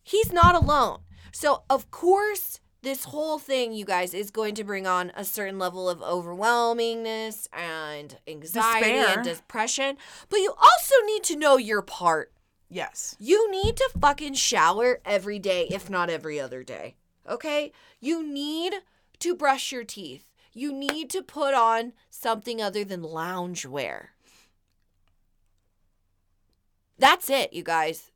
He's 0.03 0.31
not 0.31 0.55
alone. 0.55 0.99
So, 1.31 1.63
of 1.69 1.89
course, 1.91 2.59
this 2.81 3.05
whole 3.05 3.39
thing, 3.39 3.73
you 3.73 3.85
guys, 3.85 4.13
is 4.13 4.29
going 4.29 4.55
to 4.55 4.63
bring 4.63 4.85
on 4.85 5.11
a 5.15 5.25
certain 5.25 5.57
level 5.57 5.89
of 5.89 5.99
overwhelmingness 5.99 7.47
and 7.51 8.17
anxiety 8.27 8.91
and 8.91 9.23
depression. 9.23 9.97
But 10.29 10.37
you 10.37 10.51
also 10.51 10.95
need 11.05 11.23
to 11.23 11.35
know 11.35 11.57
your 11.57 11.81
part. 11.81 12.31
Yes. 12.69 13.15
You 13.19 13.49
need 13.51 13.77
to 13.77 13.89
fucking 13.99 14.35
shower 14.35 14.99
every 15.05 15.39
day, 15.39 15.67
if 15.71 15.89
not 15.89 16.09
every 16.09 16.39
other 16.39 16.63
day. 16.63 16.95
Okay? 17.27 17.71
You 17.99 18.23
need 18.23 18.75
to 19.19 19.35
brush 19.35 19.71
your 19.71 19.83
teeth. 19.83 20.31
You 20.53 20.71
need 20.71 21.09
to 21.09 21.21
put 21.21 21.53
on 21.53 21.93
something 22.09 22.61
other 22.61 22.83
than 22.83 23.01
loungewear. 23.01 24.07
That's 26.97 27.29
it, 27.29 27.51
you 27.51 27.63
guys. 27.63 28.11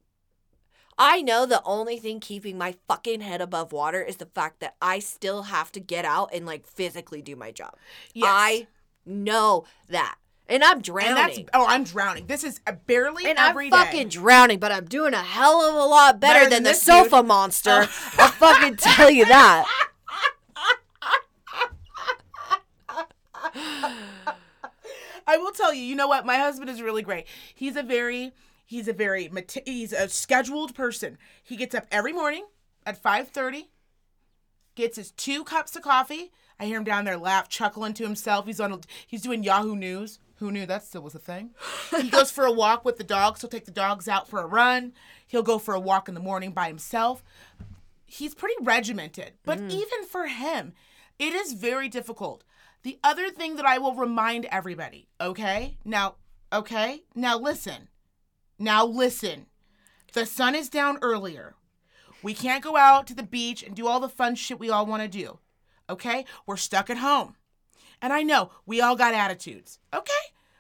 I 1.00 1.22
know 1.22 1.46
the 1.46 1.64
only 1.64 1.98
thing 1.98 2.20
keeping 2.20 2.58
my 2.58 2.76
fucking 2.88 3.22
head 3.22 3.40
above 3.42 3.72
water 3.72 4.02
is 4.04 4.18
the 4.18 4.26
fact 4.26 4.60
that 4.60 4.76
I 4.82 5.00
still 5.00 5.44
have 5.44 5.72
to 5.72 5.80
get 5.80 6.04
out 6.06 6.30
and 6.34 6.46
like 6.46 6.68
physically 6.68 7.22
do 7.22 7.36
my 7.38 7.52
job. 7.52 7.76
Yes. 8.14 8.30
I 8.32 8.68
know 9.06 9.64
that. 9.90 10.16
And 10.50 10.64
I'm 10.64 10.78
And 10.78 10.84
drowning. 10.84 11.14
that's 11.16 11.40
oh, 11.54 11.66
I'm 11.68 11.84
drowning. 11.84 12.26
This 12.26 12.44
is 12.44 12.60
uh, 12.68 12.72
barely 12.88 13.26
And 13.30 13.38
I'm 13.40 13.52
every 13.52 13.70
day. 13.70 13.78
fucking 13.78 14.10
drowning, 14.10 14.60
but 14.60 14.72
I'm 14.72 14.86
doing 14.86 15.14
a 15.14 15.22
hell 15.22 15.62
of 15.62 15.76
a 15.76 15.86
lot 15.86 16.20
better, 16.20 16.40
Better 16.40 16.50
than, 16.50 16.50
than 16.50 16.64
the 16.64 16.70
this 16.72 16.80
dude. 16.86 17.06
sofa 17.06 17.24
monster. 17.24 17.88
I'll 18.18 18.32
fucking 18.32 18.76
tell 18.78 19.10
you 19.12 19.26
that. 19.26 19.66
I 25.28 25.38
will 25.38 25.52
tell 25.52 25.74
you, 25.74 25.82
you 25.84 25.96
know 25.96 26.08
what? 26.08 26.26
My 26.26 26.38
husband 26.38 26.70
is 26.70 26.82
really 26.82 27.04
great. 27.04 27.26
He's 27.54 27.76
a 27.76 27.84
very 27.84 28.32
he's 28.70 28.88
a 28.88 28.94
very 28.94 29.30
he's 29.66 29.92
a 29.92 30.08
scheduled 30.08 30.76
person. 30.76 31.18
He 31.44 31.56
gets 31.56 31.74
up 31.74 31.88
every 31.92 32.14
morning 32.14 32.46
at 32.86 33.02
5:30, 33.02 33.68
gets 34.76 34.96
his 34.96 35.12
two 35.12 35.44
cups 35.44 35.76
of 35.76 35.82
coffee. 35.82 36.32
I 36.60 36.66
hear 36.66 36.78
him 36.78 36.84
down 36.84 37.06
there 37.06 37.18
laugh, 37.18 37.50
chuckling 37.50 37.96
to 37.96 38.04
himself. 38.04 38.46
He's 38.46 38.60
on 38.60 38.82
he's 39.08 39.24
doing 39.24 39.44
Yahoo 39.44 39.76
News. 39.76 40.20
Who 40.36 40.52
knew 40.52 40.66
that 40.68 40.84
still 40.84 41.02
was 41.02 41.16
a 41.16 41.20
thing? 41.20 41.50
He 41.98 42.10
goes 42.12 42.32
for 42.32 42.46
a 42.46 42.52
walk 42.52 42.86
with 42.86 42.98
the 42.98 43.04
dogs. 43.04 43.42
He'll 43.42 43.50
take 43.50 43.66
the 43.66 43.72
dogs 43.72 44.08
out 44.08 44.30
for 44.30 44.40
a 44.40 44.46
run. 44.46 44.94
He'll 45.28 45.44
go 45.44 45.58
for 45.58 45.74
a 45.74 45.80
walk 45.80 46.08
in 46.08 46.14
the 46.14 46.22
morning 46.22 46.52
by 46.52 46.68
himself. 46.68 47.24
He's 48.06 48.36
pretty 48.36 48.56
regimented, 48.62 49.34
but 49.44 49.60
mm. 49.60 49.70
even 49.70 50.06
for 50.06 50.28
him, 50.28 50.74
it 51.18 51.34
is 51.34 51.54
very 51.54 51.90
difficult. 51.90 52.44
The 52.84 52.98
other 53.04 53.30
thing 53.30 53.58
that 53.58 53.66
I 53.66 53.80
will 53.80 53.94
remind 53.94 54.46
everybody, 54.46 55.10
okay? 55.20 55.78
Now, 55.84 56.16
okay? 56.54 57.04
Now 57.14 57.38
listen. 57.38 57.90
Now 58.60 58.86
listen. 58.86 59.46
The 60.12 60.26
sun 60.26 60.54
is 60.54 60.68
down 60.68 61.00
earlier. 61.02 61.56
We 62.22 62.34
can't 62.34 62.64
go 62.64 62.76
out 62.76 63.08
to 63.08 63.16
the 63.16 63.24
beach 63.24 63.64
and 63.64 63.74
do 63.74 63.88
all 63.88 64.02
the 64.02 64.10
fun 64.10 64.36
shit 64.36 64.60
we 64.60 64.70
all 64.70 64.86
want 64.86 65.02
to 65.02 65.08
do. 65.08 65.40
Okay? 65.90 66.26
We're 66.46 66.58
stuck 66.58 66.90
at 66.90 66.98
home. 66.98 67.36
And 68.02 68.12
I 68.12 68.22
know 68.24 68.52
we 68.66 68.82
all 68.82 68.98
got 68.98 69.14
attitudes. 69.14 69.80
Okay? 69.94 70.12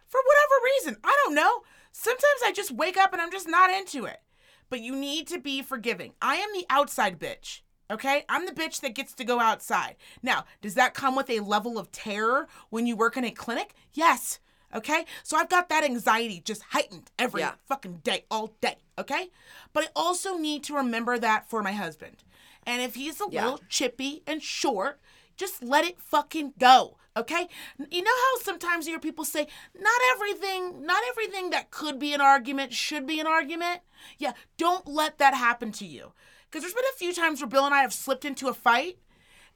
For 0.07 0.21
whatever 0.25 0.63
reason. 0.63 0.97
I 1.03 1.15
don't 1.25 1.35
know. 1.35 1.63
Sometimes 1.91 2.41
I 2.45 2.53
just 2.53 2.71
wake 2.71 2.95
up 2.95 3.11
and 3.11 3.21
I'm 3.21 3.31
just 3.31 3.49
not 3.49 3.69
into 3.69 4.05
it. 4.05 4.21
But 4.69 4.79
you 4.79 4.95
need 4.95 5.27
to 5.27 5.39
be 5.39 5.61
forgiving. 5.61 6.13
I 6.21 6.35
am 6.35 6.49
the 6.53 6.65
outside 6.69 7.19
bitch. 7.19 7.61
Okay? 7.91 8.23
I'm 8.29 8.45
the 8.45 8.53
bitch 8.53 8.79
that 8.81 8.95
gets 8.95 9.13
to 9.15 9.25
go 9.25 9.41
outside. 9.41 9.97
Now, 10.23 10.45
does 10.61 10.75
that 10.75 10.93
come 10.93 11.15
with 11.17 11.29
a 11.29 11.41
level 11.41 11.77
of 11.77 11.91
terror 11.91 12.47
when 12.69 12.87
you 12.87 12.95
work 12.95 13.17
in 13.17 13.25
a 13.25 13.31
clinic? 13.31 13.73
Yes. 13.91 14.39
Okay? 14.73 15.05
So 15.23 15.37
I've 15.37 15.49
got 15.49 15.69
that 15.69 15.83
anxiety 15.83 16.41
just 16.43 16.61
heightened 16.69 17.11
every 17.17 17.41
Yeah. 17.41 17.55
fucking 17.67 17.97
day, 18.03 18.25
all 18.29 18.55
day. 18.61 18.77
Okay? 18.97 19.31
But 19.73 19.85
I 19.85 19.87
also 19.95 20.37
need 20.37 20.63
to 20.65 20.75
remember 20.75 21.17
that 21.17 21.49
for 21.49 21.63
my 21.63 21.71
husband. 21.73 22.23
And 22.65 22.81
if 22.81 22.95
he's 22.95 23.19
a 23.19 23.27
Yeah. 23.29 23.45
little 23.45 23.61
chippy 23.69 24.23
and 24.27 24.43
short, 24.43 24.99
just 25.35 25.63
let 25.63 25.85
it 25.85 26.01
fucking 26.01 26.53
go. 26.59 26.97
Okay? 27.17 27.47
You 27.89 28.03
know 28.03 28.11
how 28.11 28.43
sometimes 28.43 28.85
you 28.85 28.93
hear 28.93 28.99
people 28.99 29.25
say, 29.25 29.47
not 29.73 30.01
everything, 30.11 30.85
not 30.85 31.01
everything 31.09 31.49
that 31.49 31.71
could 31.71 31.97
be 31.99 32.13
an 32.13 32.21
argument 32.21 32.73
should 32.73 33.07
be 33.07 33.19
an 33.19 33.27
argument? 33.27 33.81
Yeah, 34.17 34.33
don't 34.57 34.87
let 34.87 35.17
that 35.17 35.33
happen 35.33 35.71
to 35.73 35.85
you. 35.85 36.13
Because 36.45 36.63
there's 36.63 36.73
been 36.73 36.83
a 36.93 36.97
few 36.97 37.13
times 37.13 37.41
where 37.41 37.49
Bill 37.49 37.65
and 37.65 37.75
I 37.75 37.81
have 37.81 37.93
slipped 37.93 38.25
into 38.25 38.47
a 38.47 38.53
fight, 38.53 38.99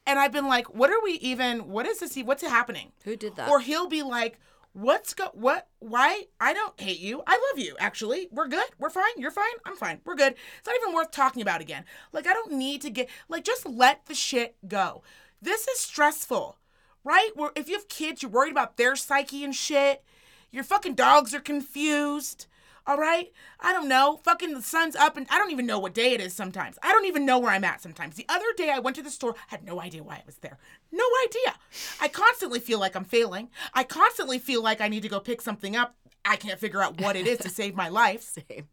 and 0.05 0.19
I've 0.19 0.31
been 0.31 0.47
like, 0.47 0.73
what 0.73 0.89
are 0.89 1.01
we 1.01 1.13
even, 1.13 1.69
what 1.69 1.85
is 1.85 1.99
this, 1.99 2.15
what's 2.17 2.43
happening? 2.43 2.91
Who 3.03 3.15
did 3.15 3.35
that? 3.35 3.49
Or 3.49 3.61
he'll 3.61 3.87
be 3.87 4.03
like, 4.03 4.39
"What's 4.73 5.13
go? 5.13 5.29
What? 5.33 5.67
Why? 5.79 6.23
I 6.39 6.53
don't 6.53 6.79
hate 6.79 6.99
you. 6.99 7.23
I 7.25 7.39
love 7.51 7.63
you. 7.63 7.75
Actually, 7.79 8.27
we're 8.31 8.47
good. 8.47 8.65
We're 8.79 8.89
fine. 8.89 9.17
You're 9.17 9.31
fine. 9.31 9.53
I'm 9.65 9.75
fine. 9.75 10.01
We're 10.03 10.15
good. 10.15 10.33
It's 10.33 10.67
not 10.67 10.75
even 10.81 10.93
worth 10.93 11.11
talking 11.11 11.41
about 11.41 11.61
again. 11.61 11.85
Like 12.11 12.27
I 12.27 12.33
don't 12.33 12.53
need 12.53 12.81
to 12.81 12.89
get 12.89 13.09
like 13.29 13.43
just 13.43 13.65
let 13.67 14.05
the 14.07 14.15
shit 14.15 14.55
go. 14.67 15.03
This 15.41 15.67
is 15.67 15.79
stressful, 15.79 16.57
right? 17.03 17.29
Where 17.35 17.51
if 17.55 17.69
you 17.69 17.75
have 17.75 17.87
kids, 17.87 18.21
you're 18.21 18.31
worried 18.31 18.51
about 18.51 18.77
their 18.77 18.95
psyche 18.95 19.43
and 19.43 19.55
shit. 19.55 20.03
Your 20.51 20.63
fucking 20.63 20.95
dogs 20.95 21.33
are 21.33 21.39
confused. 21.39 22.47
All 22.85 22.97
right? 22.97 23.31
I 23.59 23.71
don't 23.71 23.87
know. 23.87 24.19
Fucking 24.23 24.53
the 24.53 24.61
sun's 24.61 24.95
up 24.95 25.15
and 25.15 25.25
I 25.29 25.37
don't 25.37 25.51
even 25.51 25.65
know 25.65 25.79
what 25.79 25.93
day 25.93 26.13
it 26.13 26.19
is 26.21 26.33
sometimes. 26.33 26.77
I 26.83 26.91
don't 26.91 27.05
even 27.05 27.25
know 27.25 27.39
where 27.39 27.51
I'm 27.51 27.63
at 27.63 27.81
sometimes. 27.81 28.15
The 28.15 28.25
other 28.27 28.45
day 28.57 28.69
I 28.71 28.79
went 28.79 28.97
to 28.97 29.03
the 29.03 29.09
store, 29.09 29.35
had 29.47 29.63
no 29.63 29.79
idea 29.79 30.03
why 30.03 30.15
I 30.15 30.23
was 30.25 30.35
there. 30.37 30.57
No 30.91 31.05
idea. 31.25 31.55
I 32.01 32.09
constantly 32.09 32.59
feel 32.59 32.79
like 32.79 32.95
I'm 32.95 33.05
failing. 33.05 33.49
I 33.73 33.83
constantly 33.83 34.37
feel 34.37 34.61
like 34.61 34.81
I 34.81 34.89
need 34.89 35.03
to 35.03 35.09
go 35.09 35.19
pick 35.21 35.41
something 35.41 35.75
up. 35.75 35.95
I 36.25 36.35
can't 36.35 36.59
figure 36.59 36.81
out 36.81 36.99
what 36.99 37.15
it 37.15 37.25
is 37.27 37.39
to 37.39 37.49
save 37.49 37.75
my 37.75 37.87
life. 38.03 38.21
Same. 38.21 38.67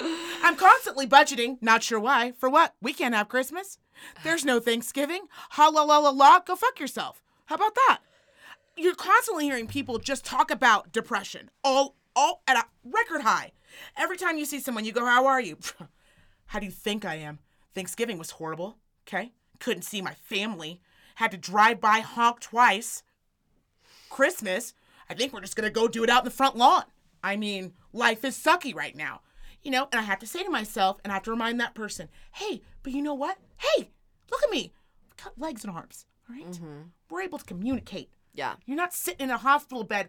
I'm 0.00 0.56
constantly 0.56 1.06
budgeting, 1.06 1.58
not 1.60 1.82
sure 1.84 2.00
why. 2.00 2.32
For 2.32 2.48
what? 2.48 2.74
We 2.80 2.92
can't 2.92 3.14
have 3.14 3.28
Christmas. 3.28 3.78
There's 4.24 4.44
no 4.44 4.58
Thanksgiving. 4.58 5.26
Ha 5.50 5.68
la 5.68 5.82
la 5.84 5.98
la 5.98 6.10
la. 6.10 6.40
Go 6.40 6.56
fuck 6.56 6.80
yourself. 6.80 7.22
How 7.46 7.54
about 7.54 7.74
that? 7.74 8.00
You're 8.76 8.94
constantly 8.94 9.44
hearing 9.44 9.66
people 9.66 9.98
just 9.98 10.24
talk 10.24 10.50
about 10.50 10.92
depression, 10.92 11.50
all 11.62 11.94
all 12.14 12.42
at 12.46 12.56
a 12.56 12.64
record 12.84 13.22
high. 13.22 13.52
Every 13.96 14.16
time 14.16 14.38
you 14.38 14.44
see 14.44 14.60
someone, 14.60 14.84
you 14.84 14.92
go, 14.92 15.04
"How 15.04 15.26
are 15.26 15.40
you?" 15.40 15.58
How 16.46 16.58
do 16.58 16.66
you 16.66 16.72
think 16.72 17.04
I 17.04 17.14
am? 17.16 17.38
Thanksgiving 17.74 18.18
was 18.18 18.32
horrible. 18.32 18.76
Okay, 19.06 19.32
couldn't 19.58 19.82
see 19.82 20.02
my 20.02 20.14
family. 20.14 20.80
Had 21.16 21.30
to 21.30 21.36
drive 21.36 21.80
by, 21.80 22.00
honk 22.00 22.40
twice. 22.40 23.02
Christmas, 24.10 24.74
I 25.08 25.14
think 25.14 25.32
we're 25.32 25.40
just 25.40 25.56
gonna 25.56 25.70
go 25.70 25.88
do 25.88 26.04
it 26.04 26.10
out 26.10 26.22
in 26.22 26.24
the 26.26 26.30
front 26.30 26.56
lawn. 26.56 26.84
I 27.22 27.36
mean, 27.36 27.72
life 27.92 28.24
is 28.24 28.36
sucky 28.36 28.74
right 28.74 28.96
now. 28.96 29.20
You 29.62 29.70
know, 29.70 29.88
and 29.92 30.00
I 30.00 30.02
have 30.02 30.18
to 30.20 30.26
say 30.26 30.42
to 30.42 30.50
myself, 30.50 30.98
and 31.04 31.12
I 31.12 31.14
have 31.14 31.22
to 31.24 31.30
remind 31.30 31.60
that 31.60 31.74
person, 31.74 32.08
hey, 32.32 32.62
but 32.82 32.92
you 32.92 33.00
know 33.00 33.14
what? 33.14 33.38
Hey, 33.56 33.90
look 34.30 34.42
at 34.42 34.50
me. 34.50 34.72
I've 35.10 35.24
got 35.24 35.38
legs 35.38 35.64
and 35.64 35.72
arms. 35.72 36.06
All 36.28 36.34
right? 36.34 36.50
Mm-hmm. 36.50 36.82
We're 37.08 37.22
able 37.22 37.38
to 37.38 37.44
communicate. 37.44 38.10
Yeah. 38.34 38.54
You're 38.66 38.76
not 38.76 38.92
sitting 38.92 39.24
in 39.24 39.30
a 39.30 39.38
hospital 39.38 39.84
bed 39.84 40.08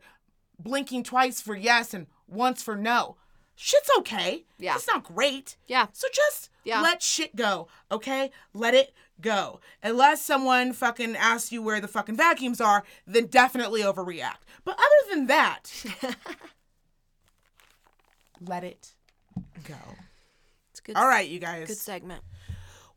blinking 0.60 1.04
twice 1.04 1.42
for 1.42 1.56
yes 1.56 1.94
and 1.94 2.08
once 2.28 2.62
for 2.64 2.76
no. 2.76 3.16
Shit's 3.56 3.90
okay. 4.00 4.46
Yeah. 4.58 4.76
It's 4.76 4.88
not 4.88 5.04
great. 5.04 5.58
Yeah. 5.68 5.88
So 5.94 6.08
just 6.14 6.50
Yeah. 6.64 6.82
let 6.82 7.04
shit 7.04 7.36
go, 7.36 7.68
okay? 7.92 8.32
Let 8.54 8.74
it 8.74 8.94
go. 9.22 9.60
Unless 9.84 10.24
someone 10.24 10.74
fucking 10.74 11.16
asks 11.16 11.52
you 11.52 11.62
where 11.62 11.80
the 11.80 11.88
fucking 11.88 12.16
vacuums 12.18 12.60
are, 12.60 12.84
then 13.06 13.28
definitely 13.28 13.82
overreact. 13.82 14.42
But 14.66 14.76
other 14.76 15.16
than 15.16 15.28
that, 15.28 15.72
let 18.42 18.64
it 18.64 18.90
go. 19.64 19.76
It's 20.72 20.80
good. 20.80 20.96
All 20.96 21.08
right, 21.08 21.28
you 21.30 21.40
guys. 21.40 21.68
Good 21.68 21.78
segment. 21.78 22.24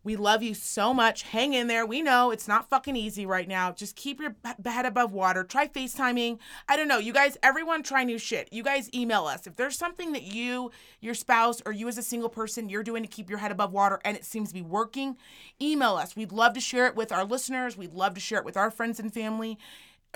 We 0.06 0.14
love 0.14 0.40
you 0.40 0.54
so 0.54 0.94
much. 0.94 1.22
Hang 1.22 1.52
in 1.52 1.66
there. 1.66 1.84
We 1.84 2.00
know 2.00 2.30
it's 2.30 2.46
not 2.46 2.70
fucking 2.70 2.94
easy 2.94 3.26
right 3.26 3.48
now. 3.48 3.72
Just 3.72 3.96
keep 3.96 4.20
your 4.20 4.36
head 4.64 4.86
above 4.86 5.12
water. 5.12 5.42
Try 5.42 5.66
FaceTiming. 5.66 6.38
I 6.68 6.76
don't 6.76 6.86
know. 6.86 6.98
You 6.98 7.12
guys, 7.12 7.36
everyone 7.42 7.82
try 7.82 8.04
new 8.04 8.16
shit. 8.16 8.48
You 8.52 8.62
guys 8.62 8.88
email 8.94 9.26
us. 9.26 9.48
If 9.48 9.56
there's 9.56 9.76
something 9.76 10.12
that 10.12 10.22
you, 10.22 10.70
your 11.00 11.14
spouse, 11.14 11.60
or 11.66 11.72
you 11.72 11.88
as 11.88 11.98
a 11.98 12.04
single 12.04 12.28
person, 12.28 12.68
you're 12.68 12.84
doing 12.84 13.02
to 13.02 13.08
keep 13.08 13.28
your 13.28 13.40
head 13.40 13.50
above 13.50 13.72
water 13.72 14.00
and 14.04 14.16
it 14.16 14.24
seems 14.24 14.50
to 14.50 14.54
be 14.54 14.62
working, 14.62 15.16
email 15.60 15.96
us. 15.96 16.14
We'd 16.14 16.30
love 16.30 16.52
to 16.52 16.60
share 16.60 16.86
it 16.86 16.94
with 16.94 17.10
our 17.10 17.24
listeners. 17.24 17.76
We'd 17.76 17.92
love 17.92 18.14
to 18.14 18.20
share 18.20 18.38
it 18.38 18.44
with 18.44 18.56
our 18.56 18.70
friends 18.70 19.00
and 19.00 19.12
family. 19.12 19.58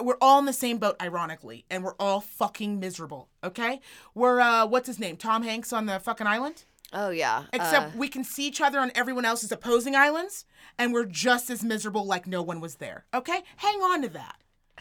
We're 0.00 0.18
all 0.20 0.38
in 0.38 0.44
the 0.44 0.52
same 0.52 0.78
boat, 0.78 1.02
ironically, 1.02 1.64
and 1.68 1.82
we're 1.82 1.96
all 1.98 2.20
fucking 2.20 2.78
miserable. 2.78 3.28
Okay? 3.42 3.80
We're, 4.14 4.40
uh, 4.40 4.66
what's 4.66 4.86
his 4.86 5.00
name? 5.00 5.16
Tom 5.16 5.42
Hanks 5.42 5.72
on 5.72 5.86
the 5.86 5.98
fucking 5.98 6.28
island? 6.28 6.64
Oh 6.92 7.10
yeah. 7.10 7.44
Except 7.52 7.94
Uh, 7.94 7.98
we 7.98 8.08
can 8.08 8.24
see 8.24 8.46
each 8.46 8.60
other 8.60 8.78
on 8.80 8.90
everyone 8.94 9.24
else's 9.24 9.52
opposing 9.52 9.94
islands, 9.94 10.44
and 10.78 10.92
we're 10.92 11.04
just 11.04 11.50
as 11.50 11.62
miserable 11.62 12.04
like 12.04 12.26
no 12.26 12.42
one 12.42 12.60
was 12.60 12.76
there. 12.76 13.04
Okay? 13.14 13.42
Hang 13.56 13.80
on 13.80 14.02
to 14.02 14.08
that. 14.08 14.36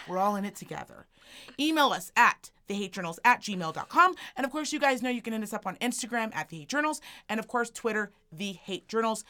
We're 0.08 0.18
all 0.18 0.36
in 0.36 0.46
it 0.46 0.56
together. 0.56 1.06
Email 1.60 1.92
us 1.92 2.12
at 2.16 2.52
thehatejournals 2.68 3.18
at 3.24 3.42
gmail.com. 3.42 4.16
And 4.36 4.46
of 4.46 4.52
course, 4.52 4.72
you 4.74 4.80
guys 4.80 5.02
know 5.02 5.10
you 5.10 5.22
can 5.22 5.34
hit 5.34 5.44
us 5.44 5.54
up 5.54 5.68
on 5.68 5.76
Instagram 5.78 6.34
at 6.36 6.50
the 6.50 6.60
Hate 6.60 6.70
Journals, 6.70 7.02
and 7.28 7.40
of 7.40 7.48
course, 7.48 7.70
Twitter, 7.70 8.12
the 8.32 8.54
Hate 8.54 8.88
Journals. 8.88 9.24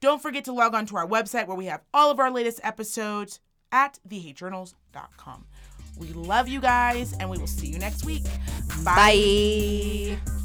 Don't 0.00 0.20
forget 0.20 0.44
to 0.46 0.52
log 0.52 0.74
on 0.74 0.84
to 0.86 0.96
our 0.96 1.06
website 1.06 1.46
where 1.46 1.56
we 1.56 1.66
have 1.66 1.82
all 1.94 2.10
of 2.10 2.18
our 2.18 2.30
latest 2.30 2.60
episodes 2.64 3.40
at 3.70 3.98
thehatejournals.com. 4.08 5.46
We 5.96 6.08
love 6.08 6.48
you 6.48 6.60
guys, 6.60 7.14
and 7.20 7.30
we 7.30 7.38
will 7.38 7.46
see 7.46 7.68
you 7.68 7.78
next 7.78 8.04
week. 8.04 8.24
bye. 8.84 10.41